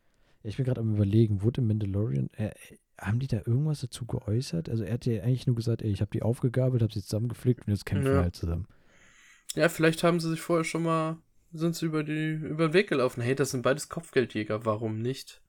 Ich 0.43 0.57
bin 0.57 0.64
gerade 0.64 0.81
am 0.81 0.95
überlegen, 0.95 1.43
wurde 1.43 1.61
im 1.61 1.69
Mandalorian, 1.69 2.31
äh, 2.35 2.53
haben 2.99 3.19
die 3.19 3.27
da 3.27 3.39
irgendwas 3.39 3.81
dazu 3.81 4.07
geäußert? 4.07 4.69
Also 4.69 4.85
er 4.85 4.95
hat 4.95 5.07
ja 5.07 5.23
eigentlich 5.23 5.47
nur 5.47 5.57
gesagt, 5.57 5.83
ey, 5.83 5.91
ich 5.91 6.01
habe 6.01 6.11
die 6.12 6.23
aufgegabelt, 6.23 6.83
habe 6.83 6.93
sie 6.93 7.03
zusammengepflegt 7.03 7.67
und 7.67 7.73
jetzt 7.73 7.85
kämpfen 7.85 8.07
ja. 8.07 8.14
wir 8.14 8.23
halt 8.23 8.37
zusammen. 8.37 8.67
Ja, 9.55 9.69
vielleicht 9.69 10.03
haben 10.03 10.21
sie 10.21 10.31
sich 10.31 10.41
vorher 10.41 10.64
schon 10.64 10.83
mal 10.83 11.19
sind 11.53 11.76
sie 11.76 11.86
über, 11.86 12.03
die, 12.03 12.32
über 12.32 12.68
den 12.68 12.74
Weg 12.74 12.88
gelaufen. 12.88 13.22
Hey, 13.22 13.34
das 13.34 13.51
sind 13.51 13.62
beides 13.62 13.88
Kopfgeldjäger, 13.88 14.64
warum 14.64 15.01
nicht? 15.01 15.42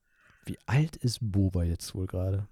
Wie 0.45 0.57
alt 0.65 0.95
ist 0.95 1.19
Boba 1.21 1.63
jetzt 1.63 1.93
wohl 1.93 2.07
gerade? 2.07 2.47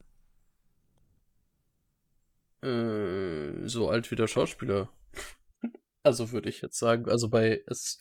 Äh, 2.61 3.67
so 3.67 3.89
alt 3.89 4.09
wie 4.11 4.15
der 4.15 4.27
Schauspieler. 4.27 4.89
also 6.03 6.31
würde 6.31 6.49
ich 6.49 6.61
jetzt 6.61 6.77
sagen, 6.77 7.09
also 7.09 7.29
bei 7.29 7.63
es 7.67 7.99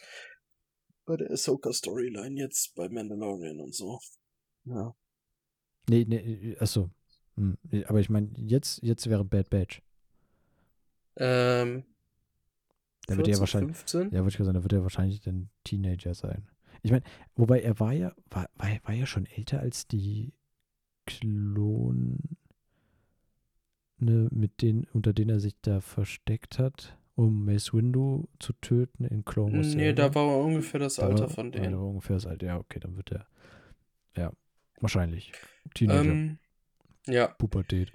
bei 1.06 1.16
der 1.16 1.30
Ahsoka 1.30 1.72
Storyline 1.72 2.40
jetzt 2.40 2.74
bei 2.74 2.88
Mandalorian 2.88 3.60
und 3.60 3.74
so. 3.74 4.00
Ja. 4.64 4.94
Nee, 5.88 6.06
nee, 6.08 6.56
achso. 6.58 6.90
Hm, 7.36 7.58
aber 7.86 8.00
ich 8.00 8.08
meine, 8.08 8.30
jetzt, 8.36 8.82
jetzt 8.82 9.08
wäre 9.08 9.24
Bad 9.24 9.50
Batch. 9.50 9.82
Ähm, 11.16 11.84
da 13.06 13.16
wird 13.16 13.28
er 13.28 13.38
wahrscheinlich, 13.40 13.76
15? 13.76 14.10
Ja, 14.12 14.20
würde 14.20 14.28
ich 14.28 14.36
sagen, 14.36 14.54
da 14.54 14.62
wird 14.62 14.72
er 14.72 14.82
wahrscheinlich 14.82 15.26
ein 15.26 15.50
Teenager 15.64 16.14
sein. 16.14 16.48
Ich 16.82 16.90
meine, 16.90 17.04
wobei 17.34 17.60
er 17.60 17.78
war 17.80 17.92
ja, 17.92 18.14
war, 18.30 18.48
war, 18.56 18.68
war 18.84 18.94
ja 18.94 19.06
schon 19.06 19.26
älter 19.26 19.60
als 19.60 19.86
die 19.86 20.32
Klone, 21.06 22.18
mit 23.98 24.62
denen, 24.62 24.86
unter 24.92 25.12
denen 25.12 25.30
er 25.30 25.40
sich 25.40 25.54
da 25.62 25.80
versteckt 25.80 26.58
hat, 26.58 26.98
um 27.14 27.44
Mace 27.44 27.72
Windu 27.72 28.28
zu 28.38 28.52
töten 28.54 29.04
in 29.04 29.24
Clone 29.24 29.56
Wars. 29.56 29.74
Nee, 29.74 29.92
da 29.92 30.14
war 30.14 30.30
er 30.30 30.38
ungefähr 30.38 30.80
das 30.80 30.96
da 30.96 31.06
Alter 31.06 31.20
war, 31.22 31.30
von 31.30 31.52
denen. 31.52 31.72
Da 31.72 31.78
war 31.78 31.88
ungefähr 31.88 32.16
das 32.16 32.26
Alter, 32.26 32.46
ja, 32.46 32.58
okay, 32.58 32.80
dann 32.80 32.96
wird 32.96 33.12
er, 33.12 33.26
ja, 34.16 34.32
wahrscheinlich. 34.80 35.32
Teenager. 35.74 36.10
Ähm, 36.10 36.38
ja. 37.06 37.28
Pubertät. 37.28 37.92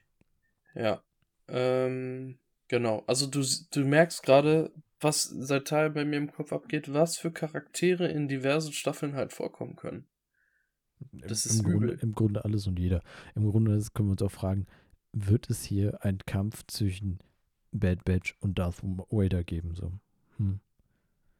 Ja. 0.76 1.01
Ähm, 1.47 2.38
genau. 2.68 3.03
Also 3.07 3.28
du, 3.28 3.43
du 3.72 3.86
merkst 3.86 4.24
gerade, 4.24 4.72
was 5.01 5.23
seit 5.23 5.67
Teil 5.67 5.89
bei 5.89 6.05
mir 6.05 6.17
im 6.17 6.31
Kopf 6.31 6.51
abgeht, 6.51 6.93
was 6.93 7.17
für 7.17 7.31
Charaktere 7.31 8.07
in 8.07 8.27
diversen 8.27 8.73
Staffeln 8.73 9.15
halt 9.15 9.33
vorkommen 9.33 9.75
können. 9.75 10.05
Das 11.11 11.45
Im, 11.45 11.51
ist 11.51 11.59
im 11.59 11.71
Grunde, 11.71 11.93
Im 11.93 12.11
Grunde 12.13 12.43
alles 12.43 12.67
und 12.67 12.77
jeder. 12.77 13.01
Im 13.35 13.49
Grunde 13.49 13.71
können 13.93 14.09
wir 14.09 14.11
uns 14.11 14.21
auch 14.21 14.31
fragen, 14.31 14.67
wird 15.13 15.49
es 15.49 15.63
hier 15.63 16.03
einen 16.03 16.19
Kampf 16.19 16.63
zwischen 16.67 17.19
Bad 17.71 18.03
Batch 18.03 18.35
und 18.41 18.59
Darth 18.59 18.81
Vader 18.83 19.43
geben? 19.43 19.75
So. 19.75 19.93
Hm. 20.37 20.59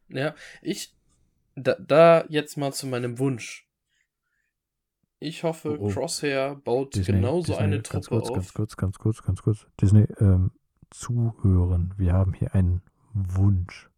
Ja, 0.07 0.36
ich, 0.62 0.95
da, 1.55 1.76
da 1.76 2.26
jetzt 2.30 2.57
mal 2.57 2.72
zu 2.74 2.88
meinem 2.88 3.20
Wunsch. 3.20 3.68
Ich 5.20 5.43
hoffe, 5.43 5.78
oh, 5.78 5.88
oh. 5.88 5.89
Crosshair 5.89 6.55
baut 6.55 6.95
Disney, 6.95 7.16
genauso 7.16 7.51
Disney, 7.51 7.64
eine 7.64 7.84
Truppe 7.84 8.07
kurz, 8.07 8.30
auf. 8.30 8.36
Ganz 8.36 8.53
kurz, 8.53 8.78
ganz 8.78 8.97
kurz, 8.97 9.22
ganz 9.22 9.41
kurz. 9.41 9.68
Disney, 9.82 10.07
ähm, 10.20 10.51
zuhören. 10.89 11.93
Wir 11.97 12.14
haben 12.14 12.34
hier 12.34 12.55
einen 12.55 12.82
Wunsch. 13.14 13.89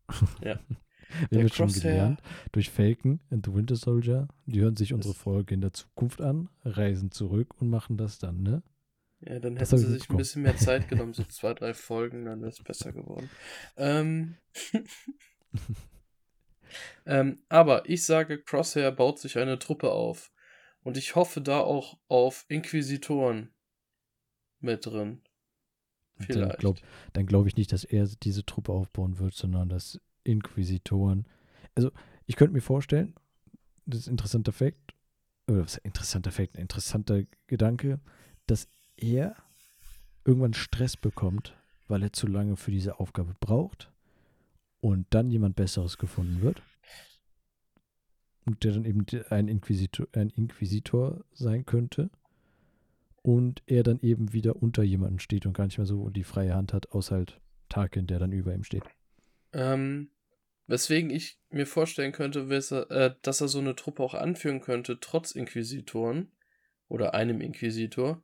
Ja. 0.43 0.59
Wir 1.30 1.41
haben 1.41 1.49
schon 1.49 1.72
gelernt, 1.72 2.22
durch 2.53 2.70
Falcon 2.70 3.20
and 3.30 3.45
the 3.45 3.53
Winter 3.53 3.76
Soldier, 3.76 4.30
die 4.45 4.62
hören 4.62 4.78
sich 4.78 4.93
unsere 4.93 5.14
Folge 5.14 5.53
in 5.53 5.59
der 5.59 5.74
Zukunft 5.74 6.22
an, 6.22 6.47
reisen 6.64 7.12
zurück 7.12 7.59
und 7.59 7.70
machen 7.70 7.97
das 7.97 8.18
dann, 8.18 8.41
ne? 8.41 8.64
Ja, 9.20 9.39
dann 9.39 9.57
hätten 9.57 9.78
sie 9.78 9.91
sich 9.91 10.09
ein 10.09 10.18
bisschen 10.18 10.41
mehr 10.41 10.55
Zeit 10.55 10.88
genommen, 10.89 11.14
so 11.14 11.24
zwei, 11.24 11.53
drei 11.53 11.74
Folgen, 11.74 12.26
dann 12.26 12.39
wäre 12.41 12.51
es 12.51 12.64
besser 12.64 12.91
geworden. 12.91 13.30
Ähm, 13.78 14.38
ähm, 17.05 17.39
aber 17.49 17.88
ich 17.89 18.05
sage, 18.05 18.41
Crosshair 18.41 18.91
baut 18.91 19.20
sich 19.20 19.38
eine 19.38 19.59
Truppe 19.59 19.91
auf. 19.91 20.32
Und 20.84 20.97
ich 20.97 21.16
hoffe 21.16 21.41
da 21.41 21.59
auch 21.59 21.99
auf 22.07 22.45
Inquisitoren 22.47 23.53
mit 24.59 24.86
drin. 24.86 25.22
Vielleicht. 26.28 26.54
Dann 26.54 26.60
glaube 26.60 26.82
glaub 27.28 27.48
ich 27.48 27.56
nicht, 27.56 27.72
dass 27.72 27.84
er 27.84 28.08
diese 28.08 28.46
Truppe 28.46 28.72
aufbauen 28.72 29.20
wird, 29.20 29.34
sondern 29.34 29.70
dass 29.70 30.00
Inquisitoren. 30.24 31.26
Also, 31.76 31.92
ich 32.26 32.36
könnte 32.36 32.54
mir 32.54 32.62
vorstellen, 32.62 33.16
das 33.86 34.02
ist 34.02 34.08
ein 34.08 34.12
interessanter 34.12 34.52
Fakt, 34.52 34.94
oder 35.48 35.64
was 35.64 35.78
interessanter 35.78 36.32
Fakt, 36.32 36.56
ein 36.56 36.62
interessanter 36.62 37.24
Gedanke, 37.48 38.00
dass 38.48 38.68
er 38.98 39.36
irgendwann 40.26 40.54
Stress 40.54 40.98
bekommt, 40.98 41.56
weil 41.88 42.04
er 42.04 42.14
zu 42.14 42.28
lange 42.28 42.56
für 42.56 42.72
diese 42.72 43.00
Aufgabe 43.00 43.36
braucht 43.40 43.92
und 44.80 45.08
dann 45.12 45.30
jemand 45.32 45.56
Besseres 45.56 45.98
gefunden 45.98 46.42
wird. 46.42 46.62
Und 48.46 48.64
der 48.64 48.74
dann 48.74 48.86
eben 48.86 49.06
ein 49.30 49.48
Inquisitor, 49.48 50.08
ein 50.14 50.30
Inquisitor 50.30 51.24
sein 51.32 51.66
könnte. 51.66 52.10
Und 53.24 53.62
er 53.68 53.84
dann 53.84 54.00
eben 54.00 54.34
wieder 54.34 54.56
unter 54.56 54.84
jemanden 54.84 55.20
steht 55.20 55.46
und 55.46 55.54
gar 55.54 55.66
nicht 55.66 55.78
mehr 55.78 55.86
so 55.86 56.10
die 56.10 56.24
freie 56.24 56.56
Hand 56.56 56.74
hat, 56.74 56.92
außer 56.92 57.18
halt 57.18 57.40
Tarkin, 57.70 58.08
der 58.08 58.20
dann 58.20 58.32
über 58.32 58.54
ihm 58.54 58.64
steht. 58.64 58.84
Ähm, 59.54 60.10
weswegen 60.66 61.12
ich 61.12 61.40
mir 61.50 61.68
vorstellen 61.68 62.14
könnte, 62.14 62.42
äh, 62.42 63.16
dass 63.22 63.42
er 63.42 63.48
so 63.48 63.60
eine 63.60 63.76
Truppe 63.76 64.02
auch 64.02 64.16
anführen 64.16 64.62
könnte, 64.62 65.00
trotz 65.00 65.32
Inquisitoren 65.32 66.32
oder 66.88 67.14
einem 67.14 67.42
Inquisitor, 67.42 68.24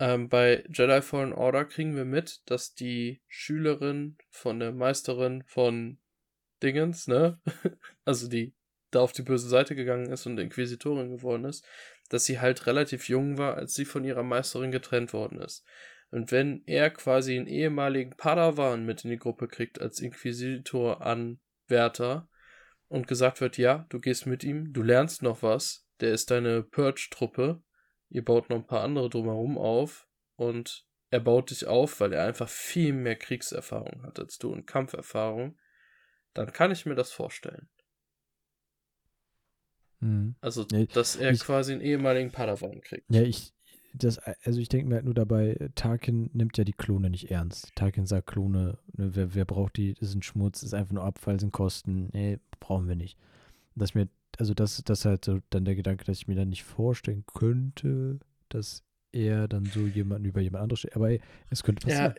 ähm, 0.00 0.28
bei 0.28 0.64
Jedi 0.72 1.02
Fallen 1.02 1.32
Order 1.32 1.64
kriegen 1.64 1.96
wir 1.96 2.04
mit, 2.04 2.42
dass 2.46 2.74
die 2.74 3.20
Schülerin 3.26 4.16
von 4.30 4.60
der 4.60 4.72
Meisterin 4.72 5.42
von 5.44 5.98
Dingens, 6.62 7.08
ne? 7.08 7.40
also 8.04 8.28
die 8.28 8.54
da 8.90 9.00
auf 9.00 9.12
die 9.12 9.22
böse 9.22 9.48
Seite 9.48 9.74
gegangen 9.74 10.10
ist 10.10 10.24
und 10.26 10.38
Inquisitorin 10.38 11.10
geworden 11.10 11.44
ist, 11.44 11.66
dass 12.08 12.24
sie 12.24 12.40
halt 12.40 12.66
relativ 12.66 13.08
jung 13.08 13.38
war, 13.38 13.56
als 13.56 13.74
sie 13.74 13.84
von 13.84 14.04
ihrer 14.04 14.22
Meisterin 14.22 14.70
getrennt 14.70 15.12
worden 15.12 15.40
ist. 15.40 15.66
Und 16.10 16.32
wenn 16.32 16.62
er 16.66 16.88
quasi 16.90 17.36
einen 17.36 17.46
ehemaligen 17.46 18.16
Padawan 18.16 18.86
mit 18.86 19.04
in 19.04 19.10
die 19.10 19.18
Gruppe 19.18 19.46
kriegt 19.46 19.78
als 19.80 20.00
Inquisitor-Anwärter 20.00 22.28
und 22.88 23.06
gesagt 23.06 23.42
wird, 23.42 23.58
ja, 23.58 23.86
du 23.90 24.00
gehst 24.00 24.26
mit 24.26 24.42
ihm, 24.42 24.72
du 24.72 24.82
lernst 24.82 25.22
noch 25.22 25.42
was, 25.42 25.86
der 26.00 26.12
ist 26.12 26.30
deine 26.30 26.62
Purge-Truppe, 26.62 27.62
ihr 28.08 28.24
baut 28.24 28.48
noch 28.48 28.56
ein 28.56 28.66
paar 28.66 28.82
andere 28.82 29.10
drumherum 29.10 29.58
auf 29.58 30.08
und 30.36 30.86
er 31.10 31.20
baut 31.20 31.50
dich 31.50 31.66
auf, 31.66 32.00
weil 32.00 32.14
er 32.14 32.26
einfach 32.26 32.48
viel 32.48 32.92
mehr 32.92 33.16
Kriegserfahrung 33.16 34.02
hat 34.02 34.18
als 34.18 34.36
du 34.38 34.52
und 34.52 34.66
Kampferfahrung, 34.66 35.58
dann 36.34 36.52
kann 36.52 36.70
ich 36.70 36.84
mir 36.86 36.94
das 36.94 37.12
vorstellen. 37.12 37.68
Mhm. 40.00 40.34
Also, 40.40 40.64
dass 40.64 41.16
er 41.16 41.32
ich, 41.32 41.40
quasi 41.40 41.72
einen 41.72 41.80
ehemaligen 41.80 42.30
Padawan 42.30 42.80
kriegt. 42.80 43.04
Ja, 43.10 43.22
ich, 43.22 43.52
das, 43.94 44.18
also 44.18 44.60
ich 44.60 44.68
denke 44.68 44.88
mir 44.88 44.96
halt 44.96 45.04
nur 45.04 45.14
dabei, 45.14 45.70
Tarkin 45.74 46.30
nimmt 46.32 46.56
ja 46.58 46.64
die 46.64 46.72
Klone 46.72 47.10
nicht 47.10 47.30
ernst. 47.30 47.74
Tarkin 47.74 48.06
sagt 48.06 48.28
Klone, 48.28 48.78
ne, 48.92 49.10
wer, 49.14 49.34
wer 49.34 49.44
braucht 49.44 49.76
die, 49.76 49.94
das 49.94 50.10
ist 50.10 50.14
ein 50.14 50.22
Schmutz, 50.22 50.60
das 50.60 50.68
ist 50.68 50.74
einfach 50.74 50.92
nur 50.92 51.04
Abfall, 51.04 51.40
sind 51.40 51.52
Kosten, 51.52 52.10
nee, 52.12 52.38
brauchen 52.60 52.88
wir 52.88 52.96
nicht. 52.96 53.18
Dass 53.74 53.94
mir 53.94 54.08
also 54.38 54.54
das, 54.54 54.82
das 54.84 55.04
halt 55.04 55.24
so 55.24 55.40
dann 55.50 55.64
der 55.64 55.74
Gedanke, 55.74 56.04
dass 56.04 56.18
ich 56.18 56.28
mir 56.28 56.36
dann 56.36 56.48
nicht 56.48 56.64
vorstellen 56.64 57.24
könnte, 57.26 58.20
dass 58.48 58.84
er 59.12 59.48
dann 59.48 59.64
so 59.64 59.80
jemanden 59.80 60.26
über 60.26 60.40
jemand 60.40 60.62
anderes 60.62 60.80
steht. 60.80 60.96
Aber 60.96 61.10
es 61.50 61.62
könnte 61.62 61.86
passieren. 61.86 62.14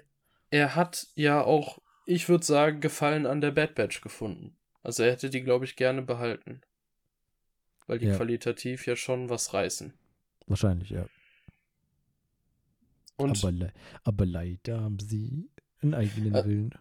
Er, 0.49 0.59
er 0.59 0.75
hat 0.75 1.07
ja 1.15 1.41
auch, 1.41 1.79
ich 2.05 2.27
würde 2.27 2.45
sagen, 2.45 2.81
Gefallen 2.81 3.25
an 3.25 3.41
der 3.41 3.51
Bad 3.51 3.75
Batch 3.75 4.01
gefunden. 4.01 4.57
Also 4.83 5.03
er 5.03 5.11
hätte 5.11 5.29
die, 5.29 5.41
glaube 5.41 5.65
ich, 5.65 5.75
gerne 5.75 6.01
behalten. 6.01 6.61
Weil 7.89 7.99
die 7.99 8.07
ja. 8.07 8.15
qualitativ 8.15 8.85
ja 8.85 8.95
schon 8.95 9.29
was 9.29 9.53
reißen. 9.53 9.93
Wahrscheinlich, 10.47 10.91
ja. 10.91 11.05
Und 13.17 13.43
aber, 13.43 13.51
le 13.51 13.73
aber 14.03 14.25
leider 14.25 14.79
haben 14.79 14.99
sie 14.99 15.49
einen 15.81 15.93
eigenen 15.93 16.33
äh, 16.33 16.45
Willen. 16.45 16.75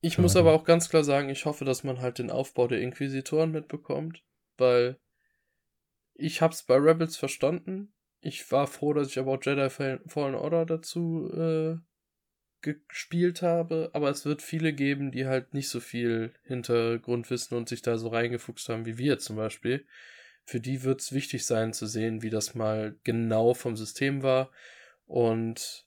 Ich 0.00 0.14
Schade. 0.14 0.22
muss 0.22 0.36
aber 0.36 0.52
auch 0.52 0.64
ganz 0.64 0.88
klar 0.88 1.04
sagen, 1.04 1.28
ich 1.28 1.44
hoffe, 1.44 1.64
dass 1.64 1.84
man 1.84 2.00
halt 2.00 2.18
den 2.18 2.30
Aufbau 2.30 2.66
der 2.66 2.80
Inquisitoren 2.80 3.50
mitbekommt 3.50 4.22
weil 4.58 4.98
ich 6.14 6.40
hab's 6.40 6.62
bei 6.62 6.76
Rebels 6.76 7.16
verstanden. 7.16 7.92
Ich 8.20 8.50
war 8.52 8.66
froh, 8.66 8.92
dass 8.92 9.08
ich 9.08 9.18
aber 9.18 9.32
auch 9.32 9.42
Jedi 9.42 9.68
Fallen 9.70 10.34
Order 10.34 10.64
dazu 10.64 11.30
äh, 11.34 11.76
gespielt 12.60 13.42
habe, 13.42 13.90
aber 13.92 14.08
es 14.10 14.24
wird 14.24 14.40
viele 14.40 14.72
geben, 14.72 15.10
die 15.10 15.26
halt 15.26 15.52
nicht 15.52 15.68
so 15.68 15.80
viel 15.80 16.32
Hintergrundwissen 16.44 17.56
und 17.56 17.68
sich 17.68 17.82
da 17.82 17.98
so 17.98 18.08
reingefuchst 18.08 18.68
haben 18.68 18.86
wie 18.86 18.98
wir 18.98 19.18
zum 19.18 19.34
Beispiel. 19.34 19.84
Für 20.44 20.60
die 20.60 20.82
wird 20.82 21.00
es 21.00 21.12
wichtig 21.12 21.46
sein 21.46 21.72
zu 21.72 21.86
sehen, 21.86 22.22
wie 22.22 22.30
das 22.30 22.54
mal 22.54 22.96
genau 23.04 23.54
vom 23.54 23.76
System 23.76 24.22
war. 24.22 24.50
Und 25.06 25.86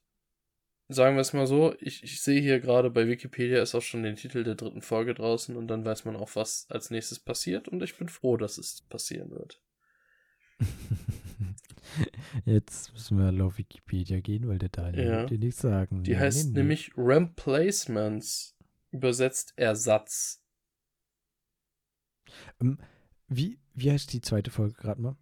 sagen 0.88 1.16
wir 1.16 1.22
es 1.22 1.34
mal 1.34 1.48
so, 1.48 1.76
ich, 1.80 2.04
ich 2.04 2.22
sehe 2.22 2.42
hier 2.42 2.60
gerade 2.60 2.90
bei 2.90 3.08
Wikipedia 3.08 3.62
ist 3.62 3.76
auch 3.76 3.82
schon 3.82 4.04
den 4.04 4.16
Titel 4.16 4.44
der 4.44 4.56
dritten 4.56 4.82
Folge 4.82 5.14
draußen 5.14 5.56
und 5.56 5.68
dann 5.68 5.84
weiß 5.84 6.06
man 6.06 6.16
auch, 6.16 6.36
was 6.36 6.68
als 6.70 6.92
nächstes 6.92 7.20
passiert 7.20 7.68
und 7.68 7.82
ich 7.82 7.98
bin 7.98 8.08
froh, 8.08 8.38
dass 8.38 8.58
es 8.58 8.82
passieren 8.84 9.32
wird. 9.32 9.62
Jetzt 12.46 12.94
müssen 12.94 13.18
wir 13.18 13.46
auf 13.46 13.58
Wikipedia 13.58 14.20
gehen, 14.20 14.48
weil 14.48 14.60
der 14.60 14.70
Daniel 14.70 15.06
ja. 15.06 15.26
dir 15.26 15.40
nichts 15.40 15.62
sagen. 15.62 16.04
Die 16.04 16.12
ja, 16.12 16.20
heißt 16.20 16.48
nee, 16.48 16.60
nämlich. 16.60 16.92
Replacements, 16.98 18.56
übersetzt 18.92 19.54
Ersatz. 19.56 20.44
Um, 22.60 22.68
ähm, 22.68 22.78
wie, 23.28 23.60
wie 23.74 23.92
heißt 23.92 24.12
die 24.14 24.22
zweite 24.22 24.52
Folge 24.52 24.76
gerade 24.76 25.02
mal? 25.02 25.18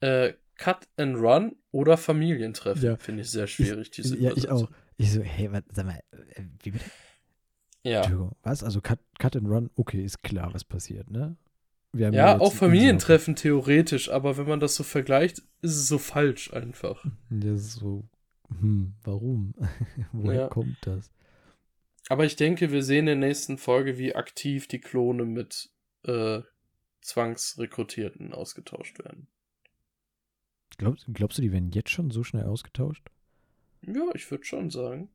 Äh, 0.00 0.34
Cut 0.56 0.88
and 0.96 1.16
Run 1.16 1.56
oder 1.70 1.96
Familientreffen. 1.96 2.82
Ja. 2.82 2.96
Finde 2.96 3.22
ich 3.22 3.30
sehr 3.30 3.46
schwierig, 3.46 3.90
diese 3.90 4.18
Ja, 4.18 4.32
ich 4.34 4.48
auch. 4.48 4.70
Ich 4.96 5.12
so, 5.12 5.22
hey, 5.22 5.52
was, 5.52 5.62
sag 5.72 5.86
mal, 5.86 6.00
äh, 6.10 6.42
wie 6.62 6.72
bitte? 6.72 6.84
Ja. 7.84 8.30
Was? 8.42 8.64
Also 8.64 8.80
Cut, 8.80 8.98
Cut 9.18 9.36
and 9.36 9.48
Run, 9.48 9.70
okay, 9.76 10.04
ist 10.04 10.22
klar, 10.22 10.52
was 10.52 10.64
passiert, 10.64 11.10
ne? 11.10 11.36
ja, 11.94 12.38
auch 12.38 12.52
Familientreffen 12.52 13.34
theoretisch, 13.34 14.10
aber 14.10 14.36
wenn 14.36 14.46
man 14.46 14.60
das 14.60 14.74
so 14.74 14.84
vergleicht, 14.84 15.38
ist 15.62 15.76
es 15.76 15.88
so 15.88 15.98
falsch 15.98 16.52
einfach. 16.52 17.04
Ist 17.30 17.72
so, 17.72 18.04
hm, 18.48 18.94
warum? 19.04 19.54
Woher 20.12 20.40
ja. 20.40 20.48
kommt 20.48 20.76
das? 20.82 21.10
Aber 22.08 22.24
ich 22.24 22.36
denke, 22.36 22.72
wir 22.72 22.82
sehen 22.82 23.06
in 23.08 23.20
der 23.20 23.28
nächsten 23.28 23.58
Folge, 23.58 23.98
wie 23.98 24.14
aktiv 24.14 24.68
die 24.68 24.80
Klone 24.80 25.24
mit 25.24 25.70
äh, 26.04 26.40
Zwangsrekrutierten 27.08 28.34
ausgetauscht 28.34 28.98
werden. 28.98 29.28
Glaubst, 30.76 31.06
glaubst 31.12 31.38
du, 31.38 31.42
die 31.42 31.52
werden 31.52 31.70
jetzt 31.72 31.90
schon 31.90 32.10
so 32.10 32.22
schnell 32.22 32.44
ausgetauscht? 32.44 33.08
Ja, 33.80 34.04
ich 34.14 34.30
würde 34.30 34.44
schon 34.44 34.68
sagen. 34.68 35.08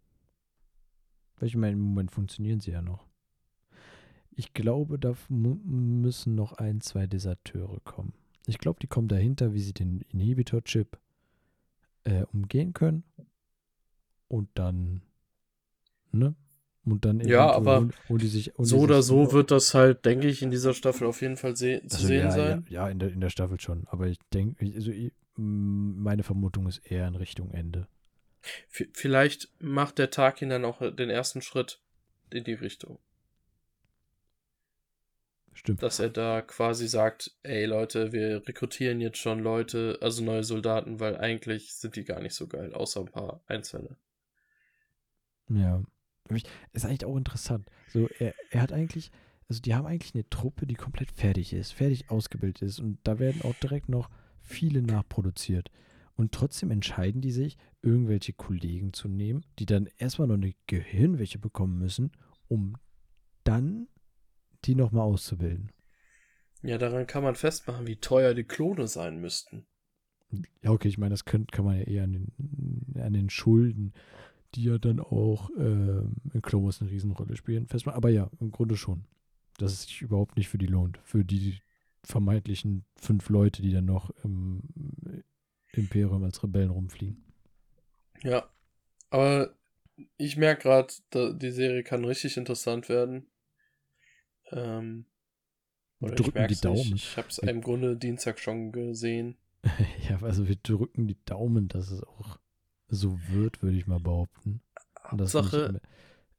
Weil 1.38 1.48
ich 1.50 1.56
meine, 1.56 1.74
im 1.74 1.82
Moment 1.82 2.12
funktionieren 2.12 2.60
sie 2.60 2.72
ja 2.72 2.82
noch. 2.82 3.08
Ich 4.32 4.54
glaube, 4.54 4.98
da 4.98 5.14
müssen 5.30 6.34
noch 6.34 6.54
ein, 6.54 6.82
zwei 6.82 7.06
Deserteure 7.06 7.80
kommen. 7.82 8.14
Ich 8.48 8.58
glaube, 8.58 8.80
die 8.82 8.88
kommen 8.88 9.08
dahinter, 9.08 9.54
wie 9.54 9.62
sie 9.62 9.74
den 9.74 10.02
Inhibitor-Chip 10.10 10.98
äh, 12.06 12.24
umgehen 12.34 12.74
können. 12.74 13.04
Und 14.28 14.50
dann, 14.56 15.04
ne? 16.12 16.36
Und 16.86 17.06
dann 17.06 17.22
ja, 17.22 17.50
aber 17.50 17.88
und 18.10 18.22
die 18.22 18.28
sich, 18.28 18.58
und 18.60 18.66
so 18.66 18.80
oder 18.80 19.02
so 19.02 19.32
wird 19.32 19.52
das 19.52 19.74
halt, 19.74 20.04
denke 20.04 20.28
ich, 20.28 20.42
in 20.42 20.52
dieser 20.52 20.74
Staffel 20.74 21.08
auf 21.08 21.22
jeden 21.22 21.38
Fall 21.38 21.56
se 21.56 21.80
also, 21.82 21.98
zu 21.98 22.06
sehen 22.08 22.26
ja, 22.26 22.32
sein. 22.32 22.66
Ja, 22.68 22.86
ja, 22.86 22.90
in, 22.90 23.00
der, 23.00 23.12
in 23.12 23.22
der 23.22 23.30
Staffel 23.30 23.60
schon. 23.60 23.88
Aber 23.88 24.08
ich 24.08 24.18
denke, 24.34 24.66
also 24.76 24.92
ich, 24.92 25.14
meine 25.36 26.24
Vermutung 26.24 26.68
ist 26.68 26.80
eher 26.80 27.08
in 27.08 27.16
Richtung 27.16 27.52
Ende. 27.52 27.88
Vielleicht 28.68 29.50
macht 29.60 29.98
der 29.98 30.10
Tag 30.10 30.42
ihn 30.42 30.50
dann 30.50 30.66
auch 30.66 30.80
den 30.80 31.10
ersten 31.10 31.42
Schritt 31.42 31.80
in 32.30 32.44
die 32.44 32.54
Richtung. 32.54 33.00
Stimmt. 35.54 35.82
Dass 35.84 36.00
er 36.00 36.10
da 36.10 36.42
quasi 36.42 36.88
sagt, 36.88 37.32
ey 37.44 37.66
Leute, 37.66 38.12
wir 38.12 38.46
rekrutieren 38.46 39.00
jetzt 39.00 39.20
schon 39.20 39.40
Leute, 39.40 40.00
also 40.02 40.24
neue 40.24 40.44
Soldaten, 40.44 41.00
weil 41.00 41.16
eigentlich 41.16 41.76
sind 41.76 41.96
die 41.96 42.04
gar 42.04 42.20
nicht 42.20 42.36
so 42.36 42.48
geil, 42.48 42.74
außer 42.74 43.00
ein 43.02 43.12
paar 43.12 43.42
Einzelne. 43.48 43.96
Ja. 45.48 45.84
Ist 46.30 46.86
eigentlich 46.86 47.06
auch 47.06 47.18
interessant. 47.18 47.70
So, 47.88 48.08
er, 48.20 48.34
er 48.50 48.62
hat 48.62 48.72
eigentlich, 48.72 49.12
also 49.50 49.62
die 49.62 49.76
haben 49.76 49.86
eigentlich 49.86 50.16
eine 50.16 50.30
Truppe, 50.30 50.66
die 50.66 50.76
komplett 50.76 51.12
fertig 51.12 51.54
ist, 51.54 51.74
fertig 51.74 52.10
ausgebildet 52.10 52.62
ist 52.62 52.80
und 52.80 52.98
da 53.04 53.20
werden 53.20 53.42
auch 53.44 53.56
direkt 53.56 53.90
noch 53.90 54.10
viele 54.42 54.82
nachproduziert. 54.82 55.70
Und 56.16 56.32
trotzdem 56.32 56.72
entscheiden 56.72 57.22
die 57.22 57.32
sich, 57.32 57.58
irgendwelche 57.82 58.34
Kollegen 58.34 58.94
zu 58.94 59.08
nehmen, 59.08 59.44
die 59.60 59.66
dann 59.66 59.90
erstmal 59.98 60.28
noch 60.28 60.36
eine 60.36 60.54
Gehirnwäsche 60.68 61.40
bekommen 61.40 61.78
müssen, 61.78 62.12
um 62.48 62.78
dann 63.44 63.88
die 64.66 64.76
nochmal 64.76 65.04
auszubilden. 65.04 65.72
Ja, 66.62 66.78
daran 66.78 67.08
kann 67.08 67.24
man 67.24 67.36
festmachen, 67.36 67.88
wie 67.88 67.98
teuer 67.98 68.34
die 68.34 68.46
Klone 68.46 68.88
sein 68.88 69.20
müssten. 69.20 69.66
Ja, 70.62 70.72
okay, 70.72 70.88
ich 70.88 70.98
meine, 70.98 71.12
das 71.12 71.26
könnt, 71.26 71.52
kann 71.52 71.66
man 71.66 71.78
ja 71.78 71.84
eher 71.84 72.04
an 72.04 72.14
den, 72.14 73.02
an 73.02 73.14
den 73.14 73.30
Schulden, 73.30 73.94
die 74.56 74.64
ja 74.64 74.78
dann 74.78 75.00
auch 75.00 75.50
äh, 75.52 76.02
in 76.34 76.42
Clone 76.42 76.66
Wars 76.66 76.82
eine 76.82 76.92
Riesenrolle 76.92 77.36
spielen, 77.36 77.68
festmachen. 77.68 77.98
Aber 77.98 78.10
ja, 78.10 78.30
im 78.40 78.52
Grunde 78.52 78.78
schon. 78.78 79.06
Dass 79.58 79.72
es 79.72 79.84
sich 79.84 80.02
überhaupt 80.02 80.36
nicht 80.36 80.50
für 80.50 80.58
die 80.58 80.66
lohnt. 80.66 81.00
Für 81.04 81.24
die 81.24 81.60
vermeintlichen 82.04 82.86
fünf 82.96 83.30
Leute, 83.30 83.62
die 83.62 83.72
dann 83.72 83.86
noch 83.86 84.10
im 84.24 84.62
Imperium 85.72 86.24
als 86.24 86.44
Rebellen 86.44 86.70
rumfliegen. 86.70 87.24
Ja, 88.24 88.50
aber 89.10 89.56
ich 90.18 90.38
merke 90.38 90.64
gerade, 90.64 90.94
die 91.38 91.52
Serie 91.52 91.84
kann 91.84 92.06
richtig 92.06 92.38
interessant 92.38 92.90
werden. 92.90 93.28
Ähm, 94.52 95.06
wir 96.00 96.16
drücken 96.16 96.48
die 96.48 96.56
Daumen. 96.56 96.92
Nicht. 96.92 97.10
Ich 97.12 97.18
habe 97.18 97.28
es 97.30 97.38
im 97.38 97.62
Grunde 97.62 97.96
Dienstag 97.96 98.40
schon 98.40 98.72
gesehen. 98.72 99.38
ja, 100.10 100.22
also 100.22 100.48
wir 100.48 100.58
drücken 100.58 101.08
die 101.08 101.18
Daumen, 101.26 101.68
dass 101.70 101.92
es 101.92 102.04
auch 102.04 102.40
so 102.96 103.20
wird, 103.30 103.62
würde 103.62 103.78
ich 103.78 103.88
mal 103.88 104.00
behaupten. 104.00 104.62
Hauptsache, 105.04 105.82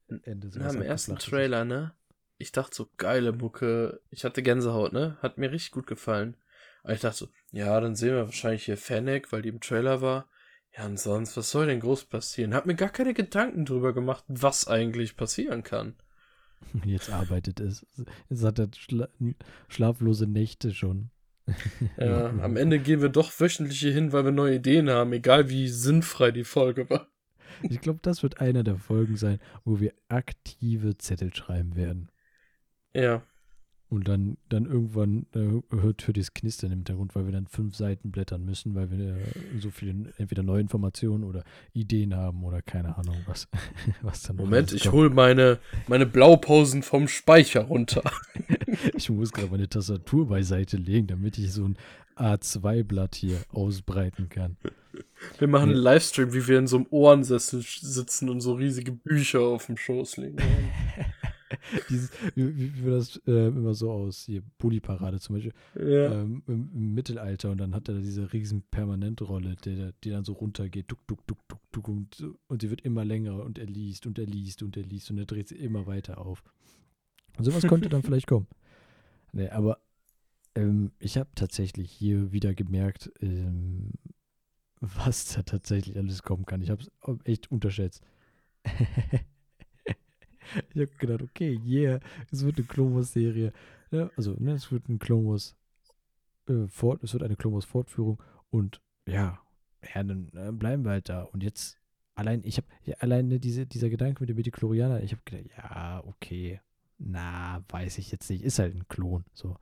na, 0.08 0.70
im 0.70 0.82
ersten 0.82 1.16
Trailer, 1.16 1.64
ne? 1.64 1.94
Ich 2.38 2.52
dachte 2.52 2.74
so, 2.74 2.88
geile 2.96 3.32
Mucke. 3.32 4.00
Ich 4.10 4.24
hatte 4.24 4.42
Gänsehaut, 4.42 4.92
ne? 4.92 5.16
Hat 5.22 5.38
mir 5.38 5.52
richtig 5.52 5.72
gut 5.72 5.86
gefallen. 5.86 6.36
Aber 6.82 6.92
ich 6.92 7.00
dachte 7.00 7.16
so, 7.16 7.28
ja, 7.52 7.80
dann 7.80 7.94
sehen 7.94 8.14
wir 8.14 8.26
wahrscheinlich 8.26 8.64
hier 8.64 8.76
Fennec, 8.76 9.32
weil 9.32 9.42
die 9.42 9.48
im 9.48 9.60
Trailer 9.60 10.02
war. 10.02 10.28
Ja, 10.76 10.86
und 10.86 10.98
sonst, 10.98 11.36
was 11.36 11.50
soll 11.50 11.66
denn 11.66 11.80
groß 11.80 12.06
passieren? 12.06 12.54
Hab 12.54 12.66
mir 12.66 12.74
gar 12.74 12.88
keine 12.88 13.14
Gedanken 13.14 13.64
drüber 13.64 13.92
gemacht, 13.92 14.24
was 14.26 14.66
eigentlich 14.66 15.16
passieren 15.16 15.62
kann. 15.62 15.94
Jetzt 16.84 17.10
arbeitet 17.10 17.60
es. 17.60 17.86
Jetzt 18.28 18.44
hat 18.44 18.58
er 18.58 18.68
schla 18.76 19.08
schlaflose 19.68 20.26
Nächte 20.26 20.74
schon. 20.74 21.10
Ja, 21.98 22.28
am 22.28 22.56
Ende 22.56 22.78
gehen 22.78 23.02
wir 23.02 23.10
doch 23.10 23.30
wöchentlich 23.38 23.78
hier 23.78 23.92
hin, 23.92 24.12
weil 24.12 24.24
wir 24.24 24.32
neue 24.32 24.56
Ideen 24.56 24.88
haben, 24.88 25.12
egal 25.12 25.48
wie 25.50 25.68
sinnfrei 25.68 26.30
die 26.30 26.44
Folge 26.44 26.88
war. 26.88 27.08
Ich 27.62 27.80
glaube, 27.80 28.00
das 28.02 28.22
wird 28.22 28.40
einer 28.40 28.64
der 28.64 28.76
Folgen 28.76 29.16
sein, 29.16 29.38
wo 29.64 29.80
wir 29.80 29.92
aktive 30.08 30.96
Zettel 30.98 31.34
schreiben 31.34 31.76
werden. 31.76 32.10
Ja. 32.94 33.22
Und 33.90 34.08
dann, 34.08 34.38
dann 34.48 34.66
irgendwann 34.66 35.26
äh, 35.34 35.76
hört, 35.76 36.06
hört 36.06 36.16
das 36.16 36.34
Knistern 36.34 36.72
im 36.72 36.78
Hintergrund, 36.78 37.14
weil 37.14 37.26
wir 37.26 37.32
dann 37.32 37.46
fünf 37.46 37.76
Seiten 37.76 38.10
blättern 38.10 38.44
müssen, 38.44 38.74
weil 38.74 38.90
wir 38.90 39.16
äh, 39.16 39.58
so 39.60 39.70
viele 39.70 40.12
entweder 40.16 40.42
neue 40.42 40.62
Informationen 40.62 41.22
oder 41.22 41.44
Ideen 41.74 42.14
haben 42.14 42.42
oder 42.44 42.60
keine 42.62 42.96
Ahnung, 42.96 43.16
was, 43.26 43.46
was 44.02 44.22
dann 44.22 44.36
Moment, 44.36 44.72
ich 44.72 44.90
hole 44.90 45.10
meine, 45.10 45.58
meine 45.86 46.06
Blaupausen 46.06 46.82
vom 46.82 47.06
Speicher 47.06 47.60
runter. 47.60 48.02
ich 48.94 49.10
muss 49.10 49.32
gerade 49.32 49.50
meine 49.50 49.68
Tastatur 49.68 50.28
beiseite 50.28 50.76
legen, 50.76 51.06
damit 51.06 51.38
ich 51.38 51.52
so 51.52 51.64
ein 51.64 51.76
A2-Blatt 52.16 53.14
hier 53.14 53.38
ausbreiten 53.52 54.28
kann. 54.28 54.56
Wir 55.38 55.48
machen 55.48 55.70
einen 55.70 55.78
Livestream, 55.78 56.32
wie 56.32 56.46
wir 56.46 56.58
in 56.58 56.66
so 56.66 56.76
einem 56.76 56.86
Ohrensessel 56.90 57.62
sitzen 57.62 58.28
und 58.28 58.40
so 58.40 58.54
riesige 58.54 58.92
Bücher 58.92 59.40
auf 59.40 59.66
dem 59.66 59.76
Schoß 59.76 60.16
legen. 60.18 60.38
Dieses, 61.90 62.10
wie, 62.34 62.74
wie, 62.84 62.90
das 62.90 63.20
äh, 63.26 63.48
immer 63.48 63.74
so 63.74 63.90
aus, 63.90 64.24
hier 64.24 64.42
Bulli-Parade 64.58 65.20
zum 65.20 65.36
Beispiel, 65.36 65.52
ja. 65.76 66.12
ähm, 66.12 66.42
im, 66.46 66.70
im, 66.72 66.94
Mittelalter 66.94 67.50
und 67.50 67.58
dann 67.58 67.74
hat 67.74 67.88
er 67.88 68.00
diese 68.00 68.32
riesen 68.32 68.62
Permanentrolle, 68.70 69.56
die, 69.64 69.90
die 70.02 70.10
dann 70.10 70.24
so 70.24 70.32
runtergeht, 70.32 70.90
duck, 70.90 71.06
duck, 71.06 71.26
duck, 71.26 71.38
duck, 71.48 71.60
duck 71.72 71.88
und, 71.88 72.24
und 72.46 72.62
sie 72.62 72.70
wird 72.70 72.82
immer 72.82 73.04
länger 73.04 73.42
und 73.42 73.58
er 73.58 73.66
liest 73.66 74.06
und 74.06 74.18
er 74.18 74.26
liest 74.26 74.62
und 74.62 74.76
er 74.76 74.84
liest 74.84 75.10
und 75.10 75.18
er 75.18 75.26
dreht 75.26 75.48
sie 75.48 75.56
immer 75.56 75.86
weiter 75.86 76.18
auf. 76.18 76.42
Und 77.36 77.44
sowas 77.44 77.66
konnte 77.66 77.88
dann 77.88 78.02
vielleicht 78.04 78.26
kommen. 78.26 78.46
Nee, 79.32 79.48
aber 79.48 79.80
ähm, 80.54 80.92
ich 80.98 81.16
habe 81.16 81.30
tatsächlich 81.34 81.90
hier 81.90 82.32
wieder 82.32 82.54
gemerkt, 82.54 83.10
ähm, 83.20 83.90
was 84.80 85.34
da 85.34 85.42
tatsächlich 85.42 85.96
alles 85.96 86.22
kommen 86.22 86.46
kann. 86.46 86.62
Ich 86.62 86.70
habe 86.70 86.82
es 86.82 86.90
echt 87.24 87.50
unterschätzt. 87.50 88.02
ich 90.74 90.80
habe 90.80 90.96
gedacht, 90.98 91.22
okay, 91.22 91.60
yeah, 91.64 92.00
es 92.30 92.44
wird 92.44 92.58
eine 92.58 92.66
Clone 92.66 93.02
Serie. 93.02 93.52
Ja, 93.90 94.10
also, 94.16 94.34
ne, 94.38 94.52
es 94.52 94.70
wird 94.72 94.88
ein 94.88 94.98
Wars 95.00 95.56
äh, 96.48 96.66
fort, 96.68 97.02
es 97.02 97.12
wird 97.12 97.22
eine 97.22 97.36
Clone 97.36 97.56
Wars 97.56 97.64
Fortführung 97.64 98.22
und 98.50 98.80
ja, 99.06 99.38
ja, 99.94 100.02
dann 100.02 100.30
äh, 100.34 100.52
bleiben 100.52 100.84
wir 100.84 100.92
halt 100.92 101.08
da. 101.08 101.22
Und 101.22 101.42
jetzt, 101.42 101.78
allein, 102.14 102.42
ich 102.44 102.56
habe, 102.56 102.66
ja, 102.84 102.94
allein 103.00 103.28
ne, 103.28 103.38
diese, 103.38 103.66
dieser 103.66 103.90
Gedanke 103.90 104.22
mit 104.22 104.30
dem 104.30 104.36
Mediklorianer, 104.36 105.02
ich 105.02 105.12
habe 105.12 105.22
gedacht, 105.24 105.50
ja, 105.56 106.02
okay, 106.06 106.60
na, 106.98 107.64
weiß 107.68 107.98
ich 107.98 108.10
jetzt 108.10 108.30
nicht, 108.30 108.42
ist 108.42 108.58
halt 108.58 108.74
ein 108.74 108.88
Klon, 108.88 109.24
so. 109.32 109.56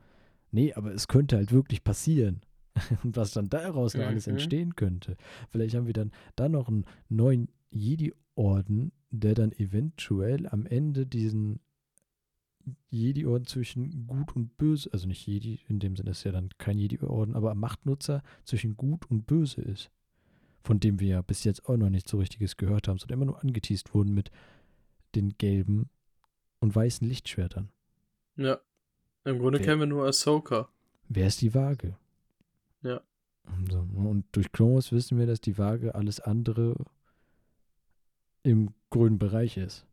Nee, 0.51 0.73
aber 0.73 0.93
es 0.93 1.07
könnte 1.07 1.37
halt 1.37 1.51
wirklich 1.51 1.83
passieren. 1.83 2.41
Und 3.03 3.17
was 3.17 3.31
dann 3.31 3.49
daraus 3.49 3.95
noch 3.95 4.05
alles 4.05 4.27
mhm. 4.27 4.33
entstehen 4.33 4.75
könnte. 4.75 5.17
Vielleicht 5.49 5.75
haben 5.75 5.87
wir 5.87 5.93
dann 5.93 6.11
da 6.35 6.49
noch 6.49 6.67
einen 6.67 6.85
neuen 7.09 7.49
Jedi-Orden, 7.69 8.91
der 9.13 9.35
dann 9.35 9.51
eventuell 9.51 10.47
am 10.47 10.65
Ende 10.65 11.05
diesen 11.05 11.59
Jedi-Orden 12.89 13.45
zwischen 13.45 14.07
Gut 14.07 14.35
und 14.35 14.57
Böse, 14.57 14.89
also 14.91 15.07
nicht 15.07 15.27
Jedi, 15.27 15.59
in 15.67 15.79
dem 15.79 15.95
Sinne 15.95 16.11
ist 16.11 16.23
ja 16.23 16.31
dann 16.31 16.49
kein 16.57 16.79
Jedi-Orden, 16.79 17.35
aber 17.35 17.53
Machtnutzer 17.53 18.23
zwischen 18.43 18.75
Gut 18.75 19.05
und 19.11 19.27
Böse 19.27 19.61
ist. 19.61 19.91
Von 20.63 20.79
dem 20.79 20.99
wir 20.99 21.07
ja 21.07 21.21
bis 21.21 21.43
jetzt 21.43 21.67
auch 21.67 21.77
noch 21.77 21.89
nicht 21.89 22.07
so 22.07 22.17
richtiges 22.17 22.57
gehört 22.57 22.87
haben, 22.87 22.97
sondern 22.97 23.19
immer 23.19 23.25
nur 23.25 23.43
angeteased 23.43 23.93
wurden 23.93 24.13
mit 24.13 24.31
den 25.13 25.37
gelben 25.37 25.89
und 26.59 26.73
weißen 26.73 27.07
Lichtschwertern. 27.07 27.69
Ja. 28.37 28.59
Im 29.25 29.39
Grunde 29.39 29.59
wer, 29.59 29.65
kennen 29.65 29.81
wir 29.81 29.87
nur 29.87 30.07
Ahsoka. 30.07 30.69
Wer 31.07 31.27
ist 31.27 31.41
die 31.41 31.53
Waage? 31.53 31.97
Ja. 32.81 33.01
So, 33.69 33.79
und 33.79 34.25
durch 34.31 34.51
Clone 34.51 34.81
wissen 34.89 35.19
wir, 35.19 35.27
dass 35.27 35.41
die 35.41 35.57
Waage 35.57 35.93
alles 35.93 36.19
andere 36.19 36.75
im 38.43 38.73
grünen 38.89 39.17
Bereich 39.17 39.57
ist. 39.57 39.85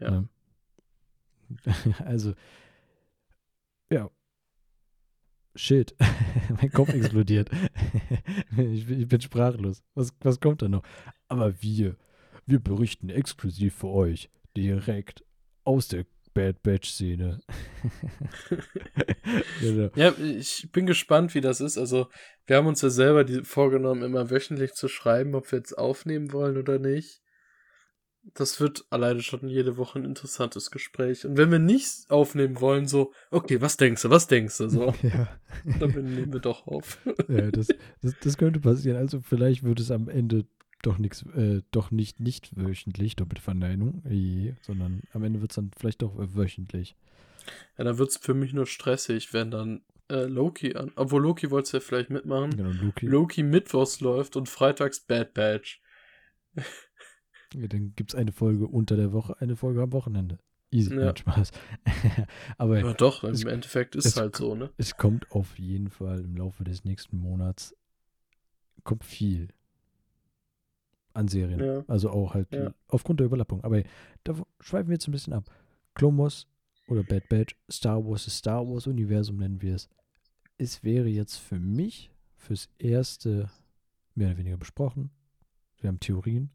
Ja. 0.00 0.24
Also, 2.04 2.34
ja. 3.88 4.10
Shit. 5.54 5.94
mein 6.60 6.72
Kopf 6.72 6.88
explodiert. 6.88 7.50
ich, 8.56 8.86
bin, 8.86 9.00
ich, 9.00 9.08
bin 9.08 9.20
sprachlos. 9.20 9.84
Was, 9.94 10.12
was 10.20 10.40
kommt 10.40 10.62
da 10.62 10.68
noch? 10.68 10.82
Aber 11.28 11.62
wir, 11.62 11.96
wir 12.46 12.58
berichten 12.58 13.10
exklusiv 13.10 13.76
für 13.76 13.88
euch 13.88 14.28
direkt 14.56 15.24
aus 15.64 15.88
der 15.88 16.04
Bad 16.34 16.62
Batch 16.62 16.90
Szene. 16.90 17.40
genau. 19.60 19.88
Ja, 19.94 20.12
ich 20.18 20.68
bin 20.70 20.84
gespannt, 20.84 21.34
wie 21.34 21.40
das 21.40 21.60
ist. 21.60 21.78
Also, 21.78 22.08
wir 22.46 22.56
haben 22.56 22.66
uns 22.66 22.82
ja 22.82 22.90
selber 22.90 23.24
die, 23.24 23.42
vorgenommen, 23.42 24.02
immer 24.02 24.30
wöchentlich 24.30 24.72
zu 24.72 24.88
schreiben, 24.88 25.34
ob 25.34 25.50
wir 25.50 25.58
jetzt 25.58 25.78
aufnehmen 25.78 26.32
wollen 26.32 26.58
oder 26.58 26.78
nicht. 26.78 27.22
Das 28.34 28.60
wird 28.60 28.84
alleine 28.90 29.20
schon 29.22 29.48
jede 29.48 29.76
Woche 29.76 29.98
ein 29.98 30.04
interessantes 30.04 30.70
Gespräch. 30.70 31.24
Und 31.24 31.36
wenn 31.36 31.50
wir 31.50 31.58
nichts 31.58 32.10
aufnehmen 32.10 32.60
wollen, 32.60 32.86
so, 32.86 33.12
okay, 33.30 33.60
was 33.60 33.76
denkst 33.76 34.02
du, 34.02 34.10
was 34.10 34.26
denkst 34.26 34.58
du? 34.58 34.68
So, 34.68 34.94
ja. 35.02 35.28
dann 35.78 35.90
nehmen 35.90 36.32
wir 36.32 36.40
doch 36.40 36.66
auf. 36.66 36.98
ja, 37.28 37.50
das, 37.50 37.68
das, 38.02 38.14
das 38.20 38.36
könnte 38.36 38.60
passieren. 38.60 38.98
Also, 38.98 39.20
vielleicht 39.20 39.62
wird 39.62 39.80
es 39.80 39.90
am 39.90 40.08
Ende 40.08 40.46
doch 40.82 40.98
nichts, 40.98 41.24
äh, 41.34 41.62
doch 41.70 41.90
nicht 41.90 42.20
nicht 42.20 42.50
wöchentlich, 42.56 43.16
Doppelverneinung, 43.16 44.02
je, 44.08 44.54
sondern 44.60 45.02
am 45.12 45.24
Ende 45.24 45.40
wird 45.40 45.50
es 45.50 45.56
dann 45.56 45.70
vielleicht 45.76 46.02
doch 46.02 46.14
wöchentlich. 46.16 46.96
Ja, 47.78 47.84
dann 47.84 47.98
wird 47.98 48.10
es 48.10 48.16
für 48.16 48.34
mich 48.34 48.52
nur 48.52 48.66
stressig, 48.66 49.32
wenn 49.32 49.50
dann 49.50 49.82
äh, 50.08 50.24
Loki 50.24 50.76
an, 50.76 50.92
obwohl 50.96 51.22
Loki 51.22 51.50
wollte 51.50 51.66
es 51.66 51.72
ja 51.72 51.80
vielleicht 51.80 52.10
mitmachen, 52.10 52.56
genau, 52.56 52.70
Loki. 52.70 53.06
Loki 53.06 53.42
mittwochs 53.42 54.00
läuft 54.00 54.36
und 54.36 54.48
freitags 54.48 55.00
Bad 55.00 55.34
Batch. 55.34 55.80
Ja, 57.54 57.66
dann 57.68 57.94
gibt 57.94 58.12
es 58.12 58.18
eine 58.18 58.32
Folge 58.32 58.66
unter 58.66 58.96
der 58.96 59.12
Woche, 59.12 59.40
eine 59.40 59.56
Folge 59.56 59.82
am 59.82 59.92
Wochenende. 59.92 60.38
Easy, 60.70 60.94
ja. 60.94 61.16
Spaß. 61.16 61.52
Aber 62.58 62.80
ja, 62.80 62.92
doch, 62.92 63.22
es, 63.24 63.42
im 63.42 63.48
Endeffekt 63.48 63.94
ist 63.94 64.04
es 64.04 64.16
halt 64.16 64.36
so, 64.36 64.54
ne? 64.54 64.70
Es 64.76 64.96
kommt 64.96 65.30
auf 65.30 65.58
jeden 65.58 65.88
Fall 65.90 66.20
im 66.20 66.36
Laufe 66.36 66.64
des 66.64 66.84
nächsten 66.84 67.18
Monats 67.18 67.74
kommt 68.82 69.04
viel. 69.04 69.48
an 71.12 71.28
Serien. 71.28 71.60
Ja. 71.60 71.84
Also 71.88 72.10
auch 72.10 72.34
halt 72.34 72.52
ja. 72.52 72.72
aufgrund 72.88 73.20
der 73.20 73.26
Überlappung. 73.26 73.62
Aber 73.64 73.82
da 74.24 74.34
schweifen 74.60 74.88
wir 74.88 74.94
jetzt 74.94 75.08
ein 75.08 75.12
bisschen 75.12 75.32
ab. 75.32 75.50
Wars 75.98 76.46
oder 76.88 77.02
Bad 77.02 77.28
Batch, 77.28 77.56
Star 77.70 78.04
Wars, 78.04 78.26
das 78.26 78.38
Star 78.38 78.66
Wars 78.68 78.86
Universum 78.86 79.38
nennen 79.38 79.62
wir 79.62 79.74
es. 79.74 79.88
Es 80.58 80.84
wäre 80.84 81.08
jetzt 81.08 81.36
für 81.36 81.58
mich 81.58 82.10
fürs 82.36 82.68
erste 82.78 83.50
mehr 84.14 84.28
oder 84.28 84.38
weniger 84.38 84.56
besprochen. 84.56 85.10
Wir 85.80 85.88
haben 85.88 86.00
Theorien. 86.00 86.50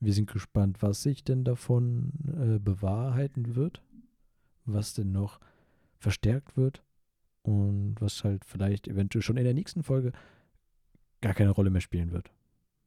Wir 0.00 0.12
sind 0.12 0.30
gespannt, 0.30 0.80
was 0.80 1.02
sich 1.02 1.24
denn 1.24 1.44
davon 1.44 2.12
äh, 2.26 2.58
bewahrheiten 2.58 3.56
wird, 3.56 3.82
was 4.64 4.94
denn 4.94 5.12
noch 5.12 5.40
verstärkt 5.98 6.56
wird 6.56 6.82
und 7.42 7.96
was 8.00 8.22
halt 8.22 8.44
vielleicht 8.44 8.86
eventuell 8.86 9.22
schon 9.22 9.36
in 9.36 9.44
der 9.44 9.54
nächsten 9.54 9.82
Folge 9.82 10.12
gar 11.20 11.34
keine 11.34 11.50
Rolle 11.50 11.70
mehr 11.70 11.80
spielen 11.80 12.12
wird. 12.12 12.30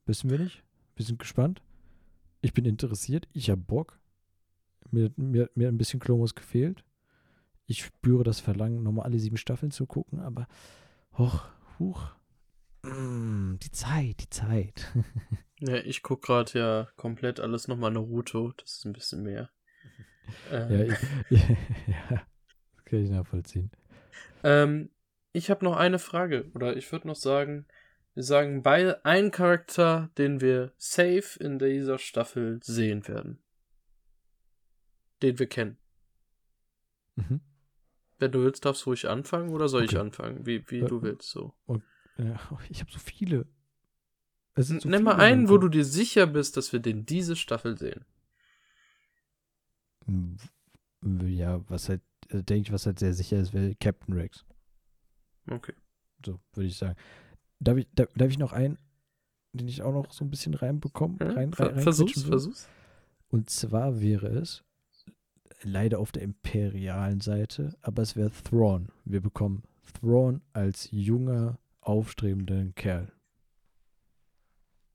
Wissen 0.06 0.30
wir 0.30 0.40
nicht. 0.40 0.64
Wir 0.96 1.06
sind 1.06 1.20
gespannt. 1.20 1.62
Ich 2.42 2.54
bin 2.54 2.66
interessiert. 2.66 3.28
Ich 3.34 3.50
habe 3.50 3.62
Bock. 3.62 4.00
Mir, 4.90 5.12
mir, 5.16 5.50
mir 5.56 5.68
ein 5.68 5.78
bisschen 5.78 6.00
Klomos 6.00 6.36
gefehlt. 6.36 6.84
Ich 7.66 7.84
spüre 7.84 8.24
das 8.24 8.40
Verlangen, 8.40 8.84
nochmal 8.84 9.06
alle 9.06 9.20
sieben 9.20 9.38
Staffeln 9.38 9.72
zu 9.72 9.86
gucken, 9.86 10.20
aber 10.20 10.48
hoch, 11.18 11.46
huch. 11.80 12.14
Mm, 12.84 13.58
die 13.60 13.72
Zeit, 13.72 14.22
die 14.22 14.30
Zeit. 14.30 14.91
ja, 15.60 15.76
ich 15.76 16.02
gucke 16.02 16.28
gerade 16.28 16.60
ja 16.60 16.88
komplett 16.95 17.40
alles 17.40 17.68
nochmal 17.68 17.91
Naruto. 17.91 18.53
Das 18.58 18.78
ist 18.78 18.86
ein 18.86 18.94
bisschen 18.94 19.24
mehr. 19.24 19.49
ähm. 20.52 20.90
ja, 20.90 20.98
ich, 21.30 21.49
ja, 21.88 22.26
das 22.76 22.86
kann 22.86 23.03
ich 23.03 23.10
nachvollziehen. 23.10 23.72
Ähm, 24.44 24.90
ich 25.34 25.49
habe 25.49 25.64
noch 25.64 25.78
eine 25.78 25.99
Frage, 25.99 26.49
oder 26.53 26.76
ich 26.76 26.91
würde 26.91 27.08
noch 27.08 27.16
sagen, 27.16 27.66
wir 28.14 28.24
sagen 28.24 28.62
beide 28.62 29.06
einen 29.06 29.32
Charakter, 29.32 30.10
den 30.18 30.41
wir 30.41 30.74
safe 30.78 31.40
in 31.40 31.60
dieser 31.60 31.98
Staffel 31.98 32.60
sehen 32.62 33.08
werden. 33.08 33.41
Den 35.22 35.40
wir 35.40 35.48
kennen. 35.48 35.78
Mhm. 37.16 37.41
Wenn 38.20 38.32
du 38.32 38.44
willst, 38.44 38.66
darfst 38.66 38.86
du 38.86 38.90
ruhig 38.90 39.08
anfangen 39.08 39.49
oder 39.49 39.70
soll 39.70 39.84
okay. 39.84 39.95
ich 39.95 39.99
anfangen? 39.99 40.45
Wie, 40.45 40.64
wie 40.70 40.80
äh, 40.80 40.88
du 40.88 41.02
willst, 41.02 41.30
so. 41.30 41.53
Ich 42.69 42.81
habe 42.81 42.91
so 42.91 42.99
viele. 42.99 43.48
So 44.56 44.73
Nimm 44.73 44.81
viele 44.81 45.02
mal 45.02 45.15
einen, 45.15 45.49
wo 45.49 45.57
du 45.57 45.69
dir 45.69 45.85
sicher 45.85 46.27
bist, 46.27 46.57
dass 46.57 46.73
wir 46.73 46.80
den 46.80 47.06
diese 47.06 47.35
Staffel 47.35 47.77
sehen. 47.77 48.06
Ja, 51.03 51.61
was 51.69 51.89
halt, 51.89 52.02
äh, 52.30 52.43
denke 52.43 52.68
ich, 52.68 52.73
was 52.73 52.85
halt 52.85 52.99
sehr 52.99 53.14
sicher 53.14 53.38
ist, 53.38 53.53
wäre 53.53 53.76
Captain 53.76 54.14
Rex. 54.14 54.45
Okay. 55.49 55.73
So, 56.26 56.39
würde 56.53 56.68
ich 56.68 56.77
sagen. 56.77 56.95
Darf 57.60 57.77
ich, 57.77 57.88
darf, 57.93 58.10
darf 58.15 58.30
ich 58.30 58.38
noch 58.38 58.52
einen, 58.52 58.77
den 59.53 59.68
ich 59.68 59.81
auch 59.81 59.93
noch 59.93 60.11
so 60.11 60.26
ein 60.26 60.30
bisschen 60.30 60.53
reinbekomme? 60.53 61.18
Ja, 61.19 61.31
rein, 61.31 61.53
rein, 61.53 61.68
rein 61.68 61.80
versuch's, 61.80 62.23
versuch's. 62.23 62.68
Und 63.30 63.49
zwar 63.49 64.02
wäre 64.02 64.27
es 64.27 64.64
leider 65.64 65.99
auf 65.99 66.11
der 66.11 66.23
imperialen 66.23 67.22
Seite, 67.22 67.77
aber 67.81 68.02
es 68.02 68.15
wäre 68.15 68.31
Thrawn. 68.31 68.89
Wir 69.06 69.22
bekommen 69.22 69.64
Thrawn 69.93 70.41
als 70.53 70.89
junger, 70.91 71.60
aufstrebender 71.82 72.66
Kerl. 72.76 73.12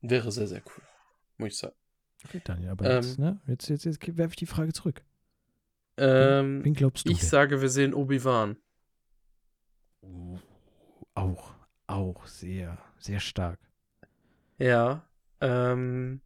Wäre 0.01 0.31
sehr, 0.31 0.47
sehr 0.47 0.61
cool. 0.65 0.83
Muss 1.37 1.49
ich 1.49 1.57
sagen. 1.57 1.75
Okay, 2.25 2.41
Daniel, 2.43 2.69
aber 2.71 2.85
ähm, 2.85 2.95
jetzt, 2.95 3.19
ne? 3.19 3.39
Jetzt, 3.47 3.69
jetzt, 3.69 3.85
jetzt 3.85 4.17
werfe 4.17 4.31
ich 4.31 4.37
die 4.37 4.45
Frage 4.45 4.73
zurück. 4.73 5.03
Ähm, 5.97 6.63
wen, 6.63 6.73
glaubst 6.73 7.07
du? 7.07 7.11
Ich 7.11 7.19
denn? 7.19 7.29
sage, 7.29 7.61
wir 7.61 7.69
sehen 7.69 7.93
Obi-Wan. 7.93 8.57
Auch 11.13 11.57
auch 11.87 12.27
sehr, 12.27 12.77
sehr 12.99 13.19
stark. 13.19 13.59
Ja, 14.59 15.07
ähm, 15.41 16.21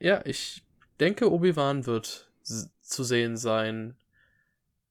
ja, 0.00 0.24
ich 0.26 0.64
denke, 1.00 1.32
Obi-Wan 1.32 1.86
wird 1.86 2.30
zu 2.80 3.04
sehen 3.04 3.36
sein, 3.36 3.96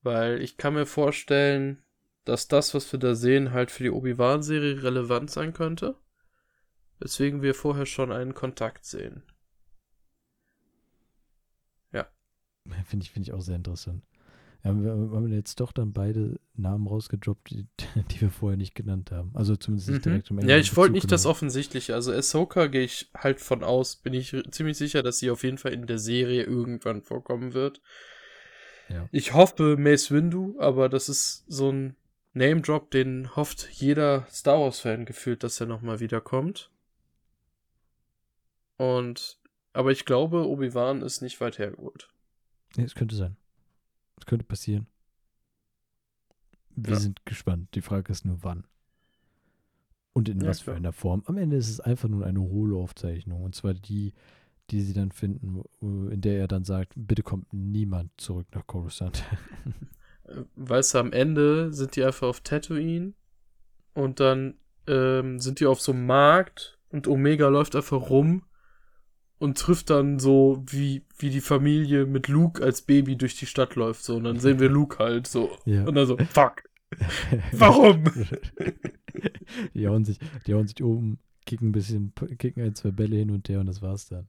weil 0.01 0.41
ich 0.41 0.57
kann 0.57 0.73
mir 0.73 0.85
vorstellen, 0.85 1.81
dass 2.27 2.47
das, 2.47 2.73
was 2.73 2.91
wir 2.91 2.99
da 2.99 3.15
sehen, 3.15 3.51
halt 3.51 3.71
für 3.71 3.83
die 3.83 3.91
Obi-Wan-Serie 3.91 4.83
relevant 4.83 5.31
sein 5.31 5.53
könnte. 5.53 5.95
Weswegen 6.99 7.41
wir 7.41 7.53
vorher 7.53 7.85
schon 7.85 8.11
einen 8.11 8.33
Kontakt 8.33 8.85
sehen. 8.85 9.23
Ja. 11.93 12.07
Finde 12.85 13.03
ich, 13.03 13.11
finde 13.11 13.29
ich 13.29 13.33
auch 13.33 13.41
sehr 13.41 13.55
interessant. 13.55 14.03
Ja, 14.63 14.73
wir 14.73 14.91
haben 14.91 15.31
jetzt 15.31 15.59
doch 15.59 15.71
dann 15.71 15.93
beide 15.93 16.39
Namen 16.55 16.87
rausgedroppt, 16.87 17.51
die, 17.51 17.67
die 18.11 18.21
wir 18.21 18.31
vorher 18.31 18.57
nicht 18.57 18.75
genannt 18.75 19.11
haben. 19.11 19.31
Also 19.33 19.55
zumindest 19.55 19.89
nicht 19.89 19.99
mhm. 19.99 20.09
direkt 20.09 20.31
im 20.31 20.39
Ja, 20.39 20.57
ich 20.57 20.75
wollte 20.75 20.93
nicht 20.93 21.11
das 21.11 21.25
Offensichtliche. 21.25 21.93
Also 21.93 22.11
Ahsoka 22.11 22.67
gehe 22.67 22.83
ich 22.83 23.09
halt 23.15 23.39
von 23.39 23.63
aus, 23.63 23.95
bin 23.95 24.13
ich 24.13 24.35
ziemlich 24.51 24.77
sicher, 24.77 25.03
dass 25.03 25.19
sie 25.19 25.29
auf 25.29 25.43
jeden 25.43 25.59
Fall 25.59 25.73
in 25.73 25.85
der 25.85 25.99
Serie 25.99 26.43
irgendwann 26.43 27.03
vorkommen 27.03 27.53
wird. 27.53 27.81
Ja. 28.89 29.07
Ich 29.11 29.33
hoffe 29.33 29.77
Mace 29.77 30.11
Windu, 30.11 30.55
aber 30.59 30.89
das 30.89 31.09
ist 31.09 31.45
so 31.47 31.71
ein 31.71 31.95
Name-Drop, 32.37 32.91
den 32.91 33.35
hofft 33.35 33.69
jeder 33.71 34.25
Star 34.29 34.59
Wars-Fan 34.59 35.05
gefühlt, 35.05 35.43
dass 35.43 35.59
er 35.59 35.67
nochmal 35.67 35.99
wiederkommt. 35.99 36.71
Und, 38.77 39.39
aber 39.73 39.91
ich 39.91 40.05
glaube, 40.05 40.47
Obi-Wan 40.47 41.01
ist 41.01 41.21
nicht 41.21 41.41
weit 41.41 41.57
hergeholt. 41.57 42.09
Nee, 42.75 42.83
es 42.83 42.95
könnte 42.95 43.15
sein. 43.15 43.35
Das 44.15 44.25
könnte 44.25 44.45
passieren. 44.45 44.87
Wir 46.75 46.93
ja. 46.93 46.99
sind 46.99 47.25
gespannt. 47.25 47.69
Die 47.73 47.81
Frage 47.81 48.11
ist 48.11 48.25
nur, 48.25 48.43
wann. 48.43 48.65
Und 50.13 50.29
in 50.29 50.41
ja, 50.41 50.47
was 50.47 50.61
für 50.61 50.75
einer 50.75 50.93
Form. 50.93 51.23
Am 51.25 51.37
Ende 51.37 51.57
ist 51.57 51.69
es 51.69 51.79
einfach 51.79 52.09
nur 52.09 52.25
eine 52.25 52.39
Holo-Aufzeichnung. 52.39 53.43
Und 53.43 53.55
zwar 53.55 53.73
die, 53.73 54.13
die 54.69 54.81
sie 54.81 54.93
dann 54.93 55.11
finden, 55.11 55.63
in 55.81 56.21
der 56.21 56.39
er 56.39 56.47
dann 56.47 56.63
sagt, 56.63 56.93
bitte 56.95 57.23
kommt 57.23 57.51
niemand 57.53 58.11
zurück 58.17 58.47
nach 58.53 58.65
Coruscant. 58.67 59.23
Weißt 60.55 60.93
du, 60.93 60.97
am 60.99 61.13
Ende 61.13 61.71
sind 61.73 61.95
die 61.95 62.03
einfach 62.03 62.27
auf 62.27 62.41
Tatooine 62.41 63.13
und 63.93 64.19
dann 64.19 64.55
ähm, 64.87 65.39
sind 65.39 65.59
die 65.59 65.65
auf 65.65 65.81
so 65.81 65.91
einem 65.91 66.05
Markt 66.05 66.77
und 66.89 67.07
Omega 67.07 67.47
läuft 67.47 67.75
einfach 67.75 68.09
rum 68.09 68.43
und 69.39 69.57
trifft 69.57 69.89
dann 69.89 70.19
so, 70.19 70.63
wie, 70.67 71.05
wie 71.17 71.29
die 71.29 71.41
Familie 71.41 72.05
mit 72.05 72.27
Luke 72.27 72.63
als 72.63 72.81
Baby 72.81 73.15
durch 73.15 73.35
die 73.35 73.45
Stadt 73.45 73.75
läuft. 73.75 74.03
So, 74.03 74.15
und 74.15 74.23
dann 74.23 74.39
sehen 74.39 74.59
wir 74.59 74.69
Luke 74.69 74.97
halt 74.97 75.27
so. 75.27 75.51
Ja. 75.65 75.83
Und 75.85 75.95
dann 75.95 76.07
so, 76.07 76.17
fuck. 76.17 76.63
Warum? 77.51 78.05
die 79.73 79.87
hauen 79.87 80.05
sich, 80.05 80.19
die 80.45 80.53
hauen 80.53 80.67
sich 80.67 80.81
oben, 80.83 81.19
kicken 81.45 81.69
ein 81.69 81.71
bisschen, 81.73 82.13
kicken 82.37 82.63
ein, 82.63 82.75
zwei 82.75 82.91
Bälle 82.91 83.17
hin 83.17 83.31
und 83.31 83.47
her 83.49 83.59
und 83.59 83.67
das 83.67 83.81
war's 83.81 84.07
dann. 84.07 84.27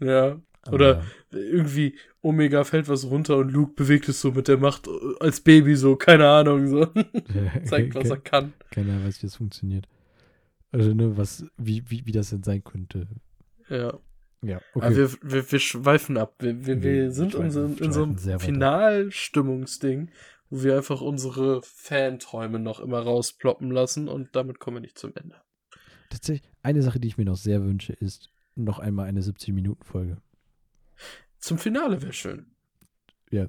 Ja. 0.00 0.40
Oder 0.70 1.02
ja. 1.30 1.38
irgendwie 1.38 1.96
Omega 2.22 2.64
fällt 2.64 2.88
was 2.88 3.04
runter 3.04 3.36
und 3.36 3.52
Luke 3.52 3.74
bewegt 3.74 4.08
es 4.08 4.20
so 4.20 4.32
mit 4.32 4.48
der 4.48 4.58
Macht 4.58 4.88
als 5.20 5.40
Baby 5.40 5.76
so, 5.76 5.96
keine 5.96 6.28
Ahnung, 6.28 6.68
so. 6.68 6.86
Zeigt, 7.64 7.94
was 7.94 8.10
er 8.10 8.18
kann. 8.18 8.52
Keine 8.70 8.92
Ahnung, 8.92 9.06
weiß, 9.06 9.22
wie 9.22 9.26
das 9.26 9.36
funktioniert. 9.36 9.86
Also, 10.72 10.94
ne, 10.94 11.16
was, 11.16 11.46
wie, 11.56 11.88
wie, 11.88 12.06
wie 12.06 12.12
das 12.12 12.30
denn 12.30 12.42
sein 12.42 12.64
könnte. 12.64 13.08
Ja. 13.68 13.98
Ja, 14.42 14.60
okay. 14.74 14.94
wir, 14.94 15.12
wir, 15.22 15.52
wir 15.52 15.58
schweifen 15.58 16.18
ab. 16.18 16.34
Wir, 16.38 16.66
wir, 16.66 16.82
wir 16.82 17.12
sind 17.12 17.34
in 17.34 17.50
so, 17.50 17.64
in 17.64 17.92
so 17.92 18.02
einem 18.02 18.18
Finalstimmungsding, 18.38 20.10
wo 20.50 20.62
wir 20.62 20.76
einfach 20.76 21.00
unsere 21.00 21.62
Fanträume 21.62 22.58
noch 22.58 22.80
immer 22.80 22.98
rausploppen 22.98 23.70
lassen 23.70 24.06
und 24.06 24.36
damit 24.36 24.58
kommen 24.58 24.76
wir 24.76 24.80
nicht 24.82 24.98
zum 24.98 25.12
Ende. 25.14 25.36
Tatsächlich, 26.10 26.46
eine 26.62 26.82
Sache, 26.82 27.00
die 27.00 27.08
ich 27.08 27.16
mir 27.16 27.24
noch 27.24 27.36
sehr 27.36 27.64
wünsche, 27.64 27.94
ist 27.94 28.30
noch 28.54 28.78
einmal 28.78 29.06
eine 29.06 29.20
70-Minuten-Folge. 29.20 30.18
Zum 31.38 31.58
Finale 31.58 32.02
wäre 32.02 32.12
schön. 32.12 32.46
Ja. 33.30 33.48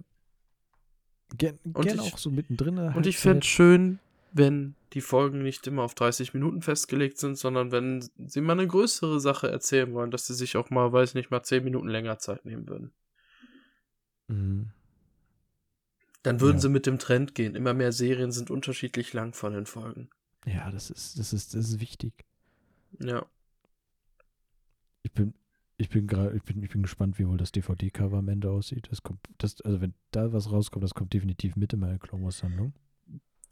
Gerne 1.37 1.59
gern 1.63 1.99
auch 1.99 2.17
so 2.17 2.29
mittendrin. 2.29 2.79
Halt 2.79 2.95
und 2.95 3.07
ich 3.07 3.17
fände 3.17 3.39
es 3.39 3.45
schön, 3.47 3.99
wenn 4.31 4.75
die 4.93 5.01
Folgen 5.01 5.43
nicht 5.43 5.65
immer 5.67 5.83
auf 5.83 5.95
30 5.95 6.33
Minuten 6.33 6.61
festgelegt 6.61 7.17
sind, 7.17 7.37
sondern 7.37 7.71
wenn 7.71 8.07
sie 8.25 8.41
mal 8.41 8.53
eine 8.53 8.67
größere 8.67 9.19
Sache 9.19 9.49
erzählen 9.49 9.93
wollen, 9.93 10.11
dass 10.11 10.27
sie 10.27 10.33
sich 10.33 10.57
auch 10.57 10.69
mal, 10.69 10.91
weiß 10.91 11.13
nicht, 11.13 11.31
mal 11.31 11.43
10 11.43 11.63
Minuten 11.63 11.87
länger 11.87 12.19
Zeit 12.19 12.45
nehmen 12.45 12.67
würden. 12.67 12.91
Mhm. 14.27 14.71
Dann 16.23 16.41
würden 16.41 16.57
ja. 16.57 16.61
sie 16.61 16.69
mit 16.69 16.85
dem 16.85 16.97
Trend 16.97 17.35
gehen. 17.35 17.55
Immer 17.55 17.73
mehr 17.73 17.91
Serien 17.91 18.31
sind 18.31 18.49
unterschiedlich 18.49 19.13
lang 19.13 19.33
von 19.33 19.53
den 19.53 19.65
Folgen. 19.65 20.09
Ja, 20.45 20.71
das 20.71 20.89
ist, 20.89 21.19
das 21.19 21.33
ist, 21.33 21.53
das 21.53 21.69
ist 21.69 21.79
wichtig. 21.79 22.25
Ja. 22.99 23.25
Ich 25.03 25.11
bin, 25.11 25.33
ich 25.77 25.89
bin 25.89 26.07
gerade, 26.07 26.35
ich 26.35 26.43
bin, 26.43 26.63
ich 26.63 26.69
bin 26.69 26.81
gespannt, 26.81 27.19
wie 27.19 27.27
wohl 27.27 27.37
das 27.37 27.51
DVD-Cover 27.51 28.17
am 28.17 28.29
Ende 28.29 28.49
aussieht. 28.49 28.87
Das 28.91 29.03
kommt, 29.03 29.19
das, 29.37 29.59
also 29.61 29.81
wenn 29.81 29.93
da 30.11 30.31
was 30.31 30.51
rauskommt, 30.51 30.83
das 30.83 30.93
kommt 30.93 31.13
definitiv 31.13 31.55
mit 31.55 31.73
in 31.73 31.79
meine 31.79 31.99
Clone 31.99 32.31
Sammlung 32.31 32.73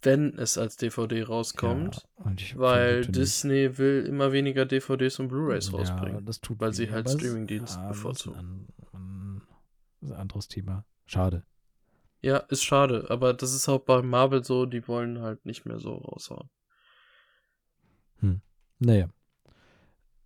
wenn 0.06 0.38
es 0.38 0.58
als 0.58 0.78
DVD 0.78 1.24
rauskommt, 1.24 2.08
ja, 2.26 2.58
weil 2.58 3.06
Disney 3.06 3.78
will 3.78 4.06
immer 4.06 4.32
weniger 4.32 4.66
DVDs 4.66 5.20
und 5.20 5.30
Blu-rays 5.30 5.72
ja, 5.72 5.78
rausbringen, 5.78 6.26
das 6.26 6.42
tut 6.42 6.60
weil 6.60 6.74
sie 6.74 6.92
halt 6.92 7.10
Streamingdienste 7.10 7.80
ja, 7.80 7.88
bevorzugen. 7.88 8.68
Das 8.78 8.92
ist, 10.02 10.12
ein 10.12 10.18
anderes 10.20 10.48
Thema. 10.48 10.86
Schade. 11.06 11.46
Ja, 12.22 12.38
ist 12.38 12.64
schade, 12.64 13.06
aber 13.10 13.34
das 13.34 13.54
ist 13.54 13.68
auch 13.68 13.80
bei 13.80 14.02
Marvel 14.02 14.44
so, 14.44 14.66
die 14.66 14.88
wollen 14.88 15.20
halt 15.20 15.46
nicht 15.46 15.66
mehr 15.66 15.80
so 15.80 15.96
raushauen. 15.96 16.50
Hm. 18.20 18.42
Naja. 18.80 19.10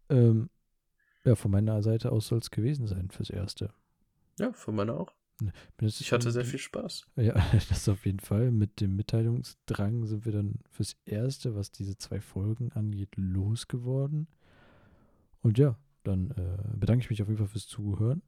Ähm, 0.09 0.49
ja, 1.27 1.35
von 1.35 1.51
meiner 1.51 1.81
Seite 1.83 2.11
aus 2.11 2.27
soll 2.27 2.39
es 2.39 2.51
gewesen 2.51 2.87
sein 2.87 3.11
fürs 3.11 3.29
Erste. 3.29 3.73
Ja, 4.39 4.53
von 4.53 4.75
meiner 4.75 4.97
auch. 4.97 5.13
Ne, 5.41 5.51
ich 5.81 6.11
hatte 6.13 6.31
sehr 6.31 6.45
viel 6.45 6.57
Spaß. 6.57 7.05
Ja, 7.17 7.33
das 7.69 7.87
auf 7.89 8.05
jeden 8.05 8.21
Fall. 8.21 8.49
Mit 8.49 8.79
dem 8.79 8.95
Mitteilungsdrang 8.95 10.05
sind 10.05 10.25
wir 10.25 10.31
dann 10.31 10.59
fürs 10.71 10.95
Erste, 11.05 11.53
was 11.53 11.71
diese 11.71 11.97
zwei 11.97 12.21
Folgen 12.21 12.71
angeht, 12.71 13.09
losgeworden. 13.17 14.27
Und 15.41 15.57
ja, 15.57 15.77
dann 16.03 16.31
äh, 16.31 16.77
bedanke 16.77 17.03
ich 17.03 17.09
mich 17.09 17.21
auf 17.21 17.27
jeden 17.27 17.37
Fall 17.37 17.47
fürs 17.47 17.67
Zuhören. 17.67 18.21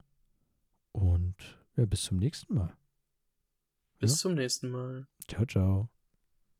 Und 0.92 1.34
ja, 1.76 1.86
bis 1.86 2.02
zum 2.02 2.18
nächsten 2.18 2.54
Mal. 2.54 2.76
Bis 3.98 4.12
ja? 4.12 4.16
zum 4.18 4.34
nächsten 4.34 4.70
Mal. 4.70 5.06
Ciao, 5.26 5.46
ciao. 5.46 5.88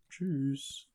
Tschüss. 0.09 0.89